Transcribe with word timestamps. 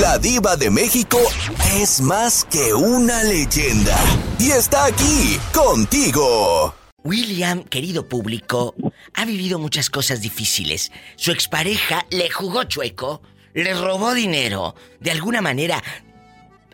La 0.00 0.18
diva 0.18 0.56
de 0.56 0.70
México 0.70 1.18
es 1.76 2.00
más 2.00 2.44
que 2.46 2.74
una 2.74 3.22
leyenda. 3.22 3.96
Y 4.40 4.50
está 4.50 4.86
aquí, 4.86 5.38
contigo. 5.52 6.74
William, 7.04 7.62
querido 7.62 8.08
público, 8.08 8.74
ha 9.14 9.24
vivido 9.24 9.60
muchas 9.60 9.90
cosas 9.90 10.20
difíciles. 10.20 10.90
Su 11.14 11.30
expareja 11.30 12.06
le 12.10 12.28
jugó 12.28 12.64
chueco, 12.64 13.22
le 13.52 13.72
robó 13.74 14.14
dinero. 14.14 14.74
De 14.98 15.12
alguna 15.12 15.40
manera, 15.40 15.80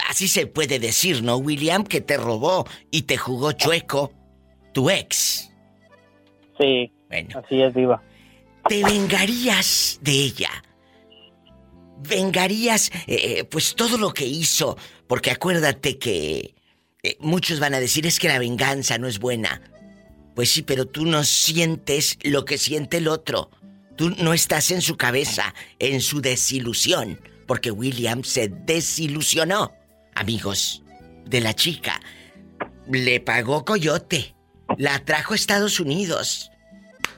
así 0.09 0.27
se 0.27 0.47
puede 0.47 0.79
decir, 0.79 1.23
¿no, 1.23 1.37
William? 1.37 1.85
Que 1.85 2.01
te 2.01 2.17
robó 2.17 2.67
y 2.91 3.03
te 3.03 3.19
jugó 3.19 3.53
chueco 3.53 4.15
tu 4.73 4.89
ex. 4.89 5.51
Sí. 6.59 6.91
Bueno. 7.11 7.43
Así 7.45 7.61
es, 7.61 7.75
Diva. 7.75 8.03
¿Te 8.67 8.83
vengarías 8.83 9.99
de 10.01 10.13
ella? 10.13 10.51
¿Vengarías, 12.09 12.91
eh, 13.07 13.45
pues, 13.45 13.75
todo 13.75 13.99
lo 13.99 14.13
que 14.13 14.27
hizo? 14.27 14.77
Porque 15.07 15.31
acuérdate 15.31 15.99
que 15.99 16.55
eh, 17.03 17.17
muchos 17.21 17.61
van 17.61 17.75
a 17.75 17.81
decir 17.81 18.07
es 18.07 18.19
que 18.19 18.29
la 18.29 18.39
venganza 18.39 18.99
no 18.99 19.07
es 19.09 19.19
buena. 19.19 19.63
Pues 20.35 20.51
sí, 20.51 20.63
pero 20.63 20.87
tú 20.87 21.05
no 21.05 21.25
sientes 21.25 22.19
lo 22.23 22.45
que 22.45 22.59
siente 22.59 22.99
el 22.99 23.09
otro. 23.09 23.51
Tú 23.97 24.11
no 24.19 24.33
estás 24.33 24.71
en 24.71 24.81
su 24.81 24.97
cabeza, 24.97 25.55
en 25.79 26.01
su 26.01 26.21
desilusión. 26.21 27.21
Porque 27.47 27.71
William 27.71 28.23
se 28.23 28.49
desilusionó, 28.49 29.73
amigos, 30.15 30.83
de 31.27 31.41
la 31.41 31.55
chica. 31.55 32.01
Le 32.91 33.21
pagó 33.21 33.65
coyote. 33.65 34.35
La 34.79 35.05
trajo 35.05 35.33
a 35.33 35.37
Estados 35.37 35.81
Unidos. 35.81 36.51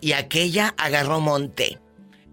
Y 0.01 0.13
aquella 0.13 0.75
agarró 0.79 1.21
monte. 1.21 1.79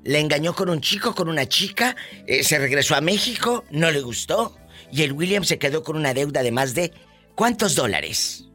Le 0.03 0.19
engañó 0.19 0.53
con 0.53 0.69
un 0.69 0.81
chico, 0.81 1.13
con 1.13 1.29
una 1.29 1.45
chica. 1.47 1.95
eh, 2.27 2.43
se 2.43 2.57
regresó 2.59 2.95
a 2.95 3.01
México. 3.01 3.63
No 3.71 3.91
le 3.91 4.01
gustó. 4.01 4.55
Y 4.91 5.03
el 5.03 5.11
William 5.13 5.43
se 5.43 5.59
quedó 5.59 5.83
con 5.83 5.95
una 5.97 6.13
deuda 6.13 6.41
de 6.43 6.51
más 6.51 6.73
de... 6.73 6.91
¿Cuántos 7.35 7.75
dólares? 7.75 8.45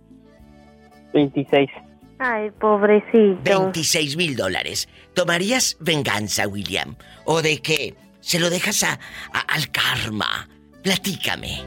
26. 1.13 1.71
Ay, 2.19 2.51
pobrecito. 2.61 3.39
26 3.45 4.17
mil 4.17 4.37
dólares. 4.37 4.89
¿Tomarías 5.15 5.77
venganza, 5.81 6.47
William? 6.49 6.97
¿O 7.25 7.41
de 7.43 7.59
qué? 7.61 7.95
¿Se 8.21 8.39
lo 8.39 8.51
dejas 8.51 8.83
a, 8.83 8.99
a- 9.33 9.41
al 9.55 9.71
karma? 9.71 10.49
Platícame. 10.83 11.63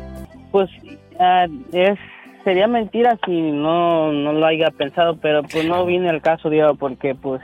Pues 0.51 0.69
ah, 1.19 1.45
es 1.73 1.97
sería 2.43 2.67
mentira 2.67 3.17
si 3.25 3.31
no 3.51 4.11
no 4.13 4.33
lo 4.33 4.45
haya 4.45 4.69
pensado, 4.71 5.17
pero 5.19 5.43
pues 5.43 5.65
no 5.65 5.85
viene 5.85 6.09
el 6.09 6.21
caso, 6.21 6.49
Diva, 6.49 6.73
porque 6.75 7.13
pues 7.15 7.41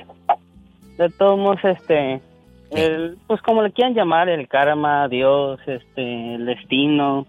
de 0.98 1.10
todos 1.10 1.38
modos 1.38 1.60
este 1.64 2.22
el, 2.72 3.18
pues 3.28 3.42
como 3.42 3.62
le 3.62 3.72
quieran 3.72 3.94
llamar, 3.94 4.30
el 4.30 4.48
karma, 4.48 5.08
Dios, 5.08 5.60
este 5.68 6.36
el 6.36 6.46
destino 6.46 7.28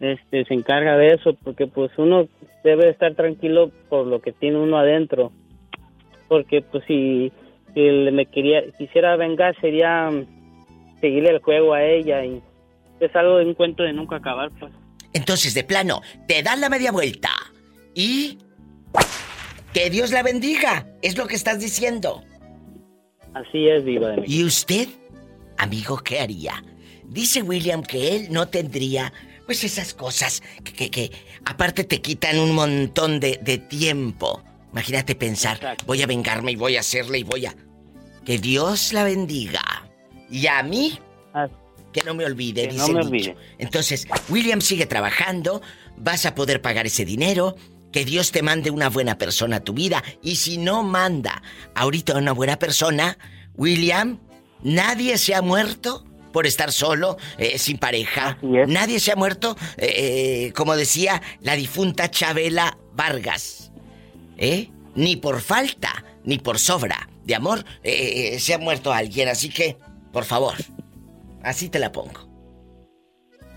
este 0.00 0.46
se 0.46 0.54
encarga 0.54 0.96
de 0.96 1.14
eso 1.14 1.34
porque 1.44 1.66
pues 1.66 1.90
uno 1.98 2.26
debe 2.64 2.88
estar 2.88 3.14
tranquilo 3.14 3.70
por 3.88 4.06
lo 4.06 4.20
que 4.20 4.32
tiene 4.32 4.58
uno 4.58 4.78
adentro. 4.78 5.30
Porque 6.26 6.62
pues 6.62 6.84
si, 6.86 7.30
si 7.74 7.80
me 7.80 8.26
quería 8.26 8.62
quisiera 8.78 9.16
vengar 9.16 9.54
sería 9.60 10.10
mm, 10.10 11.00
seguirle 11.00 11.30
el 11.30 11.42
juego 11.42 11.74
a 11.74 11.84
ella 11.84 12.24
y 12.24 12.42
es 12.98 13.14
algo 13.14 13.36
de 13.36 13.46
un 13.46 13.54
cuento 13.54 13.82
de 13.82 13.92
nunca 13.92 14.16
acabar, 14.16 14.50
pues. 14.58 14.72
Entonces, 15.12 15.54
de 15.54 15.64
plano, 15.64 16.02
te 16.26 16.42
dan 16.42 16.60
la 16.60 16.68
media 16.68 16.92
vuelta. 16.92 17.30
Y... 17.94 18.38
Que 19.72 19.88
Dios 19.88 20.10
la 20.10 20.22
bendiga. 20.22 20.86
Es 21.00 21.16
lo 21.16 21.26
que 21.28 21.36
estás 21.36 21.60
diciendo. 21.60 22.22
Así 23.34 23.68
es, 23.68 23.84
Diva 23.84 24.08
de 24.08 24.16
México. 24.18 24.32
¿Y 24.32 24.44
usted, 24.44 24.88
amigo, 25.58 25.98
qué 25.98 26.20
haría? 26.20 26.62
Dice 27.04 27.42
William 27.42 27.82
que 27.82 28.16
él 28.16 28.28
no 28.30 28.48
tendría, 28.48 29.12
pues 29.46 29.64
esas 29.64 29.94
cosas 29.94 30.42
que, 30.64 30.72
que, 30.72 30.90
que 30.90 31.10
aparte 31.44 31.84
te 31.84 32.00
quitan 32.00 32.38
un 32.38 32.52
montón 32.54 33.20
de, 33.20 33.38
de 33.42 33.58
tiempo. 33.58 34.42
Imagínate 34.72 35.14
pensar, 35.16 35.56
Exacto. 35.56 35.84
voy 35.86 36.02
a 36.02 36.06
vengarme 36.06 36.52
y 36.52 36.56
voy 36.56 36.76
a 36.76 36.80
hacerle 36.80 37.18
y 37.18 37.22
voy 37.24 37.46
a... 37.46 37.54
Que 38.24 38.38
Dios 38.38 38.92
la 38.92 39.02
bendiga. 39.04 39.62
Y 40.30 40.46
a 40.46 40.62
mí, 40.62 40.98
Ah, 41.32 41.48
que 41.92 42.02
no 42.02 42.14
me 42.14 42.24
olvide, 42.24 42.66
dice 42.68 42.76
no 42.78 42.88
me 42.88 43.04
olvide. 43.04 43.36
Entonces, 43.58 44.06
William 44.28 44.60
sigue 44.60 44.86
trabajando, 44.86 45.62
vas 45.96 46.26
a 46.26 46.34
poder 46.34 46.60
pagar 46.62 46.86
ese 46.86 47.04
dinero, 47.04 47.56
que 47.92 48.04
Dios 48.04 48.32
te 48.32 48.42
mande 48.42 48.70
una 48.70 48.88
buena 48.88 49.18
persona 49.18 49.56
a 49.56 49.60
tu 49.60 49.72
vida, 49.72 50.02
y 50.22 50.36
si 50.36 50.58
no 50.58 50.82
manda 50.82 51.42
ahorita 51.74 52.16
una 52.16 52.32
buena 52.32 52.58
persona, 52.58 53.18
William, 53.54 54.18
nadie 54.62 55.18
se 55.18 55.34
ha 55.34 55.42
muerto 55.42 56.04
por 56.32 56.46
estar 56.46 56.70
solo, 56.72 57.16
eh, 57.38 57.58
sin 57.58 57.78
pareja. 57.78 58.38
Nadie 58.42 59.00
se 59.00 59.12
ha 59.12 59.16
muerto, 59.16 59.56
eh, 59.76 60.46
eh, 60.48 60.52
como 60.54 60.76
decía 60.76 61.20
la 61.40 61.56
difunta 61.56 62.10
Chabela 62.10 62.78
Vargas. 62.94 63.72
¿Eh? 64.36 64.70
Ni 64.94 65.16
por 65.16 65.40
falta, 65.40 66.04
ni 66.24 66.38
por 66.38 66.58
sobra 66.58 67.08
de 67.24 67.34
amor 67.34 67.64
eh, 67.82 68.38
se 68.38 68.54
ha 68.54 68.58
muerto 68.58 68.92
alguien, 68.92 69.28
así 69.28 69.50
que, 69.50 69.76
por 70.12 70.24
favor, 70.24 70.54
así 71.42 71.68
te 71.68 71.78
la 71.78 71.92
pongo. 71.92 72.28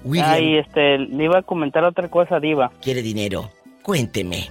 William 0.04 0.30
Ay, 0.32 0.58
este, 0.58 0.98
le 0.98 1.24
iba 1.24 1.40
a 1.40 1.44
comentar 1.44 1.84
otra 1.86 2.10
cosa, 2.10 2.40
Diva. 2.40 2.72
quiere 2.82 3.02
dinero. 3.02 3.50
Cuénteme. 3.84 4.50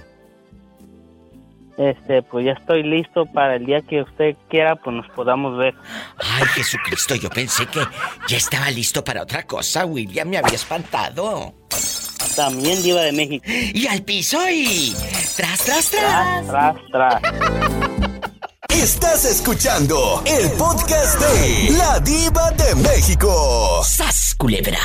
Este, 1.77 2.21
pues 2.21 2.45
ya 2.45 2.51
estoy 2.51 2.83
listo 2.83 3.25
para 3.25 3.55
el 3.55 3.65
día 3.65 3.81
que 3.81 4.01
usted 4.03 4.35
quiera, 4.47 4.75
pues 4.75 4.95
nos 4.95 5.09
podamos 5.09 5.57
ver. 5.57 5.73
Ay, 6.17 6.45
Jesucristo, 6.53 7.15
yo 7.15 7.29
pensé 7.31 7.65
que 7.65 7.79
ya 8.27 8.37
estaba 8.37 8.69
listo 8.69 9.03
para 9.03 9.23
otra 9.23 9.43
cosa. 9.43 9.85
William 9.85 10.29
me 10.29 10.37
había 10.37 10.53
espantado. 10.55 11.55
También 12.35 12.81
Diva 12.83 13.01
de 13.01 13.11
México. 13.11 13.43
Y 13.47 13.87
al 13.87 14.03
piso 14.03 14.39
y... 14.49 14.95
Tras, 15.35 15.63
tras, 15.63 15.89
Tras, 15.89 16.45
tras. 16.47 16.75
tras, 16.91 17.21
tras. 17.21 17.21
Estás 18.69 19.25
escuchando 19.25 20.23
el 20.25 20.51
podcast 20.51 21.19
de 21.19 21.71
La 21.77 21.99
Diva 21.99 22.51
de 22.51 22.75
México. 22.75 23.81
¡Sas, 23.83 24.35
culebra! 24.37 24.79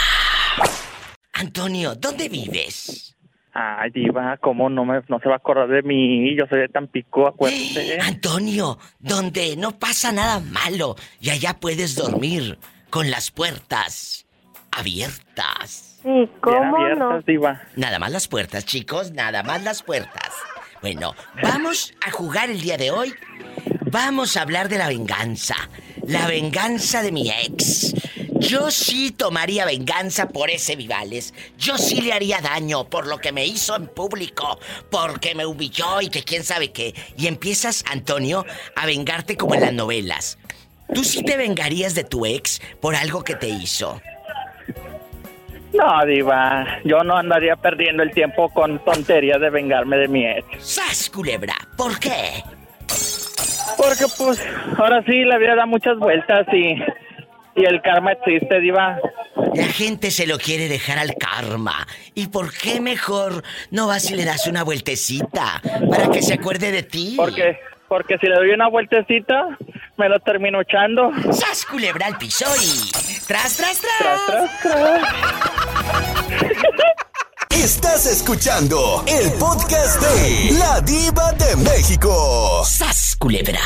Antonio, 1.34 1.94
¿dónde 1.94 2.28
vives? 2.28 3.14
Ay, 3.60 3.90
diva, 3.90 4.36
¿cómo 4.40 4.70
no, 4.70 4.84
me, 4.84 5.00
no 5.08 5.18
se 5.18 5.28
va 5.28 5.34
a 5.34 5.38
acordar 5.38 5.66
de 5.66 5.82
mí? 5.82 6.36
Yo 6.38 6.46
soy 6.48 6.60
de 6.60 6.68
Tampico, 6.68 7.26
acuérdate. 7.26 7.98
Antonio, 8.06 8.78
donde 9.00 9.56
no 9.56 9.80
pasa 9.80 10.12
nada 10.12 10.38
malo 10.38 10.94
y 11.20 11.30
allá 11.30 11.54
puedes 11.58 11.96
dormir 11.96 12.56
con 12.88 13.10
las 13.10 13.32
puertas 13.32 14.26
abiertas. 14.70 15.98
Sí, 16.02 16.08
Bien 16.08 16.30
¿cómo 16.40 16.76
abiertas, 16.76 16.98
no? 16.98 17.20
diva. 17.22 17.60
Nada 17.74 17.98
más 17.98 18.12
las 18.12 18.28
puertas, 18.28 18.64
chicos, 18.64 19.10
nada 19.10 19.42
más 19.42 19.64
las 19.64 19.82
puertas. 19.82 20.32
Bueno, 20.80 21.14
vamos 21.42 21.92
a 22.06 22.12
jugar 22.12 22.50
el 22.50 22.60
día 22.60 22.76
de 22.76 22.92
hoy. 22.92 23.12
Vamos 23.90 24.36
a 24.36 24.42
hablar 24.42 24.68
de 24.68 24.78
la 24.78 24.86
venganza. 24.86 25.56
La 26.06 26.28
venganza 26.28 27.02
de 27.02 27.10
mi 27.10 27.28
ex. 27.28 27.92
Yo 28.38 28.70
sí 28.70 29.10
tomaría 29.10 29.64
venganza 29.64 30.28
por 30.28 30.48
ese 30.48 30.76
Vivales. 30.76 31.34
Yo 31.58 31.76
sí 31.76 32.00
le 32.00 32.12
haría 32.12 32.40
daño 32.40 32.88
por 32.88 33.06
lo 33.06 33.18
que 33.18 33.32
me 33.32 33.44
hizo 33.44 33.74
en 33.74 33.88
público, 33.88 34.58
porque 34.90 35.34
me 35.34 35.44
humilló 35.44 36.00
y 36.00 36.08
que 36.08 36.22
quién 36.22 36.44
sabe 36.44 36.70
qué. 36.70 36.94
Y 37.16 37.26
empiezas, 37.26 37.84
Antonio, 37.90 38.46
a 38.76 38.86
vengarte 38.86 39.36
como 39.36 39.54
en 39.54 39.62
las 39.62 39.72
novelas. 39.72 40.38
¿Tú 40.94 41.02
sí 41.02 41.22
te 41.22 41.36
vengarías 41.36 41.94
de 41.94 42.04
tu 42.04 42.26
ex 42.26 42.62
por 42.80 42.94
algo 42.94 43.24
que 43.24 43.34
te 43.34 43.48
hizo? 43.48 44.00
No, 45.74 46.06
diva, 46.06 46.80
yo 46.84 47.02
no 47.02 47.16
andaría 47.16 47.56
perdiendo 47.56 48.02
el 48.02 48.12
tiempo 48.12 48.48
con 48.50 48.78
tonterías 48.84 49.40
de 49.40 49.50
vengarme 49.50 49.98
de 49.98 50.08
mi 50.08 50.24
ex. 50.24 50.46
¡Sas, 50.60 51.10
culebra! 51.10 51.54
¿Por 51.76 51.98
qué? 51.98 52.42
Porque 53.76 54.06
pues 54.16 54.42
ahora 54.78 55.02
sí 55.04 55.24
la 55.24 55.38
vida 55.38 55.56
da 55.56 55.66
muchas 55.66 55.98
vueltas 55.98 56.46
y, 56.52 56.76
y 57.58 57.64
el 57.64 57.82
karma 57.82 58.12
existe, 58.12 58.60
diva. 58.60 58.98
La 59.54 59.66
gente 59.66 60.10
se 60.10 60.26
lo 60.26 60.38
quiere 60.38 60.68
dejar 60.68 60.98
al 60.98 61.14
karma. 61.16 61.86
¿Y 62.14 62.28
por 62.28 62.52
qué 62.52 62.80
mejor 62.80 63.42
no 63.70 63.86
vas 63.88 64.10
y 64.10 64.14
le 64.14 64.24
das 64.24 64.46
una 64.46 64.62
vueltecita 64.62 65.60
para 65.90 66.10
que 66.10 66.22
se 66.22 66.34
acuerde 66.34 66.70
de 66.70 66.82
ti? 66.82 67.14
Porque, 67.16 67.58
porque 67.88 68.18
si 68.18 68.26
le 68.26 68.36
doy 68.36 68.50
una 68.50 68.68
vueltecita, 68.68 69.58
me 69.96 70.08
lo 70.08 70.20
termino 70.20 70.60
echando. 70.60 71.10
¡Sas, 71.32 71.66
culebra 71.66 72.06
al 72.06 72.16
piso 72.18 72.46
y... 72.62 72.90
¡Tras, 73.26 73.56
tras, 73.56 73.80
tras! 73.80 74.26
Tras, 74.26 74.60
tras, 74.60 74.62
tras. 74.62 75.28
Estás 77.50 78.06
escuchando 78.06 79.04
el 79.06 79.32
podcast 79.32 80.00
de 80.00 80.58
La 80.58 80.80
Diva 80.80 81.32
de 81.32 81.56
México. 81.56 82.62
¡Sas, 82.64 83.16
culebra! 83.18 83.60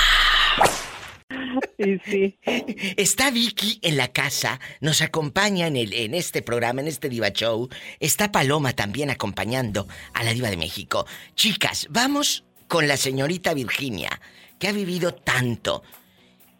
Está 2.96 3.30
Vicky 3.30 3.78
en 3.82 3.96
la 3.96 4.08
casa, 4.08 4.60
nos 4.80 5.02
acompaña 5.02 5.66
en, 5.66 5.76
el, 5.76 5.92
en 5.92 6.14
este 6.14 6.42
programa, 6.42 6.80
en 6.80 6.88
este 6.88 7.08
Diva 7.08 7.30
Show. 7.30 7.68
Está 8.00 8.32
Paloma 8.32 8.72
también 8.72 9.10
acompañando 9.10 9.86
a 10.14 10.22
la 10.22 10.32
Diva 10.32 10.50
de 10.50 10.56
México. 10.56 11.06
Chicas, 11.34 11.86
vamos 11.90 12.44
con 12.68 12.88
la 12.88 12.96
señorita 12.96 13.54
Virginia, 13.54 14.20
que 14.58 14.68
ha 14.68 14.72
vivido 14.72 15.14
tanto. 15.14 15.82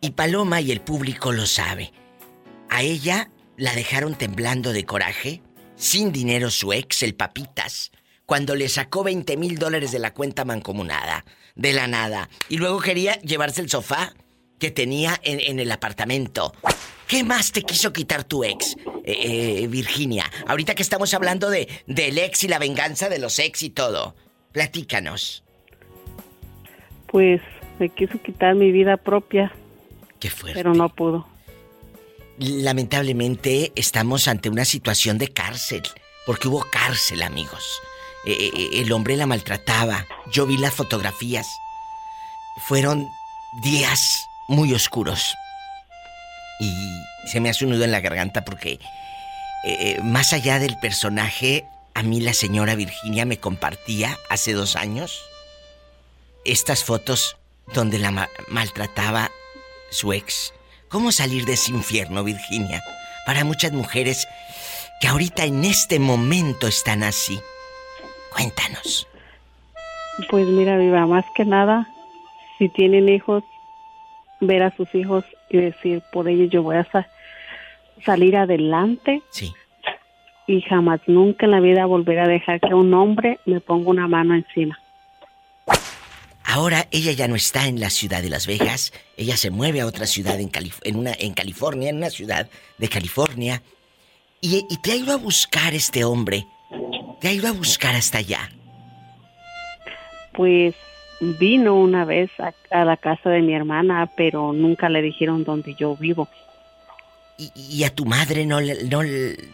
Y 0.00 0.11
Paloma 0.11 0.61
y 0.61 0.73
el 0.73 0.81
público 0.81 1.33
lo 1.33 1.47
sabe. 1.47 1.93
A 2.69 2.83
ella 2.83 3.31
la 3.56 3.75
dejaron 3.75 4.17
temblando 4.17 4.73
de 4.73 4.85
coraje, 4.85 5.43
sin 5.77 6.12
dinero 6.12 6.50
su 6.50 6.73
ex, 6.73 7.03
el 7.03 7.15
Papitas, 7.15 7.93
cuando 8.27 8.55
le 8.55 8.69
sacó 8.69 9.05
20 9.05 9.37
mil 9.37 9.59
dólares 9.59 9.93
de 9.93 9.99
la 9.99 10.15
cuenta 10.15 10.45
mancomunada, 10.45 11.25
de 11.55 11.73
la 11.73 11.87
nada, 11.87 12.31
y 12.49 12.56
luego 12.56 12.81
quería 12.81 13.21
llevarse 13.21 13.61
el 13.61 13.69
sofá 13.69 14.15
que 14.62 14.70
tenía 14.70 15.20
en, 15.25 15.59
el 15.59 15.73
apartamento. 15.73 16.53
¿Qué 17.09 17.25
más 17.25 17.50
te 17.50 17.64
quiso 17.64 17.93
quitar 17.93 18.23
tu 18.23 18.44
ex, 18.44 18.76
eh, 19.05 19.62
eh, 19.62 19.67
Virginia? 19.67 20.31
Ahorita 20.47 20.76
que 20.76 20.85
estamos 20.85 21.12
hablando 21.14 21.50
de 21.50 21.69
del 21.88 22.17
ex 22.17 22.44
y 22.44 22.49
la 22.49 22.61
venganza 22.61 23.09
de 23.09 23.19
los 23.19 23.41
ex 23.41 23.64
y 23.64 23.70
todo. 23.70 24.14
Platícanos. 24.53 25.43
Pues 27.09 27.41
me 27.81 27.88
quiso 27.88 28.23
quitar 28.23 28.55
mi 28.55 28.70
vida 28.70 28.97
propia. 28.99 29.53
Qué 30.20 30.31
fuerte. 30.31 30.61
Pero 30.61 30.75
no 30.75 30.88
pudo. 30.91 31.26
Lamentablemente 32.38 33.73
estamos 33.75 34.29
ante 34.29 34.49
una 34.49 34.64
situación 34.64 35.19
de 35.19 35.26
cárcel, 35.26 35.82
porque 36.25 36.47
hubo 36.47 36.64
cárcel, 36.70 37.23
amigos. 37.23 37.81
Eh, 38.26 38.70
el 38.75 38.93
hombre 38.93 39.17
la 39.17 39.26
maltrataba. 39.26 40.06
Yo 40.31 40.47
vi 40.47 40.56
las 40.56 40.73
fotografías. 40.73 41.49
Fueron 42.69 43.09
días 43.64 44.29
muy 44.49 44.73
oscuros. 44.75 45.35
Y 46.61 46.73
se 47.27 47.41
me 47.41 47.50
hace 47.50 47.65
un 47.65 47.73
nudo 47.73 47.85
en 47.85 47.93
la 47.93 48.00
garganta 48.00 48.44
porque 48.44 48.79
eh, 49.65 50.00
más 50.03 50.33
allá 50.33 50.59
del 50.59 50.79
personaje, 50.79 51.65
a 51.94 52.03
mí 52.03 52.21
la 52.21 52.35
señora 52.35 52.75
Virginia 52.75 53.25
me 53.25 53.39
compartía 53.39 54.17
hace 54.29 54.53
dos 54.53 54.77
años 54.77 55.23
estas 56.44 56.85
fotos 56.85 57.37
donde 57.75 57.99
la 57.99 58.29
maltrataba 58.49 59.31
su 59.91 60.12
ex. 60.12 60.53
¿Cómo 60.88 61.12
salir 61.12 61.45
de 61.45 61.55
ese 61.55 61.71
infierno, 61.71 62.25
Virginia? 62.25 62.83
Para 63.25 63.45
muchas 63.45 63.73
mujeres 63.73 64.27
que 65.00 65.09
ahorita 65.09 65.45
en 65.45 65.65
este 65.65 65.99
momento 65.99 66.67
están 66.67 67.03
así. 67.03 67.41
Cuéntanos. 68.33 69.06
Pues 70.29 70.47
mira, 70.47 70.77
viva, 70.77 71.06
más 71.06 71.25
que 71.35 71.45
nada, 71.45 71.88
si 72.59 72.69
tienen 72.69 73.09
hijos, 73.09 73.45
ver 74.43 74.62
a 74.62 74.77
sus 74.77 74.93
hijos 74.94 75.25
y 75.49 75.59
decir, 75.59 76.03
por 76.12 76.29
ellos 76.29 76.50
yo 76.50 76.62
voy 76.62 76.77
a 76.77 76.87
salir 78.05 78.37
adelante. 78.37 79.23
Sí. 79.31 79.53
Y 80.47 80.61
jamás, 80.62 81.00
nunca 81.06 81.47
en 81.47 81.53
la 81.53 81.61
vida 81.61 81.87
volver 81.87 82.19
a 82.19 82.29
dejar 82.29 82.61
que 82.61 82.75
un 82.75 82.93
hombre 82.93 83.39
me 83.47 83.61
ponga 83.61 83.91
una 83.91 84.09
mano 84.09 84.35
encima. 84.35 84.79
Ahora 86.44 86.87
ella 86.91 87.12
ya 87.12 87.29
no 87.29 87.37
está 87.37 87.67
en 87.67 87.81
la 87.81 87.89
ciudad 87.89 88.21
de 88.21 88.29
Las 88.29 88.47
Vegas, 88.47 88.93
ella 89.17 89.37
se 89.39 89.50
mueve 89.50 89.81
a 89.81 89.87
otra 89.87 90.06
ciudad 90.06 90.39
en, 90.39 90.50
en, 90.83 90.97
una, 90.97 91.12
en 91.19 91.33
California, 91.33 91.88
en 91.88 91.97
una 91.97 92.11
ciudad 92.11 92.50
de 92.77 92.88
California. 92.88 93.62
Y, 94.41 94.67
y, 94.69 94.77
te 94.79 94.93
ha 94.93 94.97
ido 94.97 95.12
a 95.12 95.17
buscar 95.17 95.73
este 95.73 96.05
hombre, 96.05 96.45
te 97.21 97.29
ha 97.29 97.33
ido 97.33 97.49
a 97.49 97.53
buscar 97.53 97.95
hasta 97.95 98.19
allá. 98.19 98.50
Pues 100.35 100.75
vino 101.23 101.75
una 101.77 102.05
vez 102.05 102.31
a, 102.39 102.85
la 102.85 102.97
casa 102.97 103.31
de 103.31 103.43
mi 103.43 103.55
hermana, 103.55 104.11
pero 104.17 104.53
nunca 104.53 104.89
le 104.89 105.03
dijeron 105.03 105.45
dónde 105.45 105.75
yo 105.75 105.97
vivo. 105.97 106.29
¿Y, 107.39 107.83
a 107.85 107.91
tu 107.91 108.05
madre, 108.05 108.45
no, 108.45 108.61
no, 108.61 109.01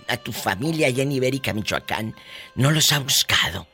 a 0.09 0.17
tu 0.17 0.32
familia 0.32 0.88
allá 0.88 1.03
en 1.03 1.12
Ibérica, 1.12 1.53
Michoacán, 1.55 2.15
no 2.55 2.70
los 2.70 2.93
ha 2.93 2.99
buscado? 2.99 3.67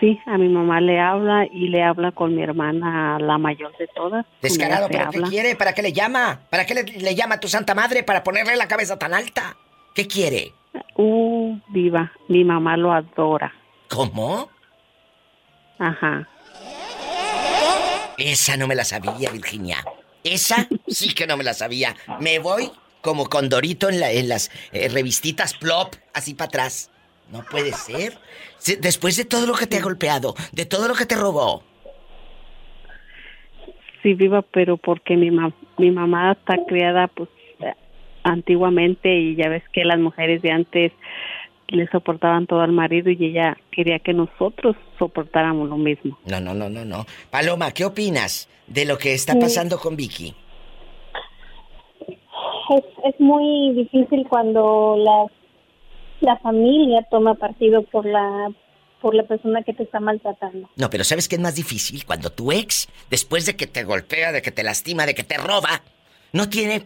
Sí, 0.00 0.18
a 0.26 0.36
mi 0.38 0.48
mamá 0.48 0.80
le 0.80 0.98
habla 0.98 1.46
y 1.46 1.68
le 1.68 1.82
habla 1.82 2.10
con 2.10 2.34
mi 2.34 2.42
hermana, 2.42 3.18
la 3.20 3.38
mayor 3.38 3.76
de 3.76 3.86
todas. 3.88 4.26
Descarado, 4.42 4.88
¿pero 4.88 5.10
qué 5.10 5.22
quiere? 5.22 5.54
¿Para 5.54 5.74
qué 5.74 5.82
le 5.82 5.92
llama? 5.92 6.40
¿Para 6.50 6.64
qué 6.64 6.74
le, 6.74 7.14
llama 7.14 7.36
a 7.36 7.40
tu 7.40 7.46
santa 7.46 7.74
madre? 7.74 8.02
¿Para 8.02 8.24
ponerle 8.24 8.56
la 8.56 8.66
cabeza 8.66 8.98
tan 8.98 9.14
alta? 9.14 9.56
¿Qué 9.94 10.08
quiere? 10.08 10.52
Uh, 10.96 11.56
viva, 11.68 12.10
mi 12.28 12.42
mamá 12.42 12.76
lo 12.76 12.92
adora. 12.92 13.52
¿Cómo? 13.88 14.50
Ajá. 15.78 16.26
Esa 18.18 18.56
no 18.56 18.66
me 18.66 18.74
la 18.74 18.84
sabía, 18.84 19.30
Virginia. 19.30 19.84
Esa 20.24 20.68
sí 20.88 21.14
que 21.14 21.26
no 21.26 21.36
me 21.36 21.44
la 21.44 21.54
sabía. 21.54 21.94
Me 22.20 22.38
voy 22.38 22.70
como 23.00 23.28
Condorito 23.28 23.88
en, 23.88 24.02
en 24.02 24.28
las 24.28 24.50
eh, 24.72 24.88
revistitas 24.88 25.54
plop, 25.54 25.94
así 26.12 26.34
para 26.34 26.48
atrás. 26.48 26.90
No 27.30 27.44
puede 27.44 27.72
ser. 27.72 28.18
Después 28.80 29.16
de 29.16 29.24
todo 29.24 29.46
lo 29.46 29.54
que 29.54 29.66
te 29.66 29.76
ha 29.76 29.82
golpeado, 29.82 30.34
de 30.52 30.64
todo 30.66 30.88
lo 30.88 30.94
que 30.94 31.06
te 31.06 31.16
robó. 31.16 31.62
Sí, 34.02 34.14
viva, 34.14 34.42
pero 34.42 34.76
porque 34.76 35.16
mi, 35.16 35.30
mi 35.78 35.90
mamá 35.90 36.32
está 36.32 36.56
criada 36.66 37.08
pues 37.08 37.28
eh, 37.60 37.74
antiguamente 38.22 39.14
y 39.16 39.36
ya 39.36 39.48
ves 39.48 39.64
que 39.72 39.84
las 39.84 39.98
mujeres 39.98 40.42
de 40.42 40.52
antes 40.52 40.92
le 41.68 41.86
soportaban 41.88 42.46
todo 42.46 42.60
al 42.60 42.72
marido 42.72 43.10
y 43.10 43.26
ella 43.26 43.56
quería 43.70 43.98
que 43.98 44.12
nosotros 44.12 44.76
soportáramos 44.98 45.68
lo 45.68 45.76
mismo. 45.76 46.18
No, 46.26 46.40
no, 46.40 46.54
no, 46.54 46.68
no, 46.68 46.84
no. 46.84 47.06
Paloma, 47.30 47.72
¿qué 47.72 47.84
opinas 47.84 48.48
de 48.66 48.84
lo 48.84 48.98
que 48.98 49.14
está 49.14 49.38
pasando 49.38 49.78
con 49.78 49.96
Vicky? 49.96 50.34
Es, 52.70 52.84
es 53.04 53.20
muy 53.20 53.72
difícil 53.74 54.26
cuando 54.28 54.96
la, 54.98 55.26
la 56.20 56.38
familia 56.38 57.06
toma 57.10 57.34
partido 57.34 57.82
por 57.82 58.06
la 58.06 58.50
por 59.00 59.14
la 59.14 59.24
persona 59.24 59.62
que 59.62 59.74
te 59.74 59.82
está 59.82 60.00
maltratando. 60.00 60.68
No, 60.74 60.90
pero 60.90 61.04
¿sabes 61.04 61.28
qué 61.28 61.36
es 61.36 61.40
más 61.40 61.54
difícil? 61.54 62.04
Cuando 62.06 62.30
tu 62.30 62.50
ex, 62.50 62.88
después 63.10 63.46
de 63.46 63.54
que 63.54 63.66
te 63.66 63.84
golpea, 63.84 64.32
de 64.32 64.42
que 64.42 64.50
te 64.50 64.62
lastima, 64.62 65.06
de 65.06 65.14
que 65.14 65.22
te 65.22 65.36
roba, 65.36 65.82
no 66.32 66.48
tiene 66.48 66.82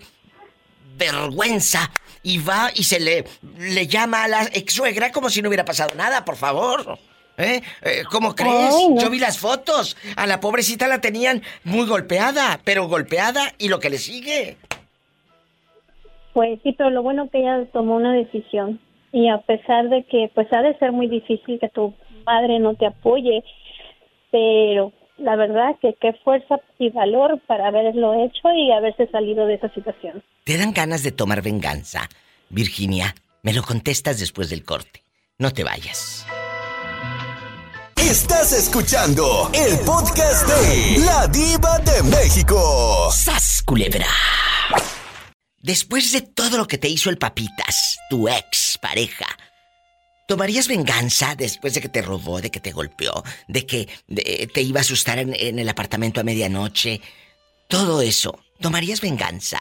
vergüenza 0.96 1.90
y 2.22 2.38
va 2.38 2.70
y 2.74 2.84
se 2.84 3.00
le, 3.00 3.24
le 3.58 3.86
llama 3.86 4.24
a 4.24 4.28
la 4.28 4.42
ex 4.52 4.74
suegra 4.74 5.10
como 5.12 5.30
si 5.30 5.42
no 5.42 5.48
hubiera 5.48 5.64
pasado 5.64 5.94
nada, 5.96 6.24
por 6.24 6.36
favor. 6.36 6.98
¿Eh? 7.38 7.62
eh 7.82 8.02
cómo 8.10 8.34
crees? 8.34 8.74
Yo 9.00 9.08
vi 9.08 9.18
las 9.18 9.38
fotos. 9.38 9.96
A 10.16 10.26
la 10.26 10.40
pobrecita 10.40 10.88
la 10.88 11.00
tenían 11.00 11.42
muy 11.64 11.86
golpeada, 11.86 12.60
pero 12.64 12.88
golpeada 12.88 13.52
y 13.58 13.68
lo 13.68 13.80
que 13.80 13.90
le 13.90 13.98
sigue. 13.98 14.56
Pues 16.32 16.60
sí, 16.62 16.72
pero 16.76 16.90
lo 16.90 17.02
bueno 17.02 17.28
que 17.30 17.38
ella 17.38 17.64
tomó 17.72 17.96
una 17.96 18.12
decisión 18.12 18.78
y 19.12 19.28
a 19.28 19.38
pesar 19.38 19.88
de 19.88 20.04
que 20.04 20.30
pues 20.34 20.52
ha 20.52 20.62
de 20.62 20.78
ser 20.78 20.92
muy 20.92 21.08
difícil 21.08 21.58
que 21.58 21.68
tu 21.68 21.94
madre 22.24 22.60
no 22.60 22.74
te 22.74 22.86
apoye, 22.86 23.42
pero 24.30 24.92
la 25.20 25.36
verdad 25.36 25.76
que 25.80 25.94
qué 26.00 26.12
fuerza 26.24 26.56
y 26.78 26.90
valor 26.90 27.40
para 27.46 27.68
haberlo 27.68 28.14
hecho 28.14 28.48
y 28.54 28.72
haberse 28.72 29.06
salido 29.08 29.46
de 29.46 29.54
esa 29.54 29.72
situación. 29.74 30.22
¿Te 30.44 30.56
dan 30.58 30.72
ganas 30.72 31.02
de 31.02 31.12
tomar 31.12 31.42
venganza, 31.42 32.08
Virginia? 32.48 33.14
Me 33.42 33.52
lo 33.52 33.62
contestas 33.62 34.18
después 34.18 34.50
del 34.50 34.64
corte. 34.64 35.02
No 35.38 35.52
te 35.52 35.64
vayas. 35.64 36.26
Estás 37.96 38.52
escuchando 38.52 39.50
el 39.54 39.78
podcast 39.84 40.48
de 40.48 41.04
La 41.04 41.26
Diva 41.28 41.78
de 41.78 42.02
México. 42.02 43.08
¡Sas, 43.12 43.62
culebra! 43.64 44.06
Después 45.62 46.10
de 46.12 46.22
todo 46.22 46.56
lo 46.56 46.66
que 46.66 46.78
te 46.78 46.88
hizo 46.88 47.10
el 47.10 47.18
papitas, 47.18 47.98
tu 48.08 48.28
ex 48.28 48.78
pareja, 48.80 49.26
¿Tomarías 50.30 50.68
venganza 50.68 51.34
después 51.34 51.74
de 51.74 51.80
que 51.80 51.88
te 51.88 52.02
robó, 52.02 52.40
de 52.40 52.52
que 52.52 52.60
te 52.60 52.70
golpeó, 52.70 53.24
de 53.48 53.66
que 53.66 53.88
te 54.06 54.62
iba 54.62 54.78
a 54.78 54.82
asustar 54.82 55.18
en, 55.18 55.58
el 55.58 55.68
apartamento 55.68 56.20
a 56.20 56.22
medianoche? 56.22 57.00
Todo 57.66 58.00
eso. 58.00 58.38
¿Tomarías 58.60 59.00
venganza? 59.00 59.58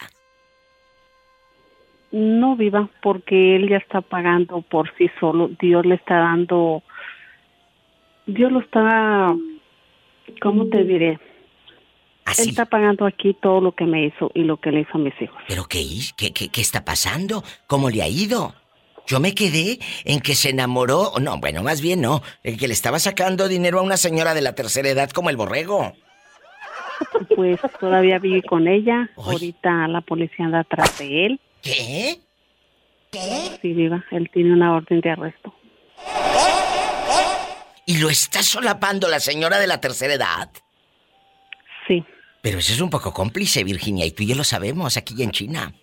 No, 2.12 2.56
viva, 2.56 2.88
porque 3.02 3.56
él 3.56 3.68
ya 3.68 3.78
está 3.78 4.02
pagando 4.02 4.62
por 4.62 4.96
sí 4.96 5.10
solo. 5.20 5.50
Dios 5.60 5.88
le 5.88 5.96
está 5.96 6.20
dando. 6.20 6.84
Dios 8.28 8.52
lo 8.52 8.60
está. 8.60 9.36
¿Cómo 10.40 10.68
te 10.68 10.84
diré? 10.84 11.20
Él 12.38 12.50
está 12.50 12.66
pagando 12.66 13.08
aquí 13.08 13.36
todo 13.42 13.60
lo 13.60 13.72
que 13.72 13.86
me 13.86 14.06
hizo 14.06 14.30
y 14.36 14.44
lo 14.44 14.58
que 14.58 14.72
le 14.72 14.82
hizo 14.82 14.92
a 14.94 15.00
mis 15.00 15.20
hijos. 15.20 15.42
¿Pero 15.48 15.64
qué, 15.68 15.84
qué, 16.16 16.32
qué, 16.32 16.50
qué 16.50 16.62
está 16.62 16.86
pasando? 16.86 17.44
¿Cómo 17.66 17.90
le 17.90 18.04
ha 18.04 18.08
ido? 18.08 18.54
Yo 19.10 19.20
me 19.20 19.34
quedé 19.34 19.80
en 20.06 20.20
que 20.20 20.36
se 20.36 20.52
enamoró, 20.52 21.14
no, 21.20 21.40
bueno, 21.40 21.64
más 21.64 21.82
bien 21.82 22.00
no, 22.00 22.22
en 22.44 22.58
que 22.58 22.68
le 22.68 22.76
estaba 22.76 23.00
sacando 23.00 23.48
dinero 23.48 23.80
a 23.80 23.82
una 23.82 23.98
señora 23.98 24.36
de 24.36 24.42
la 24.42 24.54
tercera 24.54 24.88
edad 24.88 25.10
como 25.10 25.32
el 25.32 25.36
borrego. 25.36 25.94
Pues 27.36 27.60
todavía 27.80 28.20
vive 28.20 28.44
con 28.44 28.68
ella. 28.68 29.10
Ahorita 29.18 29.88
la 29.88 30.02
policía 30.02 30.46
anda 30.46 30.60
atrás 30.60 31.00
de 31.00 31.26
él. 31.26 31.40
¿Qué? 31.64 32.20
¿Qué? 33.10 33.58
Sí, 33.60 33.74
viva. 33.74 34.06
Él 34.12 34.30
tiene 34.32 34.54
una 34.54 34.76
orden 34.76 35.02
de 35.02 35.10
arresto. 35.10 35.56
¿Y 37.88 37.98
lo 37.98 38.12
está 38.12 38.44
solapando 38.44 39.08
la 39.08 39.20
señora 39.20 39.58
de 39.58 39.66
la 39.66 39.82
tercera 39.82 40.14
edad? 40.14 40.52
Sí. 41.88 42.06
Pero 42.44 42.60
eso 42.60 42.74
es 42.74 42.82
un 42.82 42.92
poco 42.92 43.12
cómplice, 43.12 43.64
Virginia, 43.64 44.06
y 44.06 44.12
tú 44.12 44.22
y 44.22 44.28
yo 44.28 44.36
lo 44.36 44.44
sabemos 44.44 44.98
aquí 44.98 45.24
en 45.24 45.32
China. 45.32 45.74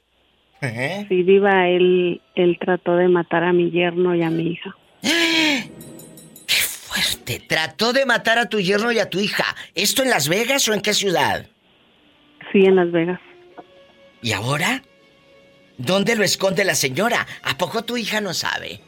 ¿Eh? 0.62 1.06
Sí, 1.08 1.22
Diva, 1.22 1.68
él, 1.68 2.20
él 2.34 2.58
trató 2.58 2.96
de 2.96 3.08
matar 3.08 3.44
a 3.44 3.52
mi 3.52 3.70
yerno 3.70 4.14
y 4.14 4.22
a 4.22 4.30
mi 4.30 4.52
hija. 4.52 4.74
¡Qué 5.02 6.54
fuerte! 6.54 7.40
Trató 7.46 7.92
de 7.92 8.06
matar 8.06 8.38
a 8.38 8.48
tu 8.48 8.60
yerno 8.60 8.90
y 8.92 8.98
a 8.98 9.10
tu 9.10 9.18
hija. 9.20 9.44
¿Esto 9.74 10.02
en 10.02 10.10
Las 10.10 10.28
Vegas 10.28 10.66
o 10.68 10.74
en 10.74 10.80
qué 10.80 10.94
ciudad? 10.94 11.46
Sí, 12.52 12.64
en 12.64 12.76
Las 12.76 12.90
Vegas. 12.90 13.20
¿Y 14.22 14.32
ahora? 14.32 14.82
¿Dónde 15.78 16.16
lo 16.16 16.24
esconde 16.24 16.64
la 16.64 16.74
señora? 16.74 17.26
¿A 17.42 17.58
poco 17.58 17.84
tu 17.84 17.96
hija 17.96 18.20
no 18.20 18.32
sabe? 18.32 18.80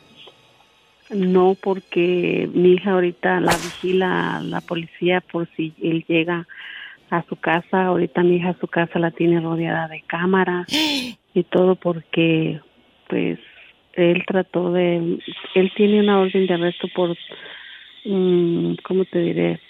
No, 1.10 1.56
porque 1.60 2.48
mi 2.52 2.74
hija 2.74 2.92
ahorita 2.92 3.40
la 3.40 3.54
vigila 3.56 4.40
la 4.42 4.60
policía 4.60 5.20
por 5.20 5.48
si 5.56 5.74
él 5.82 6.04
llega 6.06 6.46
a 7.10 7.24
su 7.28 7.36
casa. 7.36 7.86
Ahorita 7.86 8.22
mi 8.22 8.36
hija 8.36 8.56
su 8.60 8.66
casa 8.66 8.98
la 8.98 9.10
tiene 9.10 9.40
rodeada 9.40 9.88
de 9.88 10.02
cámaras 10.06 10.66
y 10.70 11.42
todo 11.44 11.76
porque 11.76 12.60
pues 13.08 13.38
él 13.94 14.22
trató 14.26 14.72
de... 14.72 15.18
Él 15.54 15.72
tiene 15.76 16.00
una 16.00 16.20
orden 16.20 16.46
de 16.46 16.54
arresto 16.54 16.88
por, 16.94 17.16
mm, 18.04 18.74
¿cómo 18.84 19.04
te 19.04 19.18
diré? 19.18 19.60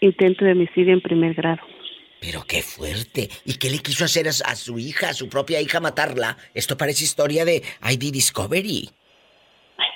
Intento 0.00 0.44
de 0.44 0.52
homicidio 0.52 0.92
en 0.92 1.00
primer 1.00 1.34
grado. 1.34 1.60
Pero 2.20 2.44
qué 2.46 2.62
fuerte. 2.62 3.28
¿Y 3.44 3.54
qué 3.54 3.70
le 3.70 3.78
quiso 3.78 4.04
hacer 4.04 4.28
a, 4.28 4.30
a 4.30 4.54
su 4.54 4.78
hija, 4.78 5.08
a 5.08 5.14
su 5.14 5.28
propia 5.28 5.60
hija, 5.60 5.80
matarla? 5.80 6.36
Esto 6.54 6.76
parece 6.76 7.04
historia 7.04 7.44
de 7.44 7.62
ID 7.82 8.12
Discovery. 8.12 8.90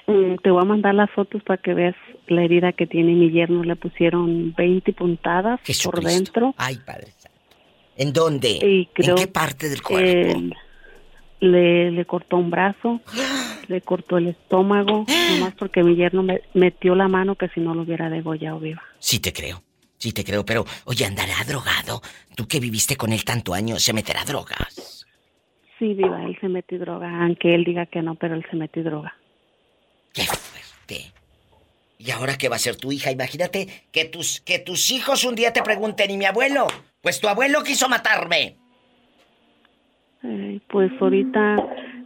Mm, 0.06 0.36
Te 0.42 0.50
voy 0.50 0.62
a 0.62 0.64
mandar 0.64 0.94
las 0.94 1.10
fotos 1.10 1.42
para 1.42 1.60
que 1.60 1.74
veas 1.74 1.94
la 2.26 2.42
herida 2.44 2.72
que 2.72 2.86
tiene 2.86 3.12
mi 3.12 3.30
yerno. 3.30 3.64
Le 3.64 3.76
pusieron 3.76 4.54
20 4.54 4.92
puntadas 4.92 5.60
por 5.84 6.02
dentro. 6.02 6.54
Ay, 6.56 6.78
Padre 6.84 7.12
Santo. 7.16 7.38
¿En 7.96 8.12
dónde? 8.12 8.58
Y 8.62 8.86
creo 8.92 9.16
¿En 9.16 9.22
qué 9.22 9.28
parte 9.28 9.68
del 9.68 9.82
cuerpo? 9.82 10.08
Eh, 10.08 10.50
le, 11.40 11.90
le 11.90 12.04
cortó 12.06 12.36
un 12.36 12.50
brazo, 12.50 13.00
le 13.68 13.80
cortó 13.80 14.18
el 14.18 14.28
estómago, 14.28 15.04
nomás 15.30 15.54
porque 15.54 15.82
mi 15.82 15.94
yerno 15.94 16.22
me 16.22 16.42
metió 16.54 16.94
la 16.94 17.08
mano 17.08 17.36
que 17.36 17.48
si 17.48 17.60
no 17.60 17.74
lo 17.74 17.82
hubiera 17.82 18.10
degollado 18.10 18.60
viva. 18.60 18.82
Sí 18.98 19.20
te 19.20 19.32
creo. 19.32 19.62
Sí 19.96 20.12
te 20.12 20.24
creo, 20.24 20.44
pero 20.44 20.64
oye, 20.84 21.06
andará 21.06 21.32
drogado. 21.46 22.02
Tú 22.36 22.46
que 22.46 22.60
viviste 22.60 22.96
con 22.96 23.12
él 23.12 23.24
tanto 23.24 23.54
año, 23.54 23.76
se 23.76 23.92
meterá 23.94 24.24
drogas. 24.24 25.06
Sí, 25.78 25.94
viva, 25.94 26.22
él 26.24 26.36
se 26.40 26.48
metió 26.48 26.78
droga, 26.78 27.22
aunque 27.22 27.54
él 27.54 27.64
diga 27.64 27.86
que 27.86 28.02
no, 28.02 28.14
pero 28.14 28.34
él 28.34 28.44
se 28.50 28.56
metió 28.56 28.82
droga. 28.82 29.14
Qué 30.14 30.22
fuerte. 30.22 31.12
¿Y 31.98 32.10
ahora 32.10 32.38
qué 32.38 32.48
va 32.48 32.56
a 32.56 32.60
ser 32.60 32.76
tu 32.76 32.92
hija? 32.92 33.10
Imagínate 33.10 33.68
que 33.92 34.06
tus, 34.06 34.40
que 34.40 34.58
tus 34.58 34.90
hijos 34.90 35.24
un 35.24 35.34
día 35.34 35.52
te 35.52 35.62
pregunten, 35.62 36.10
¿y 36.10 36.16
mi 36.16 36.24
abuelo? 36.24 36.66
Pues 37.02 37.20
tu 37.20 37.28
abuelo 37.28 37.62
quiso 37.62 37.88
matarme. 37.88 38.56
Eh, 40.22 40.60
pues 40.70 40.90
ahorita 41.00 41.56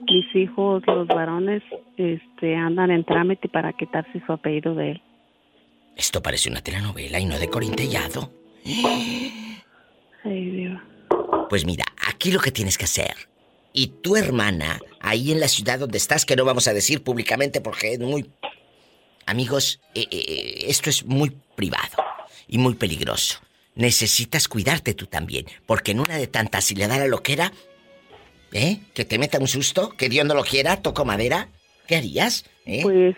mis 0.09 0.35
hijos, 0.35 0.83
los 0.87 1.07
varones, 1.07 1.63
este, 1.97 2.57
andan 2.57 2.91
en 2.91 3.05
trámite 3.05 3.49
para 3.49 3.73
quitarse 3.75 4.23
su 4.27 4.33
apellido 4.33 4.75
de 4.75 4.93
él. 4.93 5.03
Esto 5.97 6.23
parece 6.23 6.49
una 6.49 6.63
telenovela 6.63 7.21
y 7.21 7.27
no 7.27 7.39
de 7.39 7.49
corintellado. 7.49 8.33
Ay, 10.25 10.51
Dios. 10.51 10.81
Pues 11.49 11.67
mira, 11.67 11.85
aquí 12.09 12.31
lo 12.31 12.41
que 12.41 12.53
tienes 12.53 12.79
que 12.79 12.85
hacer. 12.85 13.15
Y 13.73 13.89
tu 13.89 14.17
hermana, 14.17 14.81
ahí 15.01 15.33
en 15.33 15.41
la 15.41 15.49
ciudad 15.49 15.79
donde 15.79 15.99
estás, 15.99 16.25
que 16.25 16.37
no 16.37 16.45
vamos 16.45 16.69
a 16.69 16.73
decir 16.73 17.03
públicamente 17.03 17.61
porque 17.61 17.93
es 17.93 17.99
muy... 18.01 18.31
Amigos, 19.27 19.81
eh, 19.95 20.07
eh, 20.11 20.65
esto 20.69 20.89
es 20.89 21.05
muy 21.05 21.37
privado 21.55 22.03
y 22.49 22.59
muy 22.59 22.75
peligroso. 22.75 23.41
Necesitas 23.75 24.49
cuidarte 24.49 24.95
tú 24.95 25.07
también, 25.07 25.47
porque 25.67 25.93
en 25.93 26.01
una 26.01 26.17
de 26.17 26.27
tantas, 26.27 26.65
si 26.65 26.75
le 26.75 26.89
da 26.89 26.99
la 26.99 27.07
loquera, 27.07 27.53
¿eh? 28.53 28.81
Que 28.95 29.05
te 29.05 29.19
meta 29.19 29.39
un 29.39 29.49
susto, 29.49 29.91
que 29.91 30.09
Dios 30.09 30.27
no 30.27 30.35
lo 30.35 30.45
quiera, 30.45 30.83
toco 30.83 31.05
madera, 31.05 31.49
¿qué 31.87 31.97
harías? 31.97 32.45
¿Eh? 32.65 32.81
Pues 32.83 33.17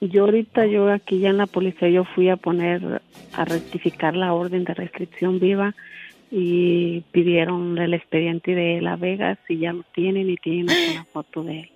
yo 0.00 0.24
ahorita, 0.24 0.66
yo 0.66 0.90
aquí 0.90 1.20
ya 1.20 1.28
en 1.28 1.36
la 1.36 1.46
policía, 1.46 1.88
yo 1.90 2.04
fui 2.04 2.30
a 2.30 2.36
poner, 2.36 3.02
a 3.34 3.44
rectificar 3.44 4.16
la 4.16 4.32
orden 4.32 4.64
de 4.64 4.74
restricción 4.74 5.38
viva 5.38 5.74
y 6.30 7.00
pidieron 7.12 7.78
el 7.78 7.94
expediente 7.94 8.54
de 8.54 8.80
La 8.80 8.94
Vegas 8.96 9.38
y 9.48 9.58
ya 9.58 9.72
lo 9.72 9.82
tienen 9.94 10.30
y 10.30 10.36
tienen 10.36 10.70
hasta 10.70 10.92
una 10.92 11.04
foto 11.06 11.42
de 11.42 11.60
él. 11.60 11.70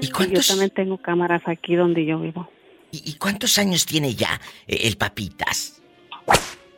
¿Y 0.00 0.04
Y 0.04 0.08
yo 0.08 0.12
cuántos, 0.14 0.46
también 0.48 0.70
tengo 0.70 0.98
cámaras 0.98 1.42
aquí 1.46 1.74
donde 1.76 2.04
yo 2.04 2.18
vivo. 2.20 2.48
y- 2.92 3.02
y 3.10 3.14
cuántos 3.14 3.58
años 3.58 3.86
tiene 3.86 4.14
ya 4.14 4.40
eh, 4.66 4.80
el 4.84 4.96
papitas? 4.96 5.80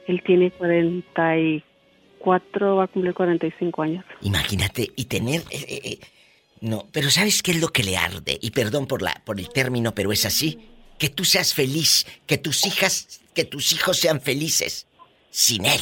Él 0.06 0.22
tiene 0.24 0.50
44, 0.52 2.76
va 2.76 2.84
a 2.84 2.86
cumplir 2.86 3.12
45 3.14 3.82
años. 3.82 4.04
Imagínate 4.22 4.90
y 4.96 5.04
tener 5.06 5.40
eh, 5.50 5.64
eh, 5.68 5.80
eh, 5.84 5.98
no, 6.60 6.86
pero 6.92 7.10
¿sabes 7.10 7.42
qué 7.42 7.50
es 7.52 7.60
lo 7.60 7.68
que 7.68 7.82
le 7.84 7.96
arde? 7.96 8.38
Y 8.40 8.50
perdón 8.52 8.86
por 8.86 9.02
la 9.02 9.14
por 9.24 9.38
el 9.40 9.48
término, 9.50 9.94
pero 9.94 10.12
es 10.12 10.24
así, 10.24 10.58
que 10.98 11.08
tú 11.10 11.24
seas 11.24 11.54
feliz, 11.54 12.06
que 12.26 12.38
tus 12.38 12.64
hijas, 12.66 13.20
que 13.34 13.44
tus 13.44 13.72
hijos 13.72 13.98
sean 13.98 14.20
felices 14.20 14.86
sin 15.36 15.66
él. 15.66 15.80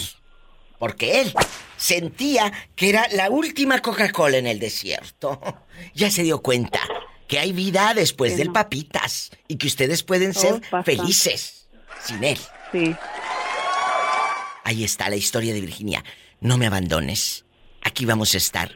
Porque 0.81 1.21
él 1.21 1.33
sentía 1.77 2.53
que 2.75 2.89
era 2.89 3.07
la 3.13 3.31
última 3.31 3.79
Coca-Cola 3.79 4.37
en 4.37 4.49
el 4.49 4.59
desierto. 4.59 5.41
Ya 5.95 6.09
se 6.09 6.23
dio 6.23 6.41
cuenta 6.41 6.79
que 7.27 7.41
hay 7.41 7.53
vida 7.53 7.95
después 7.95 8.37
del 8.37 8.53
papitas 8.53 9.33
y 9.49 9.57
que 9.57 9.67
ustedes 9.67 10.05
pueden 10.05 10.33
ser 10.33 10.61
pasa. 10.71 10.85
felices 10.85 11.69
sin 12.01 12.23
él. 12.23 12.39
Sí. 12.71 12.95
Ahí 14.63 14.85
está 14.85 15.11
la 15.11 15.17
historia 15.17 15.53
de 15.53 15.61
Virginia. 15.61 16.05
No 16.41 16.59
me 16.59 16.67
abandones. 16.67 17.45
Aquí 17.83 18.07
vamos 18.07 18.35
a 18.35 18.37
estar. 18.37 18.71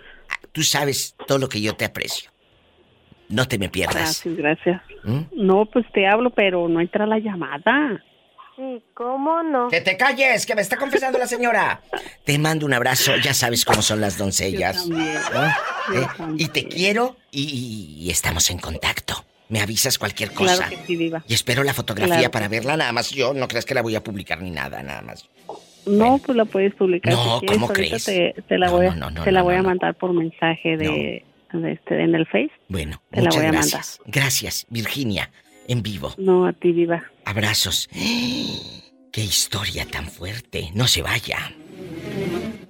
Tú 0.51 0.65
sabes 0.65 1.15
todo 1.29 1.39
lo 1.39 1.49
que 1.49 1.61
yo 1.61 1.77
te 1.77 1.85
aprecio. 1.85 2.31
No 3.29 3.47
te 3.47 3.59
me 3.59 3.69
pierdas. 3.69 4.23
Gracias, 4.25 4.37
gracias. 4.37 4.83
¿Mm? 5.05 5.21
No, 5.47 5.67
pues 5.67 5.87
te 5.93 6.07
hablo, 6.09 6.31
pero 6.31 6.69
no 6.69 6.81
entra 6.81 7.07
la 7.07 7.21
llamada. 7.21 8.03
Sí, 8.59 8.83
¿cómo 8.93 9.43
no? 9.45 9.69
¡Que 9.69 9.81
te 9.81 9.97
calles! 9.97 10.45
¡Que 10.45 10.55
me 10.57 10.63
está 10.63 10.77
confesando 10.77 11.17
la 11.17 11.29
señora! 11.29 11.81
Te 12.25 12.39
mando 12.39 12.67
un 12.67 12.75
abrazo. 12.75 13.13
Ya 13.23 13.33
sabes 13.33 13.65
cómo 13.65 13.83
son 13.83 14.01
las 14.01 14.19
doncellas. 14.19 14.85
Yo 14.85 14.95
también. 14.97 15.17
¿Eh? 15.17 15.21
Yo 15.95 16.03
¿Eh? 16.03 16.07
Y 16.39 16.49
te 16.49 16.67
quiero 16.67 17.17
y, 17.31 17.97
y 18.01 18.11
estamos 18.11 18.51
en 18.51 18.59
contacto. 18.59 19.25
Me 19.49 19.61
avisas 19.61 19.97
cualquier 19.97 20.33
cosa. 20.33 20.57
Claro 20.57 20.71
que 20.77 20.87
sí, 20.87 20.97
Diva. 20.97 21.23
Y 21.29 21.35
espero 21.35 21.63
la 21.63 21.73
fotografía 21.73 22.17
Claro. 22.17 22.31
para 22.33 22.49
verla 22.49 22.77
nada 22.77 22.91
más. 22.93 23.11
Yo 23.11 23.33
no 23.33 23.47
creas 23.47 23.65
que 23.65 23.75
la 23.75 23.83
voy 23.83 23.95
a 23.95 24.03
publicar 24.03 24.43
ni 24.43 24.51
nada, 24.51 24.83
nada 24.83 25.03
más. 25.03 25.29
No, 25.87 26.19
pues 26.19 26.37
la 26.37 26.45
puedes 26.45 26.75
publicar. 26.75 27.13
No, 27.15 27.35
si 27.41 27.47
quieres. 27.47 27.57
¿cómo 27.59 27.69
crees? 27.73 28.05
Te, 28.05 28.35
te 28.47 28.59
la 28.59 28.67
No, 28.67 28.73
voy 28.73 28.87
a, 28.87 28.95
no, 28.95 29.11
no, 29.11 29.23
te 29.25 29.31
la 29.33 29.39
no, 29.41 29.45
voy 29.45 29.55
no, 29.55 29.61
a 29.61 29.63
no. 29.63 29.69
mandar 29.69 29.95
por 29.95 30.13
mensaje 30.13 30.77
de, 30.77 31.25
de 31.53 31.73
este, 31.73 32.03
en 32.03 32.15
el 32.15 32.27
Face. 32.27 32.51
Bueno, 32.69 33.01
Te 33.11 33.19
la 33.19 33.23
muchas 33.23 33.37
voy 33.37 33.47
a 33.47 33.53
gracias. 33.53 34.01
Gracias, 34.05 34.67
Virginia, 34.69 35.31
en 35.67 35.83
vivo. 35.83 36.13
No, 36.19 36.47
a 36.47 36.53
ti, 36.53 36.73
Diva. 36.73 37.03
Abrazos. 37.29 37.91
¡Qué 37.93 39.21
historia 39.21 39.87
tan 39.87 40.11
fuerte! 40.11 40.71
No 40.73 40.89
se 40.89 41.03
vaya. 41.03 41.37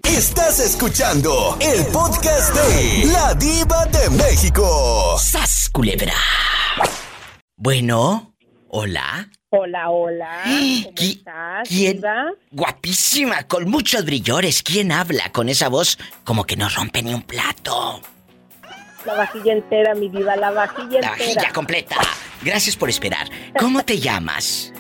Estás 0.03 0.59
escuchando 0.59 1.57
el 1.61 1.87
podcast 1.87 2.53
de 2.57 3.05
La 3.13 3.35
Diva 3.35 3.87
de 3.87 4.11
México. 4.11 5.17
¡Sas, 5.17 5.71
culebra! 5.73 6.13
Bueno, 7.57 8.35
hola. 8.71 9.29
Hola, 9.51 9.91
hola. 9.91 10.41
¿Cómo 10.43 10.91
¿Qui- 10.97 11.19
estás, 11.19 11.69
¿Quién? 11.69 11.97
Diva? 11.99 12.25
Guapísima, 12.51 13.45
con 13.45 13.71
muchos 13.71 14.05
brillores. 14.05 14.65
¿Quién 14.65 14.91
habla 14.91 15.31
con 15.31 15.49
esa 15.49 15.69
voz 15.69 15.99
como 16.25 16.43
que 16.43 16.57
no 16.57 16.69
rompe 16.69 17.01
ni 17.05 17.15
un 17.15 17.23
plato? 17.23 18.01
La 19.05 19.15
vajilla 19.15 19.53
entera, 19.53 19.95
mi 19.95 20.09
diva, 20.09 20.35
la 20.35 20.51
vajilla 20.51 21.01
La 21.01 21.13
entera. 21.13 21.35
vajilla 21.35 21.53
completa. 21.53 21.97
Gracias 22.43 22.77
por 22.77 22.89
esperar. 22.89 23.29
¿Cómo 23.59 23.83
te 23.83 23.99
llamas? 23.99 24.73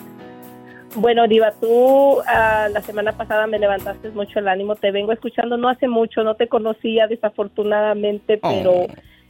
Bueno, 0.94 1.28
Diva, 1.28 1.52
tú 1.60 2.20
ah, 2.26 2.68
la 2.72 2.80
semana 2.82 3.12
pasada 3.12 3.46
me 3.46 3.58
levantaste 3.58 4.10
mucho 4.10 4.38
el 4.38 4.48
ánimo. 4.48 4.74
Te 4.74 4.90
vengo 4.90 5.12
escuchando 5.12 5.56
no 5.56 5.68
hace 5.68 5.86
mucho, 5.86 6.24
no 6.24 6.34
te 6.34 6.48
conocía 6.48 7.06
desafortunadamente, 7.06 8.38
pero 8.38 8.72
Oh. 8.72 8.86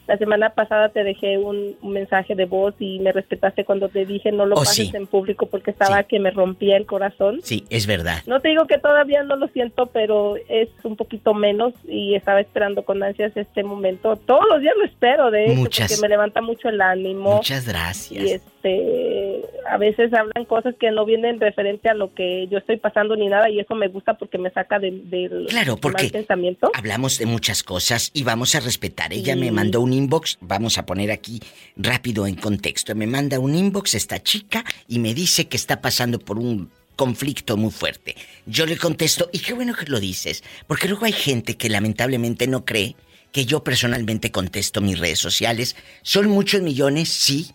La 0.08 0.16
semana 0.16 0.50
pasada 0.50 0.88
te 0.88 1.04
dejé 1.04 1.38
un, 1.38 1.76
un 1.82 1.92
mensaje 1.92 2.34
de 2.34 2.46
voz 2.46 2.74
y 2.80 2.98
me 2.98 3.12
respetaste 3.12 3.64
cuando 3.64 3.88
te 3.88 4.04
dije 4.06 4.32
no 4.32 4.46
lo 4.46 4.56
Oh, 4.56 4.58
pases 4.60 4.88
sí. 4.88 4.96
en 4.96 5.06
público 5.06 5.46
porque 5.46 5.70
estaba 5.70 5.98
Sí. 6.00 6.06
que 6.08 6.18
me 6.18 6.30
rompía 6.32 6.76
el 6.76 6.86
corazón. 6.86 7.38
Sí, 7.44 7.64
es 7.70 7.86
verdad. 7.86 8.22
No 8.26 8.40
te 8.40 8.48
digo 8.48 8.66
que 8.66 8.78
todavía 8.78 9.22
no 9.22 9.36
lo 9.36 9.46
siento, 9.48 9.86
pero 9.86 10.34
es 10.48 10.68
un 10.82 10.96
poquito 10.96 11.34
menos 11.34 11.74
y 11.86 12.14
estaba 12.16 12.40
esperando 12.40 12.82
con 12.84 13.02
ansias 13.02 13.36
este 13.36 13.62
momento. 13.62 14.16
Todos 14.16 14.44
los 14.50 14.60
días 14.60 14.74
lo 14.78 14.84
espero, 14.86 15.30
de 15.30 15.44
hecho, 15.44 15.54
Muchas- 15.54 15.88
porque 15.92 16.02
me 16.02 16.08
levanta 16.08 16.40
mucho 16.40 16.68
el 16.70 16.80
ánimo. 16.80 17.36
Muchas 17.36 17.64
y 17.64 17.68
gracias. 17.68 18.42
Este 18.68 19.48
a 19.68 19.76
veces 19.76 20.12
hablan 20.14 20.44
cosas 20.46 20.74
que 20.80 20.90
no 20.90 21.04
vienen 21.04 21.38
referente 21.40 21.88
a 21.88 21.94
lo 21.94 22.14
que 22.14 22.48
yo 22.48 22.58
estoy 22.58 22.78
pasando 22.78 23.16
ni 23.16 23.28
nada 23.28 23.50
y 23.50 23.60
eso 23.60 23.74
me 23.74 23.88
gusta 23.88 24.14
porque 24.14 24.38
me 24.38 24.50
saca 24.50 24.78
del, 24.78 25.10
del 25.10 25.46
Claro, 25.48 25.76
porque 25.76 26.04
mal 26.04 26.12
pensamiento. 26.12 26.70
Hablamos 26.74 27.18
de 27.18 27.26
muchas 27.26 27.62
cosas 27.62 28.10
y 28.14 28.24
vamos 28.24 28.54
a 28.54 28.60
respetar. 28.60 29.12
Ella 29.12 29.36
me 29.36 29.50
mandó 29.52 29.80
un 29.80 29.92
inbox, 29.92 30.38
vamos 30.40 30.78
a 30.78 30.86
poner 30.86 31.10
aquí 31.10 31.40
rápido 31.76 32.26
en 32.26 32.36
contexto. 32.36 32.94
Me 32.94 33.06
manda 33.06 33.38
un 33.38 33.54
inbox 33.54 33.94
esta 33.94 34.22
chica 34.22 34.64
y 34.86 34.98
me 34.98 35.14
dice 35.14 35.48
que 35.48 35.56
está 35.56 35.80
pasando 35.82 36.18
por 36.18 36.38
un 36.38 36.70
conflicto 36.96 37.56
muy 37.56 37.70
fuerte. 37.70 38.16
Yo 38.46 38.66
le 38.66 38.76
contesto, 38.76 39.28
y 39.32 39.38
qué 39.40 39.52
bueno 39.52 39.74
que 39.74 39.86
lo 39.86 40.00
dices, 40.00 40.42
porque 40.66 40.88
luego 40.88 41.04
hay 41.04 41.12
gente 41.12 41.56
que 41.56 41.68
lamentablemente 41.68 42.48
no 42.48 42.64
cree 42.64 42.96
que 43.32 43.44
yo 43.44 43.62
personalmente 43.62 44.32
contesto 44.32 44.80
mis 44.80 44.98
redes 44.98 45.18
sociales. 45.18 45.76
Son 46.02 46.28
muchos 46.28 46.62
millones, 46.62 47.10
sí, 47.10 47.52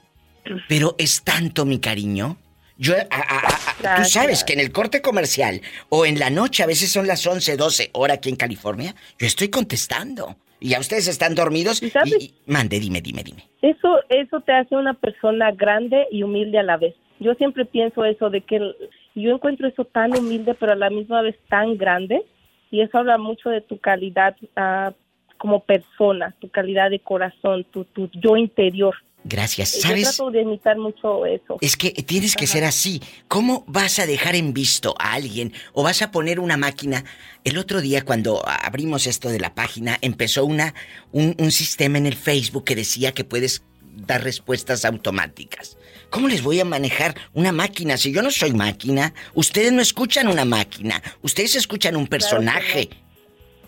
pero 0.68 0.96
es 0.98 1.24
tanto 1.24 1.66
mi 1.66 1.80
cariño 1.80 2.38
Yo, 2.78 2.94
tú 3.98 4.04
sabes 4.06 4.44
que 4.44 4.54
en 4.54 4.60
el 4.60 4.72
corte 4.72 5.02
comercial 5.02 5.62
o 5.90 6.06
en 6.06 6.20
la 6.20 6.30
noche, 6.30 6.64
a 6.64 6.66
veces 6.66 6.92
son 6.92 7.08
las 7.08 7.26
11, 7.26 7.56
12 7.56 7.90
hora 7.94 8.16
aquí 8.16 8.30
en 8.30 8.36
California, 8.36 8.96
yo 9.20 9.28
estoy 9.28 9.50
contestando. 9.50 10.36
Y 10.60 10.70
ya 10.70 10.80
ustedes 10.80 11.10
están 11.10 11.36
dormidos. 11.36 11.84
Y, 11.84 12.34
mande, 12.46 12.80
dime, 12.80 13.02
dime, 13.02 13.22
dime. 13.22 13.44
Eso, 13.62 14.00
eso 14.08 14.40
te 14.40 14.54
hace 14.54 14.78
una 14.78 14.94
persona 14.94 15.52
grande 15.52 16.08
y 16.10 16.24
humilde 16.24 16.58
a 16.58 16.64
la 16.64 16.78
vez. 16.78 16.96
Yo 17.20 17.34
siempre 17.34 17.66
pienso 17.66 18.06
eso 18.06 18.30
de 18.30 18.40
que 18.42 18.60
yo 19.14 19.36
encuentro 19.36 19.68
eso 19.68 19.84
tan 19.84 20.16
humilde, 20.16 20.54
pero 20.54 20.72
a 20.72 20.76
la 20.76 20.90
misma 20.90 21.22
vez 21.22 21.36
tan 21.50 21.78
grande. 21.78 22.24
Y 22.72 22.80
eso 22.80 22.98
habla 22.98 23.18
mucho 23.18 23.50
de 23.50 23.60
tu 23.60 23.78
calidad 23.78 24.38
uh, 24.56 24.94
como 25.38 25.60
persona, 25.60 26.34
tu 26.40 26.50
calidad 26.50 26.90
de 26.90 27.00
corazón, 27.00 27.66
tu, 27.66 27.84
tu 27.84 28.10
yo 28.14 28.38
interior. 28.38 28.96
Gracias. 29.24 29.70
¿Sabes? 29.70 30.04
Yo 30.04 30.10
trato 30.10 30.32
de 30.32 30.42
imitar 30.42 30.78
mucho 30.78 31.26
eso. 31.26 31.58
Es 31.62 31.78
que 31.78 31.92
tienes 31.92 32.36
que 32.36 32.46
ser 32.46 32.64
así. 32.64 33.02
¿Cómo 33.28 33.64
vas 33.68 34.00
a 34.00 34.06
dejar 34.06 34.36
en 34.36 34.54
visto 34.54 34.96
a 35.00 35.14
alguien 35.14 35.54
o 35.74 35.84
vas 35.84 36.02
a 36.02 36.12
poner 36.12 36.40
una 36.40 36.58
máquina? 36.58 37.06
El 37.44 37.58
otro 37.58 37.82
día 37.82 38.04
cuando 38.04 38.44
abrimos 38.46 39.08
esto 39.08 39.30
de 39.30 39.40
la 39.40 39.56
página 39.56 39.98
empezó 40.02 40.46
una 40.46 40.74
un, 41.12 41.36
un 41.40 41.52
sistema 41.52 41.98
en 41.98 42.06
el 42.06 42.16
Facebook 42.16 42.66
que 42.66 42.76
decía 42.76 43.14
que 43.14 43.24
puedes 43.24 43.64
dar 43.96 44.24
respuestas 44.24 44.86
automáticas. 44.86 45.78
¿Cómo 46.10 46.28
les 46.28 46.44
voy 46.44 46.60
a 46.60 46.66
manejar 46.66 47.16
una 47.34 47.52
máquina 47.52 47.98
si 47.98 48.12
yo 48.12 48.22
no 48.22 48.30
soy 48.30 48.54
máquina? 48.54 49.14
Ustedes 49.34 49.72
no 49.72 49.82
escuchan 49.82 50.28
una 50.28 50.46
máquina, 50.46 51.02
ustedes 51.22 51.56
escuchan 51.56 51.96
un 51.96 52.08
personaje. 52.08 52.90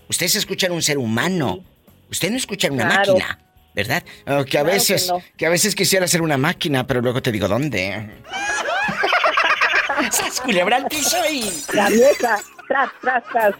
Ustedes 0.07 0.35
escuchan 0.35 0.71
un 0.71 0.81
ser 0.81 0.97
humano. 0.97 1.63
Ustedes 2.12 2.31
no 2.31 2.38
escuchan 2.38 2.74
una 2.74 2.85
máquina, 2.85 3.39
¿verdad? 3.75 4.03
Oh, 4.25 4.46
que 4.46 4.58
a 4.58 4.63
veces, 4.63 5.12
que, 5.38 5.46
a 5.46 5.50
veces 5.50 5.75
quisiera 5.75 6.08
ser 6.08 6.22
una 6.22 6.38
máquina, 6.38 6.88
pero 6.88 7.01
luego 7.01 7.22
te 7.22 7.32
digo 7.32 7.48
dónde. 7.48 8.10
¡Sas 10.12 10.41
culebra 10.41 10.77
al 10.77 10.86
piso 10.88 11.17
y! 11.32 11.51
La 11.74 11.89
vieja, 11.89 12.39
tras, 12.67 12.89
tras, 13.01 13.24
tras. 13.32 13.55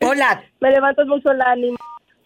Hola. 0.00 0.42
Me 0.60 0.70
levantas 0.70 1.06
mucho 1.06 1.30
el 1.32 1.42
ánimo, 1.42 1.76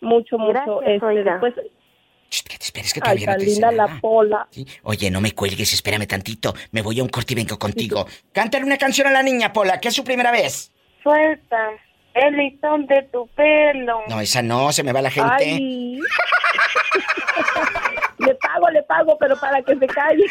mucho, 0.01 0.39
mucho. 0.39 0.83
este, 0.83 1.25
después... 1.25 1.55
que 1.55 2.59
te 2.59 2.65
esperes 2.65 2.93
que 2.93 3.01
todavía 3.01 3.31
Ay, 3.31 3.35
no 3.35 3.39
te 3.39 3.47
linda 3.47 3.73
la 3.73 4.01
pola. 4.01 4.49
Oye, 4.83 5.11
no 5.11 5.21
me 5.21 5.33
cuelgues, 5.33 5.73
espérame 5.73 6.07
tantito. 6.07 6.55
Me 6.73 6.83
voy 6.83 7.01
a 7.01 7.03
un 7.03 7.09
corte 7.09 7.33
y 7.33 7.37
vengo 7.37 7.59
contigo. 7.59 8.07
Cántale 8.33 8.65
una 8.65 8.77
canción 8.77 9.07
a 9.07 9.11
la 9.11 9.23
niña, 9.23 9.53
Pola, 9.53 9.81
que 9.81 9.89
es 9.89 9.95
su 9.95 10.05
primera 10.05 10.31
vez. 10.31 10.73
Suelta 11.03 11.71
el 12.15 12.37
listón 12.37 12.87
de 12.87 13.03
tu 13.13 13.27
pelo. 13.29 14.03
No, 14.09 14.21
esa 14.21 14.43
no, 14.43 14.73
se 14.73 14.83
me 14.83 14.93
va 14.93 15.03
la 15.03 15.11
gente. 15.11 15.45
Ay. 15.45 15.99
le 18.19 18.35
pago, 18.37 18.71
le 18.71 18.83
pago, 18.85 19.17
pero 19.19 19.37
para 19.37 19.61
que 19.63 19.77
se 19.77 19.87
calle. 19.87 20.25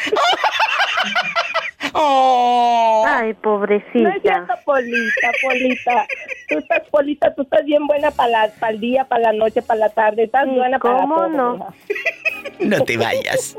Oh. 1.95 3.05
Ay, 3.07 3.33
pobrecita. 3.35 3.99
No 3.99 4.09
es 4.09 4.21
cierto, 4.23 4.53
Polita, 4.65 5.31
Polita. 5.43 6.07
Tú 6.49 6.57
estás, 6.57 6.81
Polita, 6.89 7.35
tú 7.35 7.43
estás 7.43 7.63
bien 7.65 7.85
buena 7.85 8.09
para 8.09 8.51
el 8.69 8.79
día, 8.79 9.05
para 9.05 9.31
la 9.31 9.33
noche, 9.33 9.61
para 9.61 9.81
la 9.81 9.89
tarde. 9.89 10.23
Estás 10.23 10.47
buena 10.47 10.79
para 10.79 11.01
¿Cómo 11.01 11.27
no? 11.27 11.73
No 12.59 12.83
te 12.83 12.97
vayas. 12.97 13.55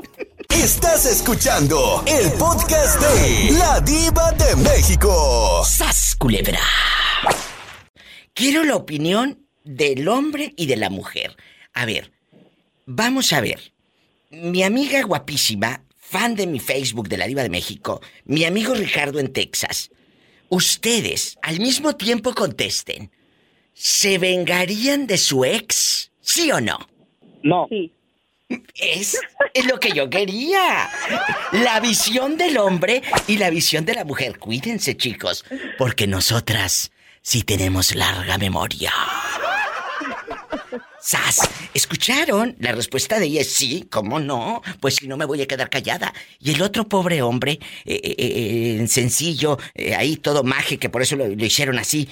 Estás 0.48 1.06
escuchando 1.06 2.02
el 2.06 2.32
podcast 2.32 3.00
de 3.00 3.52
La 3.58 3.80
Diva 3.80 4.32
de 4.32 4.56
México. 4.56 5.62
¡Sas, 5.64 6.16
culebra! 6.18 6.58
Quiero 8.34 8.64
la 8.64 8.74
opinión 8.74 9.46
del 9.62 10.08
hombre 10.08 10.54
y 10.56 10.66
de 10.66 10.76
la 10.76 10.90
mujer. 10.90 11.36
A 11.72 11.86
ver, 11.86 12.10
vamos 12.84 13.32
a 13.32 13.40
ver. 13.40 13.72
Mi 14.30 14.64
amiga 14.64 15.00
guapísima, 15.02 15.84
fan 15.96 16.34
de 16.34 16.48
mi 16.48 16.58
Facebook 16.58 17.08
de 17.08 17.16
la 17.16 17.28
Diva 17.28 17.44
de 17.44 17.48
México, 17.48 18.00
mi 18.24 18.44
amigo 18.44 18.74
Ricardo 18.74 19.20
en 19.20 19.32
Texas. 19.32 19.92
Ustedes 20.48 21.38
al 21.42 21.60
mismo 21.60 21.94
tiempo 21.94 22.34
contesten. 22.34 23.12
¿Se 23.72 24.18
vengarían 24.18 25.06
de 25.06 25.16
su 25.16 25.44
ex? 25.44 26.10
¿Sí 26.20 26.50
o 26.50 26.60
no? 26.60 26.78
No. 27.44 27.68
Sí. 27.68 27.92
Es, 28.74 29.16
es 29.54 29.66
lo 29.66 29.78
que 29.78 29.92
yo 29.92 30.10
quería. 30.10 30.90
La 31.52 31.78
visión 31.78 32.36
del 32.36 32.58
hombre 32.58 33.02
y 33.28 33.38
la 33.38 33.50
visión 33.50 33.84
de 33.84 33.94
la 33.94 34.04
mujer. 34.04 34.40
Cuídense, 34.40 34.96
chicos, 34.96 35.44
porque 35.78 36.08
nosotras 36.08 36.90
sí 37.24 37.42
tenemos 37.42 37.94
larga 37.94 38.38
memoria. 38.38 38.92
¡Sas! 41.00 41.40
¿Escucharon? 41.74 42.54
La 42.60 42.72
respuesta 42.72 43.18
de 43.18 43.26
ella 43.26 43.40
es 43.40 43.52
sí, 43.52 43.88
¿cómo 43.90 44.20
no? 44.20 44.62
Pues 44.80 44.96
si 44.96 45.08
no 45.08 45.16
me 45.16 45.24
voy 45.24 45.42
a 45.42 45.46
quedar 45.46 45.68
callada. 45.68 46.14
Y 46.38 46.52
el 46.52 46.62
otro 46.62 46.88
pobre 46.88 47.22
hombre, 47.22 47.58
eh, 47.84 48.00
eh, 48.02 48.14
eh, 48.18 48.88
sencillo, 48.88 49.58
ahí 49.96 50.16
todo 50.16 50.44
maje, 50.44 50.78
que 50.78 50.90
por 50.90 51.02
eso 51.02 51.16
lo, 51.16 51.26
lo 51.26 51.44
hicieron 51.44 51.78
así, 51.78 52.08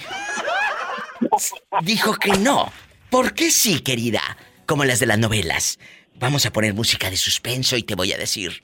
dijo 1.83 2.14
que 2.14 2.33
no. 2.33 2.72
¿Por 3.11 3.35
qué 3.35 3.51
sí, 3.51 3.81
querida? 3.81 4.37
Como 4.66 4.85
las 4.85 4.98
de 4.98 5.07
las 5.07 5.18
novelas. 5.18 5.79
Vamos 6.16 6.46
a 6.46 6.53
poner 6.53 6.75
música 6.75 7.11
de 7.11 7.16
suspenso 7.16 7.77
y 7.77 7.83
te 7.83 7.94
voy 7.94 8.12
a 8.12 8.18
decir. 8.18 8.62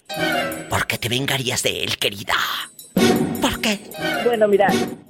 ¿Por 0.70 0.86
qué 0.86 0.98
te 0.98 1.08
vengarías 1.08 1.62
de 1.62 1.84
él, 1.84 1.98
querida? 1.98 2.36
¿Por 3.40 3.60
qué? 3.60 3.78
Bueno, 4.24 4.48
mira, 4.48 4.68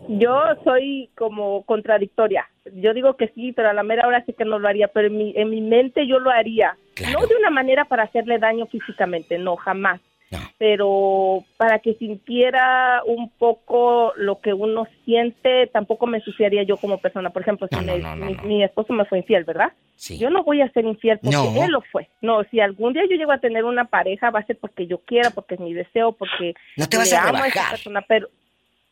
yo 0.08 0.42
soy 0.64 1.10
como 1.16 1.64
contradictoria. 1.64 2.46
Yo 2.74 2.94
digo 2.94 3.16
que 3.16 3.28
sí, 3.28 3.52
pero 3.52 3.70
a 3.70 3.72
la 3.72 3.82
mera 3.82 4.06
hora 4.06 4.24
sí 4.24 4.32
que 4.32 4.44
no 4.44 4.58
lo 4.58 4.68
haría, 4.68 4.88
pero 4.88 5.08
en 5.08 5.16
mi, 5.16 5.32
en 5.36 5.50
mi 5.50 5.60
mente 5.60 6.06
yo 6.06 6.18
lo 6.18 6.30
haría. 6.30 6.76
Claro. 6.94 7.20
No 7.20 7.26
de 7.26 7.36
una 7.36 7.50
manera 7.50 7.84
para 7.84 8.04
hacerle 8.04 8.38
daño 8.38 8.66
físicamente, 8.66 9.38
no, 9.38 9.56
jamás. 9.56 10.00
No. 10.30 10.38
Pero 10.58 11.44
para 11.56 11.78
que 11.78 11.94
sintiera 11.94 13.02
un 13.06 13.30
poco 13.30 14.12
lo 14.16 14.40
que 14.40 14.52
uno 14.52 14.86
siente, 15.04 15.68
tampoco 15.68 16.06
me 16.06 16.18
ensuciaría 16.18 16.64
yo 16.64 16.76
como 16.76 16.98
persona. 16.98 17.30
Por 17.30 17.40
ejemplo, 17.42 17.66
si 17.72 17.76
No, 17.76 18.16
me- 18.16 18.34
mi, 18.44 18.62
esposo 18.62 18.92
me 18.92 19.06
fue 19.06 19.18
infiel, 19.18 19.44
¿verdad? 19.44 19.72
Sí. 19.96 20.18
Yo 20.18 20.28
no 20.28 20.42
voy 20.44 20.60
a 20.60 20.70
ser 20.72 20.84
infiel 20.84 21.18
porque 21.18 21.36
No. 21.36 21.64
él 21.64 21.70
lo 21.70 21.80
fue. 21.80 22.08
No, 22.20 22.44
si 22.50 22.60
algún 22.60 22.92
día 22.92 23.04
yo 23.08 23.16
llego 23.16 23.32
a 23.32 23.38
tener 23.38 23.64
una 23.64 23.86
pareja, 23.86 24.30
va 24.30 24.40
a 24.40 24.46
ser 24.46 24.58
porque 24.58 24.86
yo 24.86 24.98
quiera, 24.98 25.30
porque 25.30 25.54
es 25.54 25.60
mi 25.60 25.72
deseo, 25.72 26.12
porque 26.12 26.54
No 26.76 26.86
te 26.88 26.98
vas 26.98 27.10
le 27.10 27.16
a 27.16 27.22
amo 27.22 27.36
esa 27.38 27.44
rebajar. 27.46 27.70
persona, 27.70 28.02
pero 28.06 28.28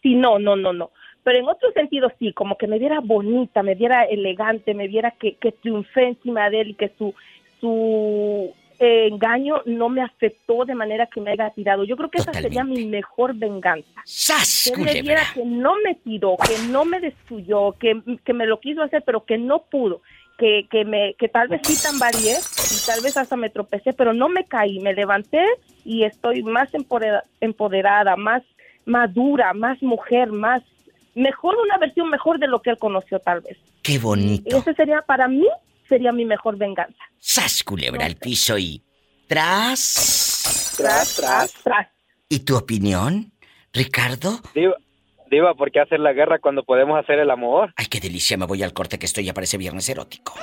sí, 0.03 0.14
no, 0.14 0.38
no, 0.38 0.57
no, 0.57 0.72
no. 0.72 0.90
Pero 1.22 1.38
en 1.40 1.49
otro 1.49 1.70
sentido 1.72 2.11
sí, 2.18 2.33
como 2.33 2.57
que 2.57 2.66
me 2.66 2.79
viera 2.79 3.01
bonita, 3.01 3.62
me 3.62 3.75
viera 3.75 4.05
elegante, 4.05 4.72
me 4.72 4.88
viera 4.88 5.11
que, 5.11 5.35
que 5.35 5.53
triunfé 5.53 6.05
encima 6.09 6.49
de 6.49 6.61
él 6.62 6.68
y 6.70 6.75
que 6.75 6.92
su, 6.96 7.14
su 7.61 8.55
eh, 8.78 9.08
engaño 9.10 9.62
no 9.66 9.88
me 9.88 10.02
afectó 10.02 10.64
de 10.64 10.74
manera 10.74 11.06
que 11.06 11.20
me 11.20 11.30
haya 11.32 11.50
tirado. 11.50 11.84
Yo 11.84 11.96
creo 11.96 12.10
que 12.10 12.18
esa 12.18 12.32
sería 12.32 12.64
mi 12.64 12.84
mejor 12.86 13.34
venganza. 13.34 13.88
¡Sas, 14.04 14.70
Que 14.74 14.80
él 14.80 14.84
me 14.86 15.00
culebra! 15.00 15.22
que 15.34 15.44
no 15.44 15.74
me 15.84 15.94
tiró, 15.94 16.36
que 16.36 16.68
no 16.68 16.84
me 16.84 17.00
destruyó, 17.00 17.72
que, 17.72 18.00
que 18.24 18.32
me 18.32 18.46
lo 18.46 18.60
quiso 18.60 18.82
hacer, 18.82 19.02
pero 19.04 19.24
que 19.24 19.38
no 19.38 19.60
pudo. 19.70 20.02
Que, 20.38 20.66
que, 20.70 20.84
me, 20.84 21.14
que 21.14 21.28
tal 21.28 21.48
vez 21.48 21.62
sí 21.64 21.82
tambaleé 21.82 22.36
y 22.36 22.86
tal 22.86 23.00
vez 23.02 23.16
hasta 23.16 23.36
me 23.36 23.48
tropecé, 23.48 23.94
pero 23.94 24.12
no 24.12 24.28
me 24.28 24.44
caí, 24.44 24.80
me 24.80 24.92
levanté 24.92 25.42
y 25.82 26.04
estoy 26.04 26.42
más 26.42 26.68
empodera- 26.74 27.24
empoderada, 27.40 28.16
más 28.16 28.42
madura, 28.84 29.54
más 29.54 29.82
mujer, 29.82 30.30
más 30.32 30.62
mejor, 31.14 31.56
una 31.56 31.78
versión 31.78 32.10
mejor 32.10 32.38
de 32.38 32.48
lo 32.48 32.60
que 32.60 32.68
él 32.68 32.78
conoció 32.78 33.18
tal 33.18 33.40
vez. 33.40 33.56
¡Qué 33.82 33.98
bonito! 33.98 34.58
ese 34.58 34.74
sería, 34.74 35.00
para 35.00 35.26
mí, 35.26 35.46
sería 35.88 36.12
mi 36.12 36.25
mejor 36.25 36.57
venganza. 36.57 36.99
¡Sas, 37.18 37.62
culebra 37.64 38.07
al 38.07 38.16
piso 38.16 38.59
y... 38.59 38.83
Tras... 39.29 40.75
Tras, 40.77 41.16
tras, 41.16 41.53
tras. 41.64 41.88
¿Y 42.29 42.40
tu 42.40 42.57
opinión, 42.57 43.33
Ricardo? 43.72 44.40
Diva, 44.55 44.77
diva, 45.31 45.55
¿por 45.55 45.70
qué 45.72 45.81
hacer 45.81 46.01
la 46.01 46.12
guerra 46.12 46.38
cuando 46.38 46.64
podemos 46.64 46.99
hacer 46.99 47.18
el 47.18 47.31
amor? 47.31 47.72
Ay, 47.77 47.87
qué 47.87 47.99
delicia, 48.01 48.37
me 48.37 48.46
voy 48.46 48.62
al 48.62 48.72
corte 48.72 48.99
que 48.99 49.07
estoy 49.07 49.25
ya 49.25 49.35
parece 49.35 49.59
viernes 49.59 49.88
erótico. 49.88 50.35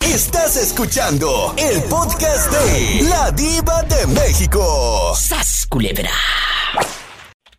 Estás 0.00 0.56
escuchando 0.56 1.54
el 1.58 1.82
podcast 1.88 2.52
de 2.52 3.08
La 3.08 3.30
Diva 3.32 3.82
de 3.82 4.06
México. 4.06 5.12
¡Sas, 5.16 5.66
culebra! 5.68 6.10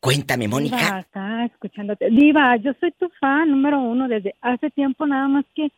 Cuéntame, 0.05 0.45
Diva, 0.45 0.55
Mónica. 0.55 0.99
está 0.99 1.45
escuchándote. 1.45 2.11
Diva, 2.11 2.55
yo 2.57 2.73
soy 2.79 2.91
tu 2.91 3.09
fan 3.19 3.49
número 3.49 3.79
uno 3.79 4.07
desde 4.07 4.35
hace 4.39 4.69
tiempo, 4.69 5.07
nada 5.07 5.27
más 5.27 5.45
que. 5.55 5.71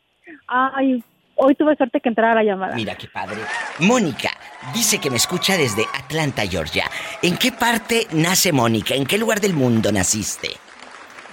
Ay, 0.47 1.01
hoy 1.35 1.55
tuve 1.55 1.77
suerte 1.77 2.01
que 2.01 2.09
entrara 2.09 2.35
la 2.35 2.43
llamada. 2.43 2.75
Mira 2.75 2.95
qué 2.95 3.07
padre. 3.07 3.37
Mónica 3.79 4.31
dice 4.73 4.99
que 4.99 5.09
me 5.09 5.15
escucha 5.15 5.55
desde 5.55 5.85
Atlanta, 5.97 6.45
Georgia. 6.45 6.83
¿En 7.21 7.37
qué 7.37 7.53
parte 7.53 8.05
nace 8.11 8.51
Mónica? 8.51 8.95
¿En 8.95 9.05
qué 9.05 9.17
lugar 9.17 9.39
del 9.39 9.53
mundo 9.53 9.93
naciste? 9.93 10.49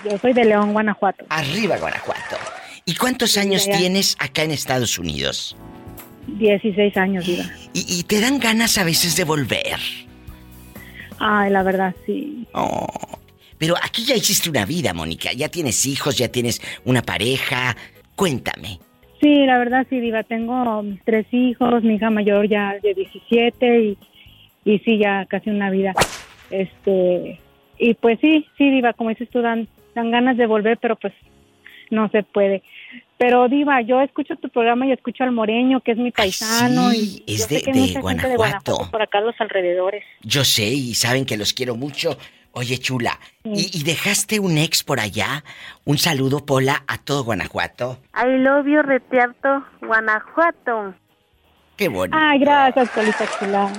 Yo 0.09 0.17
soy 0.19 0.33
de 0.33 0.45
León, 0.45 0.73
Guanajuato. 0.73 1.25
Arriba, 1.31 1.77
Guanajuato. 1.79 2.37
¿Y 2.85 2.95
cuántos 2.95 3.37
años 3.37 3.67
tienes 3.69 4.17
acá 4.21 4.45
en 4.45 4.53
Estados 4.53 5.01
Unidos? 5.01 5.57
16 6.29 6.97
años, 6.97 7.27
Diva. 7.27 7.45
Y, 7.73 7.99
y 7.99 8.05
te 8.05 8.21
dan 8.21 8.39
ganas 8.39 8.79
a 8.79 8.85
veces 8.85 9.17
de 9.17 9.25
volver. 9.25 9.81
Ay, 11.27 11.51
la 11.51 11.63
verdad, 11.63 11.95
sí. 12.05 12.47
Oh. 12.53 12.87
Pero 13.57 13.75
aquí 13.83 14.05
ya 14.05 14.15
hiciste 14.15 14.51
una 14.51 14.67
vida, 14.67 14.93
Mónica. 14.93 15.33
Ya 15.33 15.49
tienes 15.49 15.87
hijos, 15.87 16.19
ya 16.19 16.29
tienes 16.29 16.61
una 16.85 17.01
pareja. 17.01 17.77
Cuéntame. 18.15 18.79
Sí, 19.21 19.47
la 19.47 19.57
verdad, 19.57 19.87
sí, 19.89 20.01
Diva. 20.01 20.23
Tengo 20.23 20.83
mis 20.83 21.03
tres 21.03 21.27
hijos, 21.33 21.83
mi 21.83 21.95
hija 21.95 22.11
mayor 22.11 22.47
ya 22.49 22.75
de 22.83 22.93
17 22.93 23.81
y 23.81 23.99
y 24.65 24.79
sí, 24.81 24.99
ya 24.99 25.27
casi 25.27 25.51
una 25.51 25.71
vida. 25.71 25.95
Este, 26.51 27.41
y 27.79 27.95
pues 27.95 28.19
sí, 28.21 28.47
sí, 28.57 28.71
Diva, 28.71 28.93
como 28.93 29.11
dices 29.11 29.29
tú, 29.31 29.41
dan, 29.41 29.69
dan 29.95 30.11
ganas 30.11 30.37
de 30.37 30.47
volver, 30.47 30.79
pero 30.79 30.97
pues 30.97 31.13
no 31.91 32.09
se 32.11 32.23
puede. 32.23 32.63
Pero 33.19 33.49
Diva, 33.49 33.81
yo 33.83 34.01
escucho 34.01 34.35
tu 34.37 34.49
programa 34.49 34.87
y 34.87 34.93
escucho 34.93 35.23
al 35.25 35.31
Moreño, 35.33 35.81
que 35.81 35.93
es 35.93 35.99
mi 35.99 36.11
paisano. 36.11 36.91
sí, 36.91 37.23
y 37.27 37.35
es 37.35 37.41
yo 37.41 37.47
sé 37.47 37.55
de- 37.55 37.61
de 37.61 37.79
mucha 37.81 37.93
gente 37.93 38.01
Guanajuato. 38.37 38.91
por 38.91 39.03
acá 39.03 39.21
los 39.21 39.35
alrededores. 39.41 40.03
Yo 40.23 40.45
sé 40.45 40.65
y 40.65 40.95
saben 40.95 41.25
que 41.25 41.37
los 41.37 41.53
quiero 41.53 41.77
mucho. 41.77 42.19
Oye, 42.57 42.79
chula, 42.79 43.19
¿y, 43.43 43.77
y 43.77 43.83
dejaste 43.83 44.39
un 44.39 44.59
ex 44.59 44.85
por 44.85 45.01
allá? 45.01 45.43
Un 45.85 45.99
saludo, 45.99 46.45
Pola, 46.47 46.85
a 46.87 46.99
todo 46.99 47.25
Guanajuato. 47.25 47.99
I 48.15 48.39
love 48.39 48.67
you, 48.67 48.81
Retiarto, 48.83 49.65
Guanajuato. 49.81 50.95
Qué 51.77 51.89
bonito. 51.89 52.17
Ay, 52.21 52.39
gracias, 52.39 52.89
Polita 52.91 53.25
Chula. 53.39 53.73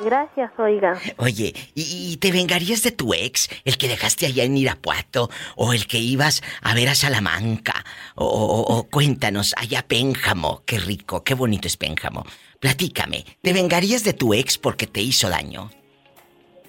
Gracias, 0.00 0.50
oiga. 0.58 0.98
Oye, 1.18 1.52
¿y, 1.74 2.12
y 2.12 2.16
te 2.16 2.32
vengarías 2.32 2.82
de 2.82 2.90
tu 2.90 3.14
ex? 3.14 3.48
¿El 3.64 3.78
que 3.78 3.86
dejaste 3.88 4.26
allá 4.26 4.42
en 4.44 4.56
Irapuato? 4.56 5.30
¿O 5.56 5.72
el 5.72 5.86
que 5.86 5.98
ibas 5.98 6.42
a 6.62 6.74
ver 6.74 6.88
a 6.88 6.94
Salamanca? 6.94 7.84
O, 8.16 8.24
o- 8.26 8.76
o 8.78 8.84
cuéntanos, 8.90 9.54
allá 9.56 9.84
Pénjamo. 9.86 10.62
Qué 10.66 10.78
rico, 10.78 11.22
qué 11.22 11.34
bonito 11.34 11.68
es 11.68 11.76
Pénjamo. 11.76 12.24
Platícame, 12.58 13.24
¿te 13.40 13.52
vengarías 13.52 14.02
de 14.04 14.14
tu 14.14 14.34
ex 14.34 14.58
porque 14.58 14.86
te 14.86 15.00
hizo 15.00 15.28
daño? 15.28 15.70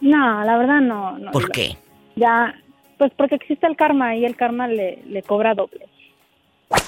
No, 0.01 0.43
la 0.43 0.57
verdad 0.57 0.81
no. 0.81 1.17
no 1.17 1.31
¿Por 1.31 1.43
Diva. 1.43 1.53
qué? 1.53 1.77
Ya, 2.15 2.53
pues 2.99 3.11
porque 3.17 3.35
existe 3.35 3.65
el 3.65 3.75
karma 3.75 4.15
y 4.15 4.23
el 4.25 4.35
karma 4.35 4.67
le, 4.67 5.01
le 5.07 5.23
cobra 5.23 5.55
doble. 5.55 5.88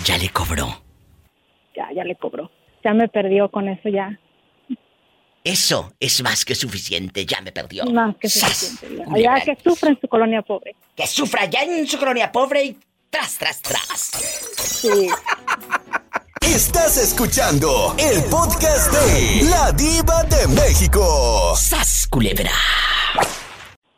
Ya 0.06 0.18
le 0.18 0.30
cobró. 0.30 0.68
Ya, 1.76 1.90
ya 1.96 2.04
le 2.04 2.16
cobró. 2.16 2.52
Ya 2.84 2.94
me 2.94 3.08
perdió 3.08 3.50
con 3.50 3.68
eso 3.70 3.90
ya. 3.90 4.20
Eso 5.48 5.94
es 5.98 6.22
más 6.24 6.44
que 6.44 6.56
suficiente, 6.56 7.26
ya 7.26 7.40
me 7.40 7.54
perdió. 7.54 7.86
Más 7.86 8.18
que 8.18 8.28
¡Sas! 8.28 8.58
suficiente. 8.58 9.06
Allá 9.16 9.42
que 9.46 9.58
sufre 9.64 9.92
en 9.92 10.02
su 10.02 10.06
colonia 10.10 10.42
pobre. 10.42 10.76
Que 10.94 11.08
sufra 11.08 11.44
allá 11.44 11.64
en 11.64 11.88
su 11.88 11.98
colonia 11.98 12.30
pobre 12.30 12.66
y 12.66 12.78
tras, 13.10 13.38
tras, 13.38 13.62
tras. 13.62 14.12
Sí. 14.58 15.08
Estás 16.42 16.98
escuchando 16.98 17.96
el 17.98 18.26
podcast 18.26 18.92
de 18.92 19.44
La 19.50 19.72
Diva 19.72 20.24
de 20.26 20.48
México. 20.50 21.56
¡Sas, 21.56 22.08
culebra! 22.10 22.52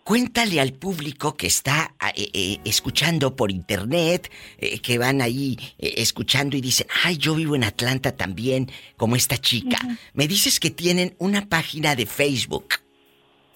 Cuéntale 0.10 0.60
al 0.60 0.74
público 0.74 1.38
que 1.38 1.46
está 1.46 1.92
eh, 2.16 2.32
eh, 2.34 2.58
escuchando 2.66 3.36
por 3.36 3.52
internet, 3.52 4.32
eh, 4.58 4.82
que 4.82 4.98
van 4.98 5.22
ahí 5.22 5.56
eh, 5.78 5.94
escuchando 5.98 6.58
y 6.58 6.62
dicen, 6.62 6.88
ay, 7.06 7.18
yo 7.20 7.36
vivo 7.36 7.56
en 7.56 7.64
Atlanta 7.64 8.16
también, 8.18 8.66
como 8.98 9.16
esta 9.16 9.38
chica. 9.38 9.78
Me 10.16 10.28
dices 10.28 10.60
que 10.60 10.72
tienen 10.72 11.14
una 11.20 11.42
página 11.48 11.96
de 11.96 12.08
Facebook. 12.08 12.70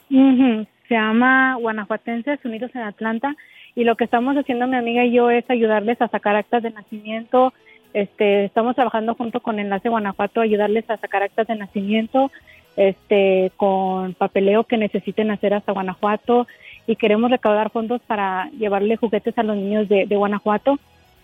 Se 0.09 0.93
llama 0.93 1.55
Guanajuatenses 1.59 2.45
Unidos 2.45 2.69
en 2.75 2.81
Atlanta 2.81 3.35
y 3.73 3.83
lo 3.83 3.95
que 3.95 4.03
estamos 4.03 4.37
haciendo 4.37 4.67
mi 4.67 4.75
amiga 4.75 5.03
y 5.05 5.11
yo 5.11 5.31
es 5.31 5.49
ayudarles 5.49 5.99
a 6.03 6.07
sacar 6.09 6.35
actas 6.35 6.61
de 6.61 6.69
nacimiento. 6.69 7.51
Este, 7.95 8.45
estamos 8.45 8.75
trabajando 8.75 9.15
junto 9.15 9.39
con 9.39 9.57
Enlace 9.57 9.89
Guanajuato 9.89 10.41
ayudarles 10.41 10.87
a 10.87 10.97
sacar 10.97 11.23
actas 11.23 11.47
de 11.47 11.55
nacimiento, 11.55 12.29
este, 12.75 13.51
con 13.57 14.13
papeleo 14.13 14.63
que 14.63 14.77
necesiten 14.77 15.31
hacer 15.31 15.53
hasta 15.53 15.71
Guanajuato 15.71 16.47
y 16.87 16.95
queremos 16.95 17.31
recaudar 17.31 17.71
fondos 17.71 18.01
para 18.05 18.49
llevarle 18.51 18.97
juguetes 18.97 19.37
a 19.37 19.43
los 19.43 19.55
niños 19.55 19.87
de, 19.89 20.05
de 20.05 20.15
Guanajuato, 20.15 20.79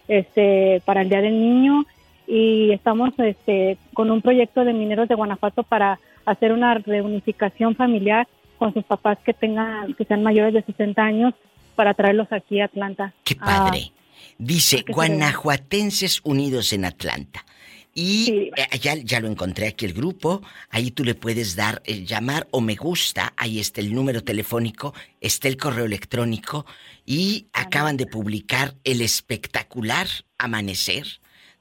este, 0.07 0.81
para 0.85 1.01
el 1.01 1.09
Día 1.09 1.21
del 1.21 1.39
Niño 1.39 1.85
y 2.27 2.71
estamos, 2.71 3.11
este, 3.17 3.77
con 3.93 4.11
un 4.11 4.21
proyecto 4.21 4.63
de 4.63 4.73
mineros 4.73 5.09
de 5.09 5.15
Guanajuato 5.15 5.63
para 5.63 5.99
hacer 6.25 6.51
una 6.51 6.75
reunificación 6.75 7.75
familiar 7.75 8.27
con 8.57 8.73
sus 8.73 8.83
papás 8.83 9.17
que 9.25 9.33
tengan, 9.33 9.93
que 9.95 10.05
sean 10.05 10.21
mayores 10.21 10.53
de 10.53 10.61
60 10.61 11.01
años 11.01 11.33
para 11.75 11.93
traerlos 11.93 12.31
aquí 12.31 12.59
a 12.59 12.65
Atlanta. 12.65 13.13
¡Qué 13.23 13.35
Ah, 13.39 13.65
padre! 13.69 13.91
Dice 14.37 14.83
que 14.83 14.93
se 14.93 14.93
Guanajuatenses 14.93 16.21
Unidos 16.23 16.71
en 16.73 16.85
Atlanta. 16.85 17.45
Y 17.93 18.51
eh, 18.55 18.79
ya, 18.79 18.95
ya 18.95 19.19
lo 19.19 19.27
encontré 19.27 19.67
aquí 19.67 19.85
el 19.85 19.93
grupo. 19.93 20.41
Ahí 20.69 20.91
tú 20.91 21.03
le 21.03 21.15
puedes 21.15 21.55
dar 21.55 21.81
el 21.85 22.05
llamar 22.05 22.47
o 22.51 22.61
me 22.61 22.75
gusta. 22.75 23.33
Ahí 23.35 23.59
está 23.59 23.81
el 23.81 23.93
número 23.93 24.23
telefónico, 24.23 24.93
está 25.21 25.47
el 25.47 25.57
correo 25.57 25.85
electrónico. 25.85 26.65
Y 27.05 27.47
acaban 27.53 27.97
de 27.97 28.05
publicar 28.05 28.75
el 28.83 29.01
espectacular 29.01 30.07
amanecer 30.37 31.05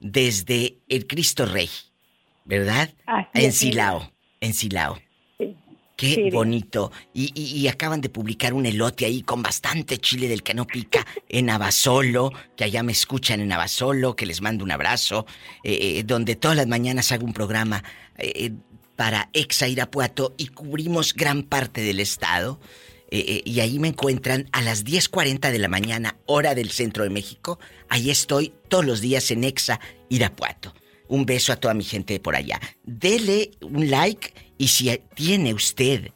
desde 0.01 0.79
el 0.89 1.07
Cristo 1.07 1.47
Rey. 1.47 1.71
¿Verdad? 2.45 2.95
Así 3.07 3.29
en 3.35 3.53
Silao. 3.53 4.13
En 4.41 4.55
Silao. 4.55 4.99
Qué 5.99 6.15
Sí, 6.15 6.31
bonito. 6.31 6.93
Y, 7.13 7.33
y- 7.35 7.59
y 7.61 7.67
acaban 7.67 8.01
de 8.01 8.09
publicar 8.09 8.55
un 8.55 8.67
elote 8.67 9.05
ahí 9.05 9.23
con 9.23 9.43
bastante 9.43 9.99
chile 9.99 10.29
del 10.29 10.45
que 10.45 10.55
no 10.55 10.65
pica 10.65 11.05
en 11.29 11.51
Abasolo, 11.51 12.33
que 12.57 12.63
allá 12.63 12.85
me 12.85 12.93
escuchan 12.93 13.41
en 13.41 13.51
Abasolo, 13.51 14.15
que 14.15 14.25
les 14.25 14.41
mando 14.41 14.63
un 14.63 14.71
abrazo, 14.71 15.27
eh, 15.65 15.77
eh, 15.99 16.03
donde 16.05 16.37
todas 16.37 16.57
las 16.57 16.69
mañanas 16.69 17.11
hago 17.11 17.25
un 17.27 17.33
programa 17.33 17.83
eh, 18.17 18.53
para 18.95 19.29
Exa 19.33 19.67
Irapuato 19.67 20.37
y 20.39 20.47
cubrimos 20.47 21.15
gran 21.15 21.43
parte 21.43 21.81
del 21.81 21.99
estado. 21.99 22.61
Y 23.11 23.61
ahí 23.61 23.79
me 23.79 23.89
encuentran 23.89 24.49
a 24.53 24.61
las 24.61 24.85
10.40 24.85 25.51
de 25.51 25.59
la 25.59 25.69
mañana, 25.69 26.17
hora 26.27 26.55
del 26.55 26.71
centro 26.71 27.05
de 27.05 27.11
México. 27.11 27.59
Ahí 27.89 28.11
estoy 28.11 28.53
todos 28.69 28.85
los 28.85 29.01
días 29.01 29.31
en 29.31 29.45
Exa 29.45 29.81
Irapuato. 30.11 30.75
Un 31.09 31.25
beso 31.25 31.53
a 31.55 31.57
toda 31.57 31.73
mi 31.73 31.85
gente 31.85 32.13
de 32.13 32.21
por 32.21 32.37
allá. 32.37 32.61
Dele 32.85 33.51
un 33.63 33.89
like 33.91 34.35
y 34.59 34.69
si 34.69 35.01
tiene 35.15 35.55
usted 35.55 36.11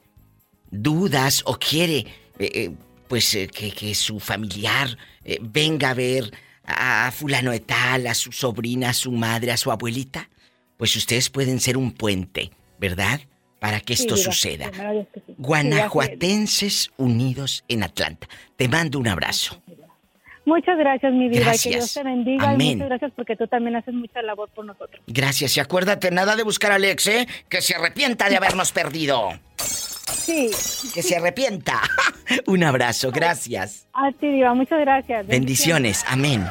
dudas 0.71 1.43
o 1.47 1.59
quiere, 1.59 1.99
eh, 1.99 2.51
eh, 2.55 2.71
pues 3.09 3.35
eh, 3.35 3.47
que, 3.49 3.71
que 3.73 3.95
su 3.95 4.19
familiar 4.21 4.97
eh, 5.25 5.39
venga 5.41 5.91
a 5.91 5.95
ver 5.95 6.33
a, 6.65 7.07
a 7.07 7.13
fulano 7.13 7.51
de 7.51 7.61
tal, 7.61 8.07
a 8.07 8.15
su 8.15 8.33
sobrina, 8.33 8.91
a 8.91 8.95
su 8.95 9.13
madre, 9.13 9.53
a 9.53 9.57
su 9.57 9.71
abuelita, 9.71 10.29
pues 10.77 10.95
ustedes 10.97 11.31
pueden 11.31 11.61
ser 11.61 11.77
un 11.77 11.93
puente, 11.93 12.51
¿verdad? 12.79 13.21
Para 13.61 13.81
que 13.81 13.93
esto 13.93 14.17
Sí, 14.17 14.25
suceda. 14.25 14.71
sí. 15.15 15.35
Guanajuatenses 15.39 16.91
Unidos 16.97 17.65
en 17.69 17.83
Atlanta. 17.85 18.29
Te 18.57 18.67
mando 18.69 18.99
un 18.99 19.07
abrazo. 19.09 19.63
Muchas 20.45 20.77
gracias, 20.77 21.13
mi 21.13 21.29
vida. 21.29 21.45
Gracias. 21.45 21.73
Que 21.73 21.79
Dios 21.79 21.95
te 21.95 22.03
bendiga. 22.03 22.51
y 22.51 22.55
Amén. 22.55 22.79
muchas 22.79 22.89
gracias 22.89 23.13
porque 23.15 23.37
tú 23.37 23.47
también 23.47 23.77
haces 23.77 23.95
mucha 23.95 24.21
labor 24.23 24.49
por 24.51 24.65
nosotros. 24.65 25.01
Gracias 25.07 25.57
y 25.57 25.61
acuérdate 25.61 26.11
nada 26.11 26.35
de 26.37 26.43
buscar 26.43 26.73
a 26.73 26.77
Alex, 26.77 27.07
¿eh? 27.07 27.29
Que 27.49 27.63
se 27.63 27.75
arrepienta 27.77 28.29
de 28.29 28.37
habernos 28.37 28.73
perdido. 28.73 29.29
Sí. 29.57 30.51
Que 30.95 31.03
se 31.03 31.17
arrepienta. 31.17 31.81
un 32.47 32.65
abrazo, 32.65 33.11
gracias. 33.13 33.87
A 33.93 34.11
ti, 34.13 34.29
Diva. 34.29 34.55
Muchas 34.55 34.81
gracias. 34.81 35.27
Bendiciones, 35.27 36.05
amén. 36.09 36.45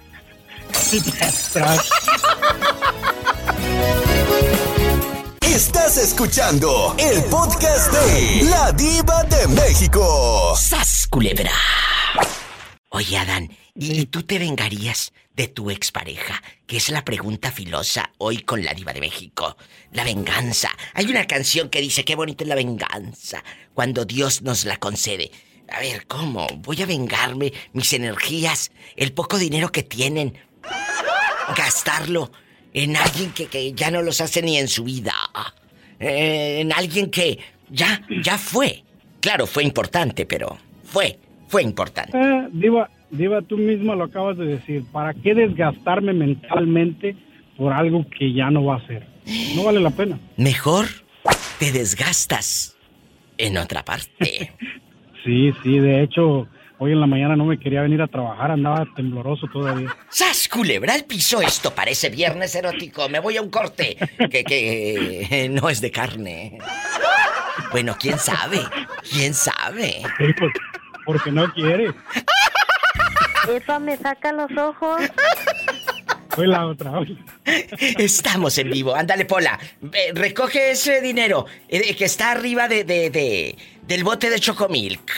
Estás 5.42 5.96
escuchando 5.96 6.94
el 6.98 7.24
podcast 7.24 7.92
de 7.92 8.44
La 8.50 8.72
Diva 8.72 9.24
de 9.24 9.48
México. 9.48 10.54
¡Sas 10.56 11.06
culebra! 11.10 11.50
Oye, 12.96 13.18
Adán, 13.18 13.50
¿y 13.74 14.06
tú 14.06 14.22
te 14.22 14.38
vengarías 14.38 15.12
de 15.34 15.48
tu 15.48 15.70
expareja? 15.70 16.42
Que 16.66 16.78
es 16.78 16.88
la 16.88 17.04
pregunta 17.04 17.52
filosa 17.52 18.10
hoy 18.16 18.38
con 18.38 18.64
la 18.64 18.72
diva 18.72 18.94
de 18.94 19.00
México. 19.00 19.58
La 19.92 20.02
venganza. 20.02 20.70
Hay 20.94 21.04
una 21.04 21.26
canción 21.26 21.68
que 21.68 21.82
dice, 21.82 22.06
qué 22.06 22.14
bonita 22.14 22.44
es 22.44 22.48
la 22.48 22.54
venganza, 22.54 23.44
cuando 23.74 24.06
Dios 24.06 24.40
nos 24.40 24.64
la 24.64 24.78
concede. 24.78 25.30
A 25.68 25.80
ver, 25.80 26.06
¿cómo? 26.06 26.46
Voy 26.60 26.80
a 26.80 26.86
vengarme 26.86 27.52
mis 27.74 27.92
energías, 27.92 28.72
el 28.96 29.12
poco 29.12 29.36
dinero 29.36 29.70
que 29.70 29.82
tienen, 29.82 30.38
gastarlo 31.54 32.32
en 32.72 32.96
alguien 32.96 33.30
que, 33.32 33.74
ya 33.74 33.90
no 33.90 34.00
los 34.00 34.22
hace 34.22 34.40
ni 34.40 34.56
en 34.56 34.68
su 34.68 34.84
vida. 34.84 35.12
Eh, 36.00 36.60
en 36.62 36.72
alguien 36.72 37.10
que 37.10 37.40
ya, 37.68 38.06
ya 38.22 38.38
fue. 38.38 38.84
Claro, 39.20 39.46
fue 39.46 39.64
importante, 39.64 40.24
pero 40.24 40.56
fue, 40.82 41.18
fue 41.48 41.62
importante. 41.62 42.18
Eh, 42.18 42.48
diva, 42.52 42.90
diva, 43.10 43.42
tú 43.42 43.56
misma 43.56 43.94
lo 43.94 44.04
acabas 44.04 44.36
de 44.36 44.46
decir. 44.46 44.84
¿Para 44.92 45.14
qué 45.14 45.34
desgastarme 45.34 46.12
mentalmente 46.12 47.16
por 47.56 47.72
algo 47.72 48.04
que 48.16 48.32
ya 48.32 48.50
no 48.50 48.64
va 48.64 48.76
a 48.76 48.86
ser? 48.86 49.06
No 49.54 49.64
vale 49.64 49.80
la 49.80 49.90
pena. 49.90 50.18
Mejor 50.36 50.86
te 51.58 51.72
desgastas 51.72 52.76
en 53.38 53.56
otra 53.58 53.84
parte. 53.84 54.52
Sí, 55.24 55.52
sí, 55.64 55.80
de 55.80 56.04
hecho, 56.04 56.46
hoy 56.78 56.92
en 56.92 57.00
la 57.00 57.08
mañana 57.08 57.34
no 57.34 57.46
me 57.46 57.58
quería 57.58 57.82
venir 57.82 58.00
a 58.00 58.06
trabajar, 58.06 58.52
andaba 58.52 58.86
tembloroso 58.94 59.48
todavía. 59.52 59.88
¡Sas, 60.08 60.48
culebra 60.48 60.94
el 60.94 61.04
piso! 61.04 61.40
Esto 61.42 61.74
parece 61.74 62.10
viernes 62.10 62.54
erótico. 62.54 63.08
Me 63.08 63.18
voy 63.18 63.36
a 63.36 63.42
un 63.42 63.50
corte 63.50 63.96
que, 64.30 64.44
que 64.44 65.48
no 65.60 65.68
es 65.68 65.80
de 65.80 65.90
carne. 65.90 66.58
Bueno, 67.72 67.96
quién 67.98 68.20
sabe, 68.20 68.60
quién 69.10 69.34
sabe. 69.34 70.02
Porque, 71.06 71.30
no 71.32 71.52
quiere. 71.54 71.94
Epa, 73.48 73.78
me 73.78 73.96
saca 73.96 74.32
los 74.32 74.50
ojos. 74.56 75.00
Fue 76.30 76.46
la 76.46 76.66
otra. 76.66 76.92
Estamos 77.98 78.58
en 78.58 78.70
vivo. 78.70 78.94
Ándale, 78.94 79.24
Pola. 79.24 79.58
recoge 80.14 80.72
ese 80.72 81.00
dinero 81.00 81.46
eh, 81.68 81.96
que 81.96 82.04
está 82.04 82.32
arriba 82.32 82.68
de, 82.68 82.84
de, 82.84 83.56
del 83.86 84.04
bote 84.04 84.28
de 84.28 84.38
Chocomilk. 84.38 85.10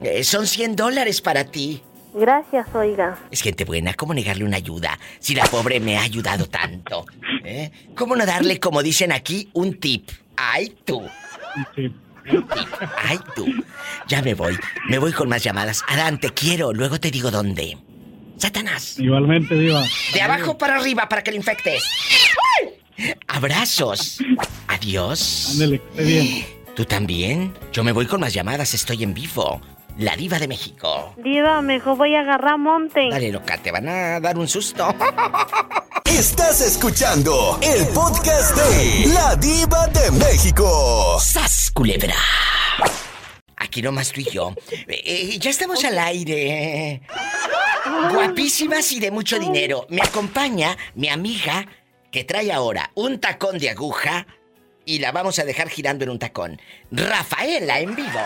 Eh, 0.00 0.24
son 0.24 0.46
100 0.46 0.76
dólares 0.76 1.20
para 1.20 1.44
ti. 1.44 1.82
Gracias, 2.14 2.66
oiga. 2.74 3.18
Es 3.30 3.40
gente 3.40 3.64
buena, 3.64 3.94
¿cómo 3.94 4.12
negarle 4.12 4.44
una 4.44 4.58
ayuda 4.58 4.98
si 5.18 5.34
la 5.34 5.44
pobre 5.44 5.80
me 5.80 5.96
ha 5.96 6.02
ayudado 6.02 6.46
tanto? 6.46 7.06
¿Eh? 7.44 7.70
¿Cómo 7.94 8.16
no 8.16 8.26
darle, 8.26 8.60
como 8.60 8.82
dicen 8.82 9.12
aquí, 9.12 9.48
un 9.54 9.78
tip? 9.78 10.10
¡Ay, 10.36 10.76
tú! 10.84 11.02
¡Ay, 13.02 13.18
tú! 13.34 13.46
Ya 14.08 14.22
me 14.22 14.34
voy. 14.34 14.56
Me 14.88 14.98
voy 14.98 15.12
con 15.12 15.28
más 15.28 15.42
llamadas. 15.42 15.82
Adán, 15.88 16.18
te 16.20 16.30
quiero. 16.30 16.72
Luego 16.72 16.98
te 17.00 17.10
digo 17.10 17.30
dónde. 17.30 17.78
Satanás. 18.36 18.98
Igualmente, 18.98 19.54
Diva. 19.54 19.84
De 20.12 20.20
abajo 20.20 20.58
para 20.58 20.76
arriba 20.76 21.08
para 21.08 21.22
que 21.22 21.30
lo 21.30 21.36
infectes. 21.36 21.82
Abrazos. 23.28 24.18
Adiós. 24.66 25.50
Ándale, 25.52 25.80
bien. 25.96 26.44
¿Tú 26.74 26.84
también? 26.84 27.54
Yo 27.72 27.84
me 27.84 27.92
voy 27.92 28.06
con 28.06 28.20
más 28.20 28.32
llamadas, 28.32 28.74
estoy 28.74 29.02
en 29.02 29.14
vivo. 29.14 29.60
La 30.02 30.16
diva 30.16 30.36
de 30.40 30.48
México. 30.48 31.14
Diva, 31.16 31.62
mejor 31.62 31.96
voy 31.96 32.16
a 32.16 32.22
agarrar 32.22 32.58
monte. 32.58 33.08
Dale, 33.08 33.30
loca, 33.30 33.56
te 33.58 33.70
van 33.70 33.88
a 33.88 34.18
dar 34.18 34.36
un 34.36 34.48
susto. 34.48 34.92
Estás 36.04 36.60
escuchando 36.60 37.60
el 37.62 37.86
podcast 37.86 38.56
de 38.56 39.06
La 39.14 39.36
diva 39.36 39.86
de 39.86 40.10
México. 40.10 41.20
¡Sas, 41.20 41.70
culebra! 41.72 42.16
Aquí 43.54 43.80
nomás 43.80 44.10
tú 44.10 44.22
y 44.22 44.24
yo. 44.24 44.52
Eh, 44.72 45.02
eh, 45.04 45.38
ya 45.38 45.50
estamos 45.50 45.84
al 45.84 45.96
aire. 45.96 47.02
Guapísimas 48.10 48.90
y 48.90 48.98
de 48.98 49.12
mucho 49.12 49.38
dinero. 49.38 49.86
Me 49.88 50.02
acompaña 50.02 50.76
mi 50.96 51.10
amiga 51.10 51.64
que 52.10 52.24
trae 52.24 52.50
ahora 52.50 52.90
un 52.96 53.20
tacón 53.20 53.56
de 53.56 53.70
aguja 53.70 54.26
y 54.84 54.98
la 54.98 55.12
vamos 55.12 55.38
a 55.38 55.44
dejar 55.44 55.68
girando 55.68 56.02
en 56.02 56.10
un 56.10 56.18
tacón. 56.18 56.60
Rafaela 56.90 57.78
en 57.78 57.94
vivo. 57.94 58.20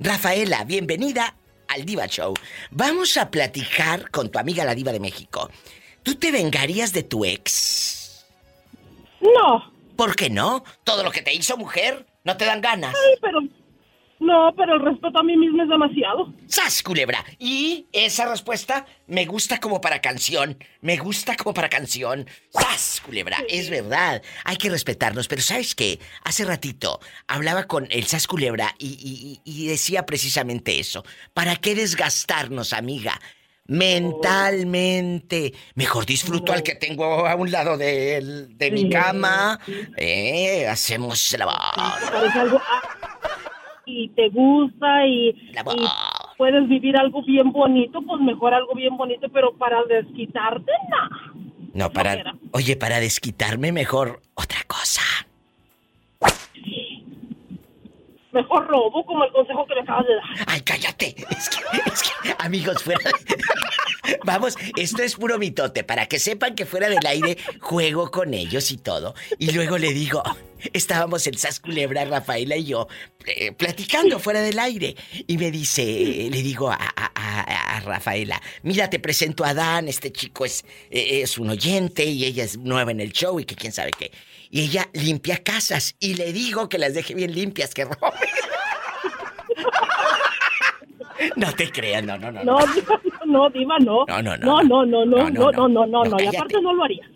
Rafaela, 0.00 0.64
bienvenida 0.64 1.36
al 1.68 1.84
Diva 1.84 2.06
Show. 2.06 2.34
Vamos 2.70 3.16
a 3.16 3.30
platicar 3.30 4.10
con 4.10 4.30
tu 4.30 4.38
amiga 4.38 4.64
la 4.64 4.74
Diva 4.74 4.92
de 4.92 5.00
México. 5.00 5.50
¿Tú 6.02 6.16
te 6.16 6.32
vengarías 6.32 6.92
de 6.92 7.02
tu 7.02 7.24
ex? 7.24 8.26
No. 9.20 9.72
¿Por 9.96 10.16
qué 10.16 10.30
no? 10.30 10.64
Todo 10.82 11.02
lo 11.04 11.10
que 11.10 11.22
te 11.22 11.32
hizo 11.32 11.56
mujer, 11.56 12.06
no 12.24 12.36
te 12.36 12.44
dan 12.44 12.60
ganas. 12.60 12.94
Ay, 12.94 13.18
pero 13.20 13.40
no, 14.20 14.54
pero 14.56 14.76
el 14.76 14.80
respeto 14.80 15.18
a 15.18 15.22
mí 15.22 15.36
mismo 15.36 15.62
es 15.62 15.68
demasiado. 15.68 16.32
¡Sas, 16.46 16.82
culebra! 16.82 17.24
Y 17.38 17.86
esa 17.92 18.28
respuesta 18.28 18.86
me 19.06 19.26
gusta 19.26 19.58
como 19.58 19.80
para 19.80 20.00
canción. 20.00 20.56
Me 20.80 20.96
gusta 20.96 21.36
como 21.36 21.52
para 21.52 21.68
canción. 21.68 22.26
¡Sas, 22.50 23.02
culebra! 23.04 23.38
Es 23.48 23.70
verdad. 23.70 24.22
Hay 24.44 24.56
que 24.56 24.70
respetarnos. 24.70 25.28
Pero 25.28 25.42
¿sabes 25.42 25.74
qué? 25.74 25.98
Hace 26.22 26.44
ratito 26.44 27.00
hablaba 27.26 27.64
con 27.64 27.86
el 27.90 28.04
Sas 28.04 28.26
Culebra 28.26 28.74
y, 28.78 29.66
decía 29.66 30.06
precisamente 30.06 30.78
eso. 30.78 31.04
¿Para 31.32 31.56
qué 31.56 31.74
desgastarnos, 31.74 32.72
amiga? 32.72 33.20
mentalmente. 33.66 35.54
Mejor 35.74 36.04
disfruto 36.04 36.52
al 36.52 36.62
que 36.62 36.74
tengo 36.74 37.26
a 37.26 37.34
un 37.34 37.50
lado 37.50 37.78
de, 37.78 38.46
de 38.50 38.70
mi 38.70 38.90
cama. 38.90 39.58
Eh, 39.96 40.66
hacemos 40.68 41.34
la 41.38 41.46
algo, 41.46 42.60
y 43.94 44.08
te 44.08 44.28
gusta 44.28 45.06
y, 45.06 45.34
puedes 46.36 46.68
vivir 46.68 46.96
algo 46.96 47.22
bien 47.22 47.52
bonito, 47.52 48.02
pues 48.02 48.20
mejor 48.20 48.54
algo 48.54 48.74
bien 48.74 48.96
bonito, 48.96 49.28
pero 49.32 49.54
para 49.54 49.84
desquitarte, 49.84 50.72
no. 50.90 51.44
No, 51.72 51.90
para... 51.90 52.34
oye, 52.52 52.76
para 52.76 52.98
desquitarme 53.00 53.72
mejor 53.72 54.20
otra 54.34 54.58
cosa. 54.66 55.02
Mejor 58.34 58.66
robo, 58.66 59.06
como 59.06 59.24
el 59.24 59.32
consejo 59.32 59.64
que 59.66 59.74
le 59.74 59.80
acabas 59.82 60.06
de 60.06 60.14
dar. 60.14 60.24
Ay, 60.48 60.60
cállate. 60.62 61.14
Es 61.30 61.48
que, 61.48 61.58
es 61.86 62.02
que 62.02 62.34
amigos, 62.38 62.82
fuera... 62.82 63.00
Vamos, 64.24 64.56
esto 64.76 65.02
es 65.02 65.14
puro 65.14 65.38
mitote, 65.38 65.84
para 65.84 66.06
que 66.06 66.18
sepan 66.18 66.54
que 66.54 66.66
fuera 66.66 66.88
del 66.88 67.06
aire 67.06 67.38
juego 67.60 68.10
con 68.10 68.34
ellos 68.34 68.70
y 68.70 68.76
todo. 68.76 69.14
Y 69.38 69.52
luego 69.52 69.78
le 69.78 69.92
digo, 69.92 70.22
estábamos 70.72 71.26
el 71.26 71.38
Sas 71.38 71.60
Culebra, 71.60 72.04
Rafaela 72.04 72.56
y 72.56 72.64
yo, 72.64 72.88
eh, 73.26 73.52
platicando 73.52 74.18
fuera 74.18 74.40
del 74.40 74.58
aire. 74.58 74.96
Y 75.26 75.38
me 75.38 75.50
dice, 75.50 75.82
le 75.82 76.42
digo 76.42 76.70
a, 76.70 76.78
Rafaela, 77.84 78.40
mira, 78.62 78.88
te 78.88 78.98
presento 78.98 79.44
a 79.44 79.52
Dan, 79.52 79.88
este 79.88 80.10
chico 80.10 80.44
es, 80.44 80.64
eh, 80.90 81.20
es 81.22 81.38
un 81.38 81.50
oyente 81.50 82.04
y 82.04 82.24
ella 82.24 82.44
es 82.44 82.56
nueva 82.58 82.90
en 82.90 83.00
el 83.00 83.12
show 83.12 83.38
y 83.40 83.44
que 83.44 83.54
quién 83.54 83.72
sabe 83.72 83.90
qué. 83.96 84.10
Y 84.54 84.60
ella 84.60 84.88
limpia 84.92 85.42
casas 85.42 85.96
y 85.98 86.14
le 86.14 86.32
digo 86.32 86.68
que 86.68 86.78
las 86.78 86.94
deje 86.94 87.12
bien 87.12 87.34
limpias, 87.34 87.74
que 87.74 87.86
robe. 87.86 87.98
No 91.36 91.52
te 91.52 91.70
creas, 91.70 92.04
no, 92.04 92.18
no, 92.18 92.30
no. 92.30 92.44
No, 92.44 92.58
no, 93.26 93.50
Diva, 93.50 93.78
no. 93.78 94.04
No, 94.06 94.22
no, 94.22 94.36
no. 94.36 94.62
No, 94.62 94.64
no, 94.84 94.84
no, 94.84 95.06
no, 95.06 95.30
no, 95.30 95.50
no, 95.50 95.68
no, 95.68 95.86
no, 95.86 96.04
no. 96.04 96.20
Y 96.20 96.26
aparte 96.26 96.60
no 96.60 96.72
lo 96.72 96.84
haría. 96.84 97.08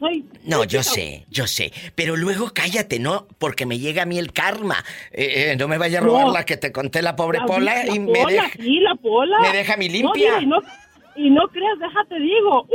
No, 0.45 0.65
yo 0.65 0.83
sé, 0.83 1.27
yo 1.31 1.47
sé. 1.47 1.73
Pero 1.95 2.17
luego 2.17 2.51
cállate, 2.55 2.99
¿no? 2.99 3.27
Porque 3.39 3.67
me 3.67 3.79
llega 3.79 4.03
a 4.03 4.07
mí 4.07 4.19
el 4.19 4.33
karma. 4.33 4.77
Eh, 5.13 5.53
eh, 5.53 5.57
no 5.57 5.69
me 5.69 5.79
vaya 5.79 5.99
a 5.99 6.03
robar 6.03 6.29
la 6.29 6.45
que 6.45 6.57
te 6.57 6.73
conté 6.73 7.03
la 7.03 7.17
pobre 7.17 7.41
Pola 7.47 7.87
y 7.87 7.99
me 7.99 8.25
deja. 8.25 8.51
Sí, 8.57 8.81
la 8.81 8.95
Pola. 8.97 9.39
Me 9.43 9.53
deja 9.53 9.77
mi 9.77 9.89
limpia. 9.89 10.41
y, 10.41 10.47
no, 10.47 10.59
y 11.17 11.31
no 11.31 11.47
creas, 11.49 11.79
déjate 11.79 12.19
digo. 12.19 12.67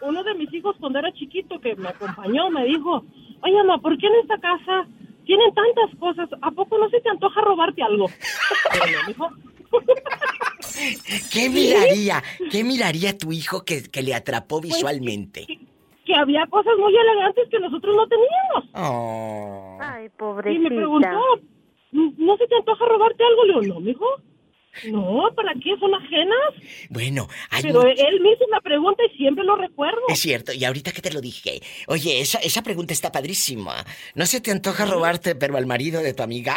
uno 0.00 0.24
de 0.24 0.34
mis 0.34 0.52
hijos 0.54 0.74
cuando 0.80 1.00
era 1.00 1.12
chiquito 1.12 1.60
que 1.60 1.76
me 1.76 1.88
acompañó 1.88 2.50
me 2.50 2.64
dijo, 2.64 3.04
oye, 3.42 3.54
mamá, 3.64 3.78
¿por 3.78 3.96
qué 3.98 4.06
en 4.06 4.14
esta 4.22 4.38
casa 4.38 4.86
tienen 5.24 5.52
tantas 5.54 5.98
cosas? 5.98 6.28
¿A 6.42 6.50
poco 6.50 6.78
no 6.78 6.88
se 6.90 7.00
te 7.00 7.08
antoja 7.08 7.40
robarte 7.42 7.82
algo? 7.82 8.06
¿Qué 11.32 11.48
miraría? 11.48 12.22
¿Qué 12.50 12.64
miraría 12.64 13.16
tu 13.16 13.32
hijo 13.32 13.64
que, 13.64 13.82
que 13.90 14.02
le 14.02 14.14
atrapó 14.14 14.60
Pues, 14.60 14.74
visualmente? 14.74 15.46
Que 16.04 16.14
había 16.14 16.46
cosas 16.46 16.72
muy 16.78 16.94
elegantes 16.96 17.48
que 17.50 17.58
nosotros 17.60 17.94
no 17.96 18.06
teníamos. 18.08 18.70
Oh. 18.74 19.78
Ay, 19.80 20.06
Y 20.06 20.08
pobrecita. 20.10 20.62
me 20.68 20.76
preguntó, 20.76 21.20
¿no 21.92 22.36
se 22.36 22.46
te 22.46 22.56
antoja 22.56 22.84
robarte 22.86 23.22
algo? 23.24 23.44
Le 23.44 23.60
digo, 23.66 23.74
no, 23.74 23.80
mijo. 23.80 24.06
No, 24.90 25.28
¿para 25.36 25.52
qué? 25.54 25.76
Son 25.78 25.94
ajenas. 25.94 26.54
Bueno, 26.88 27.28
hay 27.50 27.62
Pero 27.62 27.80
un- 27.82 27.88
él 27.88 28.20
me 28.20 28.32
hizo 28.32 28.44
una 28.48 28.60
pregunta 28.60 29.02
y 29.12 29.16
siempre 29.16 29.44
lo 29.44 29.56
recuerdo. 29.56 30.00
Es 30.08 30.20
cierto, 30.20 30.52
y 30.52 30.64
ahorita 30.64 30.92
que 30.92 31.02
te 31.02 31.12
lo 31.12 31.20
dije. 31.20 31.60
Oye, 31.88 32.20
esa, 32.20 32.38
esa 32.38 32.62
pregunta 32.62 32.92
está 32.92 33.12
padrísima. 33.12 33.84
¿No 34.14 34.24
se 34.26 34.40
te 34.40 34.50
antoja 34.50 34.84
robarte, 34.86 35.34
pero 35.34 35.56
al 35.56 35.66
marido 35.66 36.00
de 36.02 36.14
tu 36.14 36.22
amiga? 36.22 36.56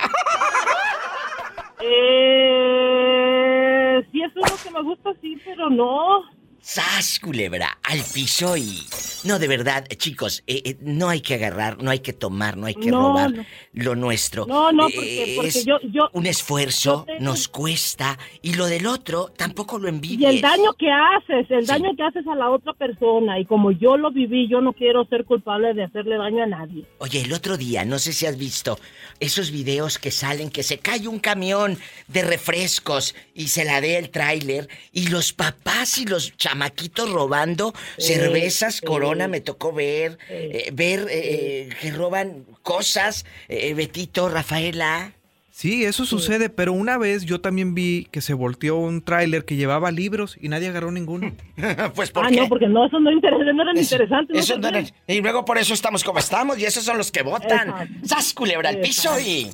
Eh, 2.28 4.04
sí, 4.12 4.22
eso 4.24 4.40
es 4.44 4.52
lo 4.52 4.58
que 4.64 4.72
me 4.72 4.82
gusta, 4.84 5.12
sí, 5.22 5.38
pero 5.46 5.70
no. 5.70 6.24
¡Sas, 6.68 7.20
culebra! 7.20 7.78
Al 7.84 8.02
piso 8.12 8.58
y... 8.58 8.88
No, 9.24 9.38
de 9.38 9.48
verdad, 9.48 9.86
chicos, 9.98 10.44
eh, 10.48 10.64
eh, 10.66 10.78
no 10.82 11.10
hay 11.10 11.22
que 11.22 11.36
agarrar, 11.36 11.84
no 11.84 11.92
hay 11.92 12.00
que 12.00 12.12
tomar, 12.12 12.58
no 12.58 12.66
hay 12.66 12.74
que 12.74 12.90
No, 12.90 13.02
robar 13.10 13.32
no. 13.34 13.46
lo 13.74 13.96
nuestro. 13.96 14.48
No, 14.48 14.72
no, 14.72 14.88
Eh, 14.88 14.92
porque, 14.96 15.34
porque 15.36 15.48
es 15.50 15.64
yo, 15.66 15.76
yo... 15.94 16.10
un 16.14 16.26
esfuerzo, 16.26 17.02
yo 17.02 17.06
tengo- 17.06 17.20
nos 17.24 17.48
cuesta, 17.50 18.18
y 18.42 18.56
lo 18.56 18.66
del 18.66 18.88
otro 18.88 19.32
tampoco 19.38 19.78
lo 19.78 19.86
Y 19.86 19.90
envidies. 19.92 20.28
el 20.28 20.42
daño 20.42 20.74
que 20.74 20.88
haces, 20.92 21.46
el 21.52 21.62
Sí. 21.68 21.68
daño 21.72 21.96
que 21.96 22.02
haces 22.02 22.26
a 22.28 22.34
la 22.34 22.50
otra 22.50 22.74
persona. 22.74 23.40
Y 23.40 23.46
como 23.46 23.70
yo 23.70 23.96
lo 23.96 24.10
viví, 24.12 24.48
yo 24.50 24.60
no 24.60 24.74
quiero 24.74 25.06
ser 25.06 25.24
culpable 25.26 25.76
de 25.76 25.84
hacerle 25.84 26.18
daño 26.18 26.44
a 26.46 26.48
nadie. 26.48 26.84
Oye, 26.98 27.22
el 27.22 27.32
otro 27.34 27.58
día, 27.58 27.86
no 27.86 28.00
sé 28.00 28.12
si 28.12 28.26
has 28.26 28.40
visto 28.40 28.80
esos 29.20 29.52
videos 29.52 30.00
que 30.00 30.10
salen 30.10 30.50
que 30.50 30.64
se 30.64 30.80
cae 30.80 31.08
un 31.08 31.20
camión 31.20 31.78
de 32.08 32.24
refrescos 32.24 33.14
y 33.36 33.50
se 33.50 33.66
la 33.66 33.82
dé 33.82 34.00
el 34.00 34.10
tráiler 34.10 34.68
y 34.92 35.10
los 35.10 35.32
papás 35.32 36.00
y 36.00 36.06
los 36.06 36.34
chamaquitos 36.56 37.12
robando 37.12 37.74
cervezas, 37.98 38.80
corona, 38.82 39.28
me 39.28 39.42
tocó 39.42 39.74
ver, 39.74 40.18
eh, 40.30 40.70
ver 40.74 41.08
eh, 41.10 41.70
que 41.82 41.92
roban 41.92 42.46
cosas, 42.64 43.26
eh, 43.50 43.74
Betito, 43.74 44.30
Rafaela. 44.30 45.12
Sí, 45.52 45.86
eso 45.86 46.06
sucede, 46.06 46.50
pero 46.50 46.74
una 46.74 46.98
vez 46.98 47.24
yo 47.24 47.40
también 47.40 47.76
vi 47.76 48.10
que 48.12 48.20
se 48.20 48.34
volteó 48.34 48.76
un 48.76 49.02
tráiler 49.02 49.46
que 49.46 49.56
llevaba 49.56 49.90
libros 49.90 50.38
y 50.42 50.50
nadie 50.50 50.68
agarró 50.68 50.92
ninguno. 50.92 51.34
pues 51.96 52.12
¿por 52.12 52.26
ah, 52.26 52.30
qué? 52.30 52.36
no, 52.36 52.50
porque 52.50 52.68
no, 52.68 52.86
esos 52.86 53.02
no, 53.02 53.10
interesa- 53.10 53.54
no 53.54 53.64
eran 53.64 53.78
Eso- 53.78 53.96
interesantes. 53.96 54.38
eso 54.38 54.58
no 54.58 54.70
no 54.72 54.78
era- 54.78 54.88
y 55.08 55.22
luego 55.22 55.46
por 55.46 55.58
eso 55.58 55.74
estamos 55.74 56.04
como 56.04 56.20
estamos 56.20 56.58
y 56.60 56.66
esos 56.66 56.84
son 56.84 56.98
los 56.98 57.10
que 57.12 57.22
votan. 57.24 57.70
Exacto. 57.70 57.94
¡Sas, 58.04 58.34
culebra 58.34 58.70
al 58.70 58.80
piso 58.82 59.18
y... 59.20 59.50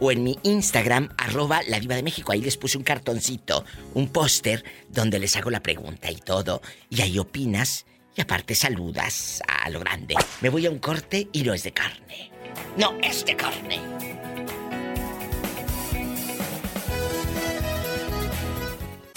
o 0.00 0.10
en 0.12 0.24
mi 0.24 0.38
Instagram, 0.42 1.10
arroba 1.18 1.60
La 1.68 1.78
Diva 1.78 1.94
de 1.94 2.02
México. 2.02 2.32
Ahí 2.32 2.40
les 2.40 2.56
puse 2.56 2.78
un 2.78 2.84
cartoncito, 2.84 3.66
un 3.94 4.08
póster 4.08 4.64
donde 4.88 5.18
les 5.18 5.36
hago 5.36 5.50
la 5.50 5.62
pregunta 5.62 6.10
y 6.10 6.16
todo. 6.16 6.62
Y 6.88 7.02
ahí 7.02 7.18
opinas 7.18 7.84
y 8.16 8.22
aparte 8.22 8.54
saludas 8.54 9.42
a 9.46 9.68
lo 9.70 9.80
grande. 9.80 10.14
Me 10.40 10.48
voy 10.48 10.66
a 10.66 10.70
un 10.70 10.78
corte 10.78 11.28
y 11.32 11.42
no 11.42 11.54
es 11.54 11.62
de 11.62 11.72
carne. 11.72 12.30
No, 12.76 12.98
es 13.02 13.24
de 13.24 13.36
carne. 13.36 13.78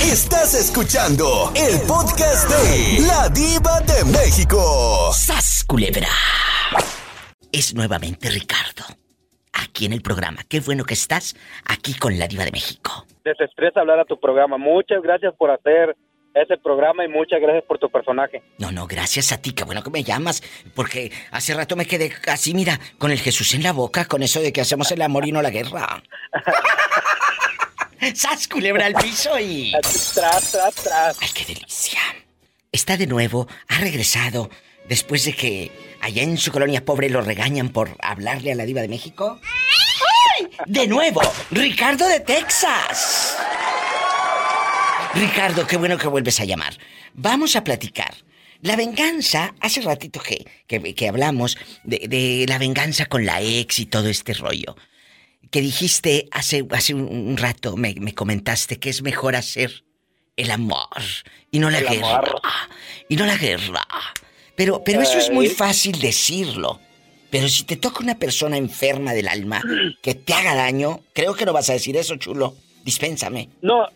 Estás 0.04 0.54
escuchando 0.54 1.52
el 1.56 1.80
podcast 1.88 2.50
de 2.50 3.08
La 3.08 3.30
Diva 3.30 3.80
de 3.80 4.04
México. 4.12 5.12
¡Sas, 5.14 5.64
culebra! 5.66 6.10
Es 7.52 7.74
nuevamente 7.74 8.30
Ricardo. 8.30 8.84
Aquí 9.54 9.86
en 9.86 9.94
el 9.94 10.02
programa. 10.02 10.42
Qué 10.48 10.60
bueno 10.60 10.84
que 10.84 10.94
estás 10.94 11.36
aquí 11.66 11.94
con 11.94 12.20
la 12.20 12.28
Diva 12.28 12.44
de 12.44 12.52
México. 12.52 13.06
Desestresa 13.24 13.80
hablar 13.80 14.02
a 14.02 14.06
tu 14.06 14.20
programa. 14.20 14.58
Muchas 14.58 15.02
gracias 15.02 15.34
por 15.38 15.50
hacer 15.50 15.96
ese 16.34 16.58
programa 16.58 17.06
y 17.06 17.08
muchas 17.08 17.40
gracias 17.40 17.64
por 17.64 17.80
tu 17.80 17.90
personaje. 17.90 18.44
No, 18.60 18.72
no, 18.74 18.86
gracias 18.88 19.32
a 19.32 19.42
ti, 19.42 19.54
qué 19.54 19.64
bueno 19.64 19.84
que 19.84 19.90
me 19.90 20.04
llamas, 20.04 20.44
porque 20.76 21.12
hace 21.32 21.54
rato 21.54 21.76
me 21.76 21.86
quedé 21.86 22.12
así, 22.28 22.54
mira, 22.54 22.78
con 22.98 23.12
el 23.12 23.20
Jesús 23.20 23.54
en 23.54 23.64
la 23.64 23.72
boca, 23.72 24.06
con 24.06 24.22
eso 24.22 24.42
de 24.42 24.52
que 24.52 24.62
hacemos 24.62 24.92
el 24.92 25.02
amor 25.02 25.26
y 25.26 25.32
no 25.32 25.42
la 25.42 25.50
guerra. 25.50 26.04
¡Sas, 28.16 28.48
culebra 28.48 28.86
al 28.86 28.96
piso 28.96 29.40
y... 29.40 29.72
Tras, 30.14 30.52
tras, 30.52 30.76
tras. 30.76 31.18
¡Ay, 31.22 31.30
qué 31.34 31.46
delicia! 31.46 32.00
Está 32.72 32.98
de 32.98 33.08
nuevo, 33.08 33.48
ha 33.68 33.80
regresado, 33.80 34.50
después 34.90 35.26
de 35.26 35.34
que 35.34 35.72
allá 36.02 36.24
en 36.24 36.38
su 36.38 36.52
colonia 36.52 36.84
pobre 36.84 37.10
lo 37.10 37.22
regañan 37.22 37.70
por 37.70 37.96
hablarle 38.02 38.52
a 38.52 38.56
la 38.56 38.66
diva 38.66 38.82
de 38.82 38.88
México. 38.88 39.40
¡Ay! 40.40 40.50
De 40.66 40.88
nuevo, 40.88 41.22
Ricardo 41.52 42.08
de 42.08 42.20
Texas. 42.20 43.38
Ricardo, 45.14 45.68
qué 45.68 45.78
bueno 45.78 45.98
que 45.98 46.08
vuelves 46.08 46.40
a 46.40 46.46
llamar. 46.46 46.76
Vamos 47.14 47.56
a 47.56 47.64
platicar. 47.64 48.16
La 48.62 48.76
venganza, 48.76 49.54
hace 49.60 49.82
ratito 49.82 50.20
que, 50.20 50.44
que, 50.66 50.96
que 50.96 51.08
hablamos 51.08 51.58
de, 51.84 52.08
de 52.08 52.46
la 52.48 52.58
venganza 52.58 53.06
con 53.06 53.26
la 53.26 53.42
ex 53.42 53.78
y 53.78 53.86
todo 53.86 54.08
este 54.08 54.34
rollo. 54.34 54.76
Que 55.52 55.62
dijiste 55.62 56.28
hace, 56.32 56.66
hace 56.72 56.94
un, 56.94 57.08
un 57.08 57.38
rato, 57.38 57.76
me, 57.78 57.94
me 58.00 58.14
comentaste 58.14 58.80
que 58.80 58.90
es 58.90 59.02
mejor 59.02 59.36
hacer 59.36 59.84
el 60.36 60.50
amor 60.52 60.88
y 61.52 61.60
no 61.60 61.70
la 61.70 61.80
El 61.80 61.88
guerra. 61.90 62.18
amor. 62.18 62.42
Y 63.10 63.16
no 63.16 63.26
la 63.26 63.38
guerra. 63.38 63.86
Pero, 64.56 64.84
pero 64.84 65.02
eso 65.02 65.18
es 65.18 65.30
muy 65.32 65.48
fácil 65.48 66.00
decirlo. 66.00 66.80
Pero 67.30 67.48
si 67.48 67.64
te 67.66 67.76
toca 67.76 68.04
una 68.04 68.16
persona 68.16 68.58
enferma 68.58 69.14
del 69.14 69.28
alma 69.28 69.62
que 70.02 70.14
te 70.16 70.34
haga 70.34 70.56
daño, 70.56 71.00
creo 71.14 71.34
que 71.34 71.46
no 71.46 71.54
vas 71.54 71.70
a 71.70 71.74
decir 71.74 71.98
eso, 71.98 72.16
chulo. 72.16 72.54
Dispénsame. 72.84 73.50
No, 73.62 73.88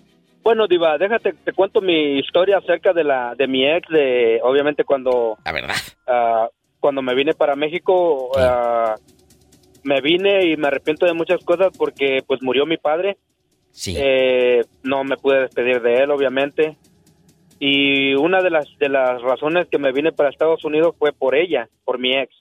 bueno, 0.44 0.68
Diva, 0.68 0.98
déjate, 0.98 1.34
te 1.34 1.54
cuento 1.54 1.82
mi 1.82 2.18
historia 2.20 2.58
acerca 2.58 2.94
de 2.94 3.04
la 3.04 3.36
de 3.36 3.48
mi 3.48 3.68
ex, 3.68 3.88
de 3.90 4.40
obviamente 4.44 4.84
cuando... 4.84 5.38
La 5.46 5.52
verdad. 5.52 5.76
ah, 6.08 6.48
cuando 6.80 7.02
me 7.02 7.14
vine 7.16 7.34
para 7.34 7.56
México, 7.56 8.32
ah, 8.38 8.96
me 9.84 10.02
vine 10.02 10.46
y 10.46 10.58
me 10.58 10.68
arrepiento 10.68 11.06
de 11.06 11.14
muchas 11.14 11.44
cosas 11.44 11.70
porque 11.78 12.24
pues 12.26 12.42
murió 12.42 12.66
mi 12.66 12.78
padre. 12.78 13.18
Sí. 13.72 13.96
Eh, 13.98 14.66
no 14.84 15.04
me 15.04 15.18
pude 15.18 15.42
despedir 15.42 15.82
de 15.82 15.96
él, 15.96 16.12
obviamente. 16.12 16.78
Y 17.60 18.14
una 18.16 18.42
de 18.42 18.50
las 18.50 18.68
de 18.80 18.90
las 18.90 19.22
razones 19.22 19.68
que 19.70 19.80
me 19.80 19.92
vine 19.92 20.12
para 20.12 20.30
Estados 20.30 20.64
Unidos 20.64 20.96
fue 20.98 21.12
por 21.12 21.36
ella, 21.36 21.70
por 21.84 22.00
mi 22.00 22.16
ex, 22.16 22.34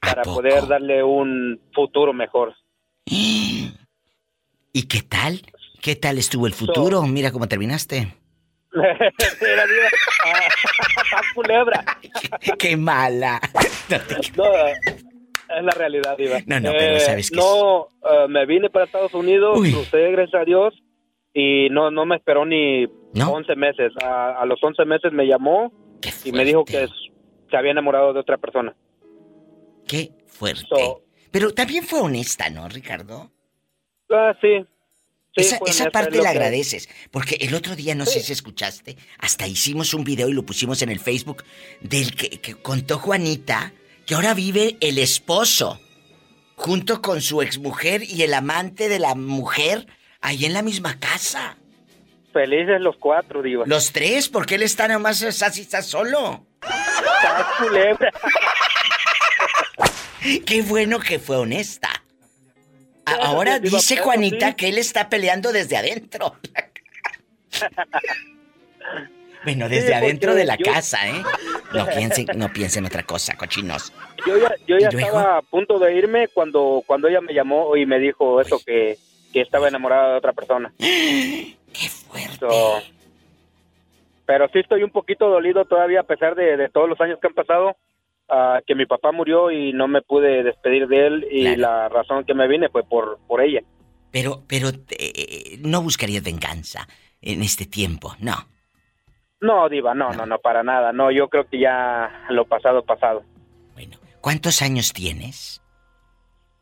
para 0.00 0.22
poder 0.22 0.66
darle 0.66 1.02
un 1.02 1.60
futuro 1.72 2.12
mejor. 2.12 2.54
¿Y 4.72 4.82
qué 4.88 5.02
tal? 5.02 5.40
¿Qué 5.80 5.96
tal 5.96 6.18
estuvo 6.18 6.46
el 6.46 6.52
futuro? 6.52 7.02
Mira 7.02 7.32
cómo 7.32 7.48
terminaste. 7.48 8.14
Ah, 10.22 10.48
¡Sas 11.08 11.26
culebra! 11.34 11.82
¡Qué 12.58 12.76
mala! 12.76 13.40
No, 14.36 14.44
es 15.58 15.64
la 15.64 15.70
realidad, 15.72 16.16
Diva. 16.16 16.38
No, 16.46 16.60
no, 16.60 16.70
pero 16.72 17.00
sabes 17.00 17.30
que 17.30 17.36
No, 17.36 17.88
eh, 18.02 18.28
me 18.28 18.46
vine 18.46 18.70
para 18.70 18.84
Estados 18.86 19.14
Unidos, 19.14 19.58
Uy. 19.58 19.72
crucé, 19.72 20.10
gracias 20.12 20.40
a 20.40 20.44
Dios, 20.44 20.74
y 21.34 21.68
no 21.70 21.90
no 21.90 22.06
me 22.06 22.16
esperó 22.16 22.44
ni 22.44 22.86
¿No? 23.14 23.32
11 23.32 23.56
meses. 23.56 23.92
A, 24.02 24.40
a 24.40 24.46
los 24.46 24.62
11 24.62 24.84
meses 24.84 25.12
me 25.12 25.26
llamó 25.26 25.72
y 26.24 26.32
me 26.32 26.44
dijo 26.44 26.64
que 26.64 26.86
se 27.50 27.56
había 27.56 27.72
enamorado 27.72 28.12
de 28.12 28.20
otra 28.20 28.36
persona. 28.38 28.74
¡Qué 29.86 30.10
fuerte! 30.26 30.64
So, 30.68 31.02
Pero 31.30 31.52
también 31.52 31.84
fue 31.84 32.00
honesta, 32.00 32.48
¿no, 32.50 32.68
Ricardo? 32.68 33.30
Ah, 34.10 34.34
sí. 34.40 34.64
Sí, 35.36 35.54
esa 35.66 35.90
parte 35.90 36.16
la 36.16 36.24
que- 36.24 36.28
agradeces. 36.38 36.88
Porque 37.12 37.36
el 37.40 37.54
otro 37.54 37.76
día, 37.76 37.94
no 37.94 38.04
sé 38.04 38.18
si 38.20 38.32
escuchaste, 38.32 38.96
hasta 39.18 39.46
hicimos 39.46 39.94
un 39.94 40.02
video 40.02 40.28
y 40.28 40.32
lo 40.32 40.42
pusimos 40.44 40.82
en 40.82 40.88
el 40.90 40.98
Facebook 40.98 41.44
del 41.80 42.14
que, 42.16 42.40
que 42.40 42.54
contó 42.56 42.98
Juanita 42.98 43.72
que 44.10 44.16
ahora 44.16 44.34
vive 44.34 44.76
el 44.80 44.98
esposo 44.98 45.80
junto 46.56 47.00
con 47.00 47.20
su 47.20 47.42
exmujer 47.42 48.02
y 48.02 48.24
el 48.24 48.34
amante 48.34 48.88
de 48.88 48.98
la 48.98 49.14
mujer 49.14 49.86
ahí 50.20 50.46
en 50.46 50.52
la 50.52 50.62
misma 50.62 50.98
casa. 50.98 51.56
Felices 52.32 52.80
los 52.80 52.96
cuatro, 52.96 53.40
diva. 53.40 53.66
Los 53.68 53.92
tres, 53.92 54.28
porque 54.28 54.56
él 54.56 54.64
está 54.64 54.88
nomás 54.88 55.22
así, 55.22 55.60
está 55.60 55.80
solo. 55.80 56.44
Culebra. 57.58 58.10
Qué 60.44 60.62
bueno 60.62 60.98
que 60.98 61.20
fue 61.20 61.36
honesta. 61.36 61.90
Ahora 63.04 63.60
dice 63.60 63.98
Juanita 63.98 64.56
que 64.56 64.70
él 64.70 64.78
está 64.78 65.08
peleando 65.08 65.52
desde 65.52 65.76
adentro. 65.76 66.34
Bueno, 69.44 69.68
desde 69.68 69.94
adentro 69.94 70.34
de 70.34 70.44
la 70.44 70.56
yo- 70.56 70.64
casa, 70.64 71.08
¿eh? 71.08 71.22
No 71.72 71.86
piensen, 71.86 72.26
no 72.36 72.52
piensen 72.52 72.84
otra 72.84 73.02
cosa, 73.04 73.36
cochinos. 73.36 73.92
Yo 74.26 74.36
ya, 74.36 74.54
yo 74.66 74.78
ya 74.78 74.88
estaba 74.88 75.38
a 75.38 75.42
punto 75.42 75.78
de 75.78 75.94
irme 75.96 76.28
cuando, 76.28 76.82
cuando 76.86 77.08
ella 77.08 77.20
me 77.20 77.32
llamó 77.32 77.76
y 77.76 77.86
me 77.86 77.98
dijo 77.98 78.40
eso, 78.40 78.60
que, 78.64 78.98
que 79.32 79.40
estaba 79.40 79.68
enamorada 79.68 80.12
de 80.12 80.18
otra 80.18 80.32
persona. 80.32 80.72
¡Qué 80.78 81.88
fuerte! 81.88 82.46
pero 84.26 84.48
sí 84.52 84.60
estoy 84.60 84.84
un 84.84 84.90
poquito 84.90 85.28
dolido 85.28 85.64
todavía 85.64 86.00
a 86.00 86.04
pesar 86.04 86.36
de, 86.36 86.56
de 86.56 86.68
todos 86.68 86.88
los 86.88 87.00
años 87.00 87.18
que 87.20 87.26
han 87.26 87.34
pasado, 87.34 87.76
ah, 88.28 88.60
que 88.64 88.76
mi 88.76 88.86
papá 88.86 89.10
murió 89.10 89.50
y 89.50 89.72
no 89.72 89.88
me 89.88 90.02
pude 90.02 90.44
despedir 90.44 90.86
de 90.86 91.06
él 91.08 91.26
y 91.32 91.56
la 91.56 91.88
razón 91.88 92.24
que 92.24 92.32
me 92.34 92.46
vine 92.46 92.68
fue 92.68 92.84
por, 92.84 93.18
por 93.26 93.40
ella. 93.40 93.60
Pero, 94.12 94.44
pero 94.46 94.68
eh, 94.90 95.58
no 95.62 95.82
buscarías 95.82 96.22
venganza 96.22 96.86
en 97.20 97.42
este 97.42 97.66
tiempo, 97.66 98.14
no. 98.20 98.34
No, 99.40 99.68
Diva, 99.68 99.94
no, 99.94 100.12
no, 100.12 100.26
no, 100.26 100.38
para 100.38 100.62
nada. 100.62 100.92
No, 100.92 101.10
yo 101.10 101.28
creo 101.28 101.48
que 101.48 101.58
ya 101.58 102.26
lo 102.28 102.44
pasado, 102.46 102.84
pasado. 102.84 103.24
¿Cuántos 104.20 104.60
años 104.60 104.92
tienes? 104.92 105.62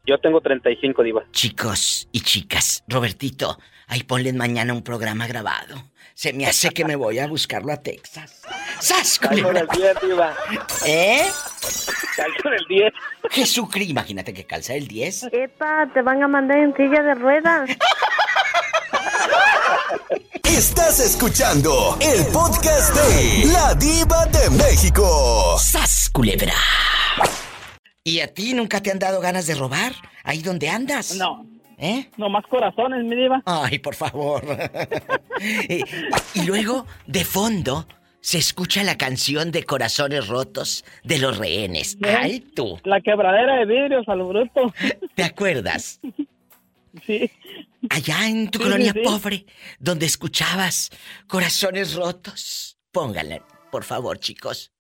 Yo 0.06 0.18
tengo 0.18 0.40
35, 0.40 1.02
Diva. 1.02 1.24
Chicos 1.32 2.08
y 2.12 2.20
chicas, 2.20 2.84
Robertito, 2.86 3.58
ahí 3.88 4.04
ponle 4.04 4.32
mañana 4.32 4.72
un 4.72 4.82
programa 4.82 5.26
grabado. 5.26 5.76
Se 6.14 6.32
me 6.32 6.46
hace 6.46 6.70
que 6.70 6.84
me 6.84 6.96
voy 6.96 7.18
a 7.18 7.26
buscarlo 7.26 7.72
a 7.72 7.76
Texas. 7.76 8.42
¡Sas, 8.80 9.18
culebra! 9.18 9.52
del 9.52 9.68
10, 9.68 10.00
Diva. 10.02 10.34
¿Eh? 10.86 11.26
Calzo 12.16 12.48
del 12.48 12.64
10. 12.68 12.92
Jesucristo, 13.30 13.90
imagínate 13.90 14.32
que 14.32 14.44
calza 14.44 14.74
el 14.74 14.88
10. 14.88 15.28
Epa, 15.32 15.90
te 15.92 16.02
van 16.02 16.22
a 16.22 16.28
mandar 16.28 16.58
en 16.58 16.74
silla 16.74 17.02
de 17.02 17.14
ruedas. 17.14 17.70
Estás 20.44 21.00
escuchando 21.00 21.96
el 22.00 22.26
podcast 22.32 22.94
de 22.94 23.52
La 23.52 23.74
Diva 23.74 24.26
de 24.26 24.50
México. 24.50 25.56
¡Sas, 25.58 26.10
culebra! 26.12 26.54
¿Y 28.04 28.20
a 28.20 28.32
ti 28.32 28.54
nunca 28.54 28.80
te 28.80 28.90
han 28.90 28.98
dado 28.98 29.20
ganas 29.20 29.46
de 29.46 29.54
robar? 29.54 29.92
¿Ahí 30.24 30.42
donde 30.42 30.68
andas? 30.68 31.14
No. 31.16 31.46
¿Eh? 31.78 32.08
No 32.16 32.28
más 32.28 32.44
corazones, 32.46 33.04
mi 33.04 33.16
diva. 33.16 33.42
Ay, 33.46 33.78
por 33.78 33.94
favor. 33.94 34.42
y, 35.68 35.82
y 36.34 36.42
luego, 36.44 36.86
de 37.06 37.24
fondo, 37.24 37.86
se 38.20 38.38
escucha 38.38 38.82
la 38.82 38.98
canción 38.98 39.52
de 39.52 39.64
Corazones 39.64 40.26
Rotos 40.26 40.84
de 41.04 41.18
los 41.18 41.38
rehenes. 41.38 41.96
¡Ay, 42.02 42.40
tú! 42.40 42.78
La 42.84 43.00
quebradera 43.00 43.60
de 43.60 43.66
vidrios 43.66 44.08
a 44.08 44.14
lo 44.14 44.28
bruto. 44.28 44.72
¿Te 45.14 45.22
acuerdas? 45.24 46.00
Sí. 47.06 47.30
Allá 47.90 48.26
en 48.28 48.50
tu 48.50 48.58
Sí, 48.58 48.64
colonia 48.64 48.92
sí, 48.92 48.98
sí. 49.00 49.04
pobre, 49.04 49.46
donde 49.78 50.06
escuchabas 50.06 50.90
Corazones 51.26 51.94
Rotos. 51.94 52.78
Pónganla, 52.92 53.42
por 53.70 53.84
favor, 53.84 54.18
chicos. 54.18 54.72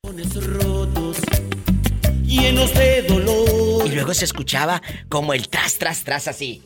llenos 2.24 2.74
de 2.74 3.02
dolor. 3.02 3.86
Y 3.86 3.94
luego 3.94 4.14
se 4.14 4.24
escuchaba 4.24 4.82
como 5.08 5.32
el 5.34 5.48
tras, 5.48 5.78
tras, 5.78 6.04
tras 6.04 6.28
así. 6.28 6.62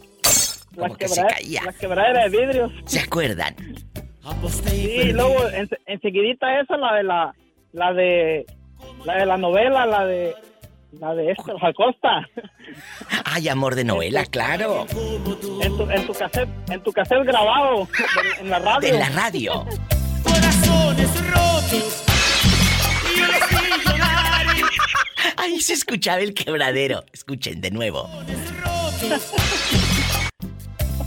La, 0.74 0.88
Como 0.88 0.96
que 0.96 1.06
se 1.08 1.16
quebradera, 1.16 1.36
caía. 1.36 1.62
la 1.64 1.72
quebradera 1.74 2.28
de 2.28 2.30
vidrios. 2.30 2.72
¿Se 2.86 3.00
acuerdan? 3.00 3.54
Sí, 4.68 4.86
y 4.86 5.12
luego 5.12 5.48
en, 5.50 5.68
enseguidita 5.86 6.60
esa, 6.60 6.76
la 6.76 6.94
de 6.94 7.02
la, 7.02 7.34
la 7.72 7.92
de, 7.92 8.46
la 9.04 9.16
de 9.16 9.26
la 9.26 9.36
novela, 9.36 9.84
la 9.84 10.06
de, 10.06 10.34
la 10.98 11.14
de 11.14 11.30
esta, 11.32 11.52
Acosta. 11.60 12.28
Ay, 13.24 13.48
amor 13.48 13.74
de 13.74 13.84
novela, 13.84 14.24
claro. 14.26 14.86
En 14.90 15.76
tu, 15.76 15.90
en 15.90 16.06
tu 16.06 16.12
cassette, 16.12 16.48
en 16.70 16.82
tu 16.82 16.92
cassette 16.92 17.24
grabado, 17.24 17.88
en, 18.38 18.44
en 18.44 18.50
la 18.50 18.58
radio. 18.58 18.88
En 18.88 18.98
la 18.98 19.08
radio. 19.08 19.66
Corazones 20.22 21.30
rotos. 21.30 22.04
Y 23.14 23.18
yo 23.18 23.26
les 23.26 23.50
llorar. 23.84 24.46
Ahí 25.36 25.60
se 25.60 25.72
escuchaba 25.72 26.20
el 26.20 26.34
quebradero. 26.34 27.04
Escuchen 27.12 27.60
de 27.60 27.70
nuevo. 27.70 28.08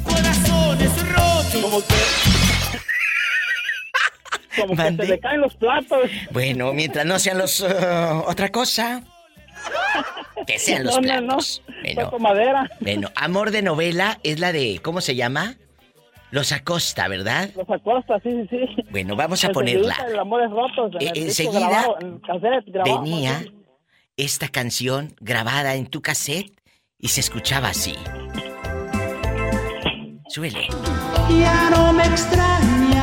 Corazones 0.03 1.13
rotos. 1.13 1.61
Como 1.61 1.79
que. 1.79 1.95
Como 4.61 4.75
que 4.75 4.83
se 4.83 5.11
le 5.11 5.19
caen 5.19 5.41
los 5.41 5.55
platos. 5.55 6.09
Bueno, 6.31 6.73
mientras 6.73 7.05
no 7.05 7.19
sean 7.19 7.38
los... 7.38 7.59
uh, 7.59 8.23
otra 8.25 8.49
cosa. 8.49 9.03
Que 10.47 10.59
sean 10.59 10.84
los 10.84 10.95
No, 10.95 11.01
no, 11.01 11.22
no. 11.22 11.28
platos. 11.28 11.61
Bueno, 11.95 12.20
madera. 12.20 12.70
bueno, 12.82 13.09
amor 13.16 13.51
de 13.51 13.61
novela 13.61 14.20
es 14.24 14.39
la 14.39 14.51
de... 14.51 14.80
¿Cómo 14.84 15.01
se 15.01 15.16
llama? 15.16 15.55
Los 16.32 16.51
Acosta, 16.51 17.07
¿verdad? 17.07 17.49
Los 17.55 17.70
Acosta, 17.70 18.20
sí, 18.22 18.30
sí, 18.49 18.59
sí. 18.76 18.84
Bueno, 18.91 19.16
vamos 19.16 19.43
a 19.45 19.49
ponerla. 19.49 19.95
El 20.07 20.20
amores 20.20 20.49
rotos. 20.51 20.91
En 20.99 21.07
Eh, 21.07 21.11
el 21.16 21.24
enseguida 21.24 21.59
grabado, 21.59 21.97
en 22.01 22.07
el 22.16 22.22
cassette 22.22 22.66
grabado. 22.68 23.01
Venía 23.01 23.45
esta 24.18 24.47
canción 24.49 25.16
grabada 25.20 25.76
en 25.76 25.88
tu 25.88 26.01
cassette 26.01 26.51
y 26.99 27.07
se 27.09 27.22
escuchaba 27.22 27.70
así. 27.70 27.95
Suele. 30.28 30.68
Ya 31.30 31.70
no 31.70 31.93
me 31.93 32.03
extrañan 32.03 32.95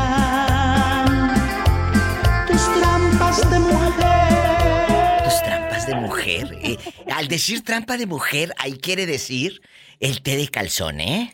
mujer. 6.02 6.58
eh, 6.62 6.76
al 7.12 7.28
decir 7.28 7.64
trampa 7.64 7.96
de 7.96 8.06
mujer, 8.06 8.52
ahí 8.58 8.72
quiere 8.72 9.06
decir 9.06 9.62
el 10.00 10.22
té 10.22 10.36
de 10.36 10.48
calzón, 10.48 11.00
¿eh? 11.00 11.32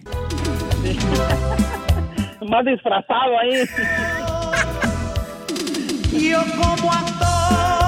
Más 2.48 2.64
disfrazado 2.64 3.38
ahí. 3.38 3.64
Yo 6.12 6.40
como 6.56 6.92
actor 6.92 7.87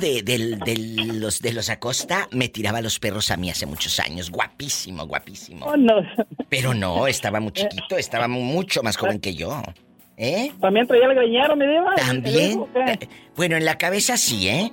de, 0.00 0.22
de 0.22 0.38
los, 1.14 1.40
de 1.40 1.52
los 1.52 1.68
Acosta 1.70 2.28
me 2.32 2.48
tiraba 2.48 2.80
los 2.80 2.98
perros 2.98 3.30
a 3.30 3.36
mí 3.36 3.50
hace 3.50 3.66
muchos 3.66 4.00
años. 4.00 4.30
Guapísimo, 4.30 5.06
guapísimo. 5.06 5.66
Oh, 5.66 5.76
no. 5.76 5.94
Pero 6.48 6.74
no, 6.74 7.06
estaba 7.06 7.38
muy 7.40 7.52
chiquito, 7.52 7.96
estaba 7.96 8.26
mu- 8.26 8.42
mucho 8.42 8.82
más 8.82 8.96
joven 8.96 9.20
que 9.20 9.34
yo. 9.34 9.62
¿Eh? 10.16 10.52
También 10.60 10.86
traía 10.86 11.06
el 11.06 11.14
greñero, 11.14 11.56
mi 11.56 11.66
diva. 11.66 11.94
También. 11.96 12.64
Bueno, 13.36 13.56
en 13.56 13.64
la 13.64 13.78
cabeza 13.78 14.16
sí, 14.16 14.48
¿eh? 14.48 14.72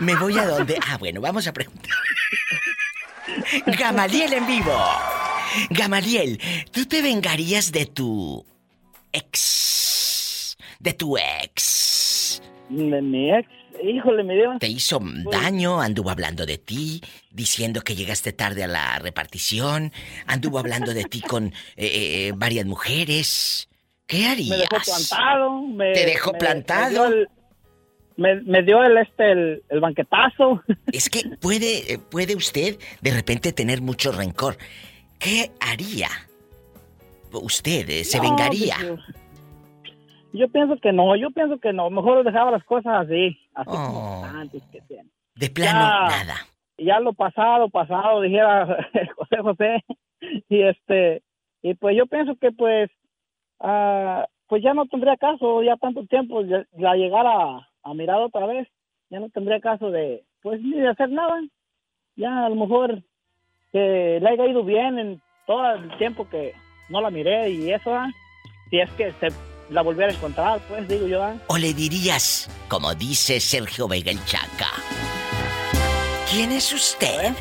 Me 0.00 0.16
voy 0.16 0.38
a 0.38 0.46
dónde. 0.46 0.78
Ah, 0.88 0.96
bueno, 0.98 1.20
vamos 1.20 1.46
a 1.46 1.52
preguntar. 1.52 1.90
Gamaliel 3.66 4.32
en 4.32 4.46
vivo. 4.46 4.76
Gamaliel, 5.70 6.40
¿tú 6.72 6.84
te 6.86 7.00
vengarías 7.00 7.70
de 7.72 7.86
tu 7.86 8.44
ex? 9.12 9.63
De 10.84 10.92
tu 10.92 11.16
ex. 11.16 12.42
De 12.68 13.00
mi 13.00 13.30
ex. 13.32 13.48
Híjole, 13.82 14.22
mi 14.22 14.34
diva. 14.36 14.58
Te 14.58 14.68
hizo 14.68 15.00
daño, 15.30 15.80
anduvo 15.80 16.10
hablando 16.10 16.44
de 16.46 16.58
ti, 16.58 17.00
diciendo 17.30 17.80
que 17.80 17.94
llegaste 17.96 18.32
tarde 18.34 18.62
a 18.64 18.66
la 18.68 18.98
repartición, 18.98 19.92
anduvo 20.26 20.58
hablando 20.58 20.92
de 20.94 21.04
ti 21.04 21.22
con 21.22 21.46
eh, 21.76 22.28
eh, 22.28 22.32
varias 22.36 22.66
mujeres. 22.66 23.68
¿Qué 24.06 24.26
harías? 24.26 24.50
Me 24.50 24.56
dejó 24.58 24.76
plantado. 24.84 25.62
Me, 25.62 25.92
¿Te 25.94 26.04
dejó 26.06 26.32
me- 26.32 26.38
plantado? 26.38 26.84
Me 26.86 26.90
dio, 26.90 27.04
el, 27.06 27.28
me, 28.16 28.34
me 28.42 28.62
dio 28.62 28.82
el 28.84 28.98
este 28.98 29.32
el, 29.32 29.62
el 29.70 29.80
banquetazo. 29.80 30.62
Es 30.92 31.08
que 31.08 31.22
puede, 31.40 31.94
eh, 31.94 31.98
puede 31.98 32.36
usted 32.36 32.78
de 33.00 33.10
repente 33.10 33.52
tener 33.52 33.80
mucho 33.80 34.12
rencor. 34.12 34.58
¿Qué 35.18 35.50
haría? 35.60 36.10
¿Usted 37.32 37.88
eh, 37.88 38.04
se 38.04 38.18
No, 38.18 38.24
vengaría? 38.24 38.76
pues, 38.78 39.00
Yo 40.36 40.48
pienso 40.48 40.76
que 40.78 40.92
no, 40.92 41.14
yo 41.16 41.30
pienso 41.30 41.58
que 41.58 41.72
no. 41.72 41.88
Mejor 41.90 42.24
dejaba 42.24 42.50
las 42.50 42.64
cosas 42.64 43.06
así, 43.06 43.38
así 43.54 43.70
como 43.70 44.20
Oh. 44.20 44.24
antes 44.24 44.62
que 44.72 44.80
sean. 44.82 45.08
De 45.36 45.48
plano, 45.48 45.78
Ya. 45.80 46.24
nada. 46.24 46.34
Ya 46.76 46.98
lo 47.00 47.12
pasado, 47.12 47.68
pasado, 47.70 48.20
dijera 48.20 48.66
José 49.16 49.36
José. 49.40 49.84
Y 50.48 50.62
este, 50.62 51.22
y 51.62 51.74
pues 51.74 51.96
yo 51.96 52.06
pienso 52.06 52.34
que 52.36 52.50
pues, 52.50 52.90
ah, 53.60 54.26
pues 54.48 54.62
ya 54.62 54.74
no 54.74 54.86
tendría 54.86 55.16
caso, 55.16 55.62
ya 55.62 55.76
tanto 55.76 56.04
tiempo, 56.06 56.42
ya- 56.42 56.64
la 56.76 56.94
llegar 56.96 57.26
a, 57.26 57.68
a 57.84 57.94
mirar 57.94 58.20
otra 58.20 58.46
vez, 58.46 58.66
ya 59.10 59.20
no 59.20 59.28
tendría 59.30 59.60
caso 59.60 59.90
de, 59.90 60.24
pues 60.42 60.60
ni 60.62 60.80
de 60.80 60.88
hacer 60.88 61.10
nada. 61.10 61.40
Ya 62.16 62.46
a 62.46 62.48
lo 62.48 62.56
mejor 62.56 63.02
que 63.72 64.18
le 64.20 64.28
haya 64.28 64.46
ido 64.46 64.64
bien 64.64 64.98
en 64.98 65.22
todo 65.46 65.74
el 65.74 65.96
tiempo 65.98 66.28
que 66.28 66.54
no 66.88 67.00
la 67.00 67.10
miré 67.10 67.50
y 67.50 67.70
eso, 67.70 67.94
ah, 67.94 68.10
si 68.70 68.80
es 68.80 68.90
que 68.92 69.12
se 69.12 69.28
la 69.70 69.82
volviera 69.82 70.12
a 70.12 70.14
encontrar, 70.14 70.60
pues 70.68 70.86
digo 70.88 71.06
yo, 71.06 71.22
ah. 71.22 71.34
¿O 71.48 71.56
le 71.56 71.72
dirías, 71.74 72.48
como 72.68 72.94
dice 72.94 73.40
Sergio 73.40 73.88
Vega 73.88 74.10
el 74.10 74.24
Chaca? 74.24 74.70
¿Quién 76.30 76.52
es 76.52 76.72
usted? 76.72 77.32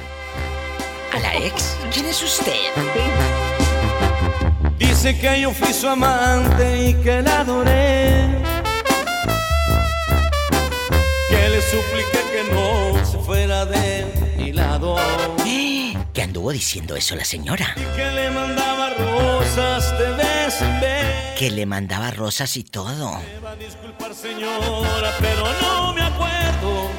¿A 1.14 1.20
la 1.20 1.36
ex? 1.36 1.78
¿Quién 1.94 2.06
es 2.08 2.22
usted? 2.24 2.54
Dice 4.78 5.20
que 5.20 5.42
yo 5.42 5.52
fui 5.52 5.74
su 5.74 5.88
amante 5.88 6.90
y 6.90 6.94
que 6.96 7.22
la 7.22 7.42
adoré. 7.42 8.28
Que 11.30 11.50
le 11.50 11.62
supliqué 11.62 12.20
que 12.32 12.54
no 12.54 13.06
se 13.06 13.18
fuera 13.20 13.66
de 13.66 14.06
mi 14.38 14.52
lado. 14.52 14.96
¿Qué 16.14 16.22
anduvo 16.22 16.52
diciendo 16.52 16.96
eso 16.96 17.16
la 17.16 17.26
señora? 17.26 17.74
Que 17.96 18.12
le 18.12 18.30
mandaba 18.30 18.92
rosas 18.92 19.98
de 19.98 20.12
vez 20.12 20.62
en 20.62 20.80
vez. 20.80 21.40
Que 21.40 21.50
le 21.50 21.66
mandaba 21.66 22.12
rosas 22.12 22.56
y 22.56 22.64
todo. 22.64 23.18
Me 23.18 23.40
va 23.40 23.52
a 23.52 23.56
disculpar, 23.56 24.14
señora, 24.14 25.12
pero 25.20 25.44
no 25.62 25.92
me 25.94 26.04
acuerdo. 26.04 26.92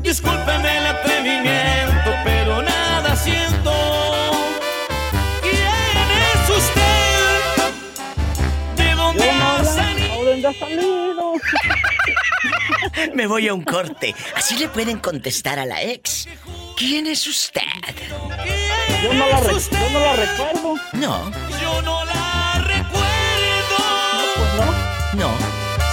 Discúlpeme 0.00 0.78
el 0.78 0.86
atrevimiento, 0.86 2.10
pero 2.24 2.62
nada 2.62 3.16
siento. 3.16 3.72
¿Quién 5.42 6.10
es 6.32 6.50
usted? 6.56 7.72
¿De 8.76 8.94
dónde 8.94 9.30
ha 9.30 9.62
salido? 9.62 10.18
¿O 10.18 10.24
dónde 10.24 10.48
ha 10.48 10.52
salido? 10.54 11.32
Me 13.14 13.26
voy 13.26 13.48
a 13.48 13.54
un 13.54 13.62
corte. 13.62 14.14
Así 14.36 14.56
le 14.58 14.68
pueden 14.68 14.98
contestar 14.98 15.58
a 15.58 15.64
la 15.66 15.82
ex. 15.82 16.28
¿Quién 16.76 17.06
es 17.06 17.26
usted? 17.26 17.60
Yo 19.02 19.12
no 19.14 19.26
la, 19.28 19.40
re- 19.40 19.52
yo 19.52 19.90
no 19.90 19.98
la 20.00 20.16
recuerdo. 20.16 20.74
No, 20.94 21.30
Yo 21.60 21.82
no 21.82 22.04
la 22.04 22.64
recuerdo. 22.66 23.78
no. 25.14 25.30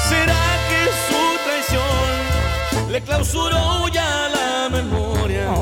¿Será 0.09 0.35
que 0.69 0.89
su 1.07 1.43
traición 1.45 2.91
le 2.91 3.01
clausuró 3.01 3.87
ya 3.89 4.27
la 4.29 4.69
memoria 4.69 5.53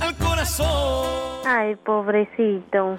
al 0.00 0.14
corazón? 0.16 1.42
Ay, 1.46 1.76
pobrecito. 1.76 2.96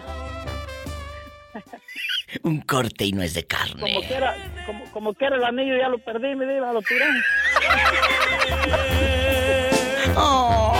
Un 2.43 2.61
corte 2.61 3.05
y 3.05 3.11
no 3.11 3.21
es 3.23 3.33
de 3.33 3.45
carne. 3.45 3.81
Como 3.81 4.01
quiera, 4.07 4.36
como, 4.65 4.86
como 4.91 5.13
quiera 5.13 5.36
el 5.36 5.43
anillo 5.43 5.77
ya 5.77 5.89
lo 5.89 5.97
perdí, 5.99 6.36
me 6.36 6.45
diga, 6.45 6.71
lo 6.73 6.81
tiré. 6.81 7.05
Oh. 10.17 10.73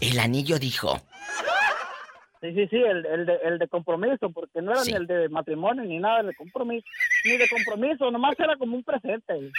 El 0.00 0.18
anillo 0.18 0.58
dijo. 0.58 1.00
Sí, 2.44 2.52
sí, 2.52 2.66
sí, 2.68 2.76
el, 2.76 3.06
el, 3.06 3.24
de, 3.24 3.36
el 3.42 3.58
de 3.58 3.68
compromiso, 3.68 4.28
porque 4.28 4.60
no 4.60 4.72
era 4.72 4.84
ni 4.84 4.92
el 4.92 5.06
de 5.06 5.30
matrimonio 5.30 5.82
ni 5.82 5.98
nada 5.98 6.22
de 6.24 6.34
compromiso. 6.34 6.84
Ni 7.24 7.38
de 7.38 7.48
compromiso, 7.48 8.10
nomás 8.10 8.38
era 8.38 8.54
como 8.58 8.76
un 8.76 8.84
presente. 8.84 9.50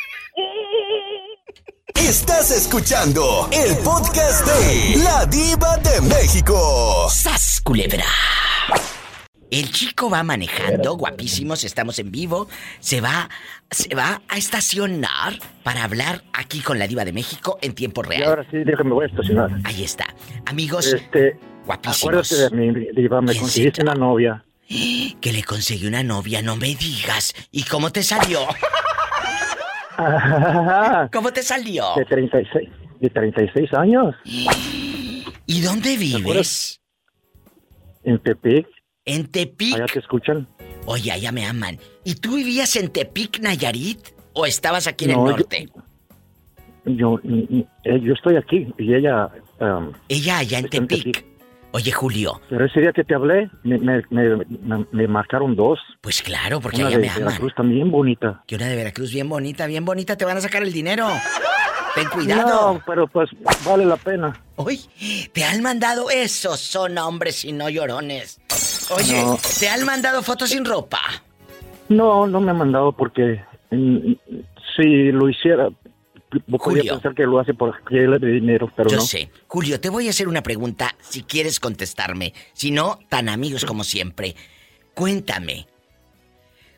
Estás 1.95 2.51
escuchando 2.51 3.49
el 3.51 3.75
podcast 3.83 4.45
de 4.45 5.03
La 5.03 5.25
Diva 5.25 5.77
de 5.77 5.99
México. 6.07 7.07
¡Sas, 7.09 7.59
culebra! 7.63 8.05
El 9.49 9.71
chico 9.71 10.09
va 10.09 10.21
manejando, 10.21 10.95
guapísimos, 10.95 11.63
estamos 11.63 11.97
en 11.97 12.11
vivo. 12.11 12.47
Se 12.81 13.01
va, 13.01 13.29
se 13.71 13.95
va 13.95 14.21
a 14.27 14.37
estacionar 14.37 15.33
para 15.63 15.83
hablar 15.85 16.21
aquí 16.33 16.59
con 16.61 16.77
la 16.77 16.85
diva 16.87 17.03
de 17.03 17.13
México 17.13 17.57
en 17.63 17.73
tiempo 17.73 18.03
Y 18.05 18.09
real. 18.09 18.23
ahora 18.25 18.45
sí, 18.51 18.57
déjame 18.63 18.91
voy 18.91 19.05
a 19.05 19.07
estacionar. 19.07 19.49
Ahí 19.63 19.83
está. 19.83 20.05
Amigos, 20.45 20.93
Este, 20.93 21.39
guapísimos. 21.65 22.03
acuérdate 22.31 22.35
de 22.35 22.49
mí, 22.71 22.87
Diva, 22.95 23.21
me 23.21 23.35
conseguiste 23.35 23.81
una 23.81 23.93
novia. 23.95 24.43
que 25.21 25.31
le 25.33 25.43
conseguí 25.43 25.87
una 25.87 26.03
novia, 26.03 26.41
no 26.41 26.55
me 26.55 26.75
digas. 26.75 27.33
¿Y 27.51 27.63
cómo 27.63 27.91
te 27.91 28.03
salió? 28.03 28.39
¿Cómo 31.11 31.31
te 31.31 31.41
salió? 31.43 31.85
De 31.95 32.05
36, 32.05 32.69
de 32.99 33.09
36 33.09 33.73
años. 33.73 34.15
¿Y 35.47 35.61
dónde 35.61 35.97
vives? 35.97 36.81
En 38.03 38.19
Tepic. 38.19 38.67
En 39.05 39.27
Tepic. 39.27 39.75
Allá 39.75 39.85
te 39.85 39.99
escuchan. 39.99 40.47
Oye, 40.85 41.11
allá 41.11 41.31
me 41.31 41.45
aman. 41.45 41.79
¿Y 42.03 42.15
tú 42.15 42.35
vivías 42.35 42.75
en 42.75 42.89
Tepic, 42.89 43.39
Nayarit? 43.39 43.99
¿O 44.33 44.45
estabas 44.45 44.87
aquí 44.87 45.05
en 45.05 45.11
No, 45.11 45.25
el 45.29 45.31
norte? 45.37 45.69
Yo, 46.85 47.19
yo 47.23 48.13
estoy 48.13 48.35
aquí 48.37 48.67
y 48.77 48.93
ella... 48.93 49.29
um, 49.59 49.91
Ella 50.07 50.39
allá 50.39 50.59
en 50.59 50.65
está 50.65 50.77
en 50.77 50.87
Tepic. 50.87 51.25
Oye, 51.75 51.91
Julio. 51.91 52.39
Pero 52.49 52.65
ese 52.65 52.79
día 52.79 52.93
que 52.93 53.03
te 53.03 53.13
hablé, 53.13 53.49
me, 53.63 53.77
me, 53.77 54.01
me, 54.93 55.07
marcaron 55.09 55.57
dos. 55.57 55.77
Pues 55.99 56.21
claro, 56.21 56.61
porque 56.61 56.79
una 56.79 56.91
de 56.91 56.99
me 56.99 57.09
aman. 57.09 57.25
Veracruz 57.25 57.53
también 57.53 57.91
bonita. 57.91 58.41
Que 58.47 58.55
una 58.55 58.67
de 58.67 58.77
Veracruz 58.77 59.11
bien 59.11 59.27
bonita, 59.27 59.67
bien 59.67 59.83
bonita, 59.83 60.15
te 60.15 60.23
van 60.23 60.37
a 60.37 60.39
sacar 60.41 60.63
el 60.63 60.71
dinero. 60.71 61.05
Ten 61.93 62.07
cuidado. 62.07 62.75
No, 62.75 62.81
pero 62.85 63.07
pues 63.07 63.29
vale 63.65 63.85
la 63.85 63.97
pena. 63.97 64.41
Uy, 64.55 64.79
te 65.33 65.43
han 65.43 65.61
mandado 65.61 66.09
esos 66.09 66.61
son 66.61 66.97
hombres 66.97 67.43
y 67.43 67.51
no 67.51 67.67
llorones. 67.67 68.39
Oye, 68.95 69.21
No. 69.21 69.37
te 69.59 69.67
han 69.67 69.83
mandado 69.83 70.23
fotos 70.23 70.51
sin 70.51 70.63
ropa. 70.63 71.01
No, 71.89 72.25
no 72.25 72.39
me 72.39 72.51
ha 72.51 72.53
mandado 72.53 72.93
porque 72.93 73.43
mm, 73.71 74.13
si 74.77 75.11
lo 75.11 75.27
hiciera, 75.27 75.67
Julio. 76.59 76.93
pensar 76.93 77.13
que 77.15 77.23
lo 77.23 77.39
hace 77.39 77.53
por 77.53 77.81
quiere 77.83 78.19
de 78.19 78.27
dinero, 78.27 78.71
pero 78.75 78.89
Yo 78.89 78.97
no. 78.97 79.01
sé. 79.01 79.29
Julio, 79.47 79.79
te 79.79 79.89
voy 79.89 80.07
a 80.07 80.09
hacer 80.11 80.27
una 80.27 80.43
pregunta 80.43 80.95
si 80.99 81.23
quieres 81.23 81.59
contestarme. 81.59 82.33
Si 82.53 82.71
no, 82.71 82.99
tan 83.09 83.29
amigos 83.29 83.65
como 83.65 83.83
siempre. 83.83 84.35
Cuéntame. 84.93 85.67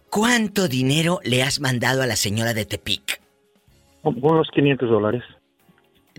¿Cuánto 0.10 0.68
dinero 0.68 1.20
le 1.24 1.44
has 1.44 1.60
mandado 1.60 2.02
a 2.02 2.08
la 2.08 2.16
señora 2.16 2.54
de 2.54 2.66
Tepic? 2.66 3.22
Unos 4.04 4.48
500 4.54 4.90
dólares. 4.90 5.24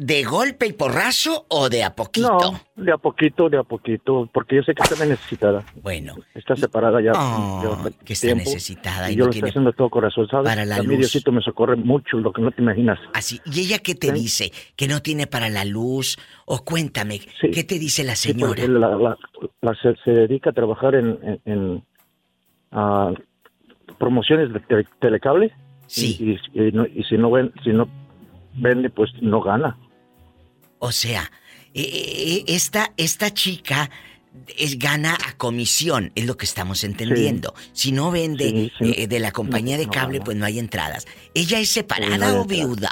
¿De 0.01 0.23
golpe 0.25 0.67
y 0.67 0.73
porrazo 0.73 1.47
o 1.49 1.69
de 1.69 1.83
a 1.83 1.95
poquito? 1.95 2.39
No, 2.77 2.85
de 2.85 2.93
a 2.93 2.97
poquito, 2.99 3.49
de 3.49 3.59
a 3.59 3.63
poquito, 3.65 4.29
porque 4.33 4.57
yo 4.57 4.63
sé 4.63 4.75
que 4.75 4.83
está 4.83 5.05
necesitada. 5.05 5.65
Bueno. 5.83 6.15
Está 6.35 6.55
separada 6.57 7.01
ya. 7.03 7.13
Oh, 7.15 7.81
que 8.05 8.13
está 8.13 8.29
tiempo, 8.29 8.45
necesitada 8.45 9.11
Y, 9.11 9.15
y 9.15 9.17
yo 9.17 9.25
lo 9.25 9.31
estoy 9.31 9.49
haciendo 9.49 9.73
todo 9.73 9.91
corazón, 9.91 10.29
¿sabes? 10.29 10.49
para 10.49 10.65
la 10.65 10.77
A 10.77 10.83
luz. 10.83 10.99
Diosito 10.99 11.33
me 11.33 11.43
socorre 11.43 11.77
mucho, 11.77 12.17
lo 12.19 12.33
que 12.33 12.43
no 12.43 12.51
te 12.53 12.63
imaginas. 12.63 12.99
Así. 13.13 13.41
¿Y 13.45 13.61
ella 13.61 13.79
qué 13.81 13.95
te 13.95 14.13
dice? 14.13 14.53
¿Que 14.77 14.87
no 14.87 15.01
tiene 15.03 15.27
para 15.27 15.49
la 15.49 15.65
luz? 15.65 16.17
O 16.47 16.65
cuéntame, 16.65 17.21
¿qué 17.41 17.65
te 17.65 17.79
dice 17.79 18.05
la 18.05 18.15
Sí, 18.15 18.29
señora? 18.33 18.49
porque 18.51 18.69
la- 18.69 18.91
la- 18.97 19.19
la- 19.63 19.75
se, 19.83 19.95
se 20.05 20.11
dedica 20.13 20.51
a 20.51 20.53
trabajar 20.53 20.95
en, 20.95 21.19
en- 21.23 21.41
en, 21.45 21.85
ah, 22.73 23.13
promociones 23.99 24.53
de 24.53 24.61
tele- 24.61 24.87
telecable. 25.01 25.53
Sí. 25.87 26.17
Y, 26.55 26.61
y- 26.61 26.69
y 26.69 26.73
no- 26.73 26.87
y 26.87 27.03
si 27.05 27.17
no 27.17 27.31
ven, 27.31 27.53
si 27.65 27.71
no 27.71 27.89
vende, 28.55 28.91
pues 28.91 29.11
no 29.21 29.41
gana. 29.41 29.77
O 30.79 30.93
sea, 30.93 31.31
eh, 31.75 31.83
eh, 31.83 32.45
esta, 32.49 32.93
esta 32.97 33.33
chica 33.33 33.91
es, 34.57 34.79
gana 34.79 35.15
a 35.27 35.37
comisión, 35.37 36.13
es 36.15 36.27
lo 36.27 36.37
que 36.37 36.45
estamos 36.47 36.85
entendiendo. 36.85 37.55
Si 37.73 37.93
no 37.93 38.11
vende 38.11 38.51
Sí, 38.51 38.73
sí. 38.79 38.95
eh, 38.97 39.07
de 39.07 39.21
la 39.21 39.33
compañía 39.33 39.77
de 39.77 39.87
no 39.87 39.93
cable, 39.93 40.21
pues 40.21 40.37
no 40.37 40.45
hay 40.47 40.59
entradas. 40.59 41.07
¿Ella 41.35 41.59
es 41.59 41.71
separada 41.71 42.41
o 42.41 42.45
viuda? 42.45 42.91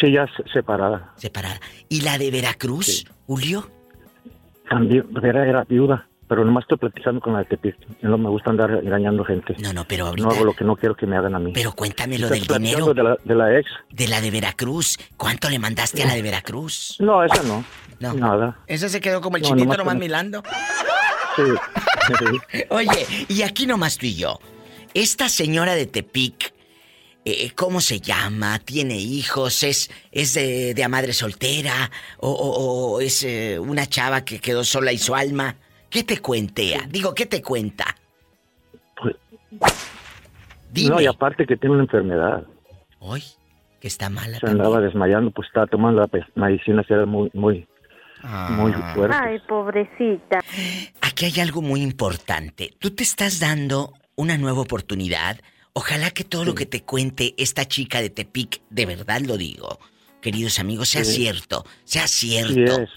Sí, 0.00 0.12
ya 0.12 0.26
se- 0.36 0.50
separada. 0.52 1.12
Separada. 1.16 1.60
¿Y 1.88 2.02
la 2.02 2.18
de 2.18 2.30
Veracruz, 2.30 3.06
Julio? 3.26 3.70
También 4.68 5.04
era 5.22 5.64
viuda, 5.64 6.08
pero 6.28 6.44
nomás 6.44 6.62
estoy 6.64 6.78
platicando 6.78 7.20
con 7.20 7.32
la 7.32 7.40
de 7.40 7.44
Tepic. 7.46 7.76
No 8.02 8.18
me 8.18 8.28
gusta 8.28 8.50
andar 8.50 8.70
engañando 8.70 9.24
gente. 9.24 9.54
No, 9.58 9.72
no, 9.72 9.84
pero 9.86 10.04
No 10.04 10.08
ahorita... 10.10 10.28
hago 10.30 10.44
lo 10.44 10.52
que 10.54 10.64
no 10.64 10.76
quiero 10.76 10.96
que 10.96 11.06
me 11.06 11.16
hagan 11.16 11.34
a 11.34 11.38
mí. 11.38 11.52
Pero 11.54 11.72
cuéntame 11.72 12.18
lo 12.18 12.26
¿Estás 12.28 12.48
del 12.48 12.62
dinero 12.62 12.92
De 12.94 13.02
la, 13.02 13.16
de 13.24 13.34
la 13.34 13.58
ex. 13.58 13.68
de 13.90 14.08
la 14.08 14.20
de 14.20 14.30
Veracruz. 14.30 14.98
¿Cuánto 15.16 15.48
le 15.50 15.58
mandaste 15.58 16.02
a 16.02 16.06
la 16.06 16.14
de 16.14 16.22
Veracruz? 16.22 16.96
No, 17.00 17.22
esa 17.24 17.42
no. 17.44 17.64
No. 18.00 18.12
Nada. 18.14 18.58
Ese 18.66 18.88
se 18.88 19.00
quedó 19.00 19.20
como 19.20 19.36
el 19.36 19.42
No, 19.42 19.48
chinito 19.48 19.64
nomás 19.64 19.78
nomás 19.78 19.92
con- 19.94 20.00
milando. 20.00 20.42
Oye, 22.70 23.06
y 23.28 23.42
aquí 23.42 23.66
nomás 23.66 23.98
tú 23.98 24.06
y 24.06 24.14
yo. 24.14 24.38
Esta 24.94 25.28
señora 25.28 25.74
de 25.74 25.86
Tepic, 25.86 26.54
eh, 27.24 27.50
¿cómo 27.54 27.80
se 27.80 28.00
llama? 28.00 28.58
¿Tiene 28.60 28.96
hijos? 28.96 29.62
¿Es, 29.62 29.90
es 30.12 30.34
de, 30.34 30.74
de 30.74 30.84
a 30.84 30.88
madre 30.88 31.12
soltera? 31.12 31.90
¿O, 32.18 32.30
o- 32.30 32.94
o 32.96 33.00
es 33.00 33.22
eh, 33.24 33.58
una 33.58 33.86
chava 33.86 34.24
que 34.24 34.38
quedó 34.38 34.64
sola 34.64 34.92
y 34.92 34.98
su 34.98 35.14
alma? 35.14 35.56
¿Qué 35.90 36.02
te 36.02 36.18
cuentea? 36.20 36.86
Digo, 36.88 37.14
¿qué 37.14 37.26
te 37.26 37.42
cuenta? 37.42 37.84
Dime. 40.72 40.90
No, 40.90 41.00
y 41.00 41.06
aparte 41.06 41.46
que 41.46 41.56
tiene 41.56 41.74
una 41.74 41.84
enfermedad. 41.84 42.44
Hoy, 42.98 43.22
que 43.80 43.88
está 43.88 44.10
mala. 44.10 44.38
Se 44.38 44.46
andaba 44.46 44.80
desmayando, 44.80 45.30
pues 45.30 45.48
estaba 45.48 45.66
tomando 45.66 46.00
la 46.00 46.08
medicina, 46.34 46.84
era 46.88 47.06
muy, 47.06 47.30
muy, 47.32 47.66
muy 48.50 48.72
Ah. 48.74 48.92
fuerte. 48.94 49.16
Ay, 49.18 49.38
pobrecita. 49.48 50.40
Aquí 51.00 51.24
hay 51.26 51.40
algo 51.40 51.62
muy 51.62 51.82
importante. 51.82 52.74
Tú 52.78 52.90
te 52.90 53.04
estás 53.04 53.38
dando 53.40 53.92
una 54.16 54.36
nueva 54.36 54.60
oportunidad. 54.60 55.40
Ojalá 55.72 56.10
que 56.10 56.24
todo 56.24 56.44
lo 56.44 56.54
que 56.54 56.66
te 56.66 56.82
cuente 56.82 57.34
esta 57.36 57.66
chica 57.66 58.00
de 58.00 58.10
Tepic, 58.10 58.60
de 58.70 58.86
verdad 58.86 59.20
lo 59.20 59.36
digo, 59.36 59.78
queridos 60.22 60.58
amigos, 60.58 60.88
sea 60.88 61.04
Sí. 61.04 61.16
cierto, 61.22 61.64
sea 61.84 62.08
Sí 62.08 62.28
cierto. 62.30 62.80
es, 62.82 62.90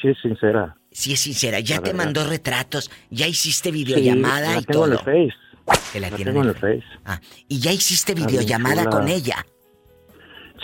sí 0.00 0.08
es 0.08 0.18
sincera. 0.20 0.76
Si 0.96 1.12
es 1.12 1.20
sincera, 1.20 1.60
ya 1.60 1.76
La 1.76 1.82
te 1.82 1.90
verdad. 1.90 2.04
mandó 2.06 2.24
retratos, 2.26 2.90
ya 3.10 3.26
hiciste 3.26 3.68
Sí, 3.68 3.74
videollamada 3.84 4.54
la 4.54 4.60
y 4.60 4.64
tengo 4.64 4.86
en 4.86 4.92
todo. 4.96 5.12
el 5.14 5.28
Face. 5.28 5.82
Que 5.92 6.00
la 6.00 6.10
tengo 6.10 6.42
en 6.42 6.48
el 6.48 6.54
Face. 6.54 6.82
Ah, 7.04 7.20
y 7.48 7.58
ya 7.60 7.70
hiciste 7.70 8.14
videollamada 8.14 8.88
con 8.88 9.06
ella. 9.06 9.44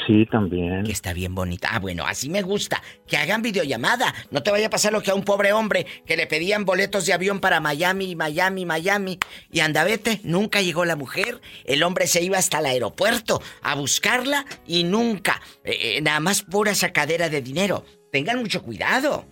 Sí, 0.07 0.27
también. 0.33 0.85
Que 0.85 0.91
está 0.93 1.13
bien 1.13 1.35
bonita. 1.35 1.69
Ah, 1.71 1.79
bueno, 1.79 2.07
así 2.07 2.31
me 2.31 2.41
gusta. 2.41 2.83
Que 3.07 3.19
hagan 3.19 3.43
videollamada. 3.43 4.13
No 4.31 4.43
te 4.43 4.51
vaya 4.51 4.69
a 4.69 4.71
pasar 4.71 4.91
lo 4.93 5.03
que 5.03 5.11
a 5.11 5.15
un 5.15 5.23
pobre 5.23 5.53
hombre 5.53 5.87
que 6.07 6.17
le 6.17 6.27
pedían 6.27 6.65
boletos 6.65 7.05
de 7.05 7.13
avión 7.13 7.39
para 7.41 7.61
Miami, 7.61 8.17
Miami, 8.17 8.65
Miami. 8.65 9.19
Y 9.51 9.61
anda, 9.61 9.85
vete, 9.85 10.21
nunca 10.25 10.63
llegó 10.63 10.87
la 10.87 10.97
mujer. 10.97 11.43
El 11.65 11.83
hombre 11.83 12.07
se 12.07 12.23
iba 12.23 12.39
hasta 12.39 12.61
el 12.61 12.67
aeropuerto 12.67 13.43
a 13.63 13.75
buscarla 13.75 14.47
y 14.67 14.85
nunca. 14.85 15.43
eh, 15.63 15.97
eh, 15.99 16.01
nada 16.01 16.21
más 16.21 16.41
pura 16.43 16.75
sacadera 16.75 17.29
de 17.29 17.43
dinero. 17.43 17.85
Tengan 18.11 18.39
mucho 18.39 18.63
cuidado. 18.63 19.27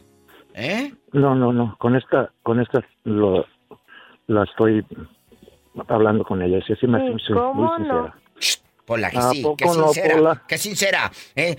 ¿Eh? 0.61 0.93
No, 1.13 1.35
no, 1.35 1.53
no. 1.53 1.77
Con 1.79 1.97
esta, 1.97 2.31
con 2.43 2.61
esta 2.61 2.85
lo, 3.05 3.47
la 4.27 4.45
estoy 4.45 4.85
hablando 5.89 6.23
con 6.25 6.43
ella. 6.43 6.59
Sí, 6.67 6.75
sí, 6.79 6.87
me, 6.87 6.99
Sí, 7.01 7.17
sí, 7.27 7.33
¿cómo 7.33 7.55
muy 7.55 7.65
no? 7.65 7.77
sincera. 7.77 8.15
Pola, 8.85 9.11
que 9.11 9.19
¿A 9.19 9.31
sí, 9.31 9.43
poco 9.43 9.57
que 9.57 9.65
no, 9.65 9.89
sincera, 9.89 10.43
que 10.47 10.59
sincera. 10.59 11.11
¿eh? 11.35 11.57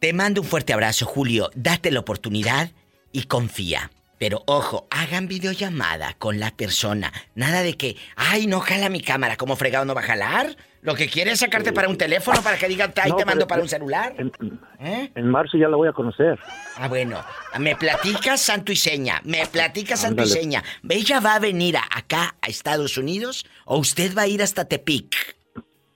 Te 0.00 0.12
mando 0.12 0.40
un 0.40 0.46
fuerte 0.46 0.72
abrazo, 0.72 1.06
Julio. 1.06 1.50
Date 1.54 1.92
la 1.92 2.00
oportunidad 2.00 2.70
y 3.12 3.24
confía. 3.24 3.90
Pero 4.18 4.42
ojo, 4.46 4.86
hagan 4.90 5.28
videollamada 5.28 6.14
con 6.14 6.40
la 6.40 6.50
persona. 6.50 7.12
Nada 7.36 7.62
de 7.62 7.76
que, 7.76 7.96
ay, 8.16 8.46
no 8.46 8.60
jala 8.60 8.88
mi 8.88 9.00
cámara, 9.00 9.36
¿cómo 9.36 9.54
fregado 9.56 9.84
no 9.84 9.94
va 9.94 10.00
a 10.00 10.04
jalar? 10.04 10.56
Lo 10.82 10.96
que 10.96 11.08
quiere 11.08 11.30
es 11.30 11.38
sacarte 11.38 11.72
para 11.72 11.88
un 11.88 11.96
teléfono 11.96 12.42
para 12.42 12.58
que 12.58 12.66
diga, 12.66 12.86
ahí 12.96 13.10
No, 13.10 13.16
te 13.16 13.22
pero- 13.22 13.26
mando 13.26 13.46
para 13.46 13.62
un 13.62 13.68
celular. 13.68 14.14
En, 14.18 14.32
¿Eh? 14.80 15.12
en 15.14 15.28
marzo 15.28 15.56
ya 15.56 15.68
la 15.68 15.76
voy 15.76 15.88
a 15.88 15.92
conocer. 15.92 16.38
Ah, 16.76 16.88
bueno. 16.88 17.20
Me 17.60 17.76
platicas 17.76 18.40
santo 18.42 18.72
y 18.72 18.76
seña. 18.76 19.20
Me 19.24 19.46
platicas 19.46 20.00
santo 20.00 20.24
y 20.24 20.26
seña. 20.26 20.64
¿Ella 20.88 21.20
va 21.20 21.36
a 21.36 21.38
venir 21.38 21.76
a- 21.76 21.86
acá 21.94 22.34
a 22.42 22.48
Estados 22.48 22.98
Unidos 22.98 23.46
o 23.64 23.78
usted 23.78 24.12
va 24.16 24.22
a 24.22 24.26
ir 24.26 24.42
hasta 24.42 24.64
Tepic 24.66 25.36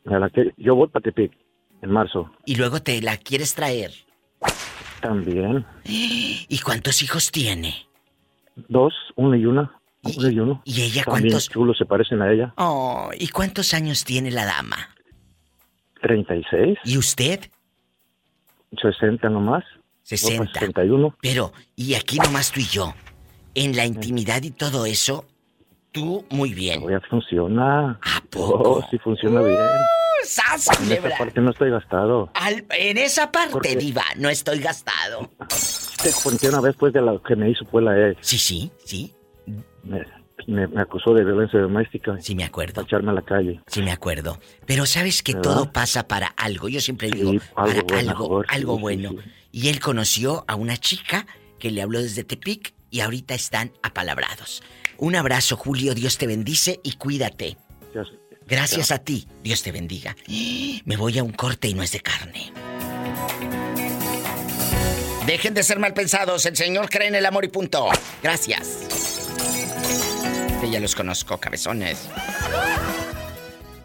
A 0.07 0.19
la 0.21 0.31
que 0.31 0.53
yo 0.57 0.77
voy 0.77 0.87
para 0.89 1.03
Tepic 1.03 1.33
en 1.83 1.91
marzo. 1.91 2.31
y 2.45 2.55
luego 2.55 2.81
te 2.81 3.03
la 3.03 3.17
quieres 3.17 3.55
traer? 3.57 3.91
También. 5.01 5.67
¿Y 5.85 6.59
cuántos 6.65 7.03
hijos 7.03 7.33
tiene? 7.33 7.87
Dos, 8.69 8.95
uno 9.17 9.35
y 9.37 9.47
una. 9.47 9.73
Y 10.09 10.39
uno. 10.41 10.63
¿Y 10.65 10.83
ella 10.83 11.05
También 11.05 11.23
cuántos? 11.33 11.49
chulos 11.49 11.77
se 11.79 11.85
parecen 11.85 12.23
a 12.23 12.33
ella. 12.33 12.53
Oh, 12.57 13.11
¿y 13.19 13.29
cuántos 13.29 13.75
años 13.75 14.05
tiene 14.05 14.31
la 14.31 14.45
dama? 14.45 14.77
36, 16.03 16.79
¿Y 16.85 16.99
usted? 16.99 17.41
60 18.81 19.29
nomás. 19.29 19.65
60. 20.03 20.39
Voy 20.39 20.47
para 20.47 20.61
61. 20.61 21.17
Pero, 21.21 21.53
y 21.75 21.95
aquí 21.95 22.19
nomás 22.19 22.53
tú 22.53 22.61
y 22.61 22.67
yo. 22.67 22.95
En 23.55 23.75
la 23.75 23.87
intimidad 23.87 24.43
y 24.43 24.51
todo 24.51 24.85
eso, 24.87 25.25
tú 25.93 26.25
muy 26.31 26.53
bien. 26.53 26.87
Ya 26.89 27.01
funciona. 27.09 27.99
¿A 28.03 28.21
poco? 28.31 28.87
sí 28.91 28.99
funciona 28.99 29.41
bien. 29.41 29.57
¡Sas, 30.25 30.69
En 30.81 30.93
esa 30.93 31.17
parte 31.17 31.41
no 31.41 31.51
estoy 31.51 31.71
gastado. 31.71 32.31
Al- 32.35 32.67
en 32.71 32.99
esa 32.99 33.31
parte, 33.33 33.77
diva, 33.77 34.03
no 34.17 34.29
estoy 34.29 34.59
gastado. 34.59 35.31
Te 36.03 36.11
conté 36.23 36.49
una 36.49 36.61
vez 36.61 36.75
pues 36.79 36.93
de 36.93 37.01
lo 37.01 37.23
que 37.23 37.35
me 37.37 37.51
hizo 37.51 37.65
fue 37.67 37.81
la 37.83 38.11
ex. 38.11 38.19
Sí, 38.27 38.37
sí, 38.39 38.71
sí. 38.85 39.15
Me, 39.87 40.05
me- 40.47 40.67
me 40.69 40.81
acusó 40.83 41.13
de 41.15 41.25
violencia 41.25 41.59
doméstica. 41.61 42.17
Sí, 42.21 42.35
me 42.35 42.45
acuerdo. 42.45 42.75
Para 42.75 42.87
echarme 42.87 43.11
a 43.11 43.15
la 43.15 43.23
calle. 43.23 43.61
Sí, 43.67 43.83
me 43.83 43.91
acuerdo. 43.93 44.39
Pero 44.67 44.87
sabes 44.87 45.23
que 45.23 45.33
¿Verdad? 45.35 45.43
todo 45.51 45.73
pasa 45.73 46.07
para 46.07 46.29
algo. 46.29 46.69
Yo 46.69 46.81
siempre 46.81 47.11
digo, 47.11 47.33
Sí, 47.33 47.41
para 47.55 47.71
algo 47.73 47.83
bueno, 47.87 48.11
algo, 48.11 48.23
mejor, 48.25 48.47
sí, 48.49 48.55
algo 48.57 48.77
sí, 48.77 48.81
bueno. 48.83 49.11
sí. 49.11 49.17
Y 49.53 49.69
él 49.69 49.81
conoció 49.81 50.45
a 50.47 50.55
una 50.55 50.77
chica 50.77 51.27
que 51.59 51.71
le 51.71 51.81
habló 51.83 52.01
desde 52.03 52.23
Tepic 52.25 52.75
y 52.91 53.01
ahorita 53.01 53.35
están 53.35 53.73
apalabrados. 53.83 54.63
Un 54.99 55.17
abrazo, 55.17 55.57
Julio. 55.57 55.95
Dios 55.95 56.19
te 56.19 56.27
bendice 56.27 56.81
y 56.83 56.93
cuídate. 56.93 57.57
Gracias 58.47 58.93
a 58.93 58.99
ti. 58.99 59.27
Dios 59.43 59.63
te 59.65 59.73
bendiga. 59.73 60.15
Me 60.85 60.97
voy 60.97 61.19
a 61.19 61.25
un 61.25 61.33
corte 61.33 61.67
y 61.69 61.75
no 61.75 61.83
es 61.83 61.91
de 61.93 62.01
carne. 62.01 62.53
Dejen 65.27 65.55
de 65.55 65.63
ser 65.65 65.81
mal 65.81 65.93
pensados. 65.95 66.47
El 66.47 66.55
Señor 66.57 66.89
cree 66.89 67.09
en 67.09 67.17
el 67.17 67.27
amor 67.27 67.45
y 67.45 67.49
punto. 67.49 67.89
Gracias. 68.23 69.26
Que 70.67 70.73
ya 70.73 70.81
los 70.81 70.97
conozco, 70.97 71.39
cabezones. 71.39 72.09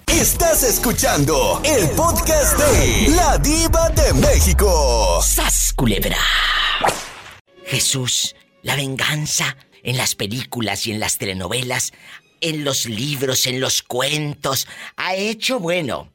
Estás 0.07 0.63
escuchando 0.63 1.61
el 1.63 1.87
podcast 1.91 2.57
de 2.57 3.09
La 3.09 3.37
Diva 3.37 3.89
de 3.89 4.11
México. 4.13 5.21
¡Sas, 5.21 5.73
culebra! 5.75 6.17
Jesús, 7.65 8.35
la 8.63 8.75
venganza 8.75 9.57
en 9.83 9.95
las 9.95 10.15
películas 10.15 10.87
y 10.87 10.91
en 10.91 10.99
las 10.99 11.19
telenovelas, 11.19 11.91
en 12.39 12.63
los 12.63 12.87
libros, 12.87 13.45
en 13.45 13.59
los 13.59 13.83
cuentos, 13.83 14.67
ha 14.95 15.13
hecho, 15.13 15.59
bueno, 15.59 16.11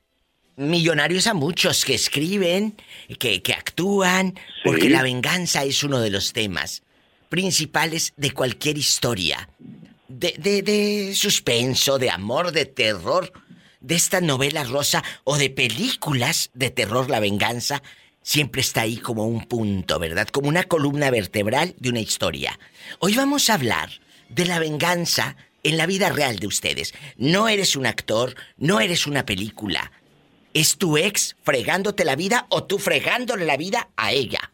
millonarios 0.57 1.29
a 1.29 1.35
muchos 1.35 1.85
que 1.85 1.95
escriben, 1.95 2.77
que, 3.21 3.41
que 3.41 3.53
actúan, 3.53 4.37
porque 4.65 4.91
la 4.91 5.05
venganza 5.05 5.63
es 5.63 5.85
uno 5.85 6.01
de 6.01 6.11
los 6.11 6.33
temas 6.33 6.83
principales 7.29 8.13
de 8.17 8.31
cualquier 8.31 8.79
historia. 8.79 9.49
De, 10.19 10.35
de, 10.39 10.63
de 10.63 11.15
suspenso, 11.15 11.99
de 11.99 12.09
amor, 12.09 12.53
de 12.53 12.65
terror, 12.65 13.31
de 13.81 13.97
esta 13.97 14.23
novela 14.23 14.65
rosa 14.65 15.05
o 15.25 15.37
de 15.37 15.51
películas 15.51 16.51
de 16.55 16.71
terror, 16.71 17.11
la 17.11 17.21
venganza, 17.21 17.83
siempre 18.23 18.63
está 18.63 18.81
ahí 18.81 18.97
como 18.97 19.27
un 19.27 19.45
punto, 19.45 19.99
¿verdad? 19.99 20.27
Como 20.29 20.49
una 20.49 20.65
columna 20.65 21.11
vertebral 21.11 21.75
de 21.79 21.91
una 21.91 22.01
historia. 22.01 22.59
Hoy 22.99 23.15
vamos 23.15 23.51
a 23.51 23.55
hablar 23.55 23.91
de 24.31 24.47
la 24.47 24.59
venganza 24.59 25.37
en 25.63 25.77
la 25.77 25.85
vida 25.85 26.09
real 26.09 26.39
de 26.39 26.47
ustedes. 26.47 26.95
No 27.19 27.47
eres 27.47 27.77
un 27.77 27.85
actor, 27.85 28.37
no 28.57 28.81
eres 28.81 29.07
una 29.07 29.27
película. 29.27 29.93
¿Es 30.55 30.79
tu 30.79 30.97
ex 30.97 31.37
fregándote 31.43 32.07
la 32.07 32.17
vida 32.17 32.47
o 32.49 32.65
tú 32.65 32.79
fregándole 32.79 33.45
la 33.45 33.59
vida 33.59 33.91
a 33.97 34.13
ella? 34.13 34.51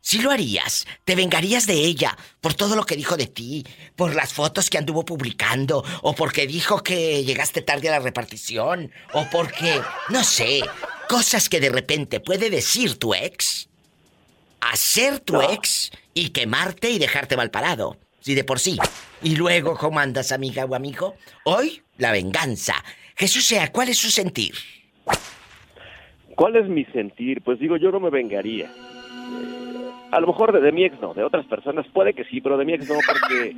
Si 0.00 0.20
lo 0.20 0.30
harías, 0.30 0.86
te 1.04 1.14
vengarías 1.14 1.66
de 1.66 1.74
ella 1.74 2.16
por 2.40 2.54
todo 2.54 2.76
lo 2.76 2.84
que 2.84 2.96
dijo 2.96 3.16
de 3.16 3.26
ti, 3.26 3.64
por 3.96 4.14
las 4.14 4.32
fotos 4.32 4.70
que 4.70 4.78
anduvo 4.78 5.04
publicando, 5.04 5.84
o 6.02 6.14
porque 6.14 6.46
dijo 6.46 6.82
que 6.82 7.24
llegaste 7.24 7.62
tarde 7.62 7.88
a 7.88 7.92
la 7.92 7.98
repartición, 7.98 8.90
o 9.12 9.26
porque, 9.30 9.80
no 10.08 10.24
sé, 10.24 10.62
cosas 11.08 11.48
que 11.48 11.60
de 11.60 11.70
repente 11.70 12.20
puede 12.20 12.48
decir 12.48 12.98
tu 12.98 13.14
ex, 13.14 13.68
hacer 14.60 15.20
tu 15.20 15.42
ex 15.42 15.90
y 16.14 16.30
quemarte 16.30 16.90
y 16.90 16.98
dejarte 16.98 17.36
mal 17.36 17.50
parado. 17.50 17.98
Si 18.20 18.34
de 18.34 18.44
por 18.44 18.60
sí. 18.60 18.78
Y 19.22 19.36
luego, 19.36 19.76
¿cómo 19.76 20.00
andas, 20.00 20.32
amiga 20.32 20.64
o 20.64 20.74
amigo? 20.74 21.16
Hoy, 21.44 21.82
la 21.96 22.12
venganza. 22.12 22.74
Jesús 23.16 23.46
sea, 23.46 23.72
¿cuál 23.72 23.88
es 23.88 23.98
su 23.98 24.10
sentir? 24.10 24.54
¿Cuál 26.34 26.56
es 26.56 26.68
mi 26.68 26.84
sentir? 26.86 27.42
Pues 27.42 27.58
digo, 27.58 27.76
yo 27.76 27.90
no 27.90 28.00
me 28.00 28.10
vengaría. 28.10 28.70
A 30.10 30.20
lo 30.20 30.26
mejor 30.28 30.52
de, 30.52 30.60
de 30.60 30.72
mi 30.72 30.84
ex 30.84 31.00
no, 31.00 31.14
de 31.14 31.22
otras 31.24 31.46
personas 31.46 31.86
puede 31.92 32.14
que 32.14 32.24
sí, 32.24 32.40
pero 32.40 32.56
de 32.56 32.64
mi 32.64 32.72
ex 32.74 32.88
no, 32.88 32.96
porque 33.06 33.54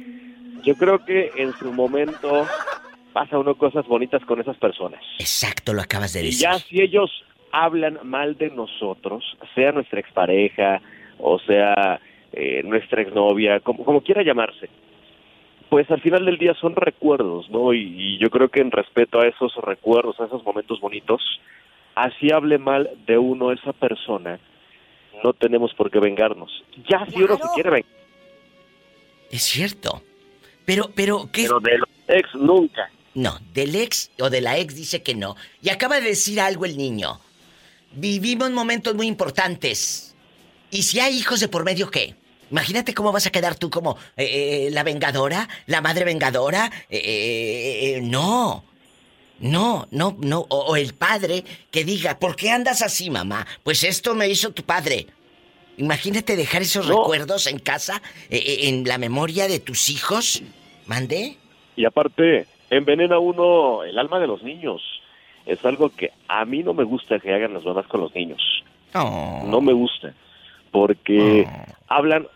yo 0.64 0.74
creo 0.76 1.04
que 1.04 1.30
en 1.36 1.52
su 1.54 1.72
momento 1.72 2.46
pasa 3.12 3.38
uno 3.38 3.54
cosas 3.54 3.86
bonitas 3.86 4.24
con 4.24 4.40
esas 4.40 4.56
personas. 4.56 5.00
Exacto, 5.18 5.72
lo 5.72 5.82
acabas 5.82 6.12
de 6.12 6.20
Y 6.20 6.24
decir. 6.26 6.40
ya 6.42 6.58
si 6.58 6.80
ellos 6.80 7.10
hablan 7.52 7.98
mal 8.04 8.36
de 8.36 8.50
nosotros, 8.50 9.24
sea 9.54 9.72
nuestra 9.72 10.00
expareja 10.00 10.80
o 11.18 11.38
sea 11.40 12.00
eh, 12.32 12.62
nuestra 12.64 13.02
exnovia, 13.02 13.60
como, 13.60 13.84
como 13.84 14.00
quiera 14.02 14.22
llamarse, 14.22 14.68
pues 15.68 15.90
al 15.90 16.00
final 16.00 16.24
del 16.24 16.38
día 16.38 16.54
son 16.54 16.74
recuerdos, 16.76 17.48
¿no? 17.50 17.72
Y, 17.72 17.80
y 17.96 18.18
yo 18.18 18.28
creo 18.30 18.48
que 18.48 18.60
en 18.60 18.70
respeto 18.70 19.20
a 19.20 19.26
esos 19.26 19.54
recuerdos, 19.56 20.18
a 20.20 20.26
esos 20.26 20.44
momentos 20.44 20.80
bonitos, 20.80 21.20
así 21.94 22.32
hable 22.32 22.58
mal 22.58 22.88
de 23.06 23.18
uno 23.18 23.52
esa 23.52 23.72
persona, 23.72 24.38
no 25.22 25.32
tenemos 25.32 25.72
por 25.74 25.90
qué 25.90 26.00
vengarnos. 26.00 26.50
Ya 26.88 27.06
si 27.06 27.22
uno 27.22 27.36
se 27.36 27.44
quiere 27.54 27.70
vengar. 27.70 27.90
Es 29.30 29.42
cierto. 29.42 30.02
Pero, 30.64 30.90
pero, 30.94 31.28
¿qué? 31.32 31.42
Pero 31.42 31.60
del 31.60 31.82
ex 32.08 32.34
nunca. 32.34 32.90
No, 33.14 33.38
del 33.52 33.74
ex 33.74 34.10
o 34.20 34.30
de 34.30 34.40
la 34.40 34.58
ex 34.58 34.74
dice 34.74 35.02
que 35.02 35.14
no. 35.14 35.36
Y 35.62 35.70
acaba 35.70 36.00
de 36.00 36.08
decir 36.08 36.40
algo 36.40 36.64
el 36.64 36.76
niño. 36.76 37.20
Vivimos 37.92 38.50
momentos 38.50 38.94
muy 38.94 39.06
importantes. 39.06 40.14
¿Y 40.70 40.82
si 40.82 41.00
hay 41.00 41.16
hijos 41.16 41.40
de 41.40 41.48
por 41.48 41.64
medio 41.64 41.90
qué? 41.90 42.14
Imagínate 42.50 42.94
cómo 42.94 43.12
vas 43.12 43.26
a 43.26 43.30
quedar 43.30 43.56
tú 43.56 43.70
como 43.70 43.96
eh, 44.16 44.66
eh, 44.66 44.70
la 44.70 44.82
vengadora, 44.82 45.48
la 45.66 45.80
madre 45.80 46.04
vengadora. 46.04 46.70
Eh, 46.88 47.96
eh, 47.96 48.00
no. 48.02 48.64
No, 49.40 49.86
no, 49.90 50.16
no. 50.20 50.40
O, 50.48 50.56
o 50.72 50.76
el 50.76 50.94
padre 50.94 51.44
que 51.70 51.84
diga, 51.84 52.18
¿por 52.18 52.36
qué 52.36 52.50
andas 52.50 52.82
así, 52.82 53.10
mamá? 53.10 53.46
Pues 53.62 53.84
esto 53.84 54.14
me 54.14 54.28
hizo 54.28 54.52
tu 54.52 54.62
padre. 54.62 55.06
Imagínate 55.78 56.36
dejar 56.36 56.62
esos 56.62 56.86
No. 56.88 56.98
recuerdos 56.98 57.46
en 57.46 57.58
casa, 57.58 58.02
eh, 58.28 58.36
eh, 58.36 58.68
en 58.68 58.84
la 58.84 58.98
memoria 58.98 59.48
de 59.48 59.58
tus 59.60 59.88
hijos. 59.88 60.42
¿Mande? 60.86 61.36
Y 61.76 61.84
aparte, 61.86 62.46
envenena 62.68 63.18
uno 63.18 63.82
el 63.84 63.98
alma 63.98 64.18
de 64.18 64.26
los 64.26 64.42
niños. 64.42 64.82
Es 65.46 65.64
algo 65.64 65.88
que 65.88 66.10
a 66.28 66.44
mí 66.44 66.62
no 66.62 66.74
me 66.74 66.84
gusta 66.84 67.18
que 67.18 67.32
hagan 67.32 67.54
las 67.54 67.64
mamás 67.64 67.86
con 67.86 68.00
los 68.02 68.14
niños. 68.14 68.42
No 68.94 69.60
me 69.62 69.72
gusta. 69.72 70.12
Porque 70.70 71.46
hablan 71.88 72.26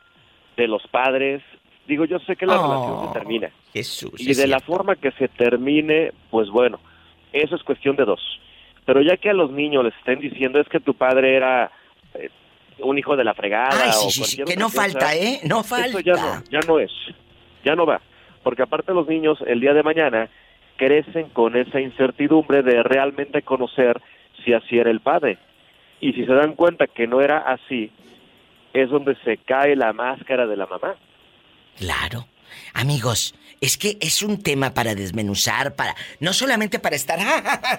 de 0.57 0.67
los 0.69 0.83
padres. 0.91 1.43
Digo, 1.87 2.07
yo 2.07 2.19
sé 2.21 2.37
que 2.37 2.47
la 2.47 2.59
Oh. 2.59 2.63
relación 2.73 3.07
se 3.09 3.13
termina. 3.19 3.51
Jesús. 3.73 4.13
Y 4.19 4.33
de 4.35 4.47
la 4.47 4.61
forma 4.61 4.97
que 4.97 5.11
se 5.13 5.29
termine, 5.29 6.13
pues 6.31 6.49
bueno, 6.49 6.81
eso 7.35 7.57
es 7.57 7.63
cuestión 7.63 7.97
de 7.97 8.05
dos. 8.05 8.21
Pero 8.87 9.03
ya 9.03 9.17
que 9.17 9.31
a 9.31 9.35
los 9.35 9.51
niños 9.51 9.85
les 9.85 9.95
estén 9.97 10.21
diciendo 10.21 10.61
es 10.61 10.69
que 10.69 10.81
tu 10.81 10.95
padre 10.95 11.37
era 11.37 11.71
eh, 12.15 12.31
un 12.79 12.99
hijo 12.99 13.17
de 13.17 13.25
la 13.25 13.35
fregada 13.35 13.81
Ay, 13.83 13.93
sí, 13.93 14.07
o 14.07 14.11
sí, 14.11 14.25
sí, 14.25 14.43
que 14.45 14.57
no 14.57 14.67
cosa, 14.67 14.83
falta, 14.83 15.15
¿eh? 15.15 15.41
No 15.45 15.61
Eso 15.61 16.01
ya 16.01 16.17
falta. 16.17 16.39
no, 16.41 16.45
ya 16.51 16.61
no 16.67 16.79
es, 16.79 16.91
ya 17.65 17.75
no 17.75 17.87
va. 17.87 18.01
Porque 18.43 18.63
aparte 18.63 18.93
los 18.93 19.09
niños 19.09 19.39
el 19.47 19.61
día 19.61 19.73
de 19.73 19.83
mañana 19.83 20.29
crecen 20.77 21.29
con 21.31 21.57
esa 21.57 21.81
incertidumbre 21.81 22.63
de 22.63 22.83
realmente 22.83 23.43
conocer 23.43 24.01
si 24.45 24.53
así 24.53 24.79
era 24.79 24.91
el 24.91 25.01
padre. 25.01 25.39
Y 26.01 26.13
si 26.13 26.27
se 26.27 26.33
dan 26.35 26.55
cuenta 26.55 26.87
que 26.87 27.07
no 27.07 27.21
era 27.23 27.39
así, 27.39 27.91
es 28.75 28.91
donde 28.91 29.17
se 29.25 29.39
cae 29.39 29.77
la 29.77 29.93
máscara 29.93 30.47
de 30.47 30.57
la 30.57 30.67
mamá. 30.67 30.97
Claro. 31.79 32.27
Amigos, 32.75 33.35
es 33.65 33.79
que 33.79 33.97
es 34.03 34.21
un 34.21 34.43
tema 34.43 34.75
para 34.75 34.95
desmenuzar, 34.95 35.75
para 35.75 35.97
no 36.21 36.35
solamente 36.35 36.79
para 36.79 36.97
estar 36.97 37.19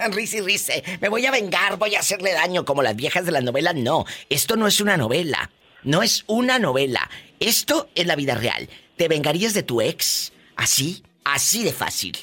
risa 0.12 0.40
y 0.40 0.84
me 1.00 1.10
voy 1.10 1.28
a 1.28 1.32
vengar, 1.32 1.78
voy 1.78 1.94
a 1.94 2.00
hacerle 2.00 2.34
daño 2.34 2.66
como 2.66 2.82
las 2.82 2.96
viejas 2.96 3.24
de 3.24 3.32
las 3.32 3.44
novelas, 3.44 3.76
no, 3.76 4.04
esto 4.32 4.56
no 4.56 4.66
es 4.66 4.82
una 4.82 4.98
novela, 4.98 5.52
no 5.84 6.02
es 6.02 6.24
una 6.26 6.58
novela, 6.58 7.08
esto 7.40 7.88
es 7.94 8.08
la 8.08 8.16
vida 8.16 8.34
real. 8.34 8.68
¿Te 8.98 9.08
vengarías 9.08 9.54
de 9.54 9.62
tu 9.62 9.80
ex? 9.80 10.34
Así, 10.56 11.04
así 11.24 11.64
de 11.64 11.72
fácil. 11.72 12.18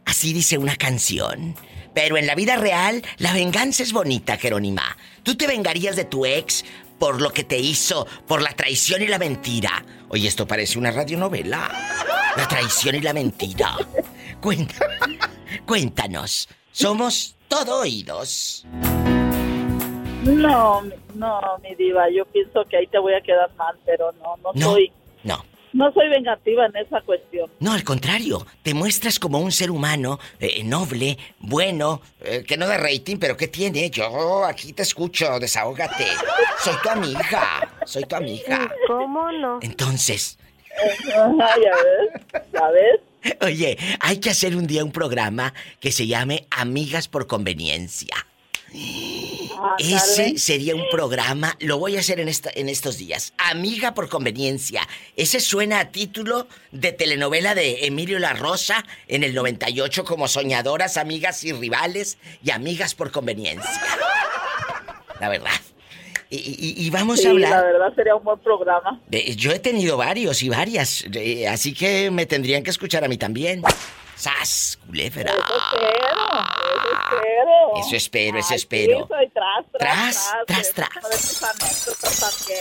Así 0.05 0.31
dice 0.31 0.59
una 0.59 0.75
canción. 0.75 1.55
Pero 1.95 2.17
en 2.17 2.27
la 2.27 2.35
vida 2.35 2.55
real, 2.55 3.01
la 3.17 3.33
venganza 3.33 3.81
es 3.81 3.93
bonita, 3.93 4.37
Jerónima. 4.37 4.95
¿Tú 5.23 5.35
te 5.35 5.47
vengarías 5.47 5.95
de 5.95 6.05
tu 6.05 6.23
ex 6.23 6.63
por 7.01 7.19
lo 7.19 7.31
que 7.31 7.43
te 7.43 7.57
hizo, 7.57 8.05
por 8.27 8.43
la 8.43 8.51
traición 8.51 9.01
y 9.01 9.07
la 9.07 9.17
mentira? 9.17 9.83
Oye, 10.09 10.27
esto 10.27 10.45
parece 10.45 10.77
una 10.77 10.91
radionovela. 10.91 11.67
La 12.37 12.47
traición 12.47 12.93
y 12.93 13.01
la 13.01 13.11
mentira. 13.11 13.75
Cuéntanos. 15.65 16.47
Somos 16.71 17.35
todo 17.47 17.79
oídos. 17.79 18.67
No, 20.23 20.83
no, 21.15 21.41
mi 21.63 21.73
diva, 21.73 22.07
yo 22.15 22.23
pienso 22.25 22.65
que 22.69 22.77
ahí 22.77 22.85
te 22.85 22.99
voy 22.99 23.15
a 23.15 23.21
quedar 23.21 23.51
mal, 23.55 23.75
pero 23.83 24.11
no, 24.21 24.37
no, 24.37 24.51
No, 24.53 24.71
soy, 24.73 24.91
no. 25.23 25.43
No 25.73 25.91
soy 25.93 26.09
vengativa 26.09 26.65
en 26.65 26.75
esa 26.75 27.01
cuestión. 27.01 27.49
No, 27.59 27.73
al 27.73 27.83
contrario, 27.83 28.45
te 28.63 28.73
muestras 28.73 29.19
como 29.19 29.39
un 29.39 29.51
ser 29.51 29.71
humano 29.71 30.19
eh, 30.39 30.63
noble, 30.63 31.17
bueno, 31.39 32.01
eh, 32.21 32.43
que 32.47 32.57
no 32.57 32.67
de 32.67 32.77
rating, 32.77 33.17
pero 33.17 33.37
¿qué 33.37 33.47
tiene? 33.47 33.89
Yo 33.89 34.45
aquí 34.45 34.73
te 34.73 34.83
escucho, 34.83 35.39
desahógate. 35.39 36.05
Soy 36.59 36.75
tu 36.83 36.89
amiga, 36.89 37.69
soy 37.85 38.03
tu 38.03 38.15
amiga. 38.15 38.71
¿Cómo 38.87 39.31
no? 39.31 39.59
Entonces, 39.61 40.37
Ajá, 41.15 41.55
ya 41.61 41.75
ves, 41.75 42.43
ya 42.53 42.67
ves. 42.69 43.37
oye, 43.41 43.77
hay 43.99 44.17
que 44.19 44.29
hacer 44.29 44.55
un 44.55 44.67
día 44.67 44.83
un 44.83 44.91
programa 44.91 45.53
que 45.79 45.91
se 45.91 46.07
llame 46.07 46.47
Amigas 46.49 47.07
por 47.07 47.27
Conveniencia. 47.27 48.15
Ese 49.77 50.37
sería 50.37 50.75
un 50.75 50.85
programa, 50.91 51.55
lo 51.59 51.77
voy 51.77 51.97
a 51.97 51.99
hacer 51.99 52.19
en, 52.19 52.27
esta, 52.29 52.49
en 52.53 52.67
estos 52.69 52.97
días. 52.97 53.33
Amiga 53.37 53.93
por 53.93 54.09
conveniencia. 54.09 54.87
Ese 55.15 55.39
suena 55.39 55.79
a 55.79 55.91
título 55.91 56.47
de 56.71 56.91
telenovela 56.91 57.53
de 57.53 57.85
Emilio 57.85 58.17
La 58.19 58.33
Rosa 58.33 58.83
en 59.07 59.23
el 59.23 59.33
98 59.35 60.03
como 60.03 60.27
soñadoras, 60.27 60.97
amigas 60.97 61.43
y 61.43 61.53
rivales 61.53 62.17
y 62.43 62.51
amigas 62.51 62.95
por 62.95 63.11
conveniencia. 63.11 63.69
La 65.19 65.29
verdad. 65.29 65.51
Y, 66.29 66.37
y- 66.37 66.85
y 66.85 66.89
vamos 66.89 67.19
Sí, 67.19 67.27
a 67.27 67.31
hablar. 67.31 67.49
la 67.51 67.61
verdad 67.61 67.93
sería 67.95 68.15
un 68.15 68.23
buen 68.23 68.39
programa. 68.39 69.01
de- 69.07 69.35
yo 69.35 69.51
he 69.51 69.59
tenido 69.59 69.97
varios 69.97 70.41
y 70.43 70.49
varias, 70.49 71.03
eh, 71.13 71.47
así 71.49 71.73
que 71.73 72.09
me 72.09 72.25
tendrían 72.25 72.63
que 72.63 72.69
escuchar 72.69 73.03
a 73.03 73.09
mí 73.09 73.17
también. 73.17 73.61
¡Sas, 74.15 74.79
culebra! 74.87 75.31
Eso 75.31 75.39
espero, 77.95 78.37
eso 78.37 78.53
espero. 78.53 78.99
Sí, 78.99 79.05
soy 79.07 79.29
tras, 79.29 79.65
Tras, 80.45 80.73
tras. 80.73 80.89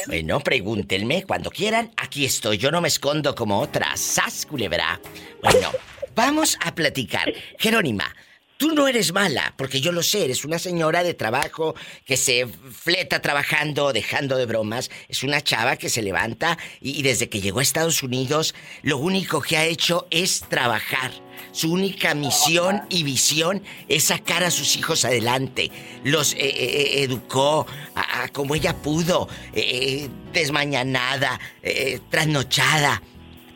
Bueno, 0.07 0.41
pregúntenme 0.41 1.25
cuando 1.25 1.51
quieran. 1.51 1.93
Aquí 1.97 2.25
estoy, 2.25 2.59
yo 2.59 2.71
no 2.71 2.81
me 2.81 2.89
escondo 2.89 3.35
como 3.35 3.61
otras. 3.61 4.01
¡Sas, 4.01 4.47
culebra! 4.47 5.01
Bueno, 5.43 5.71
vamos 6.15 6.59
a 6.65 6.75
platicar. 6.75 7.33
Jerónima, 7.59 8.15
tú 8.61 8.75
no 8.75 8.87
eres 8.87 9.15
mala, 9.15 9.55
porque 9.57 9.81
yo 9.81 9.91
lo 9.91 10.03
sé, 10.03 10.27
eres 10.27 10.45
una 10.45 10.59
señora 10.59 11.03
de 11.03 11.15
trabajo 11.15 11.75
que 12.05 12.19
se 12.19 12.47
fleta 12.47 13.23
trabajando, 13.23 13.95
dejando 13.95 14.37
de 14.37 14.45
bromas. 14.45 14.91
Es 15.09 15.23
una 15.23 15.41
chava 15.41 15.77
que 15.77 15.89
se 15.89 16.03
levanta 16.03 16.59
y, 16.79 17.03
desde 17.03 17.31
que 17.31 17.41
llegó 17.41 17.61
a 17.61 17.63
Estados 17.63 18.03
Unidos, 18.03 18.55
lo 18.83 18.99
único 18.99 19.41
que 19.41 19.57
ha 19.57 19.65
hecho 19.65 20.07
es 20.11 20.41
trabajar. 20.51 21.11
Su 21.53 21.73
única 21.73 22.15
misión 22.15 22.83
y 22.91 23.03
visión 23.03 23.63
es 23.89 24.05
sacar 24.05 24.45
a 24.45 24.51
sus 24.51 24.77
hijos 24.77 25.07
adelante. 25.07 25.71
Los 26.05 26.35
eh, 26.35 26.39
eh, 26.41 27.03
educó 27.03 27.67
a- 27.95 28.29
como 28.29 28.55
ella 28.55 28.77
pudo, 28.77 29.27
eh, 29.55 30.11
desmañanada, 30.35 31.41
eh, 31.63 31.99
trasnochada. 32.11 33.03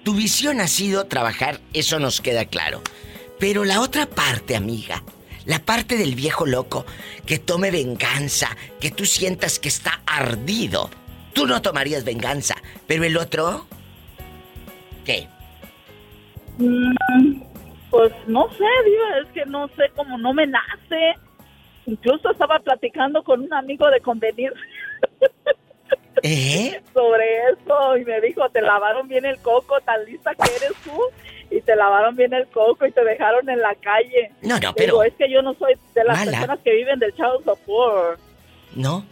Tu 0.02 0.14
visión 0.14 0.62
ha 0.62 0.66
sido 0.66 1.04
trabajar, 1.08 1.60
eso 1.74 1.98
nos 1.98 2.22
queda 2.22 2.46
claro. 2.46 2.82
Pero 3.38 3.64
la 3.64 3.80
otra 3.80 4.06
parte, 4.06 4.56
amiga, 4.56 5.02
la 5.46 5.58
parte 5.58 5.96
del 5.96 6.14
viejo 6.14 6.46
loco, 6.46 6.86
que 7.26 7.38
tome 7.38 7.70
venganza, 7.70 8.48
que 8.80 8.90
tú 8.90 9.04
sientas 9.04 9.58
que 9.58 9.68
está 9.68 10.00
ardido. 10.06 10.90
Tú 11.32 11.46
no 11.46 11.60
tomarías 11.62 12.04
venganza, 12.04 12.54
pero 12.86 13.04
el 13.04 13.16
otro... 13.16 13.66
¿Qué? 15.04 15.28
Mm, 16.58 17.42
pues 17.90 18.12
no 18.26 18.48
sé, 18.50 18.64
diva, 18.86 19.18
es 19.22 19.28
que 19.32 19.44
no 19.46 19.68
sé 19.68 19.90
cómo 19.94 20.16
no 20.16 20.32
me 20.32 20.46
nace. 20.46 21.14
Incluso 21.86 22.30
estaba 22.30 22.58
platicando 22.60 23.22
con 23.22 23.42
un 23.42 23.52
amigo 23.52 23.90
de 23.90 24.00
convenir. 24.00 24.52
¿Eh? 26.26 26.80
sobre 26.94 27.24
eso 27.50 27.96
y 27.98 28.04
me 28.04 28.20
dijo, 28.22 28.48
te 28.48 28.62
lavaron 28.62 29.06
bien 29.08 29.24
el 29.26 29.38
coco, 29.40 29.78
tan 29.82 30.04
lista 30.06 30.32
que 30.34 30.50
eres 30.56 30.72
tú. 30.82 30.98
Y 31.50 31.60
te 31.60 31.76
lavaron 31.76 32.16
bien 32.16 32.32
el 32.32 32.46
coco 32.48 32.86
y 32.86 32.90
te 32.92 33.04
dejaron 33.04 33.48
en 33.50 33.60
la 33.60 33.74
calle. 33.76 34.30
No, 34.40 34.54
no, 34.54 34.60
Digo, 34.60 34.74
pero- 34.74 35.02
es 35.04 35.12
que 35.14 35.30
yo 35.30 35.42
no 35.42 35.52
soy 35.54 35.74
de 35.94 36.02
las 36.04 36.18
Mala. 36.18 36.30
personas 36.32 36.58
que 36.64 36.72
viven 36.72 36.98
del 36.98 37.12
child 37.14 37.44
support. 37.44 38.18
No, 38.74 39.04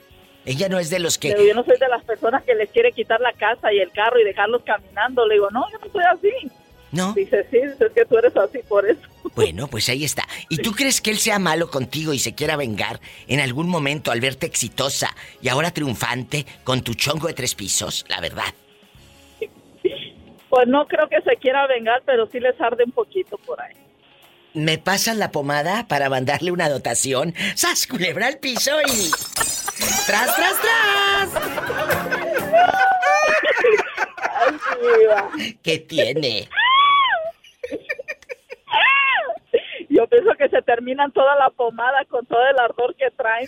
ella 0.46 0.68
no 0.68 0.78
es 0.78 0.88
de 0.90 0.98
los 0.98 1.18
que... 1.18 1.30
Pero 1.32 1.44
yo 1.44 1.54
no 1.54 1.62
soy 1.64 1.76
de 1.78 1.88
las 1.88 2.02
personas 2.02 2.42
que 2.42 2.54
les 2.54 2.70
quiere 2.70 2.90
quitar 2.92 3.20
la 3.20 3.32
casa 3.34 3.72
y 3.72 3.78
el 3.78 3.92
carro 3.92 4.18
y 4.18 4.24
dejarlos 4.24 4.62
caminando. 4.64 5.26
Le 5.26 5.34
digo, 5.34 5.50
no, 5.50 5.70
yo 5.70 5.78
no 5.78 5.92
soy 5.92 6.02
así. 6.04 6.50
¿No? 6.92 7.14
Dice, 7.14 7.46
sí, 7.50 7.56
es 7.56 7.92
que 7.92 8.04
tú 8.04 8.18
eres 8.18 8.36
así 8.36 8.58
por 8.68 8.88
eso. 8.88 9.00
Bueno, 9.34 9.66
pues 9.66 9.88
ahí 9.88 10.04
está. 10.04 10.28
¿Y 10.50 10.58
tú 10.58 10.72
crees 10.72 11.00
que 11.00 11.10
él 11.10 11.16
sea 11.16 11.38
malo 11.38 11.70
contigo 11.70 12.12
y 12.12 12.18
se 12.18 12.34
quiera 12.34 12.54
vengar 12.56 13.00
en 13.26 13.40
algún 13.40 13.66
momento 13.66 14.10
al 14.10 14.20
verte 14.20 14.44
exitosa 14.44 15.16
y 15.40 15.48
ahora 15.48 15.70
triunfante 15.70 16.44
con 16.64 16.82
tu 16.82 16.92
chongo 16.92 17.28
de 17.28 17.32
tres 17.32 17.54
pisos? 17.54 18.04
La 18.10 18.20
verdad. 18.20 18.52
Pues 20.50 20.68
no 20.68 20.86
creo 20.86 21.08
que 21.08 21.22
se 21.22 21.34
quiera 21.38 21.66
vengar, 21.66 22.02
pero 22.04 22.28
sí 22.30 22.40
les 22.40 22.60
arde 22.60 22.84
un 22.84 22.92
poquito 22.92 23.38
por 23.38 23.58
ahí. 23.58 23.74
¿Me 24.52 24.76
pasan 24.76 25.18
la 25.18 25.30
pomada 25.30 25.88
para 25.88 26.10
mandarle 26.10 26.50
una 26.52 26.68
dotación? 26.68 27.34
¡Sas, 27.54 27.86
culebra 27.86 28.26
al 28.26 28.36
piso 28.36 28.72
y... 28.82 29.10
¡Tras, 30.06 30.36
tras, 30.36 30.60
tras! 30.60 31.30
¿Qué 35.62 35.78
tiene? 35.78 36.48
Yo 39.94 40.06
pienso 40.06 40.30
que 40.38 40.48
se 40.48 40.62
terminan 40.62 41.12
toda 41.12 41.36
la 41.36 41.50
pomada 41.50 42.02
con 42.08 42.24
todo 42.24 42.40
el 42.50 42.58
ardor 42.58 42.96
que 42.96 43.10
traen. 43.10 43.46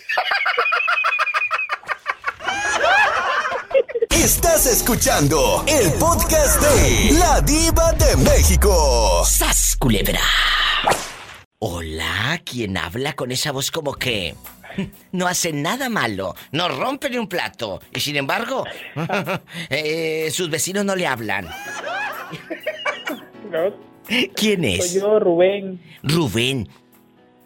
Estás 4.11 4.67
escuchando 4.67 5.65
el 5.67 5.91
podcast 5.95 6.61
de 6.61 7.19
La 7.19 7.41
Diva 7.41 7.93
de 7.93 8.17
México. 8.17 9.25
¡Sas, 9.25 9.75
culebra! 9.81 10.21
Hola, 11.61 12.39
¿quién 12.45 12.77
habla 12.77 13.15
con 13.15 13.33
esa 13.33 13.51
voz 13.51 13.71
como 13.71 13.95
que... 13.95 14.35
No 15.13 15.29
hace 15.29 15.53
nada 15.53 15.89
malo, 15.89 16.35
no 16.51 16.69
rompe 16.69 17.09
ni 17.09 17.17
un 17.17 17.29
plato. 17.29 17.81
Y 17.93 18.01
sin 18.01 18.17
embargo, 18.17 18.65
eh, 19.71 20.29
sus 20.31 20.51
vecinos 20.51 20.85
no 20.85 20.95
le 20.95 21.07
hablan. 21.07 21.49
¿Quién 24.37 24.65
es? 24.65 24.93
Soy 24.93 25.01
yo, 25.01 25.19
Rubén. 25.21 25.81
Rubén, 26.03 26.69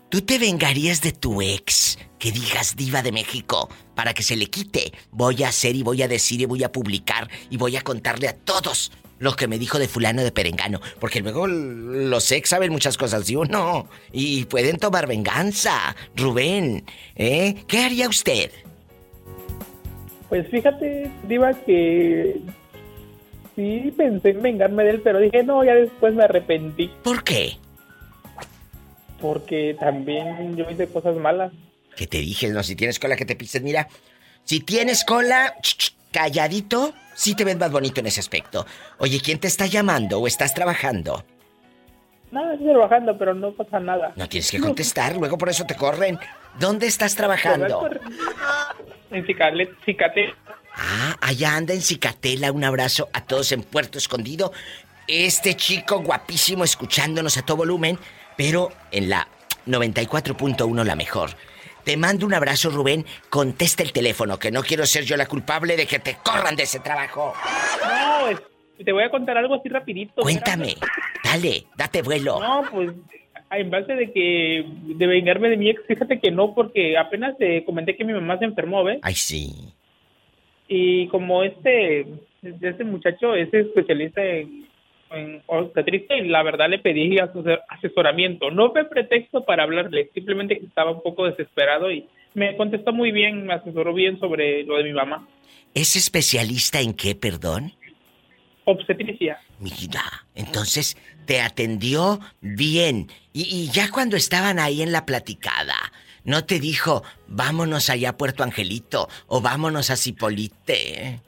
¿tú 0.09 0.21
te 0.21 0.39
vengarías 0.39 1.01
de 1.01 1.13
tu 1.13 1.43
ex 1.43 1.99
que 2.19 2.33
digas 2.33 2.77
diva 2.77 3.03
de 3.03 3.13
México 3.13 3.69
para 3.95 4.15
que 4.15 4.23
se 4.23 4.37
le 4.37 4.47
quite? 4.47 4.93
Voy 5.11 5.43
a 5.43 5.49
hacer 5.49 5.77
y 5.77 5.83
voy 5.83 6.03
a 6.03 6.09
decir 6.09 6.41
y 6.41 6.47
voy 6.47 6.65
a 6.65 6.73
publicar 6.73 7.29
y 7.51 7.57
voy 7.57 7.77
a 7.77 7.83
contarle 7.83 8.29
a 8.29 8.37
todos 8.37 8.93
lo 9.19 9.35
que 9.35 9.49
me 9.49 9.59
dijo 9.59 9.79
de 9.79 9.89
fulano 9.89 10.23
de 10.23 10.33
Perengano. 10.33 10.81
Porque 11.01 11.21
luego 11.21 11.47
los 11.47 12.31
ex 12.33 12.51
saben 12.51 12.73
muchas 12.73 12.97
cosas 12.97 13.27
de 13.27 13.37
uno 13.37 13.89
y 14.13 14.45
pueden 14.45 14.79
tomar 14.79 15.07
venganza. 15.07 15.97
Rubén, 16.17 16.85
¿eh? 17.17 17.57
¿Qué 17.67 17.79
haría 17.79 18.09
usted? 18.09 18.51
Pues 20.29 20.47
fíjate, 20.49 21.11
Diva, 21.27 21.55
que 21.55 22.41
sí 23.59 23.93
pensé 23.97 24.31
en 24.31 24.43
vengarme 24.43 24.85
de 24.85 24.91
él, 24.91 25.01
pero 25.03 25.19
dije, 25.19 25.43
no, 25.43 25.65
ya 25.65 25.75
después 25.75 26.15
me 26.15 26.23
arrepentí. 26.23 26.89
¿Por 27.03 27.25
qué? 27.25 27.57
Porque 29.21 29.77
también 29.81 30.57
yo 30.57 30.71
hice 30.71 30.87
cosas 30.87 31.17
malas. 31.17 31.53
Que 31.97 32.07
te 32.07 32.19
dije, 32.19 32.49
no, 32.51 32.63
si 32.63 32.77
tienes 32.77 33.01
cola 33.01 33.17
que 33.17 33.25
te 33.25 33.35
pises, 33.35 33.61
mira. 33.61 33.89
Si 34.45 34.61
tienes 34.61 35.05
cola, 35.05 35.57
calladito, 36.13 36.95
sí 37.15 37.35
te 37.35 37.43
ves 37.45 37.59
más 37.59 37.73
bonito 37.73 37.99
en 37.99 38.07
ese 38.07 38.21
aspecto. 38.21 38.65
Oye, 38.99 39.21
¿quién 39.21 39.41
te 39.41 39.49
está 39.49 39.67
llamando 39.67 40.21
o 40.21 40.29
estás 40.29 40.55
trabajando? 40.55 41.25
Nada, 42.31 42.53
estoy 42.53 42.69
trabajando, 42.69 43.19
pero 43.19 43.35
no 43.35 43.51
pasa 43.53 43.81
nada. 43.81 44.13
No 44.15 44.29
tienes 44.29 44.53
que 44.53 44.61
contestar, 44.61 45.17
luego 45.17 45.37
por 45.37 45.49
eso 45.49 45.65
te 45.65 45.75
corren. 45.75 46.17
¿Dónde 46.61 46.87
estás 46.87 47.15
trabajando? 47.17 47.91
En 49.11 49.27
Cicate. 49.27 50.35
Ah, 50.79 51.17
allá 51.21 51.57
anda 51.57 51.75
en 51.75 51.83
Cicatela. 51.83 52.53
Un 52.53 52.65
abrazo 52.65 53.09
a 53.13 53.25
todos 53.25 53.53
en 53.53 53.63
Puerto 53.63 53.99
Escondido. 53.99 54.53
Este 55.07 55.55
chico 55.55 56.01
guapísimo 56.03 56.65
escuchándonos 56.65 57.37
a 57.37 57.43
todo 57.43 57.59
volumen, 57.59 57.99
pero 58.37 58.71
en 58.93 59.09
la 59.09 59.27
94.1 59.67 60.85
la 60.85 60.97
mejor. 60.97 61.31
Te 61.85 61.97
mando 61.97 62.27
un 62.27 62.35
abrazo, 62.35 62.71
Rubén. 62.71 63.07
Contesta 63.31 63.83
el 63.83 63.93
teléfono, 63.93 64.39
que 64.39 64.51
no 64.51 64.63
quiero 64.63 64.85
ser 64.87 65.05
yo 65.05 65.17
la 65.17 65.27
culpable 65.27 65.77
de 65.77 65.87
que 65.87 65.99
te 65.99 66.17
corran 66.23 66.55
de 66.55 66.65
ese 66.65 66.81
trabajo. 66.81 67.33
No, 67.83 68.29
es- 68.29 68.41
te 68.85 68.93
voy 68.93 69.03
a 69.03 69.11
contar 69.11 69.37
algo 69.39 69.55
así 69.55 69.69
rapidito. 69.69 70.23
Cuéntame. 70.23 70.77
Dale, 71.25 71.67
date 71.77 72.03
vuelo. 72.03 72.39
No, 72.41 72.63
pues 72.71 72.91
en 73.51 73.71
base 73.71 73.95
de 73.95 74.13
que 74.13 74.65
de 74.95 75.07
vengarme 75.07 75.49
de 75.49 75.57
mi 75.57 75.71
ex, 75.71 75.81
fíjate 75.89 76.21
que 76.21 76.31
no, 76.31 76.55
porque 76.55 76.97
apenas 76.99 77.37
te 77.39 77.65
comenté 77.65 77.97
que 77.97 78.05
mi 78.05 78.13
mamá 78.13 78.39
se 78.39 78.45
enfermó, 78.45 78.85
¿ves? 78.85 78.99
Ay, 79.03 79.15
sí. 79.15 79.75
Y 80.69 81.09
como 81.09 81.43
este, 81.43 82.07
este 82.43 82.85
muchacho 82.85 83.35
es 83.35 83.53
especialista 83.53 84.23
en, 84.23 84.69
en 85.11 85.43
obstetricia, 85.47 86.17
y 86.19 86.29
la 86.29 86.43
verdad 86.43 86.69
le 86.69 86.79
pedí 86.79 87.17
asesor- 87.17 87.63
asesoramiento. 87.69 88.51
No 88.51 88.71
fue 88.73 88.85
pretexto 88.85 89.45
para 89.45 89.63
hablarle, 89.63 90.11
simplemente 90.13 90.59
que 90.59 90.67
estaba 90.67 90.91
un 90.91 91.03
poco 91.03 91.27
desesperado 91.27 91.91
y 91.91 92.07
me 92.35 92.57
contestó 92.57 92.93
muy 92.93 93.11
bien, 93.13 93.47
me 93.47 93.55
asesoró 93.55 93.95
bien 93.95 94.21
sobre 94.21 94.63
lo 94.65 94.77
de 94.77 94.85
mi 94.85 94.93
mamá. 94.93 95.27
¿Es 95.75 95.97
especialista 95.97 96.81
en 96.81 96.93
qué, 96.93 97.15
perdón? 97.15 97.73
Obstetricia. 98.65 99.39
Mira, 99.61 100.03
entonces 100.35 100.97
te 101.25 101.41
atendió 101.41 102.21
bien. 102.43 103.07
Y, 103.33 103.43
y 103.45 103.71
ya 103.73 103.91
cuando 103.91 104.17
estaban 104.17 104.59
ahí 104.59 104.83
en 104.83 104.93
la 104.93 105.07
platicada, 105.07 105.75
no 106.29 106.45
te 106.45 106.61
dijo, 106.61 107.03
vámonos 107.27 107.89
allá 107.91 108.11
a 108.11 108.17
Puerto 108.17 108.43
Angelito 108.45 109.09
o 109.27 109.41
vámonos 109.41 109.89
a 109.91 109.97
Cipolite. 109.97 111.21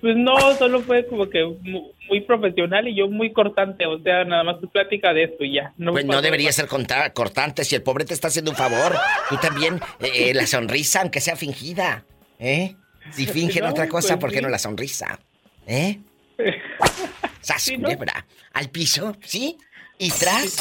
Pues 0.00 0.16
no, 0.16 0.36
solo 0.56 0.80
fue 0.82 1.04
como 1.06 1.28
que 1.28 1.44
mu- 1.44 1.90
muy 2.08 2.20
profesional 2.22 2.86
y 2.88 2.94
yo 2.96 3.08
muy 3.08 3.32
cortante, 3.32 3.84
o 3.86 3.98
sea, 4.00 4.24
nada 4.24 4.44
más 4.44 4.60
tu 4.60 4.68
plática 4.68 5.12
de 5.12 5.24
esto 5.24 5.44
y 5.44 5.54
ya. 5.54 5.74
No 5.76 5.92
Pues 5.92 6.06
no 6.06 6.22
debería 6.22 6.52
ser 6.52 6.68
cortante 6.68 7.64
si 7.64 7.74
el 7.74 7.82
pobre 7.82 8.04
te 8.04 8.14
está 8.14 8.28
haciendo 8.28 8.52
un 8.52 8.56
favor. 8.56 8.94
Tú 9.28 9.36
también, 9.36 9.80
eh, 10.00 10.32
la 10.32 10.46
sonrisa, 10.46 11.02
aunque 11.02 11.20
sea 11.20 11.36
fingida. 11.36 12.04
¿Eh? 12.38 12.76
Si 13.10 13.26
fingen 13.26 13.64
No, 13.64 13.70
otra 13.70 13.88
cosa, 13.88 14.14
pues 14.14 14.20
¿por 14.20 14.30
qué 14.30 14.36
sí. 14.36 14.42
no 14.42 14.48
la 14.48 14.58
sonrisa? 14.58 15.18
¿Eh? 15.66 15.98
Sas, 17.40 17.70
culebra. 17.74 18.24
Al 18.52 18.70
piso, 18.70 19.16
¿sí? 19.24 19.56
Y 19.98 20.10
tras. 20.10 20.56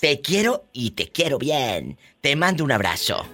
Te 0.00 0.20
quiero 0.20 0.64
y 0.72 0.90
te 0.90 1.08
quiero 1.10 1.38
bien. 1.38 1.96
Te 2.20 2.34
mando 2.34 2.64
un 2.64 2.72
abrazo. 2.72 3.24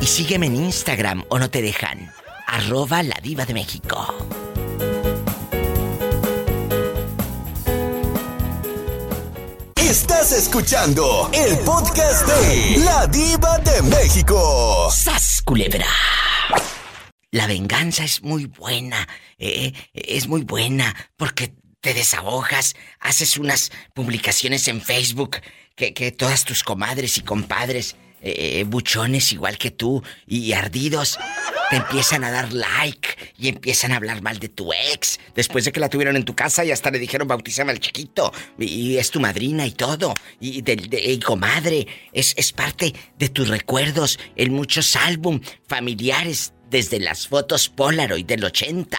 Y 0.01 0.05
sígueme 0.05 0.47
en 0.47 0.55
Instagram 0.55 1.23
o 1.29 1.37
no 1.39 1.51
te 1.51 1.61
dejan. 1.61 2.11
Arroba 2.47 3.03
la 3.03 3.19
diva 3.21 3.45
de 3.45 3.53
México. 3.53 4.52
Estás 9.89 10.31
escuchando 10.31 11.29
el 11.33 11.59
podcast 11.59 12.25
de 12.25 12.77
La 12.85 13.05
Diva 13.05 13.59
de 13.59 13.81
México. 13.81 14.89
¡Sas, 14.89 15.41
culebra! 15.43 15.85
La 17.31 17.47
venganza 17.47 18.05
es 18.05 18.23
muy 18.23 18.45
buena, 18.45 19.05
eh, 19.37 19.73
es 19.93 20.29
muy 20.29 20.43
buena, 20.43 20.95
porque 21.17 21.53
te 21.81 21.93
desahogas, 21.93 22.75
haces 23.01 23.37
unas 23.37 23.73
publicaciones 23.93 24.69
en 24.69 24.81
Facebook 24.81 25.41
que, 25.75 25.93
que 25.93 26.13
todas 26.13 26.45
tus 26.45 26.63
comadres 26.63 27.17
y 27.17 27.21
compadres, 27.21 27.97
eh, 28.25 28.63
buchones 28.65 29.31
igual 29.33 29.57
que 29.57 29.71
tú 29.71 30.01
y 30.25 30.53
ardidos, 30.53 31.19
te 31.69 31.75
empiezan 31.77 32.23
a 32.23 32.31
dar 32.31 32.53
like 32.53 33.33
y 33.37 33.49
empiezan 33.49 33.91
a 33.91 33.97
hablar 33.97 34.21
mal 34.21 34.39
de 34.39 34.49
tu 34.49 34.71
ex. 34.73 35.19
Después 35.35 35.65
de 35.65 35.71
que 35.71 35.79
la 35.79 35.89
tuvieron 35.89 36.15
en 36.15 36.23
tu 36.23 36.35
casa 36.35 36.63
y 36.63 36.71
hasta 36.71 36.89
le 36.91 36.99
dijeron 36.99 37.27
bautízame 37.27 37.71
al 37.71 37.79
chiquito. 37.79 38.31
Y, 38.57 38.65
y 38.65 38.97
es 38.97 39.11
tu 39.11 39.19
madrina 39.19 39.65
y 39.65 39.71
todo. 39.71 40.13
Y, 40.39 40.61
de, 40.61 40.75
de- 40.77 41.01
y 41.11 41.19
comadre, 41.19 41.87
es, 42.13 42.33
es 42.37 42.51
parte 42.53 42.93
de 43.17 43.29
tus 43.29 43.47
recuerdos 43.49 44.19
en 44.35 44.53
muchos 44.53 44.95
álbum 44.95 45.41
familiares. 45.67 46.53
Desde 46.69 46.99
las 46.99 47.27
fotos 47.27 47.69
Polaroid 47.69 48.25
del 48.25 48.43
80. 48.43 48.97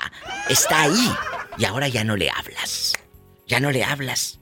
Está 0.48 0.82
ahí. 0.82 1.10
Y 1.58 1.64
ahora 1.64 1.88
ya 1.88 2.04
no 2.04 2.16
le 2.16 2.30
hablas. 2.30 2.92
Ya 3.48 3.58
no 3.58 3.72
le 3.72 3.82
hablas. 3.82 4.38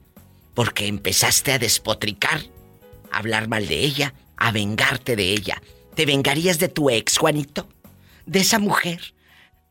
Porque 0.53 0.85
empezaste 0.85 1.51
a 1.53 1.57
despotricar, 1.57 2.41
a 3.11 3.17
hablar 3.17 3.47
mal 3.47 3.67
de 3.67 3.79
ella, 3.79 4.13
a 4.43 4.51
vengarte 4.51 5.15
de 5.15 5.23
ella. 5.31 5.61
¿Te 5.95 6.05
vengarías 6.05 6.59
de 6.59 6.67
tu 6.67 6.89
ex, 6.89 7.17
Juanito? 7.17 7.67
De 8.25 8.39
esa 8.39 8.59
mujer 8.59 8.99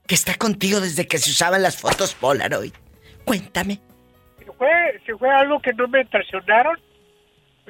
que 0.07 0.15
está 0.15 0.35
contigo 0.35 0.81
desde 0.81 1.07
que 1.07 1.19
se 1.19 1.31
usaban 1.31 1.63
las 1.63 1.77
fotos 1.77 2.15
Polaroid. 2.15 2.73
Cuéntame. 3.27 3.81
Si 4.39 4.45
fue, 4.57 4.69
si 5.05 5.13
fue 5.13 5.29
algo 5.29 5.61
que 5.61 5.75
no 5.75 5.87
me 5.89 6.03
traicionaron, 6.07 6.81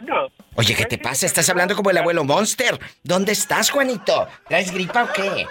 no. 0.03 0.29
Oye, 0.55 0.77
¿qué 0.77 0.85
te 0.85 0.97
pasa? 0.97 1.27
Estás 1.27 1.49
hablando 1.51 1.75
como 1.75 1.91
el 1.91 1.99
abuelo 1.99 2.23
Monster. 2.25 2.79
¿Dónde 3.03 3.33
estás, 3.33 3.71
Juanito? 3.71 4.29
¿Traes 4.49 4.71
gripa 4.73 5.05
o 5.05 5.13
qué? 5.13 5.47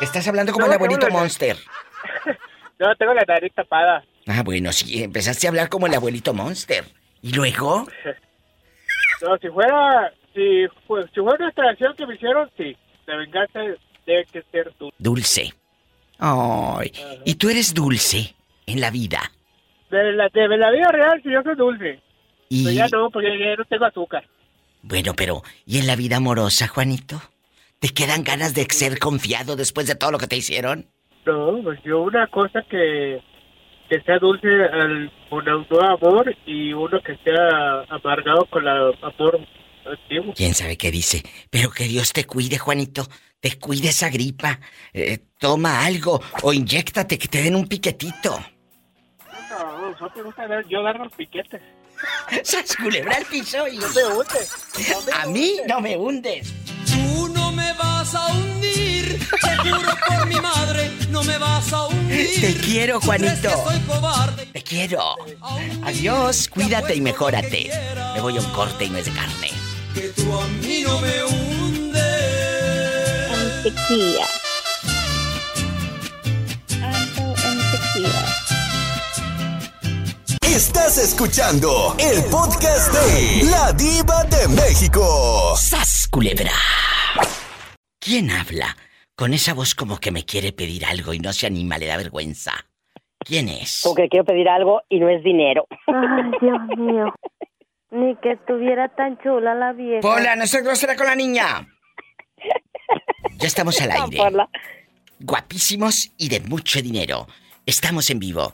Estás 0.00 0.26
hablando 0.28 0.52
como 0.52 0.66
No, 0.66 0.72
el 0.72 0.76
abuelito. 0.76 1.10
Monster. 1.10 1.56
No, 2.78 2.96
tengo 2.96 3.14
la 3.14 3.22
nariz 3.28 3.52
tapada. 3.54 4.02
Ah, 4.26 4.42
bueno, 4.42 4.72
sí, 4.72 5.04
empezaste 5.04 5.46
a 5.46 5.50
hablar 5.50 5.68
como 5.68 5.86
el 5.86 5.94
abuelito 5.94 6.34
Monster. 6.34 6.84
¿Y 7.22 7.32
luego? 7.32 7.86
No, 9.20 9.38
si 9.38 9.46
fuera, 9.50 10.12
si, 10.34 10.66
fue, 10.86 11.04
si 11.08 11.20
fuera 11.20 11.44
una 11.44 11.52
traición 11.52 11.94
que 11.96 12.06
me 12.06 12.14
hicieron, 12.14 12.50
sí. 12.56 12.76
La 13.06 13.16
venganza 13.16 13.60
debe 14.06 14.24
que 14.32 14.42
ser 14.50 14.72
tú. 14.78 14.90
Dulce. 14.98 15.52
Ay, 16.18 16.92
¿y 17.24 17.34
tú 17.34 17.48
eres 17.48 17.74
dulce 17.74 18.34
en 18.66 18.80
la 18.80 18.90
vida? 18.90 19.20
De 19.90 20.12
la, 20.12 20.28
de 20.28 20.56
la 20.56 20.70
vida 20.70 20.88
real, 20.90 21.20
sí, 21.22 21.30
yo 21.30 21.42
soy 21.42 21.56
dulce. 21.56 22.00
Y... 22.48 22.64
Pero 22.64 22.76
ya 22.76 22.88
no, 22.88 23.10
porque 23.10 23.38
ya 23.38 23.56
no 23.56 23.64
tengo 23.64 23.84
azúcar. 23.84 24.24
Bueno, 24.82 25.12
pero 25.16 25.42
¿y 25.66 25.78
en 25.78 25.86
la 25.86 25.96
vida 25.96 26.16
amorosa, 26.16 26.68
Juanito? 26.68 27.20
¿Te 27.78 27.88
quedan 27.88 28.22
ganas 28.22 28.54
de 28.54 28.64
ser 28.70 28.98
confiado 28.98 29.56
después 29.56 29.86
de 29.86 29.94
todo 29.94 30.12
lo 30.12 30.18
que 30.18 30.28
te 30.28 30.36
hicieron? 30.36 30.86
No, 31.26 31.60
pues 31.62 31.80
yo 31.84 32.02
una 32.02 32.26
cosa 32.28 32.62
que, 32.68 33.20
que 33.88 34.00
sea 34.02 34.18
dulce 34.18 34.48
al, 34.48 35.10
con 35.28 35.48
un 35.48 35.84
amor 35.84 36.34
y 36.46 36.72
uno 36.72 37.00
que 37.00 37.16
sea 37.18 37.84
amargado 37.88 38.44
con 38.46 38.62
el 38.66 38.94
amor. 39.02 39.40
¿Quién 40.34 40.54
sabe 40.54 40.76
qué 40.76 40.90
dice? 40.90 41.22
Pero 41.50 41.70
que 41.70 41.84
Dios 41.84 42.12
te 42.12 42.24
cuide, 42.24 42.58
Juanito. 42.58 43.08
Te 43.40 43.58
cuide 43.58 43.88
esa 43.88 44.08
gripa. 44.08 44.60
Eh, 44.92 45.18
toma 45.38 45.84
algo 45.84 46.20
o 46.42 46.52
inyéctate 46.52 47.18
que 47.18 47.28
te 47.28 47.42
den 47.42 47.56
un 47.56 47.66
piquetito. 47.66 48.38
No, 49.50 49.90
no 50.00 50.10
te 50.12 50.22
gusta 50.22 50.46
dar- 50.46 50.66
yo 50.68 50.82
dar 50.82 50.96
los 50.98 51.12
piquetes. 51.12 51.60
¡Sas 52.44 52.76
culebra 52.76 53.16
al 53.16 53.24
piso 53.26 53.66
y... 53.68 53.76
No 53.78 53.88
me 53.90 54.04
hundes. 54.14 54.54
A 55.12 55.26
mí 55.26 55.56
no 55.68 55.80
me 55.80 55.96
hundes. 55.96 56.52
Tú 56.86 57.28
no 57.28 57.50
me 57.52 57.72
vas 57.74 58.14
a 58.14 58.26
hundir, 58.32 59.18
te 59.18 59.56
juro 59.70 59.90
por 60.08 60.26
mi 60.26 60.34
madre, 60.36 60.90
no 61.10 61.22
me 61.22 61.38
vas 61.38 61.72
a 61.72 61.86
hundir. 61.86 62.40
Te 62.40 62.54
quiero, 62.60 63.00
Juanito. 63.00 63.64
Te 64.52 64.62
quiero. 64.62 65.16
Adiós, 65.84 66.48
cuídate 66.48 66.94
y 66.94 67.00
mejórate. 67.00 67.70
Me 68.14 68.20
voy 68.20 68.36
a 68.36 68.40
un 68.40 68.50
corte 68.52 68.84
y 68.84 68.90
no 68.90 68.98
es 68.98 69.06
de 69.06 69.12
carne. 69.12 69.50
Que 69.94 70.08
tú 70.16 70.38
a 70.38 70.46
mí 70.46 70.82
no 70.82 71.00
me 71.00 71.24
hundes. 71.24 72.02
Sequía. 73.62 74.26
Estás 80.40 80.98
escuchando 80.98 81.94
el 81.98 82.22
podcast 82.30 82.92
de 82.92 83.50
La 83.50 83.72
Diva 83.72 84.24
de 84.24 84.48
México. 84.48 85.54
¡Sas, 85.56 86.08
culebra! 86.10 86.52
¿Quién 87.98 88.30
habla? 88.30 88.76
Con 89.16 89.34
esa 89.34 89.54
voz 89.54 89.74
como 89.74 89.98
que 89.98 90.10
me 90.10 90.24
quiere 90.24 90.52
pedir 90.52 90.84
algo 90.84 91.14
y 91.14 91.18
no 91.18 91.32
se 91.32 91.46
anima, 91.46 91.78
le 91.78 91.86
da 91.86 91.96
vergüenza. 91.96 92.52
¿Quién 93.18 93.48
es? 93.48 93.82
Porque 93.84 94.08
quiero 94.08 94.24
pedir 94.24 94.48
algo 94.48 94.82
y 94.88 94.98
no 94.98 95.08
es 95.08 95.22
dinero. 95.22 95.66
Ay, 95.86 96.30
Dios 96.40 96.60
mío. 96.76 97.14
Ni 97.92 98.16
que 98.16 98.32
estuviera 98.32 98.88
tan 98.88 99.18
chula 99.18 99.54
la 99.54 99.72
vieja. 99.72 100.00
Pola, 100.00 100.34
no 100.34 100.46
seas 100.46 100.64
grosera 100.64 100.96
con 100.96 101.06
la 101.06 101.14
niña. 101.14 101.68
Ya 103.38 103.48
estamos 103.48 103.80
al 103.80 103.90
aire. 103.90 104.18
Guapísimos 105.18 106.12
y 106.16 106.28
de 106.28 106.40
mucho 106.40 106.80
dinero. 106.80 107.26
Estamos 107.66 108.08
en 108.10 108.20
vivo. 108.20 108.52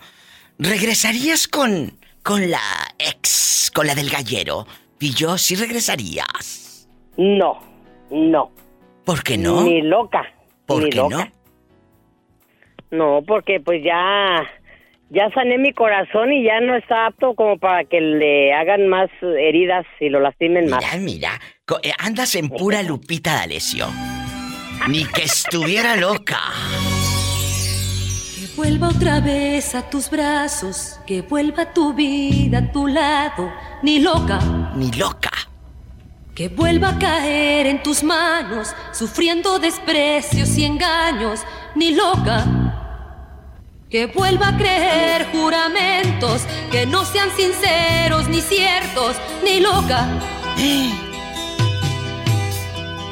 ¿Regresarías 0.59 1.47
con 1.47 1.99
con 2.23 2.51
la 2.51 2.61
ex, 2.99 3.71
con 3.75 3.87
la 3.87 3.95
del 3.95 4.09
gallero? 4.09 4.67
Y 4.99 5.13
yo 5.13 5.37
sí 5.37 5.57
regresarías. 5.57 6.89
No, 7.19 7.61
no. 8.11 8.51
¿Por 9.05 9.23
qué 9.23 9.37
no? 9.37 9.63
Ni 9.63 9.83
loca. 9.83 10.23
¿Por 10.65 10.85
ni 10.85 10.91
qué 10.91 10.97
loca. 10.97 11.33
No, 12.91 13.21
porque 13.27 13.61
pues 13.61 13.83
ya 13.85 14.47
ya 15.11 15.31
sané 15.33 15.59
mi 15.59 15.73
corazón 15.73 16.33
y 16.33 16.45
ya 16.45 16.61
no 16.61 16.77
está 16.77 17.07
apto 17.07 17.35
como 17.35 17.59
para 17.59 17.85
que 17.85 18.01
le 18.01 18.53
hagan 18.53 18.89
más 18.89 19.09
heridas 19.23 19.87
y 20.01 20.09
lo 20.09 20.21
lastimen 20.21 20.69
más. 20.69 20.85
Mira, 20.85 20.99
mira, 20.99 21.41
eh, 21.83 21.93
andas 21.99 22.35
en 22.35 22.49
pura 22.49 22.83
Lupita 22.83 23.35
D'Alessio. 23.35 23.87
Ni 24.89 25.05
que 25.05 25.23
estuviera 25.23 25.97
loca. 25.97 26.39
Que 28.37 28.47
vuelva 28.57 28.89
otra 28.89 29.21
vez 29.21 29.75
a 29.75 29.89
tus 29.89 30.11
brazos, 30.11 31.01
que 31.07 31.23
vuelva 31.23 31.73
tu 31.73 31.95
vida 31.95 32.59
a 32.59 32.73
tu 32.73 32.87
lado, 32.87 33.53
ni 33.83 34.01
loca. 34.01 34.39
Ni 34.77 34.91
loca. 34.93 35.31
Que 36.35 36.49
vuelva 36.49 36.91
a 36.91 36.99
caer 36.99 37.67
en 37.67 37.83
tus 37.83 38.05
manos, 38.05 38.75
sufriendo 38.93 39.59
desprecios 39.59 40.57
y 40.57 40.65
engaños, 40.65 41.45
ni 41.75 41.95
loca. 41.95 42.45
Que 43.91 44.05
vuelva 44.05 44.49
a 44.49 44.57
creer 44.59 45.27
juramentos 45.33 46.43
que 46.71 46.85
no 46.85 47.07
sean 47.07 47.31
sinceros 47.35 48.29
ni 48.29 48.43
ciertos, 48.43 49.17
ni 49.43 49.61
loca. 49.61 50.07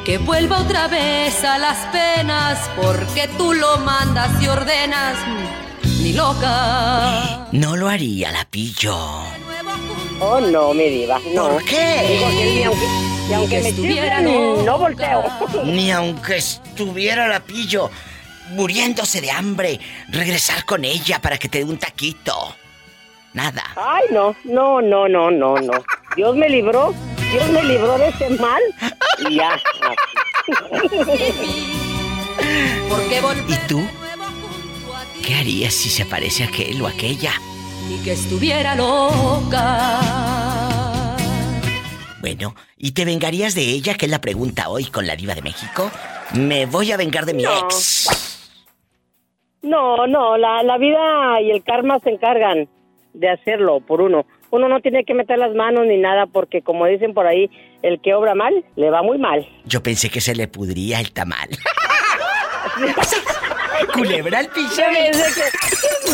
Que 0.05 0.19
vuelva 0.19 0.59
otra 0.59 0.87
vez 0.87 1.43
a 1.43 1.57
las 1.57 1.77
penas 1.87 2.69
porque 2.79 3.27
tú 3.39 3.53
lo 3.53 3.79
mandas 3.79 4.29
y 4.39 4.47
ordenas, 4.47 5.17
ni 6.03 6.13
loca. 6.13 7.47
No 7.51 7.75
lo 7.75 7.89
haría, 7.89 8.31
la 8.31 8.45
pillo. 8.45 8.95
Oh, 10.19 10.39
no, 10.39 10.75
mi 10.75 10.89
diva, 10.89 11.19
no. 11.33 11.49
¿Por 11.49 11.65
qué? 11.65 12.05
Ni 12.07 12.63
aunque, 12.63 12.87
y 13.29 13.33
aunque 13.33 13.61
me 13.61 13.69
estuviera 13.69 14.17
chiflen, 14.17 14.65
no 14.65 14.77
volteo. 14.77 15.23
Ni 15.63 15.91
aunque 15.91 16.37
estuviera 16.37 17.27
la 17.27 17.39
pillo 17.39 17.89
muriéndose 18.49 19.21
de 19.21 19.31
hambre, 19.31 19.79
regresar 20.09 20.65
con 20.65 20.83
ella 20.85 21.19
para 21.19 21.37
que 21.37 21.49
te 21.49 21.59
dé 21.59 21.63
un 21.65 21.77
taquito. 21.77 22.55
Nada. 23.33 23.63
Ay, 23.75 24.05
no, 24.11 24.35
no, 24.45 24.81
no, 24.81 25.07
no, 25.07 25.29
no, 25.29 25.55
no. 25.57 25.83
Dios 26.15 26.35
me 26.35 26.49
libró, 26.49 26.93
Dios 27.31 27.49
me 27.51 27.63
libró 27.63 27.97
de 27.97 28.07
ese 28.09 28.29
mal 28.31 28.61
y 29.29 29.35
ya. 29.35 29.59
¿Y 33.47 33.55
tú? 33.67 33.87
¿Qué 35.25 35.35
harías 35.35 35.73
si 35.73 35.89
se 35.89 36.05
parece 36.05 36.43
a 36.43 36.47
aquel 36.47 36.81
o 36.81 36.87
aquella? 36.87 37.33
Ni 37.89 37.97
que 37.99 38.13
estuviera 38.13 38.75
loca. 38.75 39.89
Bueno, 42.21 42.55
¿y 42.77 42.91
te 42.91 43.05
vengarías 43.05 43.53
de 43.55 43.61
ella? 43.63 43.93
Que 43.95 44.05
es 44.05 44.11
la 44.11 44.19
pregunta 44.21 44.69
hoy 44.69 44.85
con 44.85 45.05
la 45.05 45.15
diva 45.15 45.35
de 45.35 45.41
México. 45.41 45.89
Me 46.33 46.65
voy 46.65 46.91
a 46.91 46.97
vengar 46.97 47.25
de 47.25 47.33
mi 47.33 47.43
No. 47.43 47.57
ex. 47.65 48.36
No, 49.67 50.07
no, 50.07 50.37
la, 50.37 50.63
la 50.63 50.77
vida 50.77 51.41
y 51.41 51.51
el 51.51 51.61
karma 51.63 51.99
se 51.99 52.11
encargan 52.11 52.69
de 53.13 53.29
hacerlo 53.29 53.81
por 53.81 54.01
uno. 54.01 54.25
Uno 54.49 54.69
no 54.69 54.79
tiene 54.79 55.03
que 55.03 55.13
meter 55.13 55.37
las 55.37 55.53
manos 55.53 55.85
ni 55.85 55.97
nada 55.97 56.25
porque 56.25 56.61
como 56.61 56.85
dicen 56.85 57.13
por 57.13 57.27
ahí, 57.27 57.49
el 57.81 57.99
que 58.01 58.13
obra 58.13 58.33
mal, 58.33 58.63
le 58.75 58.89
va 58.89 59.03
muy 59.03 59.17
mal. 59.17 59.45
Yo 59.65 59.83
pensé 59.83 60.09
que 60.09 60.21
se 60.21 60.35
le 60.35 60.47
pudría 60.47 60.99
el 60.99 61.11
tamal. 61.11 61.49
Culebra 63.93 64.39
al 64.39 64.47
piso. 64.47 64.81
Yo 64.81 64.87
pensé 64.93 65.33
que... 65.33 65.41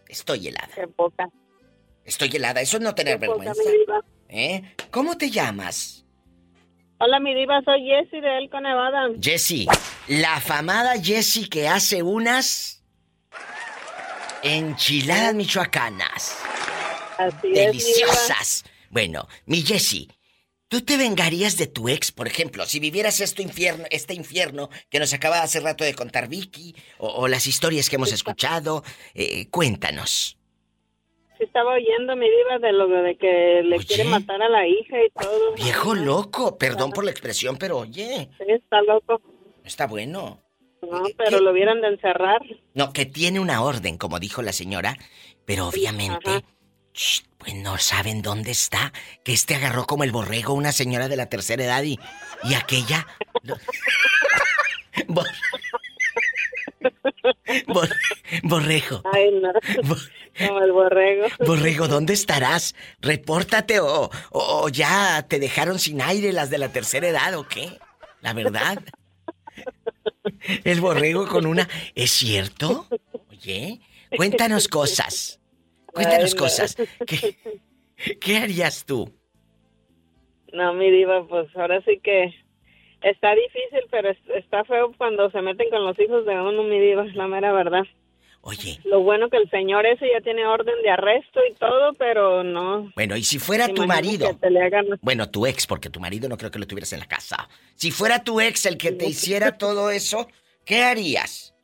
Estoy 0.08 0.46
helada. 0.46 0.68
Estoy 2.04 2.28
helada. 2.36 2.60
Eso 2.60 2.76
es 2.76 2.82
no 2.84 2.94
tener 2.94 3.18
vergüenza. 3.18 3.62
¿Eh? 4.28 4.62
¿Cómo 4.92 5.16
te 5.18 5.30
llamas? 5.30 6.04
Hola, 6.98 7.20
mi 7.20 7.34
diva, 7.34 7.60
soy 7.62 7.84
Jessie 7.84 8.22
de 8.22 8.38
Elko, 8.38 8.58
Nevada. 8.58 9.08
Jessie, 9.20 9.66
la 10.08 10.36
afamada 10.36 10.94
Jessie 10.98 11.46
que 11.46 11.68
hace 11.68 12.02
unas 12.02 12.82
enchiladas 14.42 15.34
michoacanas. 15.34 16.38
Así 17.18 17.48
es, 17.48 17.52
mi. 17.52 17.52
Deliciosas. 17.52 18.64
Bueno, 18.88 19.28
mi 19.44 19.60
Jessie, 19.60 20.08
¿tú 20.68 20.80
te 20.80 20.96
vengarías 20.96 21.58
de 21.58 21.66
tu 21.66 21.90
ex, 21.90 22.12
por 22.12 22.28
ejemplo, 22.28 22.64
si 22.64 22.80
vivieras 22.80 23.20
este 23.20 23.42
infierno, 23.42 23.84
este 23.90 24.14
infierno 24.14 24.70
que 24.88 24.98
nos 24.98 25.12
acaba 25.12 25.42
hace 25.42 25.60
rato 25.60 25.84
de 25.84 25.94
contar 25.94 26.28
Vicky, 26.28 26.74
o, 26.96 27.08
o 27.08 27.28
las 27.28 27.46
historias 27.46 27.90
que 27.90 27.96
hemos 27.96 28.12
escuchado? 28.12 28.82
Eh, 29.12 29.50
cuéntanos. 29.50 30.35
Sí 31.38 31.44
estaba 31.44 31.74
oyendo, 31.74 32.16
mi 32.16 32.26
diva, 32.30 32.58
de 32.58 32.72
lo 32.72 32.88
de 32.88 33.16
que 33.16 33.62
le 33.64 33.78
quiere 33.78 34.04
matar 34.04 34.40
a 34.42 34.48
la 34.48 34.66
hija 34.66 34.96
y 35.04 35.10
todo. 35.10 35.54
Viejo 35.54 35.94
loco, 35.94 36.56
perdón 36.56 36.92
por 36.92 37.04
la 37.04 37.10
expresión, 37.10 37.56
pero 37.58 37.78
oye, 37.78 38.28
Sí, 38.38 38.44
está 38.48 38.80
loco. 38.82 39.20
está 39.64 39.86
bueno. 39.86 40.40
No, 40.82 41.02
pero 41.16 41.40
lo 41.40 41.50
hubieran 41.50 41.80
de 41.80 41.88
encerrar. 41.88 42.40
No, 42.74 42.92
que 42.92 43.06
tiene 43.06 43.40
una 43.40 43.62
orden, 43.62 43.98
como 43.98 44.18
dijo 44.18 44.40
la 44.42 44.52
señora, 44.52 44.96
pero 45.44 45.66
obviamente, 45.68 46.44
shh, 46.94 47.22
pues 47.38 47.54
no 47.54 47.76
saben 47.78 48.22
dónde 48.22 48.52
está. 48.52 48.92
Que 49.24 49.32
este 49.32 49.54
agarró 49.56 49.84
como 49.86 50.04
el 50.04 50.12
borrego 50.12 50.54
una 50.54 50.72
señora 50.72 51.08
de 51.08 51.16
la 51.16 51.28
tercera 51.28 51.64
edad 51.64 51.82
y, 51.82 51.98
y 52.44 52.54
aquella. 52.54 53.06
Bor- 57.66 57.66
Bor- 57.66 57.88
borrego. 58.42 59.02
Ay, 59.12 59.30
no. 59.40 59.52
Como 60.46 60.60
el 60.60 60.72
borrego. 60.72 61.26
Borrego, 61.46 61.88
¿dónde 61.88 62.12
estarás? 62.12 62.74
Repórtate 63.00 63.80
o, 63.80 64.10
o- 64.30 64.62
o 64.64 64.68
ya 64.68 65.24
te 65.28 65.38
dejaron 65.38 65.78
sin 65.78 66.00
aire 66.02 66.32
las 66.32 66.50
de 66.50 66.58
la 66.58 66.70
tercera 66.72 67.08
edad 67.08 67.34
o 67.36 67.46
qué. 67.48 67.78
La 68.20 68.32
verdad. 68.32 68.82
El 70.64 70.80
borrego 70.80 71.26
con 71.28 71.46
una... 71.46 71.68
¿Es 71.94 72.10
cierto? 72.10 72.86
Oye, 73.30 73.80
cuéntanos 74.16 74.68
cosas. 74.68 75.40
Cuéntanos 75.86 76.32
Ay, 76.32 76.34
no. 76.34 76.38
cosas. 76.42 76.76
¿Qué, 77.06 77.36
qué 78.20 78.36
harías 78.38 78.84
tú? 78.84 79.12
No, 80.52 80.74
mi 80.74 80.90
diva, 80.90 81.26
pues 81.28 81.48
ahora 81.56 81.82
sí 81.84 82.00
que 82.02 82.34
está 83.10 83.34
difícil, 83.34 83.80
pero 83.90 84.10
es- 84.10 84.18
está 84.36 84.64
feo 84.64 84.92
cuando 84.96 85.30
se 85.30 85.40
meten 85.42 85.70
con 85.70 85.84
los 85.84 85.98
hijos 85.98 86.24
de 86.26 86.34
uno, 86.40 86.62
mi 86.64 86.78
diva, 86.80 87.04
es 87.04 87.14
la 87.14 87.26
mera 87.26 87.52
verdad. 87.52 87.84
Oye. 88.42 88.78
Lo 88.84 89.00
bueno 89.00 89.28
que 89.28 89.38
el 89.38 89.50
señor 89.50 89.86
ese 89.86 90.06
ya 90.12 90.20
tiene 90.20 90.46
orden 90.46 90.80
de 90.82 90.90
arresto 90.90 91.40
y 91.50 91.54
todo, 91.54 91.92
pero 91.94 92.44
no. 92.44 92.92
Bueno, 92.94 93.16
y 93.16 93.24
si 93.24 93.40
fuera 93.40 93.66
tu 93.66 93.84
marido... 93.88 94.28
que 94.30 94.34
te 94.36 94.50
le 94.50 94.60
hagan- 94.62 94.98
Bueno, 95.02 95.28
tu 95.28 95.46
ex, 95.46 95.66
porque 95.66 95.90
tu 95.90 95.98
marido 95.98 96.28
no 96.28 96.36
creo 96.38 96.52
que 96.52 96.60
lo 96.60 96.66
tuvieras 96.68 96.92
en 96.92 97.00
la 97.00 97.06
casa. 97.06 97.48
Si 97.74 97.90
fuera 97.90 98.22
tu 98.22 98.40
ex 98.40 98.64
el 98.66 98.78
que 98.78 98.92
te 98.92 99.06
hiciera 99.06 99.58
todo 99.58 99.90
eso, 99.90 100.28
¿qué 100.64 100.84
harías? 100.84 101.54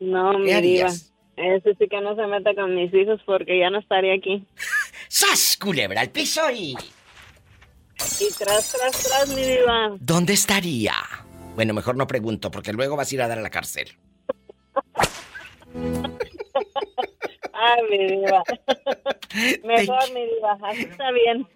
No, 0.00 0.32
¿Qué 0.32 0.38
mi 0.38 0.44
diva. 0.46 0.56
harías? 0.58 1.12
Ese 1.36 1.74
sí 1.76 1.86
que 1.88 2.00
no 2.00 2.16
se 2.16 2.26
meta 2.26 2.52
con 2.54 2.74
mis 2.74 2.92
hijos 2.92 3.20
porque 3.24 3.58
ya 3.60 3.70
no 3.70 3.78
estaría 3.78 4.14
aquí. 4.14 4.44
¡Sas, 5.08 5.56
culebra 5.56 6.00
al 6.00 6.10
piso 6.10 6.40
y... 6.50 6.74
Y 8.20 8.32
tras, 8.32 8.72
tras, 8.72 9.02
tras, 9.02 9.28
mi 9.28 9.42
diva. 9.42 9.96
¿Dónde 10.00 10.32
estaría? 10.32 10.94
Bueno, 11.54 11.74
mejor 11.74 11.96
no 11.96 12.06
pregunto, 12.06 12.50
porque 12.50 12.72
luego 12.72 12.96
vas 12.96 13.10
a 13.10 13.14
ir 13.14 13.22
a 13.22 13.28
dar 13.28 13.38
a 13.38 13.42
la 13.42 13.50
cárcel. 13.50 13.88
Ay, 17.56 17.82
mi 17.90 17.98
diva. 18.16 18.42
Mejor, 19.64 20.12
mi 20.12 20.26
diva. 20.26 20.58
Así 20.62 20.82
está 20.82 21.10
bien. 21.12 21.46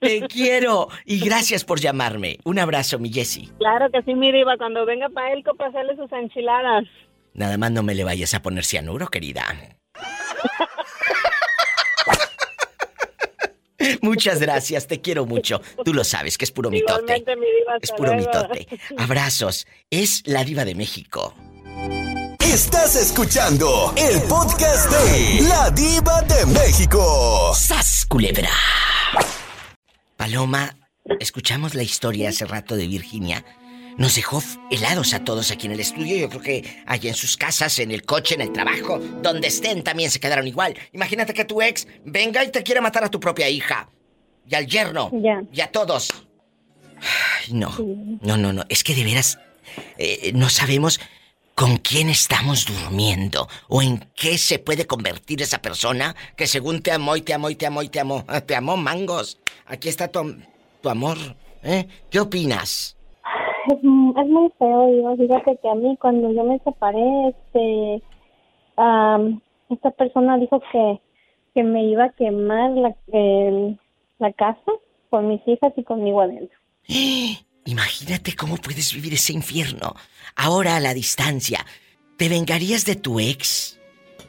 Te 0.00 0.26
quiero 0.28 0.88
y 1.04 1.20
gracias 1.20 1.64
por 1.64 1.78
llamarme. 1.80 2.38
Un 2.44 2.58
abrazo, 2.58 2.98
mi 2.98 3.12
Jessie. 3.12 3.50
Claro 3.58 3.90
que 3.90 4.02
sí, 4.02 4.14
mi 4.14 4.32
diva. 4.32 4.56
Cuando 4.56 4.84
venga 4.86 5.08
para 5.10 5.32
él, 5.32 5.44
pasarle 5.56 5.96
sus 5.96 6.10
enchiladas. 6.12 6.84
Nada 7.34 7.58
más 7.58 7.70
no 7.70 7.82
me 7.82 7.94
le 7.94 8.04
vayas 8.04 8.34
a 8.34 8.42
poner 8.42 8.64
cianuro, 8.64 9.08
querida. 9.08 9.44
Muchas 14.00 14.40
gracias, 14.40 14.86
te 14.86 15.00
quiero 15.00 15.26
mucho. 15.26 15.60
Tú 15.84 15.94
lo 15.94 16.04
sabes 16.04 16.38
que 16.38 16.44
es 16.44 16.50
puro 16.50 16.70
mitote. 16.70 16.92
Igualmente, 17.02 17.36
mi 17.36 17.46
diva. 17.46 17.76
Es 17.80 17.92
puro 17.92 18.14
mitote. 18.14 18.66
Abrazos. 18.98 19.66
Es 19.90 20.22
la 20.26 20.44
diva 20.44 20.64
de 20.64 20.74
México. 20.74 21.34
Estás 22.52 22.96
escuchando 22.96 23.94
el 23.96 24.20
podcast 24.22 24.90
de 24.90 25.40
La 25.48 25.70
Diva 25.70 26.20
de 26.22 26.44
México. 26.46 27.54
¡Sas, 27.54 28.04
culebra! 28.06 28.50
Paloma, 30.18 30.76
escuchamos 31.18 31.74
la 31.74 31.82
historia 31.82 32.28
hace 32.28 32.44
rato 32.44 32.76
de 32.76 32.86
Virginia. 32.86 33.42
Nos 33.98 34.14
dejó 34.14 34.42
helados 34.70 35.14
a 35.14 35.24
todos 35.24 35.50
aquí 35.50 35.66
en 35.66 35.72
el 35.72 35.80
estudio. 35.80 36.16
Yo 36.16 36.28
creo 36.28 36.42
que 36.42 36.82
allá 36.86 37.10
en 37.10 37.14
sus 37.14 37.36
casas, 37.36 37.78
en 37.78 37.90
el 37.90 38.04
coche, 38.04 38.34
en 38.34 38.40
el 38.40 38.52
trabajo, 38.52 38.98
donde 38.98 39.48
estén, 39.48 39.82
también 39.82 40.10
se 40.10 40.20
quedaron 40.20 40.46
igual. 40.46 40.76
Imagínate 40.92 41.34
que 41.34 41.44
tu 41.44 41.60
ex 41.60 41.86
venga 42.04 42.44
y 42.44 42.50
te 42.50 42.62
quiera 42.62 42.80
matar 42.80 43.04
a 43.04 43.10
tu 43.10 43.20
propia 43.20 43.48
hija. 43.48 43.88
Y 44.48 44.54
al 44.54 44.66
yerno. 44.66 45.10
Ya. 45.12 45.42
Y 45.52 45.60
a 45.60 45.70
todos. 45.70 46.12
Ay, 46.96 47.52
no. 47.52 47.74
No, 48.22 48.36
no, 48.36 48.52
no. 48.52 48.64
Es 48.68 48.82
que 48.82 48.94
de 48.94 49.04
veras 49.04 49.38
eh, 49.98 50.32
no 50.34 50.48
sabemos 50.48 51.00
con 51.54 51.76
quién 51.76 52.08
estamos 52.08 52.64
durmiendo 52.64 53.48
o 53.68 53.82
en 53.82 54.10
qué 54.16 54.38
se 54.38 54.58
puede 54.58 54.86
convertir 54.86 55.42
esa 55.42 55.60
persona 55.60 56.16
que 56.36 56.46
según 56.46 56.82
te 56.82 56.92
amó 56.92 57.16
y 57.16 57.22
te 57.22 57.34
amó 57.34 57.50
y 57.50 57.56
te 57.56 57.66
amó 57.66 57.82
y 57.82 57.88
te 57.88 58.00
amó. 58.00 58.24
Te 58.46 58.56
amó 58.56 58.76
mangos. 58.76 59.38
Aquí 59.66 59.88
está 59.88 60.08
tu, 60.08 60.38
tu 60.80 60.88
amor. 60.88 61.18
¿eh? 61.62 61.86
¿Qué 62.10 62.20
opinas? 62.20 62.96
Es, 63.68 63.74
es 63.78 64.28
muy 64.28 64.50
feo, 64.58 64.86
digo, 64.86 65.16
fíjate 65.16 65.58
que 65.62 65.68
a 65.68 65.74
mí 65.74 65.96
cuando 66.00 66.32
yo 66.32 66.44
me 66.44 66.58
separé, 66.60 67.28
este, 67.28 68.02
esta 69.70 69.90
persona 69.92 70.36
dijo 70.38 70.60
que, 70.72 71.00
que 71.54 71.62
me 71.62 71.84
iba 71.84 72.04
a 72.04 72.10
quemar 72.12 72.70
la, 72.72 72.96
el- 73.12 73.78
la 74.18 74.32
casa 74.32 74.72
con 75.10 75.28
mis 75.28 75.40
hijas 75.46 75.72
y 75.76 75.84
conmigo 75.84 76.20
adentro. 76.20 76.56
Imagínate 77.64 78.34
cómo 78.36 78.56
puedes 78.56 78.92
vivir 78.94 79.12
ese 79.14 79.32
infierno. 79.32 79.94
Ahora 80.36 80.76
a 80.76 80.80
la 80.80 80.94
distancia, 80.94 81.60
¿te 82.18 82.28
vengarías 82.28 82.84
de 82.84 82.96
tu 82.96 83.20
ex? 83.20 83.78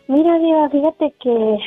Mira, 0.08 0.38
Diva, 0.38 0.70
fíjate 0.70 1.16
que 1.20 1.58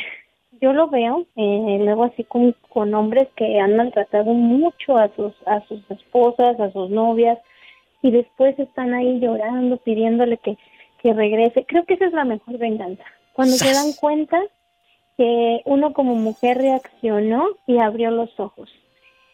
yo 0.60 0.72
lo 0.72 0.88
veo 0.88 1.26
eh, 1.34 1.78
luego 1.80 2.04
así 2.04 2.22
con, 2.24 2.54
con 2.68 2.94
hombres 2.94 3.28
que 3.36 3.58
han 3.58 3.76
maltratado 3.76 4.32
mucho 4.32 4.96
a 4.96 5.08
sus 5.16 5.32
a 5.46 5.60
sus 5.66 5.80
esposas, 5.90 6.58
a 6.60 6.70
sus 6.72 6.88
novias 6.90 7.38
y 8.06 8.12
después 8.12 8.56
están 8.60 8.94
ahí 8.94 9.18
llorando, 9.18 9.78
pidiéndole 9.78 10.36
que, 10.36 10.56
que 11.02 11.12
regrese. 11.12 11.64
Creo 11.66 11.84
que 11.84 11.94
esa 11.94 12.06
es 12.06 12.12
la 12.12 12.24
mejor 12.24 12.56
venganza. 12.56 13.02
Cuando 13.32 13.56
se 13.56 13.72
dan 13.72 13.92
cuenta 13.98 14.40
que 15.16 15.60
uno 15.64 15.92
como 15.92 16.14
mujer 16.14 16.58
reaccionó 16.58 17.48
y 17.66 17.78
abrió 17.78 18.12
los 18.12 18.30
ojos. 18.38 18.70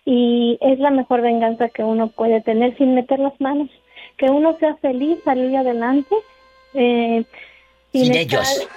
Y 0.07 0.57
es 0.63 0.79
la 0.79 0.91
mejor 0.91 1.21
venganza 1.21 1.69
que 1.69 1.85
uno 1.85 2.09
puede 2.09 2.41
tener 2.41 2.75
sin 2.79 2.95
meter 2.95 3.19
las 3.19 3.39
manos. 3.43 3.69
Que 4.17 4.31
uno 4.31 4.57
sea 4.59 4.75
feliz, 4.77 5.19
salir 5.23 5.55
adelante, 5.55 6.15
eh, 6.73 7.25
sin, 7.93 8.07
Sin 8.07 8.15
estar 8.15 8.41
ellos. 8.41 8.69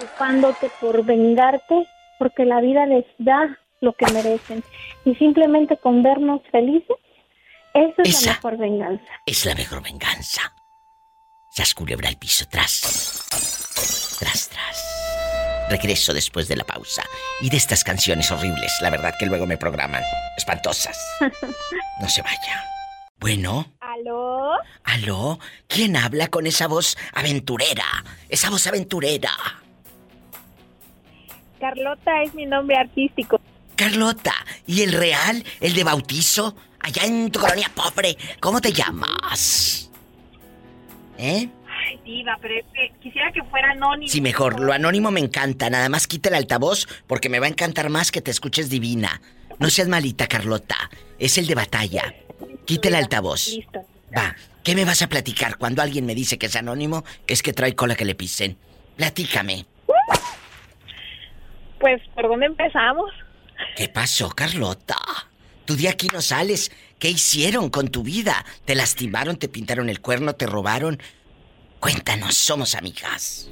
ocupándote 0.00 0.68
por 0.80 1.04
vengarte, 1.04 1.86
porque 2.18 2.44
la 2.44 2.60
vida 2.60 2.86
les 2.86 3.04
da 3.18 3.56
lo 3.80 3.92
que 3.92 4.06
merecen. 4.12 4.64
Y 5.04 5.14
simplemente 5.14 5.76
con 5.76 6.02
vernos 6.02 6.40
felices, 6.50 6.96
esa 7.74 8.02
es 8.02 8.26
la 8.26 8.32
mejor 8.34 8.58
venganza. 8.58 9.12
Es 9.26 9.44
la 9.46 9.54
mejor 9.54 9.82
venganza. 9.82 10.54
Sas 11.50 11.74
culebra 11.74 12.08
al 12.08 12.16
piso, 12.16 12.46
tras. 12.48 12.80
Tras, 14.18 14.48
tras. 14.48 15.68
Regreso 15.68 16.12
después 16.14 16.48
de 16.48 16.56
la 16.56 16.64
pausa. 16.64 17.02
Y 17.40 17.50
de 17.50 17.56
estas 17.56 17.84
canciones 17.84 18.30
horribles, 18.30 18.72
la 18.80 18.90
verdad 18.90 19.14
que 19.18 19.26
luego 19.26 19.46
me 19.46 19.56
programan. 19.56 20.02
Espantosas. 20.36 20.98
No 22.00 22.08
se 22.08 22.20
vaya. 22.22 22.64
Bueno, 23.18 23.72
¿Aló? 23.78 24.54
aló, 24.82 25.38
¿quién 25.68 25.96
habla 25.96 26.26
con 26.26 26.48
esa 26.48 26.66
voz 26.66 26.96
aventurera? 27.12 27.84
Esa 28.28 28.50
voz 28.50 28.66
aventurera. 28.66 29.30
Carlota 31.60 32.22
es 32.24 32.34
mi 32.34 32.44
nombre 32.46 32.76
artístico. 32.76 33.40
Carlota, 33.76 34.34
¿y 34.66 34.82
el 34.82 34.92
real? 34.92 35.44
¿El 35.60 35.74
de 35.74 35.84
bautizo? 35.84 36.56
Allá 36.82 37.04
en 37.04 37.30
tu 37.30 37.38
colonia 37.38 37.70
pobre, 37.74 38.16
¿cómo 38.40 38.60
te 38.60 38.72
llamas? 38.72 39.90
¿Eh? 41.16 41.48
Ay, 41.68 42.00
diva, 42.04 42.36
pero 42.40 42.54
es 42.54 42.64
que 42.74 42.92
quisiera 43.00 43.30
que 43.32 43.42
fuera 43.44 43.70
anónimo. 43.70 44.10
Sí, 44.10 44.20
mejor. 44.20 44.60
Lo 44.60 44.72
anónimo 44.72 45.10
me 45.10 45.20
encanta. 45.20 45.70
Nada 45.70 45.88
más 45.88 46.06
quita 46.06 46.28
el 46.28 46.34
altavoz 46.34 46.86
porque 47.06 47.28
me 47.28 47.38
va 47.38 47.46
a 47.46 47.50
encantar 47.50 47.88
más 47.88 48.10
que 48.10 48.20
te 48.20 48.30
escuches 48.30 48.68
divina. 48.68 49.20
No 49.58 49.70
seas 49.70 49.88
malita, 49.88 50.26
Carlota. 50.26 50.90
Es 51.18 51.38
el 51.38 51.46
de 51.46 51.54
batalla. 51.54 52.14
Quita 52.64 52.88
el 52.88 52.96
altavoz. 52.96 53.48
Listo. 53.48 53.84
Va. 54.16 54.34
¿Qué 54.64 54.74
me 54.74 54.84
vas 54.84 55.02
a 55.02 55.08
platicar 55.08 55.56
cuando 55.58 55.82
alguien 55.82 56.06
me 56.06 56.14
dice 56.14 56.38
que 56.38 56.46
es 56.46 56.56
anónimo? 56.56 57.04
Es 57.26 57.42
que 57.42 57.52
trae 57.52 57.74
cola 57.74 57.94
que 57.94 58.04
le 58.04 58.14
pisen. 58.14 58.56
Platícame. 58.96 59.66
Pues, 61.80 62.00
¿por 62.14 62.28
dónde 62.28 62.46
empezamos? 62.46 63.10
¿Qué 63.76 63.88
pasó, 63.88 64.30
Carlota? 64.30 64.96
Tú 65.72 65.78
de 65.78 65.88
aquí 65.88 66.06
no 66.12 66.20
sales. 66.20 66.70
¿Qué 66.98 67.08
hicieron 67.08 67.70
con 67.70 67.88
tu 67.88 68.02
vida? 68.02 68.44
¿Te 68.66 68.74
lastimaron, 68.74 69.36
te 69.38 69.48
pintaron 69.48 69.88
el 69.88 70.02
cuerno, 70.02 70.34
te 70.34 70.46
robaron? 70.46 71.00
Cuéntanos, 71.80 72.34
somos 72.36 72.74
amigas. 72.74 73.48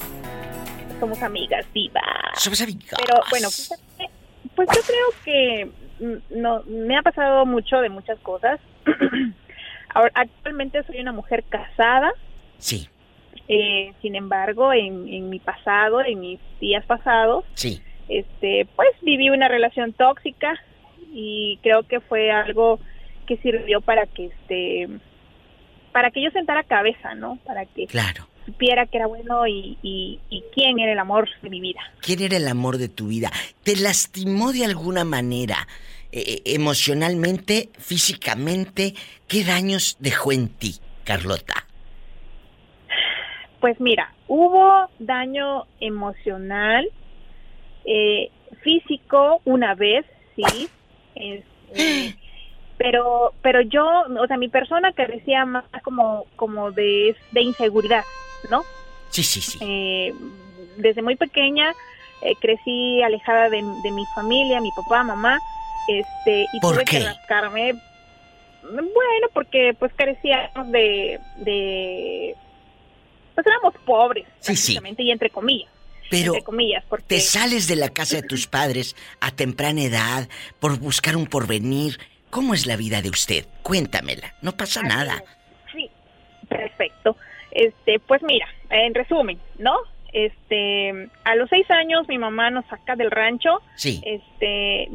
Somos 1.00 1.22
amigas, 1.22 1.64
diva. 1.72 2.02
Somos 2.36 2.60
amigas. 2.60 3.00
Pero 3.00 3.20
bueno, 3.30 3.48
fíjate, 3.50 4.10
pues 4.54 4.68
yo 4.74 4.82
creo 4.82 5.06
que 5.24 5.70
mm, 6.04 6.40
no 6.42 6.62
me 6.64 6.98
ha 6.98 7.00
pasado 7.02 7.46
mucho 7.46 7.78
de 7.78 7.88
muchas 7.88 8.18
cosas. 8.18 8.60
Ahora, 9.94 10.12
actualmente 10.14 10.82
soy 10.84 11.00
una 11.00 11.12
mujer 11.12 11.42
casada. 11.48 12.12
Sí. 12.58 12.86
Eh, 13.48 13.94
sin 14.02 14.14
embargo, 14.14 14.74
en, 14.74 15.08
en 15.08 15.30
mi 15.30 15.38
pasado, 15.38 16.02
en 16.04 16.20
mis 16.20 16.38
días 16.60 16.84
pasados, 16.84 17.46
Sí. 17.54 17.80
este, 18.10 18.68
pues 18.76 18.90
viví 19.00 19.30
una 19.30 19.48
relación 19.48 19.94
tóxica 19.94 20.62
y 21.12 21.58
creo 21.62 21.82
que 21.84 22.00
fue 22.00 22.30
algo 22.30 22.78
que 23.26 23.36
sirvió 23.38 23.80
para 23.80 24.06
que 24.06 24.26
este 24.26 24.88
para 25.92 26.10
que 26.10 26.22
yo 26.22 26.30
sentara 26.30 26.62
cabeza, 26.62 27.14
¿no? 27.14 27.36
Para 27.44 27.66
que 27.66 27.86
Claro. 27.86 28.28
supiera 28.46 28.86
que 28.86 28.96
era 28.98 29.06
bueno 29.06 29.46
y, 29.46 29.76
y, 29.82 30.20
y 30.30 30.44
quién 30.54 30.78
era 30.78 30.92
el 30.92 30.98
amor 30.98 31.28
de 31.42 31.50
mi 31.50 31.60
vida. 31.60 31.80
¿Quién 32.00 32.22
era 32.22 32.36
el 32.36 32.46
amor 32.46 32.78
de 32.78 32.88
tu 32.88 33.08
vida? 33.08 33.30
¿Te 33.64 33.74
lastimó 33.76 34.52
de 34.52 34.64
alguna 34.64 35.04
manera? 35.04 35.66
eh, 36.12 36.42
emocionalmente, 36.44 37.68
físicamente, 37.78 38.94
¿qué 39.28 39.44
daños 39.44 39.96
dejó 40.00 40.32
en 40.32 40.48
ti, 40.48 40.74
Carlota? 41.04 41.54
Pues 43.60 43.78
mira, 43.80 44.12
hubo 44.26 44.88
daño 44.98 45.66
emocional, 45.80 46.88
eh, 47.84 48.30
físico 48.62 49.40
una 49.44 49.74
vez, 49.74 50.04
sí, 50.34 50.68
este, 51.14 52.16
pero 52.78 53.32
pero 53.42 53.60
yo, 53.62 53.86
o 54.20 54.26
sea, 54.26 54.36
mi 54.36 54.48
persona 54.48 54.92
carecía 54.92 55.44
más 55.44 55.64
como 55.82 56.26
como 56.36 56.70
de, 56.72 57.14
de 57.32 57.40
inseguridad, 57.42 58.04
¿no? 58.50 58.62
Sí, 59.10 59.22
sí, 59.22 59.40
sí. 59.40 59.58
Eh, 59.60 60.14
desde 60.76 61.02
muy 61.02 61.16
pequeña 61.16 61.72
eh, 62.22 62.34
crecí 62.40 63.02
alejada 63.02 63.48
de, 63.50 63.62
de 63.82 63.90
mi 63.90 64.04
familia, 64.14 64.60
mi 64.60 64.70
papá, 64.76 65.02
mamá, 65.02 65.38
este, 65.88 66.46
y 66.52 66.60
¿Por 66.60 66.74
tuve 66.74 66.84
qué? 66.84 66.98
que 66.98 67.04
rascarme. 67.04 67.74
Bueno, 68.62 69.26
porque 69.32 69.74
pues 69.78 69.92
carecíamos 69.94 70.70
de, 70.70 71.18
de 71.38 72.36
pues 73.34 73.46
éramos 73.46 73.74
pobres, 73.86 74.26
Sí, 74.40 74.54
sí. 74.54 74.78
y 74.98 75.10
entre 75.10 75.30
comillas. 75.30 75.70
Pero 76.10 76.34
entre 76.34 76.44
comillas, 76.44 76.84
porque 76.88 77.06
te 77.06 77.20
sales 77.20 77.68
de 77.68 77.76
la 77.76 77.88
casa 77.90 78.16
de 78.16 78.22
tus 78.24 78.46
padres 78.46 78.96
a 79.20 79.30
temprana 79.30 79.82
edad 79.82 80.28
por 80.58 80.78
buscar 80.78 81.16
un 81.16 81.26
porvenir. 81.26 81.98
¿Cómo 82.30 82.54
es 82.54 82.66
la 82.66 82.76
vida 82.76 83.00
de 83.00 83.10
usted? 83.10 83.46
Cuéntamela. 83.62 84.34
No 84.42 84.56
pasa 84.56 84.82
nada. 84.82 85.22
Sí, 85.72 85.88
perfecto. 86.48 87.16
Este, 87.50 87.98
pues 88.00 88.22
mira, 88.22 88.46
en 88.70 88.94
resumen, 88.94 89.38
¿no? 89.58 89.76
Este, 90.12 91.08
a 91.24 91.36
los 91.36 91.48
seis 91.48 91.70
años 91.70 92.08
mi 92.08 92.18
mamá 92.18 92.50
nos 92.50 92.66
saca 92.66 92.96
del 92.96 93.10
rancho. 93.10 93.60
Sí. 93.76 94.00
Este, 94.04 94.88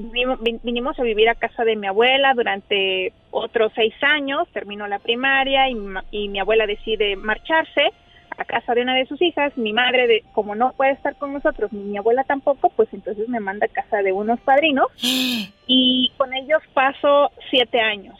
vinimos 0.63 0.99
a 0.99 1.03
vivir 1.03 1.29
a 1.29 1.35
casa 1.35 1.63
de 1.63 1.75
mi 1.75 1.87
abuela 1.87 2.33
durante 2.33 3.13
otros 3.31 3.71
seis 3.75 3.93
años. 4.01 4.47
Terminó 4.53 4.87
la 4.87 4.99
primaria 4.99 5.69
y, 5.69 5.77
y 6.11 6.27
mi 6.29 6.39
abuela 6.39 6.65
decide 6.67 7.15
marcharse 7.15 7.93
a 8.37 8.45
casa 8.45 8.73
de 8.73 8.81
una 8.81 8.95
de 8.95 9.05
sus 9.05 9.21
hijas. 9.21 9.57
Mi 9.57 9.73
madre, 9.73 10.07
de, 10.07 10.23
como 10.33 10.55
no 10.55 10.73
puede 10.73 10.91
estar 10.91 11.15
con 11.15 11.33
nosotros, 11.33 11.71
ni 11.73 11.83
mi 11.83 11.97
abuela 11.97 12.23
tampoco, 12.23 12.69
pues 12.69 12.89
entonces 12.93 13.27
me 13.29 13.39
manda 13.39 13.65
a 13.65 13.69
casa 13.69 14.01
de 14.01 14.11
unos 14.11 14.39
padrinos 14.41 14.87
y 15.67 16.11
con 16.17 16.33
ellos 16.33 16.61
paso 16.73 17.31
siete 17.49 17.79
años, 17.79 18.17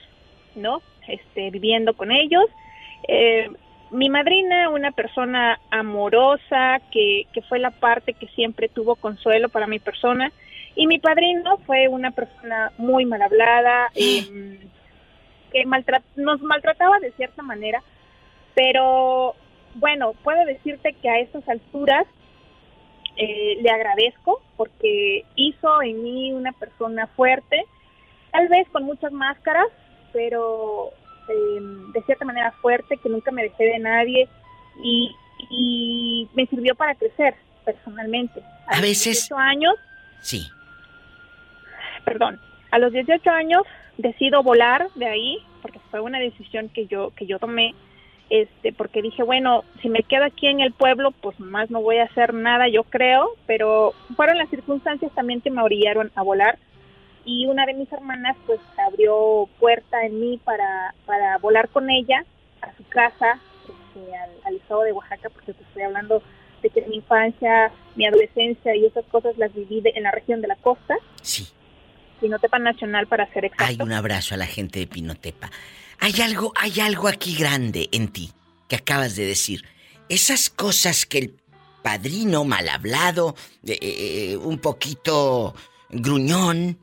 ¿no? 0.56 0.82
Este, 1.08 1.50
viviendo 1.52 1.94
con 1.94 2.12
ellos. 2.12 2.46
Eh, 3.08 3.50
mi 3.92 4.10
madrina, 4.10 4.70
una 4.70 4.92
persona 4.92 5.60
amorosa, 5.70 6.80
que, 6.92 7.28
que 7.32 7.42
fue 7.44 7.60
la 7.60 7.72
parte 7.72 8.14
que 8.14 8.28
siempre 8.30 8.68
tuvo 8.68 8.96
consuelo 8.96 9.50
para 9.50 9.68
mi 9.68 9.80
persona. 9.80 10.32
Y 10.76 10.88
mi 10.88 11.00
padrino 11.00 11.58
fue 11.66 11.88
una 11.88 12.12
persona 12.12 12.72
muy 12.78 13.06
mal 13.06 13.22
hablada, 13.22 13.90
eh, 13.96 14.60
que 15.52 15.66
maltra- 15.66 16.02
nos 16.16 16.42
maltrataba 16.42 17.00
de 17.00 17.12
cierta 17.12 17.42
manera, 17.44 17.82
pero 18.56 19.36
bueno, 19.76 20.14
puedo 20.24 20.44
decirte 20.46 20.94
que 21.02 21.10
a 21.10 21.20
estas 21.20 21.48
alturas 21.48 22.06
eh, 23.18 23.58
le 23.62 23.70
agradezco 23.70 24.42
porque 24.58 25.24
hizo 25.36 25.82
en 25.82 26.04
mí 26.04 26.34
una 26.34 26.52
persona 26.54 27.08
fuerte, 27.16 27.64
tal 28.32 28.48
vez 28.50 28.68
con 28.70 28.84
muchas 28.84 29.12
máscaras, 29.12 29.68
pero 30.12 30.90
eh, 31.30 31.60
de 31.94 32.02
cierta 32.04 32.26
manera 32.26 32.52
fuerte, 32.62 32.98
que 32.98 33.10
nunca 33.10 33.32
me 33.32 33.44
dejé 33.44 33.64
de 33.66 33.80
nadie 33.80 34.28
y, 34.84 35.16
y 35.50 36.30
me 36.34 36.46
sirvió 36.48 36.76
para 36.76 36.96
crecer 36.96 37.36
personalmente. 37.64 38.42
A 38.68 38.74
los 38.74 38.82
veces- 38.82 39.28
18 39.30 39.38
años, 39.38 39.76
Sí. 40.22 40.48
perdón, 42.04 42.40
a 42.72 42.80
los 42.80 42.92
18 42.92 43.30
años 43.30 43.64
decido 43.98 44.44
volar 44.44 44.88
de 44.96 45.08
ahí 45.08 45.38
porque 45.62 45.80
fue 45.90 46.00
una 46.02 46.20
decisión 46.20 46.70
que 46.70 46.86
yo 46.88 47.12
que 47.16 47.26
yo 47.26 47.40
tomé 47.40 47.74
este 48.30 48.74
porque 48.74 49.02
dije 49.04 49.22
bueno 49.24 49.64
si 49.82 49.90
me 49.90 50.02
quedo 50.02 50.24
aquí 50.26 50.48
en 50.48 50.60
el 50.60 50.74
pueblo 50.74 51.12
pues 51.12 51.40
más 51.40 51.70
no 51.70 51.82
voy 51.82 51.98
a 51.98 52.06
hacer 52.06 52.34
nada 52.34 52.68
yo 52.68 52.84
creo 52.84 53.30
pero 53.46 53.94
fueron 54.16 54.38
las 54.40 54.50
circunstancias 54.50 55.12
también 55.14 55.42
que 55.42 55.52
me 55.52 55.62
orillaron 55.62 56.12
a 56.16 56.24
volar 56.24 56.58
y 57.24 57.46
una 57.46 57.66
de 57.68 57.74
mis 57.76 57.92
hermanas 57.92 58.36
pues 58.48 58.60
abrió 58.88 59.48
puerta 59.60 60.04
en 60.06 60.20
mí 60.20 60.40
para 60.44 60.96
para 61.06 61.38
volar 61.38 61.70
con 61.70 61.90
ella 61.92 62.26
a 62.62 62.76
su 62.76 62.84
casa 62.90 63.40
este, 63.64 64.16
al, 64.18 64.30
al 64.46 64.56
estado 64.56 64.82
de 64.84 64.92
Oaxaca 64.94 65.30
porque 65.30 65.54
te 65.54 65.64
estoy 65.64 65.84
hablando 65.84 66.24
de 66.64 66.70
que 66.72 66.82
mi 66.88 66.96
infancia 66.96 67.72
mi 67.96 68.08
adolescencia 68.08 68.76
y 68.76 68.86
esas 68.86 69.06
cosas 69.06 69.38
las 69.38 69.54
viví 69.54 69.82
de- 69.82 69.94
en 69.96 70.02
la 70.04 70.12
región 70.12 70.42
de 70.42 70.48
la 70.48 70.56
costa 70.56 70.96
Sí. 71.22 71.48
Pinotepa 72.22 72.58
Nacional 72.60 73.06
para 73.08 73.28
ser 73.34 73.46
exacto. 73.46 73.66
Hay 73.66 73.78
un 73.86 73.92
abrazo 73.92 74.34
a 74.36 74.38
la 74.38 74.46
gente 74.48 74.80
de 74.80 74.88
Pinotepa. 74.88 75.52
Hay 76.00 76.22
algo, 76.22 76.54
hay 76.56 76.80
algo 76.80 77.08
aquí 77.08 77.36
grande 77.36 77.90
en 77.92 78.10
ti 78.10 78.34
que 78.68 78.76
acabas 78.76 79.16
de 79.16 79.26
decir. 79.26 79.64
Esas 80.10 80.50
cosas 80.50 81.06
que 81.06 81.18
el 81.18 81.36
padrino, 81.84 82.46
mal 82.46 82.68
hablado, 82.70 83.36
eh, 83.66 83.78
eh, 83.82 84.38
un 84.38 84.60
poquito 84.60 85.56
gruñón, 85.90 86.80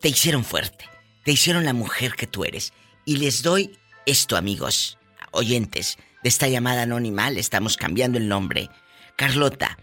te 0.00 0.08
hicieron 0.08 0.44
fuerte, 0.44 0.84
te 1.24 1.32
hicieron 1.32 1.64
la 1.64 1.72
mujer 1.72 2.14
que 2.14 2.26
tú 2.26 2.44
eres. 2.44 2.72
Y 3.04 3.16
les 3.16 3.42
doy 3.42 3.78
esto, 4.06 4.36
amigos, 4.36 4.98
oyentes 5.30 5.98
de 6.22 6.28
esta 6.28 6.48
llamada 6.48 6.82
anónima, 6.82 7.30
le 7.30 7.40
estamos 7.40 7.76
cambiando 7.76 8.18
el 8.18 8.28
nombre. 8.28 8.70
Carlota, 9.16 9.78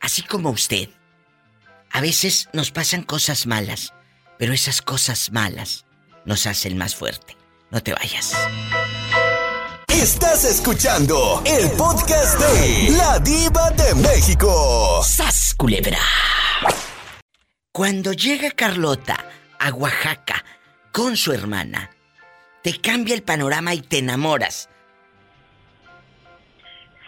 así 0.00 0.22
como 0.22 0.50
usted, 0.50 0.88
a 1.90 2.00
veces 2.00 2.48
nos 2.52 2.70
pasan 2.70 3.02
cosas 3.02 3.46
malas, 3.46 3.92
pero 4.38 4.52
esas 4.52 4.80
cosas 4.80 5.30
malas 5.32 5.84
nos 6.24 6.46
hacen 6.46 6.76
más 6.76 6.94
fuerte. 6.94 7.36
No 7.70 7.82
te 7.82 7.92
vayas. 7.94 8.34
Estás 9.88 10.44
escuchando 10.44 11.42
el 11.46 11.70
podcast 11.72 12.38
de 12.38 12.90
La 12.96 13.18
Diva 13.18 13.70
de 13.70 13.94
México. 13.94 15.02
¡Sas, 15.04 15.54
culebra! 15.56 15.98
Cuando 17.72 18.12
llega 18.12 18.50
Carlota 18.50 19.24
a 19.58 19.70
Oaxaca 19.70 20.44
con 20.92 21.16
su 21.16 21.32
hermana, 21.32 21.90
te 22.62 22.80
cambia 22.80 23.14
el 23.14 23.22
panorama 23.22 23.74
y 23.74 23.80
te 23.80 23.98
enamoras. 23.98 24.68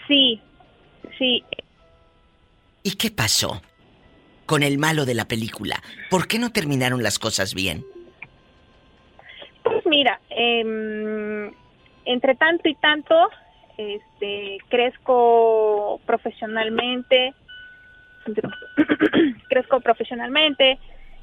Sí, 0.09 0.41
sí. 1.19 1.45
¿Y 2.83 2.93
qué 2.93 3.11
pasó 3.11 3.61
con 4.47 4.63
el 4.63 4.79
malo 4.79 5.05
de 5.05 5.15
la 5.15 5.27
película? 5.27 5.83
¿Por 6.11 6.29
qué 6.29 6.39
no 6.39 6.53
terminaron 6.53 7.03
las 7.03 7.19
cosas 7.19 7.55
bien? 7.55 7.85
Mira, 10.05 10.21
em, 10.29 11.51
entre 12.05 12.35
tanto 12.35 12.69
y 12.69 12.75
tanto, 12.75 13.31
este, 13.79 14.59
crezco 14.69 15.99
profesionalmente, 16.05 17.33
crezco 19.49 19.81
profesionalmente, 19.81 20.79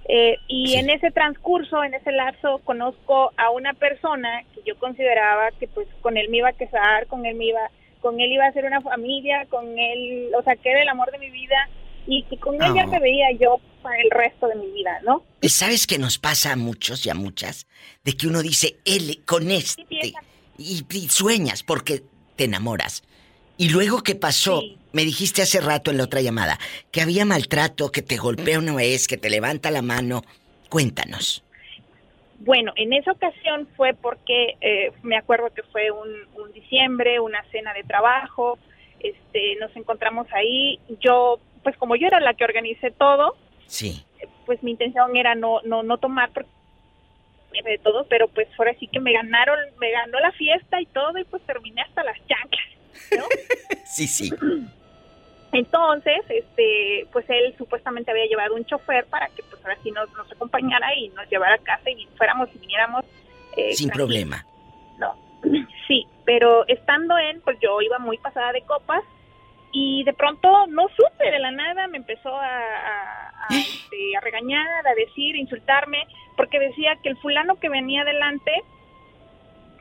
eh, 0.09 0.35
y 0.47 0.77
en 0.77 0.89
ese 0.89 1.11
transcurso, 1.11 1.83
en 1.83 1.93
ese 1.93 2.11
lapso, 2.11 2.59
conozco 2.63 3.31
a 3.37 3.51
una 3.51 3.75
persona 3.75 4.41
que 4.55 4.61
yo 4.65 4.75
consideraba 4.79 5.51
que 5.59 5.67
pues 5.67 5.87
con 6.01 6.17
él 6.17 6.29
me 6.29 6.37
iba 6.37 6.49
a 6.49 6.53
casar, 6.53 7.05
con 7.05 7.23
él 7.27 7.35
me 7.35 7.45
iba, 7.45 7.69
con 7.99 8.19
él 8.19 8.31
iba 8.31 8.45
a 8.45 8.49
hacer 8.49 8.65
una 8.65 8.81
familia, 8.81 9.45
con 9.45 9.77
él, 9.77 10.31
o 10.35 10.41
sea, 10.41 10.55
que 10.55 10.71
era 10.71 10.81
el 10.81 10.89
amor 10.89 11.11
de 11.11 11.19
mi 11.19 11.29
vida 11.29 11.69
y 12.07 12.23
que 12.23 12.37
con 12.37 12.55
él 12.55 12.73
ya 12.75 12.85
Oh. 12.85 12.87
me 12.87 12.99
veía 12.99 13.31
yo 13.39 13.59
para 13.81 13.99
el 14.01 14.11
resto 14.11 14.47
de 14.47 14.55
mi 14.55 14.71
vida, 14.71 14.99
¿no? 15.03 15.23
¿Y 15.41 15.49
¿Sabes 15.49 15.87
que 15.87 15.97
nos 15.97 16.17
pasa 16.17 16.53
a 16.53 16.55
muchos 16.55 17.05
y 17.05 17.09
a 17.09 17.13
muchas? 17.15 17.67
De 18.03 18.13
que 18.13 18.27
uno 18.27 18.41
dice, 18.41 18.77
él 18.85 19.23
con 19.25 19.49
este. 19.51 20.13
Y, 20.57 20.85
y 20.89 21.09
sueñas 21.09 21.63
porque 21.63 22.03
te 22.35 22.43
enamoras. 22.45 23.03
Y 23.57 23.69
luego, 23.69 24.01
¿qué 24.03 24.15
pasó? 24.15 24.61
Me 24.91 25.03
dijiste 25.03 25.41
hace 25.41 25.61
rato 25.61 25.91
en 25.91 25.97
la 25.97 26.03
otra 26.03 26.21
llamada 26.21 26.59
que 26.91 27.01
había 27.01 27.25
maltrato, 27.25 27.91
que 27.91 28.01
te 28.01 28.17
golpea 28.17 28.59
una 28.59 28.75
vez, 28.75 29.07
que 29.07 29.17
te 29.17 29.29
levanta 29.29 29.71
la 29.71 29.81
mano. 29.81 30.23
Cuéntanos. 30.69 31.43
Bueno, 32.39 32.73
en 32.75 32.91
esa 32.93 33.11
ocasión 33.11 33.67
fue 33.77 33.93
porque 33.93 34.55
eh, 34.61 34.91
me 35.03 35.15
acuerdo 35.15 35.53
que 35.53 35.61
fue 35.63 35.91
un, 35.91 36.09
un 36.41 36.51
diciembre, 36.53 37.19
una 37.19 37.43
cena 37.51 37.71
de 37.73 37.83
trabajo, 37.83 38.57
este, 38.99 39.55
nos 39.59 39.75
encontramos 39.75 40.27
ahí. 40.33 40.79
Yo, 41.01 41.39
pues 41.63 41.77
como 41.77 41.95
yo 41.95 42.07
era 42.07 42.19
la 42.19 42.33
que 42.33 42.43
organicé 42.43 42.91
todo, 42.91 43.35
Sí. 43.67 44.03
pues 44.45 44.61
mi 44.63 44.71
intención 44.71 45.15
era 45.15 45.35
no, 45.35 45.61
no, 45.63 45.83
no 45.83 45.97
tomar 45.97 46.31
porque 46.31 46.49
de 47.63 47.77
todo, 47.79 48.05
pero 48.09 48.27
pues 48.29 48.47
ahora 48.57 48.73
sí 48.79 48.87
que 48.87 48.99
me 48.99 49.11
ganaron, 49.13 49.57
me 49.79 49.91
ganó 49.91 50.19
la 50.19 50.31
fiesta 50.31 50.79
y 50.81 50.85
todo 50.87 51.17
y 51.17 51.23
pues 51.25 51.43
terminé 51.43 51.81
hasta 51.81 52.03
las 52.03 52.17
chanclas. 52.27 52.67
Sí, 53.85 54.07
sí. 54.07 54.29
Entonces, 55.53 56.21
este, 56.29 57.07
pues 57.11 57.25
él 57.29 57.53
supuestamente 57.57 58.09
había 58.11 58.25
llevado 58.25 58.55
un 58.55 58.63
chofer 58.65 59.05
para 59.07 59.27
que 59.29 59.43
pues 59.43 59.61
ahora 59.65 59.77
sí 59.83 59.91
nos, 59.91 60.09
nos 60.13 60.31
acompañara 60.31 60.95
y 60.95 61.09
nos 61.09 61.29
llevara 61.29 61.55
a 61.55 61.57
casa 61.57 61.89
y 61.89 62.07
fuéramos 62.17 62.47
y 62.55 62.59
viniéramos 62.59 63.03
eh, 63.57 63.73
Sin 63.73 63.89
problema. 63.89 64.45
No, 64.97 65.13
sí, 65.89 66.07
pero 66.25 66.65
estando 66.69 67.17
en, 67.17 67.41
pues 67.41 67.57
yo 67.59 67.81
iba 67.81 67.99
muy 67.99 68.17
pasada 68.17 68.53
de 68.53 68.61
copas 68.61 69.03
y 69.71 70.03
de 70.03 70.13
pronto 70.13 70.67
no 70.67 70.87
supe 70.89 71.31
de 71.31 71.39
la 71.39 71.51
nada, 71.51 71.87
me 71.87 71.97
empezó 71.97 72.35
a, 72.35 72.47
a- 72.47 73.29
a, 73.45 73.47
este, 73.55 74.15
a 74.17 74.21
regañar, 74.21 74.85
a 74.87 74.93
decir, 74.95 75.35
a 75.35 75.39
insultarme, 75.39 76.05
porque 76.37 76.59
decía 76.59 76.97
que 77.03 77.09
el 77.09 77.17
fulano 77.17 77.55
que 77.59 77.69
venía 77.69 78.03
delante, 78.03 78.51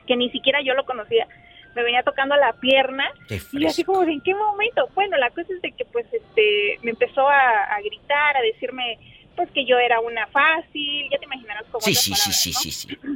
que 0.07 0.15
ni 0.15 0.29
siquiera 0.31 0.61
yo 0.61 0.73
lo 0.73 0.85
conocía, 0.85 1.27
me 1.75 1.83
venía 1.83 2.03
tocando 2.03 2.35
la 2.35 2.51
pierna 2.53 3.09
y 3.53 3.65
así 3.65 3.83
como, 3.85 4.03
¿en 4.03 4.21
qué 4.21 4.35
momento? 4.35 4.89
Bueno, 4.93 5.15
la 5.17 5.29
cosa 5.29 5.53
es 5.53 5.61
de 5.61 5.71
que 5.71 5.85
pues 5.85 6.05
este 6.11 6.77
me 6.83 6.91
empezó 6.91 7.29
a, 7.29 7.77
gritar, 7.83 8.35
a 8.35 8.41
decirme 8.41 8.99
pues 9.37 9.49
que 9.51 9.63
yo 9.65 9.77
era 9.79 10.01
una 10.01 10.27
fácil, 10.27 11.07
ya 11.09 11.17
te 11.17 11.23
imaginarás 11.25 11.63
cómo 11.71 11.79
Sí, 11.81 11.95
sí, 11.95 12.13
sí, 12.15 12.31
sí, 12.33 12.51
sí, 12.53 12.71
sí. 12.71 12.97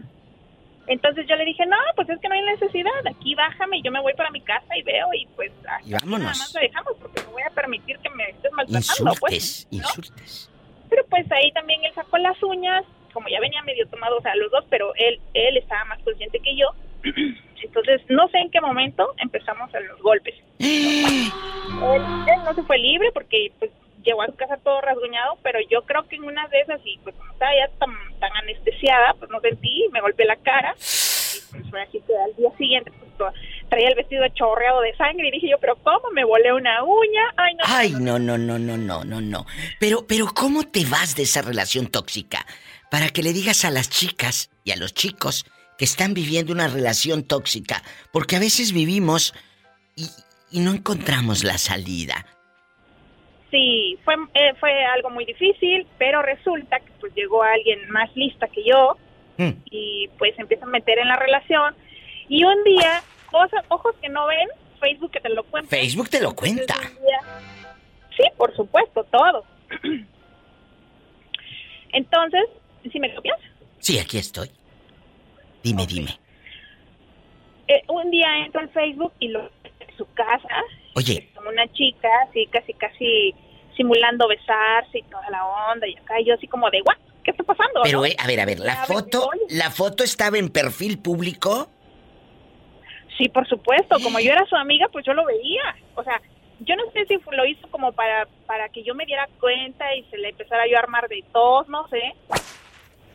Entonces 0.87 1.25
yo 1.27 1.35
le 1.35 1.45
dije, 1.45 1.65
no, 1.65 1.77
pues 1.95 2.07
es 2.09 2.19
que 2.19 2.27
no 2.29 2.35
hay 2.35 2.41
necesidad, 2.43 2.91
aquí 3.09 3.33
bájame 3.35 3.81
yo 3.81 3.91
me 3.91 3.99
voy 4.01 4.13
para 4.13 4.29
mi 4.29 4.41
casa 4.41 4.77
y 4.77 4.83
veo 4.83 5.07
y 5.13 5.25
pues 5.35 5.51
aquí 5.67 5.89
Y 5.89 5.93
vámonos. 5.93 6.19
nada 6.19 6.29
más 6.37 6.53
lo 6.53 6.59
dejamos 6.61 6.93
porque 7.01 7.21
no 7.23 7.31
voy 7.31 7.41
a 7.41 7.49
permitir 7.49 7.97
que 7.99 8.09
me 8.11 8.23
estés 8.29 8.51
maltratando, 8.51 9.11
Insultes, 9.11 9.19
pues. 9.19 9.67
¿no? 9.71 9.77
insultes. 9.79 10.51
Pero 10.89 11.05
pues 11.09 11.31
ahí 11.31 11.51
también 11.53 11.83
él 11.83 11.91
sacó 11.95 12.17
las 12.19 12.41
uñas, 12.43 12.83
como 13.13 13.27
ya 13.29 13.39
venía 13.39 13.61
medio 13.63 13.87
tomado, 13.87 14.17
o 14.17 14.21
sea, 14.21 14.35
los 14.35 14.51
dos, 14.51 14.65
pero 14.69 14.93
él, 14.95 15.19
él 15.33 15.57
estaba 15.57 15.85
más 15.85 15.99
consciente 16.03 16.39
que 16.39 16.55
yo. 16.55 16.67
Entonces, 17.63 18.01
no 18.09 18.27
sé 18.29 18.37
en 18.37 18.51
qué 18.51 18.61
momento 18.61 19.13
empezamos 19.17 19.73
a 19.73 19.79
los 19.79 19.99
golpes. 20.01 20.35
él, 20.59 21.31
él 21.81 22.43
no 22.45 22.53
se 22.53 22.63
fue 22.63 22.77
libre 22.77 23.09
porque 23.13 23.51
pues 23.57 23.71
llegó 24.03 24.21
a 24.21 24.27
su 24.27 24.35
casa 24.35 24.57
todo 24.57 24.81
rasguñado, 24.81 25.37
pero 25.43 25.59
yo 25.69 25.83
creo 25.83 26.07
que 26.07 26.15
en 26.17 26.23
una 26.23 26.47
de 26.47 26.61
esas, 26.61 26.79
y 26.85 26.97
pues 27.03 27.15
como 27.15 27.31
estaba 27.33 27.51
ya 27.55 27.67
tan, 27.79 27.89
tan 28.19 28.31
anestesiada, 28.43 29.13
pues 29.19 29.29
no 29.31 29.39
sentí, 29.41 29.85
me 29.91 30.01
golpeé 30.01 30.25
la 30.25 30.35
cara. 30.37 30.75
Y 30.77 31.51
pues 31.51 31.69
fue 31.69 31.81
así 31.81 32.01
que 32.05 32.13
al 32.17 32.35
día 32.35 32.49
siguiente 32.57 32.91
pues, 32.91 33.17
to- 33.17 33.33
traía 33.69 33.87
el 33.89 33.95
vestido 33.95 34.27
chorreado 34.29 34.81
de 34.81 34.95
sangre 34.95 35.27
y 35.27 35.31
dije 35.31 35.49
yo, 35.49 35.57
pero 35.59 35.75
¿cómo? 35.77 36.09
Me 36.13 36.23
volé 36.23 36.53
una 36.53 36.83
uña. 36.83 37.23
Ay, 37.37 37.55
no. 37.55 37.63
Ay, 37.65 37.91
no, 37.99 38.19
no, 38.19 38.37
no, 38.37 38.59
no, 38.59 38.77
no, 38.77 39.03
no, 39.03 39.21
no. 39.21 39.45
Pero, 39.79 40.05
pero, 40.07 40.27
¿cómo 40.33 40.63
te 40.63 40.85
vas 40.85 41.15
de 41.15 41.23
esa 41.23 41.41
relación 41.41 41.87
tóxica? 41.87 42.45
Para 42.91 43.09
que 43.09 43.23
le 43.23 43.33
digas 43.33 43.65
a 43.65 43.71
las 43.71 43.89
chicas 43.89 44.49
y 44.63 44.71
a 44.71 44.75
los 44.75 44.93
chicos 44.93 45.45
que 45.77 45.85
están 45.85 46.13
viviendo 46.13 46.53
una 46.53 46.67
relación 46.67 47.23
tóxica. 47.23 47.81
Porque 48.13 48.35
a 48.35 48.39
veces 48.39 48.71
vivimos 48.71 49.33
y, 49.95 50.07
y 50.51 50.59
no 50.59 50.71
encontramos 50.71 51.43
la 51.43 51.57
salida. 51.57 52.25
Sí, 53.51 53.97
fue, 54.03 54.15
eh, 54.33 54.53
fue 54.59 54.83
algo 54.85 55.09
muy 55.11 55.23
difícil, 55.25 55.87
pero 55.97 56.21
resulta 56.21 56.79
que 56.79 56.91
pues 56.99 57.13
llegó 57.15 57.43
alguien 57.43 57.89
más 57.89 58.13
lista 58.15 58.47
que 58.47 58.63
yo 58.65 58.97
Mm. 59.37 59.51
y 59.69 60.07
pues 60.17 60.33
se 60.35 60.41
empieza 60.41 60.65
a 60.65 60.69
meter 60.69 60.97
en 60.99 61.07
la 61.09 61.15
relación. 61.17 61.75
Y 62.29 62.43
un 62.43 62.63
día, 62.63 63.01
cosas, 63.29 63.63
ojos 63.67 63.93
que 64.01 64.09
no 64.09 64.25
ven, 64.27 64.47
Facebook 64.79 65.11
que 65.11 65.19
te 65.19 65.29
lo 65.29 65.43
cuenta. 65.43 65.69
Facebook 65.69 66.09
te 66.09 66.21
lo 66.21 66.33
cuenta. 66.35 66.73
Día- 67.01 67.19
sí, 68.17 68.23
por 68.37 68.55
supuesto, 68.55 69.03
todo. 69.05 69.43
Entonces, 71.91 72.43
si 72.91 72.99
me 72.99 73.13
copias, 73.13 73.37
Sí, 73.79 73.99
aquí 73.99 74.17
estoy. 74.17 74.49
Dime, 75.63 75.85
dime. 75.85 76.17
eh, 77.67 77.83
un 77.87 78.09
día 78.11 78.27
entro 78.45 78.61
al 78.61 78.69
Facebook 78.69 79.13
y 79.19 79.27
lo 79.29 79.49
su 79.95 80.05
casa, 80.13 80.63
Oye, 80.95 81.29
como 81.35 81.49
una 81.49 81.71
chica, 81.73 82.09
así 82.27 82.47
casi, 82.47 82.73
casi 82.73 83.33
simulando 83.75 84.27
besarse 84.27 84.99
y 84.99 85.03
toda 85.03 85.29
la 85.29 85.45
onda, 85.71 85.87
y 85.87 85.95
acá 85.95 86.15
yo 86.25 86.33
así 86.33 86.47
como 86.47 86.69
de, 86.69 86.81
¿what? 86.81 86.97
¿Qué 87.23 87.31
está 87.31 87.43
pasando? 87.43 87.81
pero 87.83 87.99
no? 87.99 88.05
eh, 88.05 88.15
a 88.19 88.27
ver, 88.27 88.39
a 88.39 88.45
ver, 88.45 88.59
la 88.59 88.85
foto, 88.85 89.29
la 89.49 89.71
foto 89.71 90.03
estaba 90.03 90.37
en 90.37 90.49
perfil 90.49 90.99
público. 90.99 91.69
Sí, 93.17 93.29
por 93.29 93.47
supuesto, 93.47 93.97
como 94.03 94.19
yo 94.19 94.31
era 94.33 94.45
su 94.45 94.55
amiga, 94.55 94.87
pues 94.91 95.05
yo 95.05 95.13
lo 95.13 95.25
veía. 95.25 95.75
O 95.95 96.03
sea, 96.03 96.21
yo 96.59 96.75
no 96.75 96.83
sé 96.93 97.05
si 97.07 97.17
lo 97.31 97.45
hizo 97.45 97.67
como 97.69 97.91
para, 97.93 98.27
para 98.45 98.69
que 98.69 98.83
yo 98.83 98.93
me 98.95 99.05
diera 99.05 99.27
cuenta 99.39 99.93
y 99.95 100.03
se 100.03 100.17
le 100.17 100.29
empezara 100.29 100.67
yo 100.69 100.77
a 100.77 100.79
armar 100.79 101.07
de 101.07 101.23
tos, 101.33 101.67
no 101.67 101.87
sé. 101.87 102.13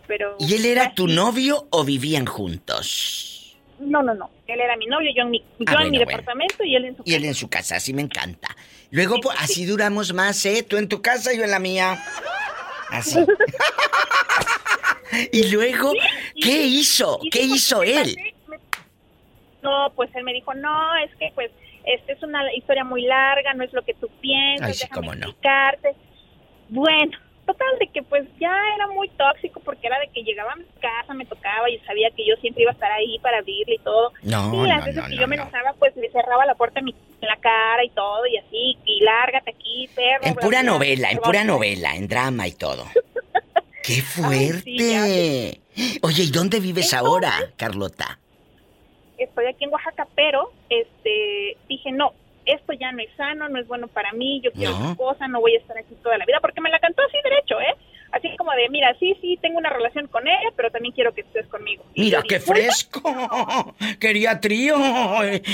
Pero... 0.06 0.36
¿Y 0.40 0.54
él 0.54 0.66
era 0.66 0.92
tu 0.92 1.06
novio 1.06 1.68
o 1.70 1.84
vivían 1.84 2.26
juntos? 2.26 3.39
No, 3.80 4.02
no, 4.02 4.14
no. 4.14 4.30
Él 4.46 4.60
era 4.60 4.76
mi 4.76 4.86
novio, 4.86 5.10
yo 5.16 5.22
en 5.22 5.30
mi, 5.30 5.38
yo 5.38 5.44
Ah, 5.46 5.58
en 5.58 5.64
bueno, 5.74 5.90
mi 5.90 5.96
bueno. 5.98 6.10
departamento 6.10 6.64
y 6.64 6.76
él 6.76 6.84
en 6.84 6.96
su 6.96 7.02
Y 7.06 7.14
él 7.14 7.24
en 7.24 7.34
su 7.34 7.48
casa, 7.48 7.76
así 7.76 7.94
me 7.94 8.02
encanta. 8.02 8.48
Luego, 8.90 9.20
pues, 9.20 9.36
así 9.40 9.64
duramos 9.64 10.12
más, 10.12 10.44
¿eh? 10.46 10.62
Tú 10.62 10.76
en 10.76 10.88
tu 10.88 11.00
casa, 11.00 11.32
yo 11.32 11.44
en 11.44 11.50
la 11.50 11.58
mía. 11.58 11.98
Así. 12.90 13.18
y 15.32 15.50
luego, 15.50 15.92
¿qué 16.40 16.66
hizo? 16.66 17.18
¿Qué 17.30 17.42
hizo 17.42 17.82
él? 17.82 18.16
No, 19.62 19.92
pues 19.94 20.10
él 20.14 20.24
me 20.24 20.32
dijo, 20.32 20.54
no, 20.54 20.96
es 21.04 21.14
que 21.16 21.30
pues 21.34 21.50
esta 21.84 22.12
es 22.12 22.22
una 22.22 22.40
historia 22.54 22.84
muy 22.84 23.02
larga, 23.02 23.52
no 23.54 23.64
es 23.64 23.72
lo 23.72 23.82
que 23.82 23.94
tú 23.94 24.08
piensas, 24.20 24.68
Ay, 24.68 24.74
sí, 24.74 24.80
déjame 24.84 25.00
cómo 25.00 25.14
no. 25.14 25.26
explicarte. 25.26 25.94
Bueno, 26.68 27.18
total 27.52 27.78
de 27.78 27.86
que 27.88 28.02
pues 28.02 28.26
ya 28.38 28.54
era 28.76 28.86
muy 28.88 29.08
tóxico 29.10 29.60
porque 29.60 29.86
era 29.86 29.98
de 29.98 30.08
que 30.08 30.22
llegaba 30.22 30.52
a 30.52 30.56
mi 30.56 30.64
casa, 30.80 31.14
me 31.14 31.26
tocaba 31.26 31.68
y 31.68 31.78
sabía 31.80 32.10
que 32.10 32.26
yo 32.26 32.36
siempre 32.36 32.62
iba 32.62 32.70
a 32.70 32.74
estar 32.74 32.90
ahí 32.92 33.18
para 33.18 33.38
abrirle 33.38 33.74
y 33.74 33.78
todo. 33.78 34.12
No, 34.22 34.64
y 34.64 34.68
las 34.68 34.80
no, 34.80 34.84
veces 34.86 35.02
no, 35.02 35.08
que 35.08 35.16
yo 35.16 35.28
me 35.28 35.36
no. 35.36 35.42
enojaba, 35.42 35.74
pues 35.78 35.96
le 35.96 36.10
cerraba 36.10 36.46
la 36.46 36.54
puerta 36.54 36.80
mi, 36.80 36.94
en 37.20 37.28
la 37.28 37.36
cara 37.36 37.84
y 37.84 37.90
todo, 37.90 38.26
y 38.26 38.36
así, 38.36 38.78
y 38.84 39.00
lárgate 39.02 39.50
aquí, 39.50 39.88
perro. 39.94 40.24
En 40.24 40.34
bla, 40.34 40.42
pura 40.42 40.62
bla, 40.62 40.70
novela, 40.70 41.10
en 41.10 41.18
pura 41.18 41.44
novela, 41.44 41.96
en 41.96 42.08
drama 42.08 42.46
y 42.46 42.52
todo. 42.52 42.84
¡Qué 43.82 43.94
sí, 43.94 44.00
fuerte! 44.02 45.60
Oye, 46.02 46.22
¿y 46.22 46.30
dónde 46.30 46.60
vives 46.60 46.94
ahora, 46.94 47.32
Carlota? 47.56 48.18
Estoy 49.18 49.46
aquí 49.46 49.64
en 49.64 49.72
Oaxaca, 49.72 50.06
pero 50.14 50.52
este 50.68 51.56
dije, 51.68 51.92
no, 51.92 52.12
esto 52.52 52.72
ya 52.74 52.92
no 52.92 53.00
es 53.02 53.10
sano, 53.16 53.48
no 53.48 53.58
es 53.58 53.66
bueno 53.66 53.88
para 53.88 54.12
mí, 54.12 54.40
yo 54.42 54.52
quiero 54.52 54.72
No. 54.72 54.84
otra 54.92 54.96
cosa, 54.96 55.28
no 55.28 55.40
voy 55.40 55.54
a 55.54 55.58
estar 55.58 55.76
aquí 55.78 55.94
toda 56.02 56.18
la 56.18 56.24
vida, 56.26 56.38
porque 56.40 56.60
me 56.60 56.70
la 56.70 56.78
cantó 56.78 57.02
así 57.02 57.16
derecho, 57.24 57.60
¿eh? 57.60 57.74
Así 58.12 58.28
como 58.36 58.50
de, 58.52 58.68
mira, 58.70 58.92
sí, 58.98 59.16
sí, 59.20 59.38
tengo 59.40 59.58
una 59.58 59.70
relación 59.70 60.08
con 60.08 60.26
ella, 60.26 60.50
pero 60.56 60.70
también 60.70 60.92
quiero 60.92 61.14
que 61.14 61.20
estés 61.20 61.46
conmigo. 61.46 61.84
Y 61.94 62.02
Mira, 62.06 62.22
qué 62.28 62.40
fresco. 62.40 63.00
Quería 64.00 64.40
trío. 64.40 64.76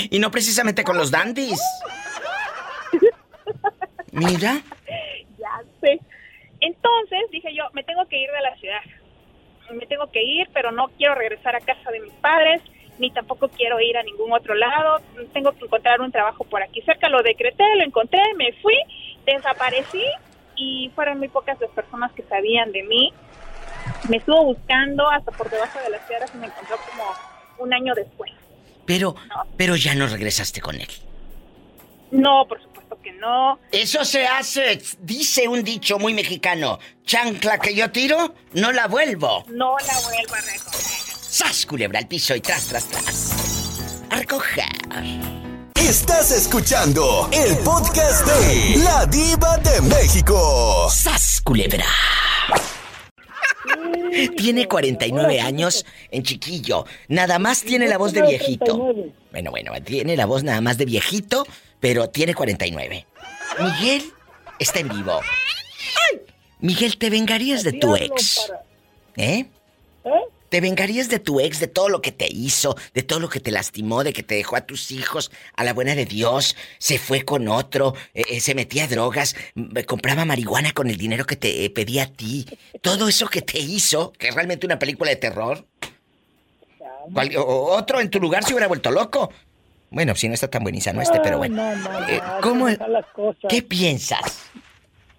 Y 0.09 0.17
no 0.17 0.31
precisamente 0.31 0.83
con 0.83 0.97
los 0.97 1.11
dandies. 1.11 1.61
Mira. 4.11 4.61
Ya 5.39 5.61
sé. 5.81 5.99
Entonces 6.61 7.19
dije 7.31 7.53
yo, 7.53 7.65
me 7.73 7.83
tengo 7.83 8.05
que 8.07 8.17
ir 8.17 8.27
de 8.31 8.41
la 8.41 8.55
ciudad. 8.57 8.81
Me 9.71 9.85
tengo 9.85 10.09
que 10.11 10.23
ir, 10.23 10.47
pero 10.51 10.71
no 10.71 10.87
quiero 10.97 11.13
regresar 11.13 11.55
a 11.55 11.59
casa 11.59 11.91
de 11.91 11.99
mis 11.99 12.11
padres, 12.13 12.59
ni 12.99 13.11
tampoco 13.11 13.49
quiero 13.49 13.79
ir 13.79 13.97
a 13.97 14.03
ningún 14.03 14.31
otro 14.33 14.55
lado. 14.55 15.01
Tengo 15.33 15.51
que 15.53 15.65
encontrar 15.65 16.01
un 16.01 16.11
trabajo 16.11 16.43
por 16.43 16.61
aquí 16.63 16.81
cerca. 16.81 17.09
Lo 17.09 17.21
decreté, 17.21 17.63
lo 17.75 17.83
encontré, 17.83 18.21
me 18.35 18.53
fui, 18.61 18.75
desaparecí 19.25 20.03
y 20.55 20.91
fueron 20.95 21.19
muy 21.19 21.27
pocas 21.29 21.59
las 21.59 21.69
personas 21.71 22.11
que 22.13 22.23
sabían 22.23 22.71
de 22.71 22.83
mí. 22.83 23.13
Me 24.09 24.17
estuvo 24.17 24.43
buscando 24.43 25.09
hasta 25.09 25.31
por 25.31 25.49
debajo 25.49 25.79
de 25.79 25.89
las 25.89 26.01
piedras 26.01 26.31
y 26.33 26.37
me 26.37 26.47
encontró 26.47 26.77
como 26.89 27.03
un 27.59 27.73
año 27.73 27.93
después. 27.95 28.31
Pero, 28.85 29.15
pero 29.57 29.75
ya 29.75 29.95
no 29.95 30.07
regresaste 30.07 30.61
con 30.61 30.75
él. 30.75 30.87
No, 32.11 32.45
por 32.47 32.61
supuesto 32.61 32.97
que 33.01 33.11
no. 33.13 33.59
Eso 33.71 34.05
se 34.05 34.25
hace, 34.25 34.81
dice 34.99 35.47
un 35.47 35.63
dicho 35.63 35.99
muy 35.99 36.13
mexicano. 36.13 36.79
Chancla 37.03 37.59
que 37.59 37.75
yo 37.75 37.91
tiro, 37.91 38.33
no 38.53 38.71
la 38.71 38.87
vuelvo. 38.87 39.43
No 39.49 39.75
la 39.77 39.99
vuelvo 40.01 40.35
a 40.35 40.41
recoger. 40.41 40.96
¡Sas, 41.37 41.67
culebra 41.67 41.99
al 41.99 42.07
piso 42.07 42.35
y 42.35 42.41
tras, 42.41 42.65
tras, 42.65 42.85
tras! 42.85 44.01
A 44.09 44.15
recoger. 44.15 44.65
Estás 45.75 46.31
escuchando 46.31 47.29
el 47.31 47.55
podcast 47.59 48.25
de 48.25 48.77
La 48.77 49.05
Diva 49.05 49.55
de 49.59 49.81
México. 49.81 50.89
¡Sas, 50.89 51.39
culebra! 51.41 51.85
Tiene 54.35 54.67
49 54.67 55.39
años 55.39 55.85
en 56.09 56.23
chiquillo. 56.23 56.85
Nada 57.07 57.37
más 57.37 57.61
tiene 57.61 57.87
la 57.87 57.99
voz 57.99 58.13
de 58.13 58.23
viejito. 58.23 58.95
Bueno, 59.31 59.51
bueno, 59.51 59.73
tiene 59.83 60.17
la 60.17 60.25
voz 60.25 60.43
nada 60.43 60.59
más 60.59 60.79
de 60.79 60.85
viejito, 60.85 61.45
pero 61.79 62.09
tiene 62.09 62.33
49. 62.33 63.05
Miguel 63.59 64.11
está 64.57 64.79
en 64.79 64.89
vivo. 64.89 65.21
¡Ay! 65.21 66.19
Miguel, 66.61 66.97
¿te 66.97 67.11
vengarías 67.11 67.61
de 67.61 67.73
tu 67.73 67.95
ex? 67.95 68.51
¿Eh? 69.17 69.45
¿Te 70.49 70.61
vengarías 70.61 71.09
de 71.09 71.19
tu 71.19 71.39
ex, 71.39 71.59
de 71.59 71.67
todo 71.67 71.89
lo 71.89 72.01
que 72.01 72.11
te 72.11 72.27
hizo, 72.31 72.75
de 72.93 73.03
todo 73.03 73.19
lo 73.19 73.27
que 73.29 73.39
te 73.39 73.51
lastimó, 73.51 74.03
de 74.03 74.13
que 74.13 74.23
te 74.23 74.35
dejó 74.35 74.55
a 74.55 74.61
tus 74.61 74.91
hijos, 74.91 75.29
a 75.55 75.63
la 75.63 75.73
buena 75.73 75.93
de 75.93 76.05
Dios, 76.05 76.55
se 76.77 76.97
fue 76.99 77.23
con 77.23 77.47
otro, 77.49 77.93
eh, 78.13 78.23
eh, 78.29 78.39
se 78.39 78.55
metía 78.55 78.85
a 78.85 78.87
drogas, 78.87 79.35
compraba 79.85 80.23
marihuana 80.23 80.71
con 80.71 80.89
el 80.89 80.97
dinero 80.97 81.25
que 81.25 81.35
te 81.35 81.65
eh, 81.65 81.69
pedía 81.69 82.03
a 82.03 82.07
ti? 82.07 82.45
Todo 82.81 83.09
eso 83.09 83.27
que 83.27 83.41
te 83.41 83.59
hizo, 83.59 84.13
que 84.13 84.29
es 84.29 84.35
realmente 84.35 84.65
una 84.65 84.79
película 84.79 85.09
de 85.09 85.17
terror. 85.17 85.65
O- 87.37 87.75
otro 87.75 87.99
en 88.01 88.09
tu 88.09 88.19
lugar 88.19 88.43
se 88.43 88.53
hubiera 88.53 88.67
vuelto 88.67 88.91
loco. 88.91 89.31
Bueno, 89.89 90.15
si 90.15 90.27
no 90.27 90.33
está 90.33 90.49
tan 90.49 90.63
buenísimo 90.63 91.01
este, 91.01 91.19
pero 91.21 91.37
bueno. 91.37 91.55
No, 91.55 91.75
no, 91.75 91.99
no, 92.01 92.07
Eh, 92.09 92.21
no. 92.41 93.35
¿Qué 93.49 93.61
piensas? 93.61 94.43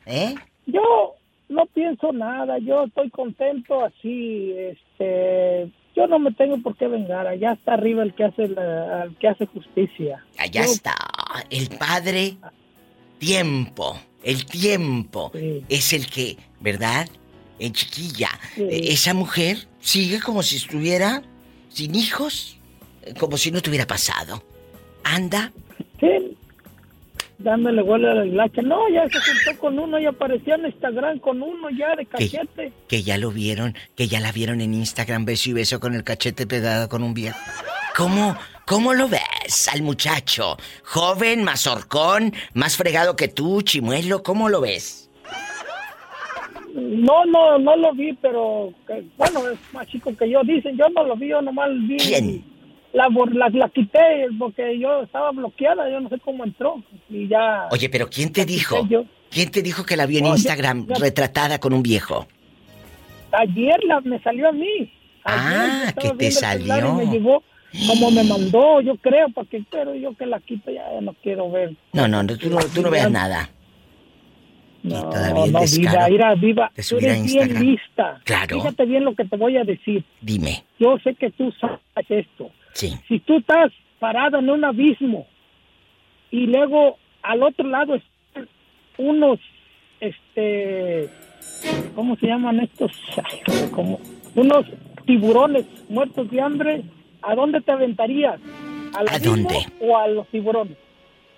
¿Eh? 0.04 0.34
Yo 0.66 1.16
no 1.48 1.66
pienso 1.66 2.12
nada, 2.12 2.58
yo 2.58 2.84
estoy 2.84 3.10
contento 3.10 3.84
así, 3.84 4.52
este, 4.56 5.70
yo 5.96 6.06
no 6.06 6.18
me 6.18 6.32
tengo 6.32 6.58
por 6.62 6.76
qué 6.76 6.86
vengar, 6.88 7.26
allá 7.26 7.52
está 7.52 7.74
arriba 7.74 8.02
el 8.02 8.14
que 8.14 8.24
hace 8.24 8.48
la- 8.48 9.04
el 9.04 9.16
que 9.16 9.28
hace 9.28 9.46
justicia. 9.46 10.24
Allá 10.38 10.64
Yo- 10.64 10.72
está. 10.72 10.94
El 11.50 11.68
padre 11.78 12.36
tiempo. 13.18 13.98
El 14.22 14.44
tiempo 14.46 15.30
es 15.68 15.92
el 15.92 16.06
que, 16.06 16.36
¿verdad? 16.60 17.08
En 17.58 17.72
chiquilla. 17.72 18.28
eh, 18.56 18.88
Esa 18.90 19.14
mujer 19.14 19.66
sigue 19.80 20.20
como 20.20 20.42
si 20.42 20.56
estuviera 20.56 21.22
sin 21.68 21.94
hijos, 21.94 22.56
como 23.18 23.36
si 23.36 23.50
no 23.50 23.60
tuviera 23.60 23.86
pasado. 23.86 24.42
Anda. 25.04 25.52
Sí, 26.00 26.36
dándole 27.38 27.82
vuelo 27.82 28.10
a 28.10 28.14
la 28.14 28.26
hilacha. 28.26 28.62
No, 28.62 28.88
ya 28.88 29.08
se 29.08 29.18
juntó 29.18 29.60
con 29.60 29.78
uno, 29.78 29.98
ya 29.98 30.10
apareció 30.10 30.54
en 30.56 30.66
Instagram 30.66 31.18
con 31.20 31.40
uno 31.42 31.70
ya 31.70 31.94
de 31.96 32.06
cachete. 32.06 32.72
Que 32.88 33.02
ya 33.02 33.16
lo 33.18 33.30
vieron, 33.30 33.74
que 33.96 34.08
ya 34.08 34.20
la 34.20 34.32
vieron 34.32 34.60
en 34.60 34.74
Instagram 34.74 35.24
beso 35.24 35.50
y 35.50 35.52
beso 35.54 35.80
con 35.80 35.94
el 35.94 36.04
cachete 36.04 36.46
pegado 36.46 36.88
con 36.88 37.02
un 37.02 37.14
viejo. 37.14 37.38
¿Cómo, 37.96 38.36
cómo 38.66 38.94
lo 38.94 39.08
ves 39.08 39.68
al 39.72 39.82
muchacho? 39.82 40.56
Joven, 40.84 41.42
más 41.44 41.66
horcón, 41.66 42.32
más 42.54 42.76
fregado 42.76 43.16
que 43.16 43.28
tú, 43.28 43.62
chimuelo, 43.62 44.22
¿cómo 44.22 44.48
lo 44.48 44.60
ves? 44.60 45.10
No, 46.74 47.24
no, 47.24 47.58
no 47.58 47.76
lo 47.76 47.92
vi, 47.92 48.12
pero 48.14 48.72
que- 48.86 49.04
bueno, 49.16 49.48
es 49.48 49.58
más 49.72 49.86
chico 49.88 50.14
que 50.16 50.30
yo. 50.30 50.42
Dicen, 50.44 50.76
yo 50.76 50.88
no 50.90 51.02
lo 51.04 51.16
vi, 51.16 51.28
yo 51.28 51.42
nomás 51.42 51.70
vi. 51.88 51.96
¿Quién? 51.96 52.44
La, 52.92 53.08
la, 53.32 53.48
la 53.50 53.68
quité 53.68 54.26
porque 54.38 54.78
yo 54.78 55.02
estaba 55.02 55.30
bloqueada, 55.32 55.90
yo 55.90 56.00
no 56.00 56.08
sé 56.08 56.18
cómo 56.20 56.44
entró. 56.44 56.82
Y 57.10 57.28
ya. 57.28 57.68
Oye, 57.70 57.88
pero 57.90 58.08
¿quién 58.08 58.32
te 58.32 58.44
dijo? 58.46 58.86
yo. 58.88 59.04
¿Quién 59.30 59.50
te 59.50 59.60
dijo 59.62 59.84
que 59.84 59.96
la 59.96 60.06
vio 60.06 60.18
en 60.20 60.24
No, 60.24 60.30
Instagram 60.34 60.86
yo- 60.86 60.94
retratada 60.94 61.58
con 61.60 61.74
un 61.74 61.82
viejo? 61.82 62.26
Ayer 63.32 63.78
la, 63.84 64.00
me 64.00 64.18
salió 64.22 64.48
a 64.48 64.52
mí. 64.52 64.90
Ah, 65.24 65.82
Ayer 65.82 65.94
que 65.96 66.10
te 66.16 66.30
salió. 66.30 66.94
Me 66.94 67.06
llegó 67.06 67.42
como 67.86 68.10
me 68.10 68.24
mandó, 68.28 68.80
yo 68.80 68.96
creo, 68.96 69.28
porque 69.34 69.62
pero 69.70 69.94
yo 69.94 70.14
que 70.16 70.24
la 70.24 70.40
quito 70.40 70.70
ya, 70.70 70.82
no 71.02 71.14
quiero 71.22 71.50
ver. 71.50 71.76
No, 71.92 72.08
no, 72.08 72.22
no, 72.22 72.38
tú 72.38 72.48
no, 72.48 72.56
tú 72.74 72.80
no 72.80 72.90
veas 72.90 73.10
nada. 73.10 73.50
No, 74.82 75.10
todavía 75.10 75.44
el 75.44 75.52
no, 75.52 75.60
viva, 75.60 76.08
mira, 76.08 76.34
viva. 76.36 76.72
Tú 76.88 76.96
eres 76.98 77.22
bien 77.24 77.60
lista. 77.60 78.20
Claro. 78.24 78.56
Fíjate 78.60 78.86
bien 78.86 79.04
lo 79.04 79.14
que 79.14 79.24
te 79.26 79.36
voy 79.36 79.56
a 79.58 79.64
decir. 79.64 80.04
Dime. 80.22 80.64
Yo 80.78 80.96
sé 81.04 81.14
que 81.16 81.30
tú 81.30 81.52
sabes 81.60 82.06
esto. 82.08 82.50
Sí. 82.78 82.94
Si 83.08 83.18
tú 83.20 83.38
estás 83.38 83.72
parado 83.98 84.38
en 84.38 84.48
un 84.50 84.64
abismo 84.64 85.26
y 86.30 86.46
luego 86.46 86.96
al 87.22 87.42
otro 87.42 87.66
lado 87.66 87.96
están 87.96 88.48
unos, 88.96 89.40
este, 90.00 91.08
¿cómo 91.96 92.16
se 92.16 92.26
llaman 92.28 92.60
estos? 92.60 92.92
Ay, 93.46 93.68
como 93.72 94.00
unos 94.36 94.64
tiburones 95.06 95.66
muertos 95.88 96.30
de 96.30 96.40
hambre, 96.40 96.82
¿a 97.22 97.34
dónde 97.34 97.60
te 97.60 97.72
aventarías? 97.72 98.38
¿Al 98.94 99.08
¿A 99.08 99.14
abismo 99.16 99.34
dónde? 99.34 99.66
o 99.80 99.98
a 99.98 100.06
los 100.06 100.28
tiburones? 100.28 100.76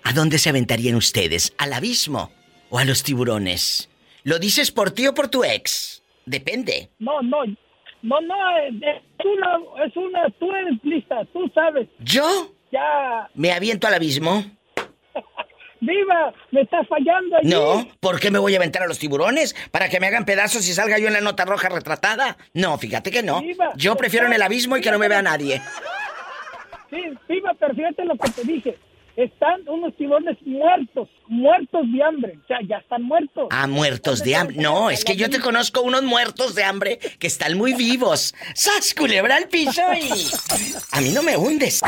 ¿A 0.03 0.13
dónde 0.13 0.37
se 0.37 0.49
aventarían 0.49 0.95
ustedes? 0.95 1.55
¿Al 1.57 1.73
abismo 1.73 2.29
o 2.69 2.77
a 2.77 2.85
los 2.85 3.01
tiburones? 3.01 3.89
¿Lo 4.23 4.37
dices 4.37 4.71
por 4.71 4.91
ti 4.91 5.07
o 5.07 5.15
por 5.15 5.27
tu 5.29 5.43
ex? 5.43 6.03
Depende. 6.27 6.89
No, 6.99 7.21
no, 7.23 7.37
no, 8.03 8.21
no, 8.21 8.57
es 8.57 9.25
una, 9.25 9.85
es 9.85 9.97
una, 9.97 10.29
tú 10.39 10.51
eres 10.53 10.79
lista, 10.83 11.23
tú 11.33 11.49
sabes. 11.53 11.87
¿Yo? 11.99 12.51
Ya, 12.71 13.29
¿Me 13.35 13.51
aviento 13.51 13.87
al 13.87 13.95
abismo? 13.95 14.43
viva, 15.81 16.33
me 16.51 16.61
estás 16.61 16.87
fallando 16.87 17.37
allí. 17.37 17.49
No, 17.49 17.87
¿por 17.99 18.19
qué 18.19 18.31
me 18.31 18.39
voy 18.39 18.53
a 18.53 18.57
aventar 18.57 18.83
a 18.83 18.87
los 18.87 18.99
tiburones? 18.99 19.55
¿Para 19.71 19.89
que 19.89 19.99
me 19.99 20.07
hagan 20.07 20.25
pedazos 20.25 20.67
y 20.67 20.73
salga 20.73 20.99
yo 20.99 21.07
en 21.07 21.13
la 21.13 21.21
nota 21.21 21.43
roja 21.43 21.69
retratada? 21.69 22.37
No, 22.53 22.77
fíjate 22.77 23.11
que 23.11 23.23
no. 23.23 23.41
Viva, 23.41 23.71
Yo 23.75 23.95
prefiero 23.95 24.27
en 24.27 24.33
el 24.33 24.41
abismo 24.41 24.77
y 24.77 24.81
que 24.81 24.91
no 24.91 24.99
me 24.99 25.09
vea 25.09 25.21
nadie. 25.21 25.61
Sí, 26.89 27.01
viva, 27.27 27.53
pero 27.59 27.73
fíjate 27.73 28.05
lo 28.05 28.15
que 28.15 28.29
te 28.31 28.43
dije. 28.43 28.77
Están 29.15 29.67
unos 29.67 29.95
tiburones 29.97 30.37
muertos, 30.45 31.09
muertos 31.27 31.81
de 31.91 32.03
hambre. 32.03 32.39
O 32.43 32.47
sea, 32.47 32.57
ya 32.67 32.77
están 32.77 33.03
muertos. 33.03 33.47
Ah, 33.51 33.67
muertos 33.67 34.23
de 34.23 34.35
hambre. 34.35 34.57
No, 34.57 34.89
es 34.89 35.03
que 35.03 35.15
yo 35.15 35.29
te 35.29 35.39
conozco 35.39 35.81
unos 35.81 36.03
muertos 36.03 36.55
de 36.55 36.63
hambre 36.63 36.99
que 37.19 37.27
están 37.27 37.57
muy 37.57 37.73
vivos. 37.73 38.33
¡Sas, 38.55 38.93
culebra 38.93 39.35
al 39.35 39.47
piso 39.49 39.81
y... 39.93 40.09
A 40.93 41.01
mí 41.01 41.09
no 41.09 41.23
me 41.23 41.35
hundes. 41.35 41.81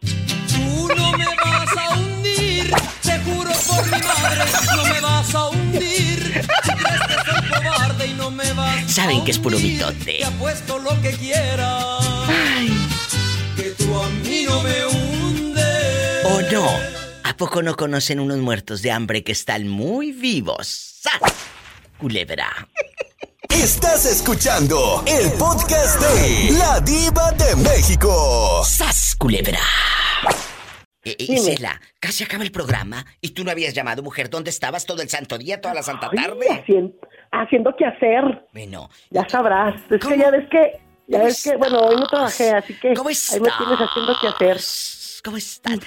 Tú 0.00 0.88
no 0.96 1.12
me 1.12 1.24
vas 1.26 1.76
a 1.76 1.96
hundir, 1.96 2.70
te 3.02 3.18
juro 3.20 3.50
por 3.68 3.84
mi 3.84 4.02
madre, 4.02 4.44
no 4.74 4.84
me 4.84 5.00
vas 5.00 5.34
a 5.34 5.48
hundir. 5.48 6.44
Si 6.64 6.72
crees 6.72 7.00
que 7.06 7.30
soy 7.30 7.62
cobarde 7.62 8.06
y 8.06 8.14
no 8.14 8.30
me 8.30 8.52
vas 8.52 8.92
Saben 8.92 9.20
a 9.20 9.24
que 9.24 9.30
es 9.30 9.38
puro 9.38 9.56
hundir, 9.56 9.74
mitote. 9.74 10.18
Te 10.18 10.24
apuesto 10.24 10.78
lo 10.78 11.00
que 11.02 11.10
quieras. 11.12 12.04
Que 13.56 13.70
tú 13.70 13.96
a 13.96 14.08
mí 14.08 14.44
no 14.48 14.62
me 14.62 14.70
hundes. 14.70 14.85
¿O 16.28 16.42
no? 16.52 16.66
¿A 17.22 17.36
poco 17.36 17.62
no 17.62 17.76
conocen 17.76 18.18
unos 18.18 18.38
muertos 18.38 18.82
de 18.82 18.90
hambre 18.90 19.22
que 19.22 19.30
están 19.30 19.68
muy 19.68 20.10
vivos? 20.10 20.66
¡Sas! 20.66 21.20
Culebra. 21.98 22.48
Estás 23.48 24.06
escuchando 24.06 25.04
el 25.06 25.30
podcast 25.38 26.00
de 26.00 26.58
La 26.58 26.80
Diva 26.80 27.30
de 27.30 27.54
México. 27.62 28.62
¡Sas, 28.64 29.14
culebra! 29.16 29.60
Eh, 31.04 31.14
eh. 31.16 31.26
Isela, 31.28 31.80
casi 32.00 32.24
acaba 32.24 32.42
el 32.42 32.50
programa 32.50 33.04
y 33.20 33.30
tú 33.30 33.44
no 33.44 33.52
habías 33.52 33.72
llamado, 33.72 34.02
mujer. 34.02 34.28
¿Dónde 34.28 34.50
estabas 34.50 34.84
todo 34.84 35.02
el 35.02 35.08
santo 35.08 35.38
día, 35.38 35.60
toda 35.60 35.74
la 35.74 35.84
santa 35.84 36.08
Ay, 36.10 36.18
tarde? 36.18 36.46
haciendo, 36.50 36.92
haciendo 37.30 37.74
qué 37.78 37.86
hacer. 37.86 38.24
Bueno. 38.52 38.90
Ya 39.10 39.28
sabrás. 39.28 39.80
Es 39.88 40.04
que 40.04 40.18
ya 40.18 40.30
ves 40.32 40.48
que, 40.50 40.80
ya 41.06 41.22
ves 41.22 41.44
que, 41.44 41.56
bueno, 41.56 41.78
hoy 41.78 41.94
no 41.94 42.06
trabajé, 42.08 42.50
así 42.50 42.74
que 42.74 42.88
ahí 42.88 42.94
me 42.94 43.50
tienes 43.58 43.78
haciendo 43.78 44.16
qué 44.20 44.26
hacer. 44.26 44.60
¿Cómo 45.26 45.38
estás? 45.38 45.80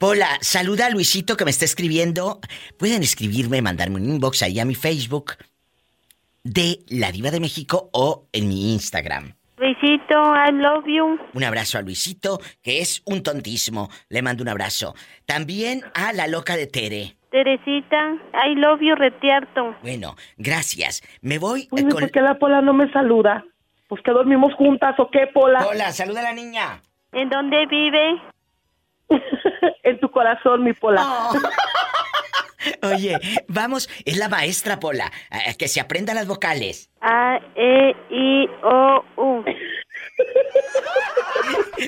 Pola, 0.00 0.26
saluda 0.40 0.86
a 0.86 0.90
Luisito 0.90 1.36
que 1.36 1.44
me 1.44 1.52
está 1.52 1.64
escribiendo. 1.64 2.40
Pueden 2.76 3.04
escribirme, 3.04 3.62
mandarme 3.62 3.98
un 3.98 4.04
inbox 4.04 4.42
ahí 4.42 4.58
a 4.58 4.64
mi 4.64 4.74
Facebook 4.74 5.34
de 6.42 6.80
La 6.88 7.12
Diva 7.12 7.30
de 7.30 7.38
México 7.38 7.88
o 7.92 8.26
en 8.32 8.48
mi 8.48 8.72
Instagram. 8.72 9.34
Luisito, 9.58 10.34
I 10.34 10.50
love 10.50 10.86
you. 10.88 11.20
Un 11.34 11.44
abrazo 11.44 11.78
a 11.78 11.82
Luisito, 11.82 12.40
que 12.64 12.80
es 12.80 13.00
un 13.04 13.22
tontísimo. 13.22 13.90
Le 14.08 14.22
mando 14.22 14.42
un 14.42 14.48
abrazo. 14.48 14.96
También 15.24 15.82
a 15.94 16.12
la 16.12 16.26
loca 16.26 16.56
de 16.56 16.66
Tere. 16.66 17.16
Teresita, 17.30 18.16
I 18.44 18.56
love 18.56 18.80
you, 18.80 18.96
retierto. 18.96 19.76
Bueno, 19.82 20.16
gracias. 20.36 21.00
Me 21.20 21.38
voy 21.38 21.68
Oye, 21.70 21.84
eh, 21.84 21.88
con... 21.88 22.00
¿por 22.00 22.10
qué 22.10 22.22
la 22.22 22.40
Pola 22.40 22.60
no 22.60 22.72
me 22.72 22.90
saluda? 22.90 23.44
Pues 23.86 24.02
que 24.02 24.10
dormimos 24.10 24.52
juntas, 24.54 24.98
¿o 24.98 25.08
qué, 25.12 25.28
Pola? 25.32 25.60
Pola, 25.62 25.92
saluda 25.92 26.22
a 26.22 26.24
la 26.24 26.32
niña. 26.32 26.82
¿En 27.12 27.28
dónde 27.28 27.66
vive? 27.66 28.20
en 29.82 30.00
tu 30.00 30.10
corazón, 30.10 30.64
mi 30.64 30.72
Pola. 30.72 31.02
Oh. 31.02 31.34
Oye, 32.92 33.18
vamos, 33.48 33.88
es 34.04 34.18
la 34.18 34.28
maestra 34.28 34.78
Pola, 34.80 35.10
que 35.58 35.68
se 35.68 35.80
aprenda 35.80 36.12
las 36.12 36.26
vocales. 36.26 36.90
A, 37.00 37.38
E, 37.56 37.94
I, 38.10 38.48
O, 38.62 39.04
U. 39.16 39.44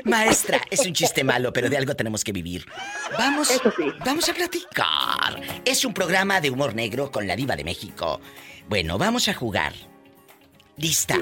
Maestra, 0.05 0.61
es 0.71 0.87
un 0.87 0.95
chiste 0.95 1.25
malo, 1.25 1.53
pero 1.53 1.69
de 1.69 1.77
algo 1.77 1.95
tenemos 1.95 2.25
que 2.25 2.33
vivir. 2.33 2.65
Vamos, 3.19 3.61
vamos 4.05 4.29
a 4.29 4.35
platicar. 4.35 5.41
Es 5.65 5.85
un 5.85 5.93
programa 5.93 6.41
de 6.41 6.51
humor 6.51 6.75
negro 6.75 7.11
con 7.11 7.27
la 7.27 7.37
diva 7.37 7.57
de 7.57 7.65
México. 7.65 8.21
Bueno, 8.69 8.97
vamos 8.97 9.29
a 9.29 9.35
jugar. 9.35 9.73
Lista. 10.77 11.19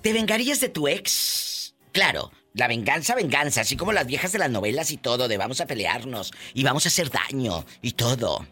¿Te 0.00 0.12
vengarías 0.12 0.60
de 0.60 0.70
tu 0.70 0.88
ex? 0.88 1.74
Claro, 1.92 2.30
la 2.58 2.66
venganza, 2.68 3.14
venganza, 3.14 3.60
así 3.60 3.76
como 3.76 3.92
las 3.92 4.06
viejas 4.06 4.32
de 4.32 4.38
las 4.38 4.50
novelas 4.50 4.90
y 4.90 4.96
todo, 4.96 5.28
de 5.28 5.38
vamos 5.38 5.60
a 5.60 5.66
pelearnos 5.66 6.32
y 6.54 6.64
vamos 6.64 6.84
a 6.86 6.88
hacer 6.88 7.08
daño 7.10 7.64
y 7.80 7.92
todo. 7.92 8.44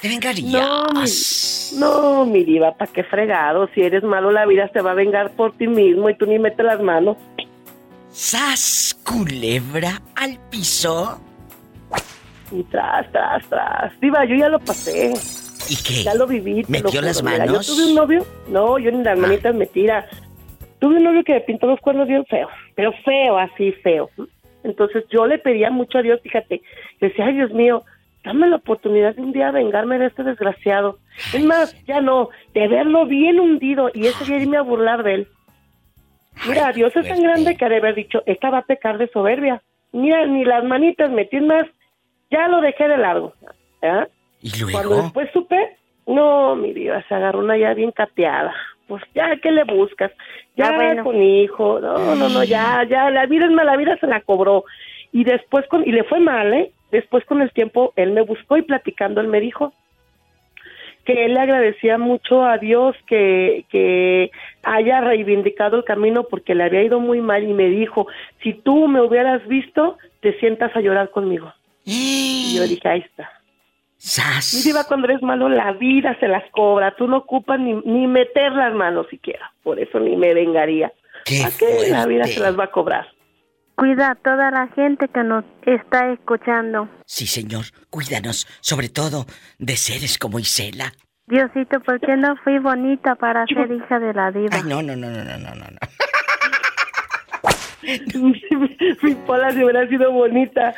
¿Te 0.00 0.08
vengarías? 0.08 0.52
No, 0.52 0.86
mi, 0.92 1.80
no, 1.80 2.26
mi 2.26 2.44
diva, 2.44 2.76
¿para 2.76 2.92
qué 2.92 3.04
fregado? 3.04 3.68
Si 3.74 3.80
eres 3.80 4.02
malo, 4.02 4.30
la 4.30 4.46
vida 4.46 4.68
se 4.72 4.80
va 4.80 4.92
a 4.92 4.94
vengar 4.94 5.30
por 5.32 5.56
ti 5.56 5.66
mismo 5.66 6.10
y 6.10 6.16
tú 6.16 6.26
ni 6.26 6.38
metes 6.38 6.64
las 6.64 6.80
manos. 6.80 7.16
¡Sas! 8.10 8.96
Culebra 9.04 10.02
al 10.16 10.38
piso. 10.50 11.20
Y 12.50 12.62
tras, 12.64 13.10
tras, 13.12 13.48
tras. 13.48 14.00
Diva, 14.00 14.24
yo 14.24 14.36
ya 14.36 14.48
lo 14.48 14.58
pasé. 14.60 15.14
¿Y 15.68 15.76
qué? 15.76 16.02
Ya 16.02 16.14
lo 16.14 16.26
viví. 16.26 16.64
¿Metió 16.68 17.00
lo 17.00 17.06
las 17.06 17.22
manos? 17.22 17.66
yo 17.66 17.74
tuve 17.74 17.86
un 17.86 17.94
novio. 17.94 18.26
No, 18.48 18.78
yo 18.78 18.90
ni 18.90 19.02
las 19.02 19.18
manitas 19.18 19.54
me 19.54 19.66
tira. 19.66 20.08
Tuve 20.78 20.96
un 20.96 21.04
novio 21.04 21.24
que 21.24 21.34
me 21.34 21.40
pintó 21.40 21.66
los 21.66 21.80
cuernos 21.80 22.08
bien 22.08 22.24
feo. 22.26 22.48
Pero 22.74 22.92
feo, 23.04 23.38
así 23.38 23.72
feo. 23.72 24.10
Entonces 24.64 25.04
yo 25.10 25.26
le 25.26 25.38
pedía 25.38 25.70
mucho 25.70 25.98
a 25.98 26.02
Dios, 26.02 26.20
fíjate. 26.22 26.60
Le 27.00 27.08
decía, 27.08 27.26
ay, 27.26 27.34
Dios 27.34 27.52
mío, 27.52 27.84
dame 28.24 28.48
la 28.48 28.56
oportunidad 28.56 29.14
de 29.14 29.22
un 29.22 29.32
día 29.32 29.50
vengarme 29.50 29.98
de 29.98 30.06
este 30.06 30.22
desgraciado. 30.22 30.98
Es 31.32 31.44
más, 31.44 31.74
ya 31.84 32.00
no, 32.00 32.28
de 32.54 32.68
verlo 32.68 33.06
bien 33.06 33.40
hundido 33.40 33.90
y 33.94 34.06
ese 34.06 34.24
día 34.24 34.42
irme 34.42 34.56
a 34.56 34.62
burlar 34.62 35.02
de 35.02 35.14
él. 35.14 35.28
Mira, 36.46 36.72
Dios 36.72 36.94
es 36.94 37.08
tan 37.08 37.22
grande 37.22 37.56
que 37.56 37.64
ha 37.64 37.68
de 37.68 37.78
haber 37.78 37.94
dicho, 37.94 38.22
esta 38.26 38.50
va 38.50 38.58
a 38.58 38.62
pecar 38.62 38.98
de 38.98 39.08
soberbia. 39.08 39.62
Mira, 39.92 40.24
ni 40.26 40.44
las 40.44 40.62
manitas 40.64 41.10
metí 41.10 41.40
más, 41.40 41.66
ya 42.30 42.46
lo 42.48 42.60
dejé 42.60 42.86
de 42.86 42.96
largo. 42.96 43.32
¿Ah? 43.82 44.06
¿Y 44.40 44.50
Cuando 44.70 45.02
después 45.02 45.30
supe, 45.32 45.76
no, 46.06 46.54
mi 46.54 46.72
vida, 46.72 47.04
se 47.08 47.14
agarró 47.14 47.40
una 47.40 47.56
ya 47.56 47.74
bien 47.74 47.90
cateada. 47.90 48.54
Pues 48.88 49.02
ya, 49.14 49.36
¿qué 49.36 49.52
le 49.52 49.64
buscas? 49.64 50.10
Ya 50.56 50.70
Ah, 50.70 50.72
bueno. 50.74 51.04
con 51.04 51.22
hijo, 51.22 51.78
no, 51.80 52.16
no, 52.16 52.28
no, 52.28 52.42
ya, 52.42 52.84
ya, 52.88 53.10
la 53.10 53.26
vida 53.26 53.44
es 53.44 53.50
mala, 53.52 53.72
la 53.72 53.76
vida 53.76 53.96
se 53.98 54.06
la 54.06 54.22
cobró. 54.22 54.64
Y 55.12 55.24
después, 55.24 55.66
con, 55.68 55.86
y 55.86 55.92
le 55.92 56.04
fue 56.04 56.18
mal, 56.20 56.52
¿eh? 56.54 56.72
Después 56.90 57.24
con 57.26 57.42
el 57.42 57.52
tiempo, 57.52 57.92
él 57.96 58.12
me 58.12 58.22
buscó 58.22 58.56
y 58.56 58.62
platicando, 58.62 59.20
él 59.20 59.28
me 59.28 59.40
dijo 59.40 59.72
que 61.04 61.24
él 61.24 61.34
le 61.34 61.40
agradecía 61.40 61.96
mucho 61.96 62.44
a 62.44 62.58
Dios 62.58 62.94
que, 63.06 63.64
que 63.70 64.30
haya 64.62 65.00
reivindicado 65.00 65.78
el 65.78 65.84
camino 65.84 66.24
porque 66.24 66.54
le 66.54 66.64
había 66.64 66.82
ido 66.82 67.00
muy 67.00 67.22
mal 67.22 67.44
y 67.44 67.54
me 67.54 67.68
dijo, 67.70 68.06
si 68.42 68.52
tú 68.52 68.88
me 68.88 69.00
hubieras 69.00 69.46
visto, 69.48 69.96
te 70.20 70.38
sientas 70.38 70.74
a 70.76 70.80
llorar 70.80 71.10
conmigo. 71.10 71.50
Y 71.86 72.54
yo 72.56 72.64
dije, 72.64 72.86
ahí 72.88 73.00
está. 73.00 73.37
Mi 74.00 74.62
diva, 74.62 74.84
cuando 74.84 75.08
eres 75.08 75.22
malo, 75.22 75.48
la 75.48 75.72
vida 75.72 76.16
se 76.20 76.28
las 76.28 76.44
cobra. 76.52 76.94
Tú 76.96 77.08
no 77.08 77.18
ocupas 77.18 77.58
ni, 77.58 77.74
ni 77.84 78.06
meter 78.06 78.52
las 78.52 78.72
manos 78.74 79.06
siquiera. 79.10 79.52
Por 79.62 79.80
eso 79.80 79.98
ni 79.98 80.16
me 80.16 80.34
vengaría. 80.34 80.92
¿A 81.44 81.50
qué 81.58 81.90
la 81.90 82.06
vida 82.06 82.24
se 82.24 82.40
las 82.40 82.58
va 82.58 82.64
a 82.64 82.70
cobrar? 82.70 83.08
Cuida 83.74 84.10
a 84.10 84.14
toda 84.14 84.50
la 84.50 84.68
gente 84.68 85.08
que 85.08 85.22
nos 85.22 85.44
está 85.66 86.10
escuchando. 86.12 86.88
Sí, 87.04 87.26
señor, 87.26 87.64
cuídanos, 87.90 88.46
sobre 88.60 88.88
todo 88.88 89.26
de 89.58 89.76
seres 89.76 90.18
como 90.18 90.38
Isela. 90.38 90.92
Diosito, 91.26 91.80
¿por 91.80 92.00
qué 92.00 92.16
no 92.16 92.36
fui 92.42 92.58
bonita 92.58 93.14
para 93.16 93.44
ser 93.46 93.70
hija 93.70 93.98
de 93.98 94.14
la 94.14 94.30
diva? 94.30 94.48
Ay, 94.52 94.62
no, 94.64 94.82
no, 94.82 94.96
no, 94.96 95.10
no, 95.10 95.22
no, 95.22 95.38
no, 95.38 95.54
no. 95.54 95.78
Mi 99.02 99.14
pola 99.26 99.50
si 99.52 99.62
hubiera 99.62 99.86
sido 99.88 100.10
bonita. 100.12 100.74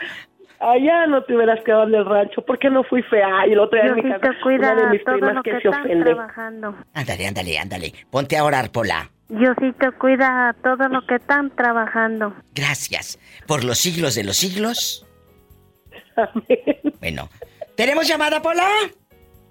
Allá 0.60 1.06
no 1.06 1.22
te 1.24 1.34
hubieras 1.34 1.62
quedado 1.64 1.84
en 1.84 1.94
el 1.94 2.04
rancho. 2.04 2.42
¿Por 2.42 2.58
qué 2.58 2.68
no 2.68 2.84
fui 2.84 3.02
fea? 3.02 3.46
Y 3.48 3.52
el 3.52 3.58
otro 3.60 3.80
día 3.80 3.90
en 3.92 3.96
mi 3.96 4.02
casa, 4.02 4.34
cuida 4.42 4.72
una 4.72 4.74
de 4.74 4.86
a 4.86 4.90
mis 4.90 5.04
todo 5.04 5.14
primas 5.14 5.34
lo 5.36 5.42
que, 5.42 5.50
que 5.52 5.60
se 5.60 5.68
ofende. 5.68 6.04
trabajando. 6.14 6.74
Ándale, 6.92 7.26
ándale, 7.26 7.58
ándale. 7.58 7.92
Ponte 8.10 8.36
a 8.36 8.44
orar, 8.44 8.70
Pola. 8.70 9.10
Diosito, 9.28 9.92
cuida 9.98 10.48
a 10.50 10.52
todo 10.52 10.88
lo 10.88 11.06
que 11.06 11.14
están 11.14 11.50
trabajando. 11.56 12.34
Gracias. 12.54 13.18
Por 13.46 13.64
los 13.64 13.78
siglos 13.78 14.14
de 14.14 14.24
los 14.24 14.36
siglos. 14.36 15.06
Bueno. 17.00 17.28
¿Tenemos 17.76 18.06
llamada, 18.06 18.42
Pola? 18.42 18.68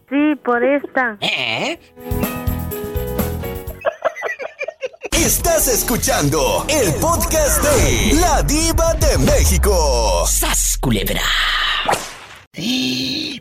Sí, 0.10 0.36
por 0.44 0.64
esta. 0.64 1.18
¿Eh? 1.22 1.80
Estás 5.26 5.68
escuchando 5.68 6.66
el 6.70 6.94
podcast 6.96 7.62
de 7.62 8.14
La 8.22 8.42
Diva 8.42 8.94
de 8.94 9.18
México. 9.18 10.26
¡Sas, 10.26 10.78
culebra! 10.80 11.22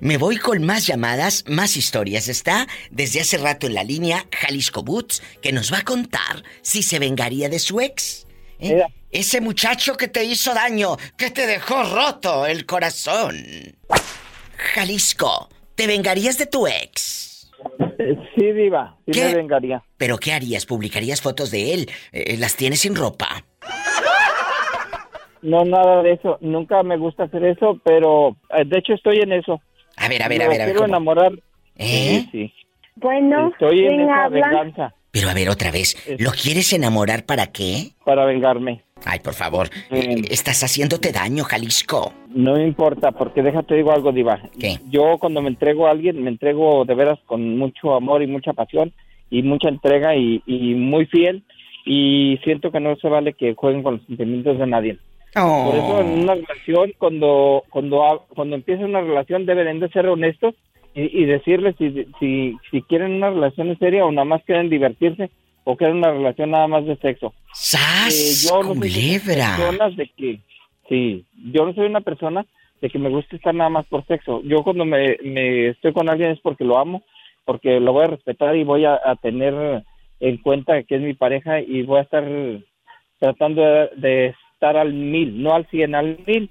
Me 0.00 0.16
voy 0.16 0.38
con 0.38 0.64
más 0.64 0.86
llamadas, 0.86 1.44
más 1.46 1.76
historias. 1.76 2.26
Está 2.26 2.66
desde 2.90 3.20
hace 3.20 3.38
rato 3.38 3.68
en 3.68 3.74
la 3.74 3.84
línea 3.84 4.26
Jalisco 4.32 4.82
Boots, 4.82 5.22
que 5.40 5.52
nos 5.52 5.72
va 5.72 5.78
a 5.78 5.84
contar 5.84 6.42
si 6.62 6.82
se 6.82 6.98
vengaría 6.98 7.48
de 7.48 7.60
su 7.60 7.80
ex. 7.80 8.26
¿Eh? 8.58 8.82
Ese 9.12 9.40
muchacho 9.40 9.96
que 9.96 10.08
te 10.08 10.24
hizo 10.24 10.52
daño, 10.54 10.96
que 11.16 11.30
te 11.30 11.46
dejó 11.46 11.84
roto 11.84 12.44
el 12.44 12.66
corazón. 12.66 13.76
Jalisco, 14.74 15.48
¿te 15.76 15.86
vengarías 15.86 16.38
de 16.38 16.46
tu 16.46 16.66
ex? 16.66 17.27
Sí, 18.36 18.52
diva, 18.52 18.96
sí 19.06 19.12
¿Qué? 19.12 19.24
me 19.24 19.34
vengaría. 19.34 19.82
¿Pero 19.96 20.18
qué 20.18 20.32
harías? 20.32 20.64
¿Publicarías 20.66 21.20
fotos 21.20 21.50
de 21.50 21.74
él? 21.74 21.90
Eh, 22.12 22.36
¿Las 22.38 22.54
tienes 22.56 22.80
sin 22.80 22.94
ropa? 22.94 23.26
No, 25.42 25.64
nada 25.64 26.02
de 26.02 26.12
eso. 26.12 26.38
Nunca 26.40 26.82
me 26.82 26.96
gusta 26.96 27.24
hacer 27.24 27.44
eso, 27.44 27.80
pero 27.84 28.36
eh, 28.56 28.64
de 28.64 28.78
hecho 28.78 28.94
estoy 28.94 29.18
en 29.18 29.32
eso. 29.32 29.60
A 29.96 30.08
ver, 30.08 30.22
a 30.22 30.28
ver, 30.28 30.42
a 30.42 30.48
ver, 30.48 30.60
a 30.60 30.64
ver. 30.64 30.74
quiero 30.74 30.80
¿cómo? 30.80 30.88
enamorar. 30.88 31.32
¿Eh? 31.76 32.24
Sí, 32.24 32.28
sí. 32.32 32.54
Bueno, 32.96 33.48
Estoy 33.52 33.80
en 33.80 33.86
¿quién 33.88 34.00
esa 34.02 34.24
habla? 34.24 34.48
venganza 34.48 34.94
Pero 35.18 35.30
a 35.30 35.34
ver, 35.34 35.48
otra 35.48 35.72
vez. 35.72 35.96
¿Lo 36.18 36.30
quieres 36.30 36.72
enamorar 36.72 37.24
para 37.26 37.48
qué? 37.48 37.90
para 38.04 38.24
vengarme. 38.24 38.82
Ay, 39.04 39.18
por 39.20 39.34
favor. 39.34 39.68
eh, 39.90 40.22
Estás 40.30 40.62
haciéndote 40.62 41.10
daño, 41.12 41.42
Jalisco. 41.44 42.12
No 42.34 42.60
importa, 42.60 43.10
porque 43.12 43.42
déjate 43.42 43.74
digo 43.74 43.92
algo, 43.92 44.12
Diva. 44.12 44.40
¿Qué? 44.60 44.78
Yo 44.90 45.18
cuando 45.18 45.42
me 45.42 45.48
entrego 45.48 45.86
a 45.86 45.90
alguien, 45.90 46.22
me 46.22 46.30
entrego 46.30 46.84
de 46.84 46.94
veras 46.94 47.18
con 47.26 47.58
mucho 47.58 47.94
amor 47.94 48.22
y 48.22 48.26
mucha 48.26 48.52
pasión 48.52 48.92
y 49.30 49.42
mucha 49.42 49.68
entrega 49.68 50.14
y, 50.16 50.42
y 50.46 50.74
muy 50.74 51.06
fiel. 51.06 51.42
Y 51.84 52.38
siento 52.44 52.70
que 52.70 52.80
no 52.80 52.94
se 52.96 53.08
vale 53.08 53.32
que 53.32 53.54
jueguen 53.54 53.82
con 53.82 53.94
los 53.94 54.06
sentimientos 54.06 54.58
de 54.58 54.66
nadie. 54.66 54.98
Oh. 55.36 55.70
Por 55.70 55.74
eso 55.76 56.00
en 56.00 56.20
una 56.22 56.34
relación, 56.34 56.92
cuando 56.98 57.64
cuando 57.70 58.26
cuando 58.34 58.56
empieza 58.56 58.84
una 58.84 59.00
relación, 59.00 59.46
deben 59.46 59.80
de 59.80 59.88
ser 59.90 60.06
honestos 60.08 60.54
y, 60.94 61.22
y 61.22 61.24
decirles 61.26 61.74
si, 61.78 62.06
si, 62.18 62.56
si 62.70 62.82
quieren 62.82 63.12
una 63.14 63.30
relación 63.30 63.68
en 63.68 63.78
serio 63.78 64.06
o 64.06 64.12
nada 64.12 64.24
más 64.24 64.42
quieren 64.44 64.68
divertirse 64.68 65.30
o 65.64 65.76
quieren 65.76 65.98
una 65.98 66.10
relación 66.10 66.50
nada 66.50 66.66
más 66.66 66.86
de 66.86 66.96
sexo. 66.96 67.34
¡Sas, 67.52 68.14
Eh, 68.14 68.48
yo 68.48 68.62
no 68.62 68.74
soy 68.74 69.18
personas 69.56 69.96
de 69.96 70.08
que, 70.16 70.40
sí, 70.88 71.24
yo 71.52 71.66
no 71.66 71.74
soy 71.74 71.86
una 71.86 72.00
persona 72.00 72.46
de 72.80 72.90
que 72.90 72.98
me 72.98 73.10
guste 73.10 73.36
estar 73.36 73.54
nada 73.54 73.70
más 73.70 73.86
por 73.86 74.06
sexo. 74.06 74.42
Yo 74.44 74.62
cuando 74.62 74.84
me, 74.84 75.16
me 75.22 75.68
estoy 75.68 75.92
con 75.92 76.08
alguien 76.08 76.30
es 76.30 76.40
porque 76.40 76.64
lo 76.64 76.78
amo, 76.78 77.02
porque 77.44 77.80
lo 77.80 77.92
voy 77.92 78.04
a 78.04 78.08
respetar 78.08 78.56
y 78.56 78.64
voy 78.64 78.84
a, 78.84 79.00
a 79.04 79.16
tener 79.16 79.84
en 80.20 80.36
cuenta 80.38 80.82
que 80.82 80.96
es 80.96 81.00
mi 81.00 81.14
pareja 81.14 81.60
y 81.60 81.82
voy 81.82 81.98
a 81.98 82.02
estar 82.02 82.24
tratando 83.18 83.62
de, 83.62 83.90
de 83.96 84.34
estar 84.54 84.76
al 84.76 84.92
mil, 84.92 85.42
no 85.42 85.54
al 85.54 85.66
cien, 85.70 85.94
al 85.94 86.18
mil, 86.26 86.50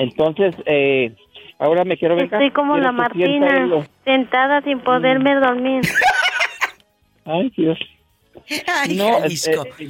Entonces, 0.00 0.54
eh, 0.66 1.14
ahora 1.58 1.84
me 1.84 1.96
quiero 1.96 2.14
vengar. 2.16 2.40
Estoy 2.42 2.52
como 2.52 2.74
Quiero 2.74 2.86
la 2.86 2.92
Martina, 2.92 3.66
lo- 3.66 3.84
sentada 4.04 4.62
sin 4.62 4.80
poderme 4.80 5.34
dormir. 5.34 5.82
Ay, 7.24 7.52
Dios. 7.56 7.78
Ay, 8.66 8.96
no, 8.96 9.20
Jalisco. 9.20 9.64
eh, 9.66 9.72
eh, 9.80 9.88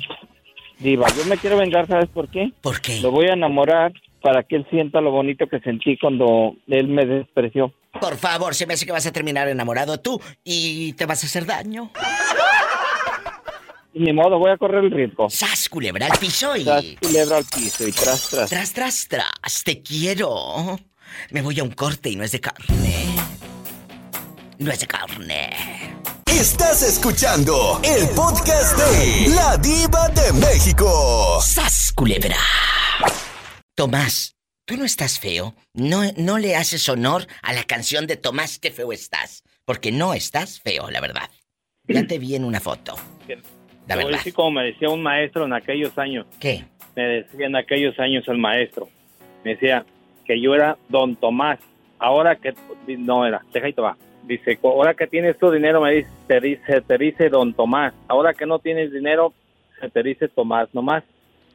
Diva, 0.79 1.07
yo 1.17 1.25
me 1.27 1.37
quiero 1.37 1.57
vengar, 1.57 1.87
¿sabes 1.87 2.09
por 2.09 2.29
qué? 2.29 2.51
¿Por 2.61 2.81
qué? 2.81 3.01
Lo 3.01 3.11
voy 3.11 3.27
a 3.27 3.33
enamorar 3.35 3.93
para 4.23 4.43
que 4.45 4.57
él 4.57 4.67
sienta 4.71 5.01
lo 5.01 5.11
bonito 5.11 5.47
que 5.47 5.61
sentí 5.61 5.97
cuando 5.99 6.55
él 6.69 6.89
me 6.89 7.05
despreció. 7.05 7.73
Por 8.01 8.17
favor, 8.17 8.55
se 8.55 8.67
me 8.67 8.75
hace 8.75 8.87
que 8.87 8.93
vas 8.93 9.07
a 9.07 9.13
terminar 9.13 9.49
enamorado 9.49 9.99
tú 10.01 10.21
y 10.45 10.93
te 10.95 11.07
vas 11.07 11.23
a 11.23 11.27
hacer 11.27 11.47
daño. 11.47 11.91
Ni 13.99 14.13
modo, 14.13 14.39
voy 14.39 14.53
a 14.53 14.57
correr 14.57 14.85
el 14.85 14.91
riesgo. 14.93 15.29
¡Sas, 15.29 15.69
culebra 15.69 16.07
al 16.07 16.19
piso 16.19 16.57
y... 16.57 16.65
Tras 16.65 16.85
culebra 17.01 17.39
al 17.39 17.45
piso 17.45 17.87
y 17.87 17.93
tras, 17.93 18.29
tras. 18.29 18.49
Tras, 18.49 18.73
tras, 18.73 19.09
tras, 19.09 19.65
te 19.65 19.83
quiero. 19.83 20.79
Me 21.31 21.43
voy 21.43 21.59
a 21.59 21.65
un 21.65 21.73
corte 21.73 22.09
y 22.09 22.15
no 22.17 22.23
es 22.23 22.31
de 22.31 22.41
carne. 22.41 23.07
No 24.59 24.71
es 24.71 24.81
de 24.81 24.87
carne. 24.87 25.51
Estás 26.27 26.83
escuchando 26.83 27.81
el 27.83 28.09
podcast 28.11 28.79
de 28.79 29.35
La 29.35 29.57
Diva 29.57 30.09
de 30.11 30.33
México. 30.35 31.41
¡Sas, 31.43 31.93
culebra! 31.93 32.37
Tomás, 33.75 34.37
tú 34.65 34.77
no 34.77 34.85
estás 34.85 35.19
feo. 35.19 35.57
No, 35.75 36.03
no 36.17 36.39
le 36.39 36.55
haces 36.55 36.89
honor 36.89 37.27
a 37.43 37.53
la 37.53 37.65
canción 37.65 38.07
de 38.07 38.17
Tomás, 38.17 38.61
qué 38.61 38.71
feo 38.71 38.93
estás. 38.93 39.43
Porque 39.65 39.91
no 39.91 40.15
estás 40.15 40.61
feo, 40.61 40.89
la 40.89 41.01
verdad. 41.01 41.31
Ya 41.89 42.07
te 42.07 42.19
vi 42.19 42.37
en 42.37 42.45
una 42.45 42.61
foto. 42.61 42.95
La 43.27 43.58
Te 43.89 43.95
voy 43.95 44.13
a 44.13 44.17
decir 44.17 44.35
como 44.35 44.51
me 44.53 44.65
decía 44.67 44.91
un 44.91 45.03
maestro 45.03 45.47
en 45.47 45.55
aquellos 45.55 45.97
años. 45.99 46.27
¿Qué? 46.39 46.65
Me 46.95 47.03
decía 47.03 47.47
en 47.47 47.57
aquellos 47.57 47.99
años 47.99 48.29
el 48.29 48.39
maestro. 48.39 48.89
Me 49.45 49.55
decía 49.55 49.85
que 50.27 50.41
yo 50.41 50.55
era 50.55 50.77
don 50.89 51.17
Tomás. 51.17 51.59
Ahora 51.99 52.37
que... 52.37 52.55
No 52.99 53.27
era, 53.27 53.43
deja 53.53 53.69
y 53.69 53.73
te 53.73 53.81
va. 53.81 53.97
Dice, 54.25 54.59
ahora 54.63 54.95
que 54.95 55.07
tienes 55.07 55.39
tu 55.39 55.51
dinero, 55.51 55.81
me 55.81 55.93
dice, 55.93 56.11
te 56.27 56.41
dice, 56.41 56.81
te 56.83 56.99
dice 56.99 57.29
don 57.31 57.55
Tomás. 57.55 57.95
Ahora 58.09 58.35
que 58.35 58.47
no 58.47 58.59
tienes 58.59 58.93
dinero, 58.93 59.33
se 59.81 59.89
te 59.89 60.03
dice 60.03 60.29
Tomás 60.29 60.69
nomás. 60.75 61.03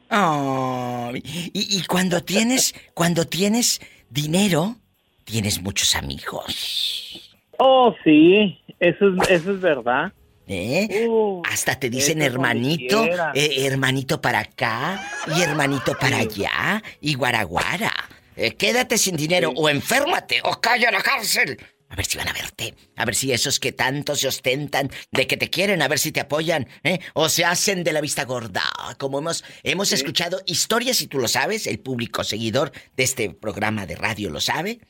Ay, 0.08 1.22
y, 1.24 1.78
y 1.78 1.84
cuando 1.86 2.20
tienes, 2.22 2.74
cuando 2.94 3.26
tienes 3.26 3.80
dinero, 4.10 4.76
tienes 5.24 5.62
muchos 5.62 5.94
amigos. 5.94 7.32
Oh, 7.58 7.94
sí, 8.02 8.58
eso 8.80 9.08
es, 9.08 9.30
eso 9.30 9.52
es 9.52 9.60
verdad. 9.60 10.12
¿Eh? 10.46 11.08
Hasta 11.50 11.78
te 11.78 11.88
dicen 11.88 12.20
hermanito, 12.20 13.04
eh, 13.34 13.66
hermanito 13.66 14.20
para 14.20 14.40
acá 14.40 15.10
y 15.34 15.40
hermanito 15.40 15.96
para 15.98 16.18
allá 16.18 16.82
y 17.00 17.14
guaraguara. 17.14 17.92
Eh, 18.36 18.54
quédate 18.54 18.98
sin 18.98 19.16
dinero 19.16 19.52
o 19.56 19.68
enférmate 19.68 20.40
o 20.44 20.60
calla 20.60 20.88
a 20.88 20.92
la 20.92 21.02
cárcel. 21.02 21.58
A 21.88 21.96
ver 21.96 22.06
si 22.06 22.18
van 22.18 22.28
a 22.28 22.32
verte. 22.32 22.74
A 22.96 23.04
ver 23.04 23.14
si 23.14 23.32
esos 23.32 23.60
que 23.60 23.70
tanto 23.70 24.16
se 24.16 24.26
ostentan 24.26 24.90
de 25.12 25.26
que 25.26 25.36
te 25.36 25.48
quieren, 25.48 25.80
a 25.80 25.88
ver 25.88 26.00
si 26.00 26.10
te 26.10 26.20
apoyan, 26.20 26.66
¿eh? 26.82 26.98
O 27.12 27.28
se 27.28 27.44
hacen 27.44 27.84
de 27.84 27.92
la 27.92 28.00
vista 28.00 28.24
gorda. 28.24 28.64
Como 28.98 29.20
hemos, 29.20 29.44
hemos 29.62 29.92
escuchado 29.92 30.42
historias, 30.44 31.00
y 31.02 31.06
tú 31.06 31.20
lo 31.20 31.28
sabes, 31.28 31.68
el 31.68 31.78
público 31.78 32.24
seguidor 32.24 32.72
de 32.96 33.04
este 33.04 33.30
programa 33.30 33.86
de 33.86 33.94
radio 33.94 34.30
lo 34.30 34.40
sabe. 34.40 34.80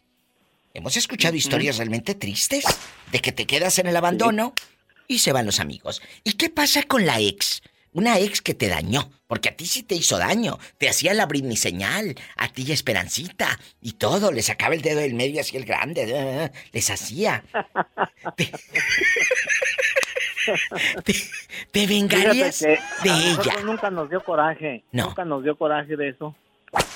Hemos 0.72 0.96
escuchado 0.96 1.36
historias 1.36 1.76
realmente 1.76 2.14
tristes 2.14 2.64
de 3.12 3.20
que 3.20 3.32
te 3.32 3.46
quedas 3.46 3.78
en 3.78 3.86
el 3.86 3.96
abandono 3.96 4.54
y 5.08 5.18
se 5.20 5.32
van 5.32 5.46
los 5.46 5.60
amigos. 5.60 6.02
¿Y 6.24 6.32
qué 6.34 6.50
pasa 6.50 6.82
con 6.84 7.06
la 7.06 7.20
ex? 7.20 7.62
Una 7.92 8.18
ex 8.18 8.42
que 8.42 8.54
te 8.54 8.68
dañó, 8.68 9.08
porque 9.28 9.50
a 9.50 9.56
ti 9.56 9.66
sí 9.66 9.84
te 9.84 9.94
hizo 9.94 10.18
daño. 10.18 10.58
Te 10.78 10.88
hacía 10.88 11.14
la 11.14 11.26
Britney 11.26 11.56
señal, 11.56 12.16
a 12.36 12.48
ti 12.48 12.64
y 12.66 12.72
Esperancita, 12.72 13.60
y 13.80 13.92
todo. 13.92 14.32
Le 14.32 14.42
sacaba 14.42 14.74
el 14.74 14.82
dedo 14.82 14.98
del 14.98 15.14
medio 15.14 15.40
así 15.40 15.56
el 15.56 15.64
grande. 15.64 16.04
eh, 16.08 16.50
les 16.72 16.90
hacía. 16.90 17.44
¿Te, 18.36 18.46
te- 21.04 21.14
te 21.70 21.86
vengarías 21.86 22.58
de 22.60 22.78
ella? 23.04 23.60
nunca 23.64 23.90
nos 23.90 24.10
dio 24.10 24.22
coraje. 24.24 24.84
No. 24.92 25.06
Nunca 25.06 25.24
nos 25.24 25.42
dio 25.44 25.56
coraje 25.56 25.96
de 25.96 26.08
eso. 26.10 26.34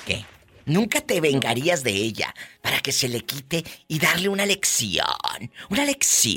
¿Qué? 0.05 0.25
Nunca 0.65 0.99
te 1.01 1.19
vengarías 1.21 1.83
de 1.83 1.91
ella 1.91 2.33
para 2.61 2.79
que 2.81 2.91
se 2.91 3.07
le 3.07 3.21
quite 3.21 3.63
y 3.87 3.99
darle 3.99 4.27
una 4.29 4.45
lección. 4.45 5.05
Una 5.69 5.85
lección. 5.85 6.35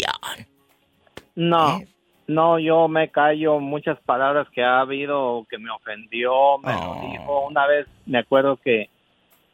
No, 1.34 1.78
¿Eh? 1.78 1.88
no, 2.28 2.58
yo 2.58 2.88
me 2.88 3.08
callo 3.10 3.58
muchas 3.60 3.98
palabras 4.00 4.48
que 4.50 4.62
ha 4.62 4.80
habido 4.80 5.46
que 5.50 5.58
me 5.58 5.70
ofendió, 5.70 6.58
me 6.58 6.74
Oh. 6.74 6.94
lo 7.02 7.10
dijo. 7.10 7.46
Una 7.46 7.66
vez 7.66 7.86
me 8.06 8.18
acuerdo 8.18 8.56
que 8.56 8.88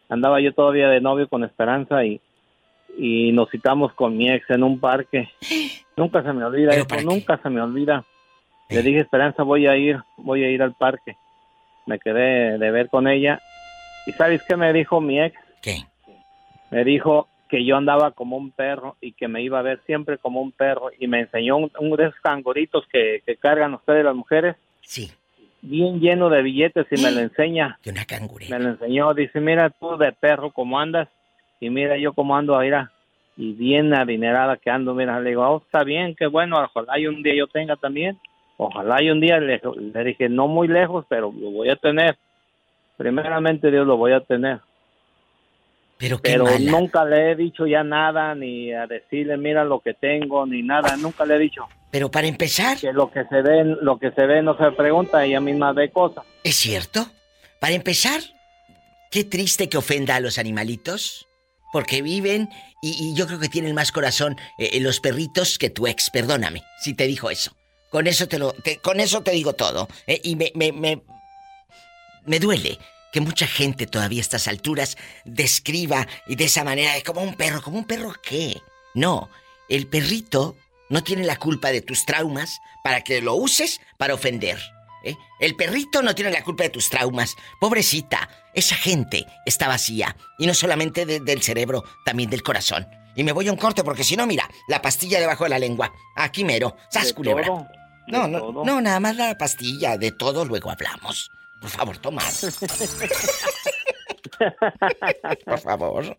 andaba 0.08 0.40
yo 0.40 0.52
todavía 0.52 0.88
de 0.88 1.00
novio 1.00 1.28
con 1.28 1.44
Esperanza 1.44 2.04
y, 2.04 2.20
y 2.96 3.32
nos 3.32 3.50
citamos 3.50 3.92
con 3.94 4.16
mi 4.16 4.30
ex 4.30 4.48
en 4.50 4.62
un 4.62 4.80
parque. 4.80 5.28
Nunca 5.96 6.22
se 6.22 6.32
me 6.32 6.44
olvida 6.44 6.70
¿Pero 6.70 6.84
eso, 6.86 7.00
nunca 7.06 7.38
se 7.42 7.50
me 7.50 7.60
olvida. 7.60 8.04
Le 8.68 8.82
dije, 8.82 9.00
Esperanza, 9.00 9.42
voy 9.42 9.66
a 9.66 9.76
ir, 9.76 9.98
voy 10.16 10.44
a 10.44 10.50
ir 10.50 10.62
al 10.62 10.74
parque. 10.74 11.16
Me 11.86 11.98
quedé 11.98 12.56
de 12.58 12.70
ver 12.70 12.88
con 12.88 13.08
ella. 13.08 13.40
¿Y 14.06 14.12
sabes 14.12 14.42
qué 14.46 14.54
me 14.56 14.72
dijo 14.72 15.00
mi 15.00 15.20
ex? 15.20 15.36
¿Qué? 15.62 15.78
Me 16.70 16.84
dijo 16.84 17.28
que 17.48 17.64
yo 17.64 17.76
andaba 17.76 18.12
como 18.12 18.36
un 18.36 18.50
perro 18.50 18.96
y 19.00 19.12
que 19.12 19.28
me 19.28 19.42
iba 19.42 19.58
a 19.58 19.62
ver 19.62 19.80
siempre 19.86 20.18
como 20.18 20.40
un 20.40 20.52
perro 20.52 20.90
y 20.98 21.06
me 21.08 21.20
enseñó 21.20 21.56
un, 21.56 21.70
de 21.96 22.04
esos 22.04 22.20
canguritos 22.20 22.84
que, 22.92 23.22
que 23.26 23.36
cargan 23.36 23.74
ustedes 23.74 24.04
las 24.04 24.14
mujeres. 24.14 24.56
Sí. 24.82 25.10
Bien 25.60 26.00
lleno 26.00 26.28
de 26.28 26.42
billetes 26.42 26.86
y 26.90 27.02
me 27.02 27.10
lo 27.10 27.20
enseña. 27.20 27.78
Que 27.82 27.90
una 27.90 28.04
cangure. 28.04 28.46
Me 28.48 28.58
lo 28.58 28.70
enseñó, 28.70 29.12
dice, 29.14 29.40
mira 29.40 29.70
tú 29.70 29.96
de 29.96 30.12
perro 30.12 30.50
cómo 30.50 30.78
andas 30.78 31.08
y 31.60 31.70
mira 31.70 31.96
yo 31.96 32.12
cómo 32.12 32.36
ando, 32.36 32.58
mira. 32.58 32.92
Y 33.36 33.52
bien 33.52 33.94
adinerada 33.94 34.56
que 34.56 34.70
ando, 34.70 34.94
mira, 34.94 35.20
le 35.20 35.30
digo, 35.30 35.48
oh, 35.48 35.62
está 35.64 35.84
bien, 35.84 36.14
qué 36.16 36.26
bueno, 36.26 36.58
ojalá 36.58 36.98
y 36.98 37.06
un 37.06 37.22
día 37.22 37.34
yo 37.34 37.46
tenga 37.46 37.76
también. 37.76 38.18
Ojalá 38.56 39.00
y 39.02 39.10
un 39.10 39.20
día 39.20 39.38
le, 39.38 39.60
le 39.94 40.04
dije, 40.04 40.28
no 40.28 40.48
muy 40.48 40.66
lejos, 40.66 41.06
pero 41.08 41.32
lo 41.32 41.50
voy 41.50 41.70
a 41.70 41.76
tener. 41.76 42.16
Primeramente 42.96 43.70
Dios 43.70 43.86
lo 43.86 43.96
voy 43.96 44.12
a 44.12 44.20
tener. 44.20 44.58
Pero 45.98 46.18
qué 46.22 46.30
Pero 46.32 46.44
mala. 46.44 46.70
nunca 46.70 47.04
le 47.04 47.32
he 47.32 47.36
dicho 47.36 47.66
ya 47.66 47.82
nada, 47.82 48.34
ni 48.34 48.72
a 48.72 48.86
decirle, 48.86 49.36
mira 49.36 49.64
lo 49.64 49.80
que 49.80 49.94
tengo, 49.94 50.46
ni 50.46 50.62
nada, 50.62 50.96
nunca 50.96 51.24
le 51.26 51.34
he 51.36 51.38
dicho. 51.38 51.66
Pero 51.90 52.10
para 52.10 52.26
empezar, 52.28 52.78
Que 52.78 52.92
lo 52.92 53.10
que 53.10 53.24
se 53.24 53.42
ve, 53.42 53.64
lo 53.82 53.98
que 53.98 54.10
se 54.12 54.26
ve 54.26 54.42
no 54.42 54.56
se 54.56 54.70
pregunta, 54.72 55.24
ella 55.24 55.40
misma 55.40 55.72
ve 55.72 55.90
cosas. 55.90 56.24
¿es 56.44 56.54
cierto? 56.56 57.06
Para 57.60 57.74
empezar, 57.74 58.20
qué 59.10 59.24
triste 59.24 59.68
que 59.68 59.76
ofenda 59.78 60.14
a 60.16 60.20
los 60.20 60.38
animalitos. 60.38 61.24
Porque 61.70 62.00
viven 62.00 62.48
y, 62.80 62.92
y 62.98 63.14
yo 63.14 63.26
creo 63.26 63.38
que 63.38 63.50
tienen 63.50 63.74
más 63.74 63.92
corazón 63.92 64.36
eh, 64.58 64.80
los 64.80 65.00
perritos 65.00 65.58
que 65.58 65.68
tu 65.68 65.86
ex, 65.86 66.08
perdóname, 66.08 66.62
si 66.80 66.94
te 66.94 67.06
dijo 67.06 67.28
eso. 67.28 67.52
Con 67.90 68.06
eso 68.06 68.26
te 68.26 68.38
lo, 68.38 68.52
te- 68.52 68.78
con 68.78 69.00
eso 69.00 69.22
te 69.22 69.32
digo 69.32 69.52
todo. 69.52 69.86
eh, 70.06 70.18
y 70.24 70.34
me, 70.36 70.50
me, 70.54 70.72
me, 70.72 71.02
me 72.24 72.38
duele 72.40 72.78
que 73.12 73.20
mucha 73.20 73.46
gente 73.46 73.86
todavía 73.86 74.20
a 74.20 74.22
estas 74.22 74.48
alturas 74.48 74.96
describa 75.24 76.06
y 76.26 76.36
de 76.36 76.44
esa 76.44 76.64
manera 76.64 76.92
como 77.04 77.22
un 77.22 77.34
perro, 77.34 77.62
como 77.62 77.78
un 77.78 77.84
perro 77.84 78.12
qué. 78.22 78.60
No, 78.94 79.28
el 79.68 79.86
perrito 79.86 80.56
no 80.90 81.02
tiene 81.04 81.24
la 81.24 81.36
culpa 81.36 81.70
de 81.70 81.82
tus 81.82 82.04
traumas 82.06 82.60
para 82.82 83.02
que 83.02 83.20
lo 83.20 83.34
uses 83.34 83.80
para 83.98 84.14
ofender. 84.14 84.58
¿eh? 85.04 85.14
El 85.40 85.54
perrito 85.56 86.02
no 86.02 86.14
tiene 86.14 86.30
la 86.30 86.42
culpa 86.42 86.64
de 86.64 86.70
tus 86.70 86.88
traumas. 86.88 87.34
Pobrecita, 87.60 88.28
esa 88.54 88.74
gente 88.74 89.26
está 89.46 89.68
vacía. 89.68 90.16
Y 90.38 90.46
no 90.46 90.54
solamente 90.54 91.04
de- 91.06 91.20
del 91.20 91.42
cerebro, 91.42 91.84
también 92.04 92.30
del 92.30 92.42
corazón. 92.42 92.86
Y 93.14 93.24
me 93.24 93.32
voy 93.32 93.48
a 93.48 93.52
un 93.52 93.58
corte 93.58 93.84
porque 93.84 94.04
si 94.04 94.16
no, 94.16 94.26
mira, 94.26 94.48
la 94.68 94.80
pastilla 94.80 95.18
debajo 95.20 95.44
de 95.44 95.50
la 95.50 95.58
lengua. 95.58 95.92
Aquí 96.16 96.44
mero. 96.44 96.76
¡Sas, 96.90 97.12
culebra! 97.12 97.46
No, 98.06 98.26
no, 98.26 98.64
no, 98.64 98.80
nada 98.80 99.00
más 99.00 99.16
la 99.16 99.36
pastilla. 99.36 99.98
De 99.98 100.12
todo 100.12 100.44
luego 100.44 100.70
hablamos. 100.70 101.30
Por 101.60 101.70
favor, 101.70 101.96
Tomás. 101.98 102.60
Por 105.44 105.58
favor. 105.60 106.18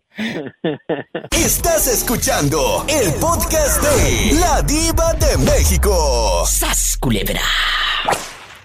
Estás 1.32 1.86
escuchando 1.86 2.84
el 2.88 3.12
podcast 3.14 3.82
de 3.82 4.32
La 4.38 4.60
Diva 4.62 5.14
de 5.14 5.38
México. 5.38 6.44
¡Sas, 6.46 6.96
culebra! 7.00 7.40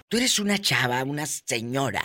Tú 0.08 0.16
eres 0.18 0.38
una 0.38 0.58
chava, 0.58 1.02
una 1.04 1.24
señora 1.26 2.02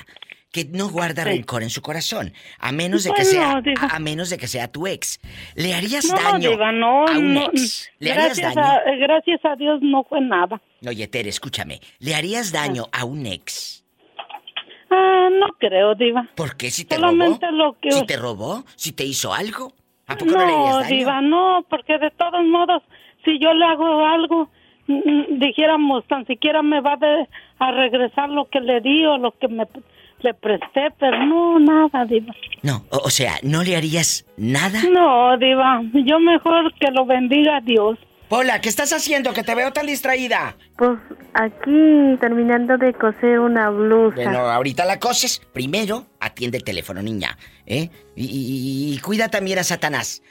que 0.52 0.66
no 0.66 0.90
guarda 0.90 1.24
rencor 1.24 1.64
en 1.64 1.70
su 1.70 1.82
corazón, 1.82 2.34
a 2.60 2.72
menos 2.74 3.04
de 3.06 3.12
que 3.14 3.24
Bueno, 3.24 3.32
sea 3.40 3.62
diva. 3.62 3.88
a, 3.90 4.00
menos 4.00 4.30
de 4.30 4.38
que 4.38 4.48
sea 4.48 4.68
tu 4.70 4.86
ex. 4.88 5.20
¿Le 5.56 5.74
harías 5.74 6.06
No, 6.06 6.16
daño 6.16 6.50
diva, 6.52 6.72
no, 6.74 7.06
a 7.08 7.18
un 7.18 7.34
no, 7.34 7.46
ex? 7.54 7.90
¿Le 8.00 8.12
harías 8.12 8.38
gracias 8.38 8.56
daño? 8.56 8.68
a, 8.68 8.80
gracias 9.00 9.40
a 9.46 9.56
Dios 9.56 9.80
no 9.82 10.04
fue 10.04 10.20
nada. 10.22 10.62
Oye, 10.86 11.08
Tere, 11.08 11.30
escúchame. 11.30 11.80
¿Le 12.00 12.16
harías 12.16 12.52
daño 12.52 12.90
a 12.92 13.06
un 13.06 13.26
ex? 13.28 13.81
Ah, 14.92 15.30
no 15.32 15.48
creo, 15.58 15.96
diva. 15.96 16.28
¿Por 16.36 16.58
qué? 16.58 16.70
¿Si 16.70 16.86
te 16.86 16.96
Solamente 16.96 17.48
robó? 17.48 17.58
lo 17.58 17.80
que... 17.80 17.92
¿Si 17.92 18.06
te 18.06 18.18
robó? 18.18 18.64
¿Si 18.76 18.92
te 18.92 19.06
hizo 19.06 19.34
algo? 19.34 19.74
¿A 20.08 20.18
poco 20.18 20.32
no, 20.32 20.40
le 20.46 20.46
No, 20.46 20.80
daño? 20.80 20.90
diva, 20.96 21.22
no, 21.22 21.66
porque 21.70 21.98
de 21.98 22.12
todos 22.12 22.44
modos, 22.46 22.84
si 23.24 23.40
yo 23.40 23.54
le 23.54 23.66
hago 23.66 24.06
algo, 24.06 24.50
dijéramos, 25.30 26.06
tan 26.08 26.26
siquiera 26.26 26.62
me 26.62 26.82
va 26.82 26.98
de- 26.98 27.28
a 27.60 27.72
regresar 27.72 28.30
lo 28.30 28.46
que 28.50 28.60
le 28.60 28.82
di 28.82 29.06
o 29.06 29.18
lo 29.18 29.32
que 29.32 29.48
me 29.48 29.66
le 30.22 30.34
presté, 30.34 30.90
pero 31.00 31.26
no, 31.26 31.60
nada, 31.60 32.06
diva. 32.06 32.34
No, 32.64 32.84
o, 32.92 32.98
o 33.06 33.10
sea, 33.10 33.36
¿no 33.44 33.64
le 33.64 33.76
harías 33.76 34.26
nada? 34.38 34.82
No, 34.92 35.38
diva, 35.38 35.82
yo 35.94 36.20
mejor 36.20 36.74
que 36.76 36.92
lo 36.92 37.06
bendiga 37.06 37.62
Dios. 37.62 37.98
Pola, 38.32 38.62
¿qué 38.62 38.70
estás 38.70 38.94
haciendo? 38.94 39.34
Que 39.34 39.44
te 39.44 39.54
veo 39.54 39.74
tan 39.74 39.86
distraída. 39.88 40.56
Pues 40.78 40.98
aquí 41.34 42.18
terminando 42.22 42.78
de 42.78 42.94
coser 42.94 43.40
una 43.40 43.70
blusa. 43.70 44.16
Bueno, 44.16 44.40
ahorita 44.50 44.86
la 44.86 45.00
coses. 45.02 45.42
Primero, 45.52 46.08
atiende 46.22 46.58
el 46.60 46.64
teléfono, 46.64 47.02
niña. 47.02 47.38
¿Eh? 47.66 47.90
Y, 48.16 48.24
y- 48.24 48.94
y 48.96 49.00
cuida 49.00 49.28
también 49.28 49.60
a 49.60 49.66
Satanás. 49.66 50.24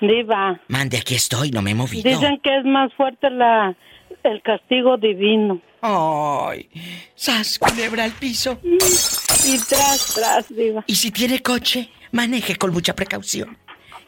Diva, 0.00 0.60
Mande, 0.66 0.98
aquí 0.98 1.14
estoy, 1.14 1.52
no 1.52 1.62
me 1.62 1.70
he 1.70 1.74
movido. 1.76 2.10
dicen 2.10 2.40
que 2.42 2.58
es 2.58 2.64
más 2.64 2.92
fuerte 2.94 3.30
la 3.30 3.76
el 4.24 4.42
castigo 4.42 4.96
divino. 4.96 5.60
Ay, 5.80 6.68
sas, 7.14 7.56
culebra 7.60 8.02
al 8.02 8.12
piso. 8.14 8.58
Y 8.64 9.58
tras, 9.68 10.12
tras, 10.16 10.48
diva. 10.48 10.82
Y 10.88 10.96
si 10.96 11.12
tiene 11.12 11.40
coche, 11.40 11.88
maneje 12.10 12.56
con 12.56 12.72
mucha 12.72 12.96
precaución. 12.96 13.56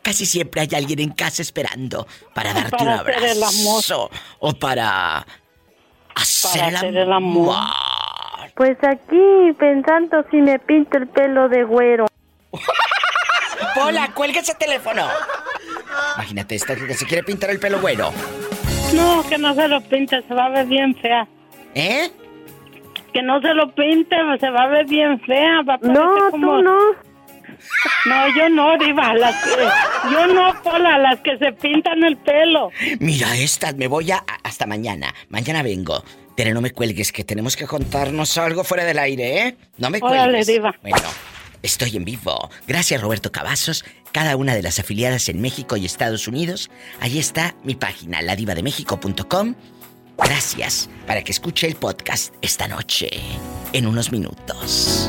Casi 0.02 0.24
siempre 0.26 0.62
hay 0.62 0.68
alguien 0.74 1.00
en 1.00 1.10
casa 1.10 1.42
esperando 1.42 2.06
para 2.34 2.52
darte 2.54 2.70
Para 2.70 2.82
un 2.82 2.88
hacer 3.00 3.22
el 3.22 3.42
abrazo. 3.42 4.10
O 4.38 4.52
para 4.54 5.26
hacer, 6.14 6.52
Para 6.60 6.68
el, 6.68 6.76
hacer 6.76 6.96
el 6.96 7.12
amor. 7.12 7.56
Pues 8.56 8.76
aquí 8.82 9.52
pensando 9.58 10.24
si 10.30 10.38
me 10.38 10.58
pinto 10.58 10.98
el 10.98 11.06
pelo 11.08 11.48
de 11.48 11.64
güero. 11.64 12.06
Pola, 13.74 14.10
cuelga 14.14 14.40
ese 14.40 14.54
teléfono. 14.54 15.06
Imagínate 16.16 16.54
esta 16.56 16.74
que 16.74 16.94
se 16.94 17.06
quiere 17.06 17.22
pintar 17.22 17.50
el 17.50 17.60
pelo 17.60 17.80
güero. 17.80 18.12
No, 18.94 19.22
que 19.28 19.38
no 19.38 19.54
se 19.54 19.68
lo 19.68 19.80
pinte, 19.82 20.22
se 20.26 20.34
va 20.34 20.46
a 20.46 20.48
ver 20.48 20.66
bien 20.66 20.94
fea. 20.96 21.28
¿Eh? 21.74 22.10
Que 23.12 23.22
no 23.22 23.40
se 23.40 23.54
lo 23.54 23.72
pinte, 23.74 24.16
se 24.40 24.50
va 24.50 24.62
a 24.64 24.66
ver 24.68 24.86
bien 24.86 25.20
fea. 25.20 25.62
Va 25.68 25.74
a 25.74 25.78
No, 25.78 25.92
parecer 25.94 26.24
tú 26.26 26.30
como... 26.32 26.62
no. 26.62 26.78
No, 28.06 28.28
yo 28.36 28.48
no, 28.48 28.76
Diva. 28.78 29.14
Las 29.14 29.34
que... 29.44 29.50
Yo 30.12 30.26
no, 30.28 30.62
Pola, 30.62 30.98
las 30.98 31.20
que 31.20 31.36
se 31.38 31.52
pintan 31.52 32.02
el 32.04 32.16
pelo. 32.18 32.70
Mira 32.98 33.36
estas, 33.36 33.74
me 33.76 33.86
voy 33.88 34.10
a 34.10 34.24
hasta 34.42 34.66
mañana. 34.66 35.14
Mañana 35.28 35.62
vengo. 35.62 36.02
Pero 36.36 36.54
no 36.54 36.60
me 36.60 36.70
cuelgues, 36.70 37.12
que 37.12 37.24
tenemos 37.24 37.56
que 37.56 37.66
contarnos 37.66 38.38
algo 38.38 38.64
fuera 38.64 38.84
del 38.84 38.98
aire, 38.98 39.46
¿eh? 39.46 39.56
No 39.76 39.90
me 39.90 39.98
Órale, 40.00 40.22
cuelgues. 40.22 40.46
diva. 40.46 40.74
Bueno, 40.80 41.08
estoy 41.62 41.96
en 41.96 42.04
vivo. 42.04 42.50
Gracias, 42.66 43.00
Roberto 43.02 43.30
Cavazos. 43.30 43.84
Cada 44.12 44.36
una 44.36 44.54
de 44.54 44.62
las 44.62 44.78
afiliadas 44.78 45.28
en 45.28 45.40
México 45.40 45.76
y 45.76 45.84
Estados 45.84 46.26
Unidos. 46.28 46.70
Ahí 47.00 47.18
está 47.18 47.54
mi 47.62 47.74
página, 47.74 48.22
ladivademexico.com. 48.22 49.54
Gracias 50.16 50.88
para 51.06 51.22
que 51.22 51.32
escuche 51.32 51.66
el 51.66 51.76
podcast 51.76 52.34
esta 52.42 52.68
noche, 52.68 53.08
en 53.72 53.86
unos 53.86 54.12
minutos. 54.12 55.08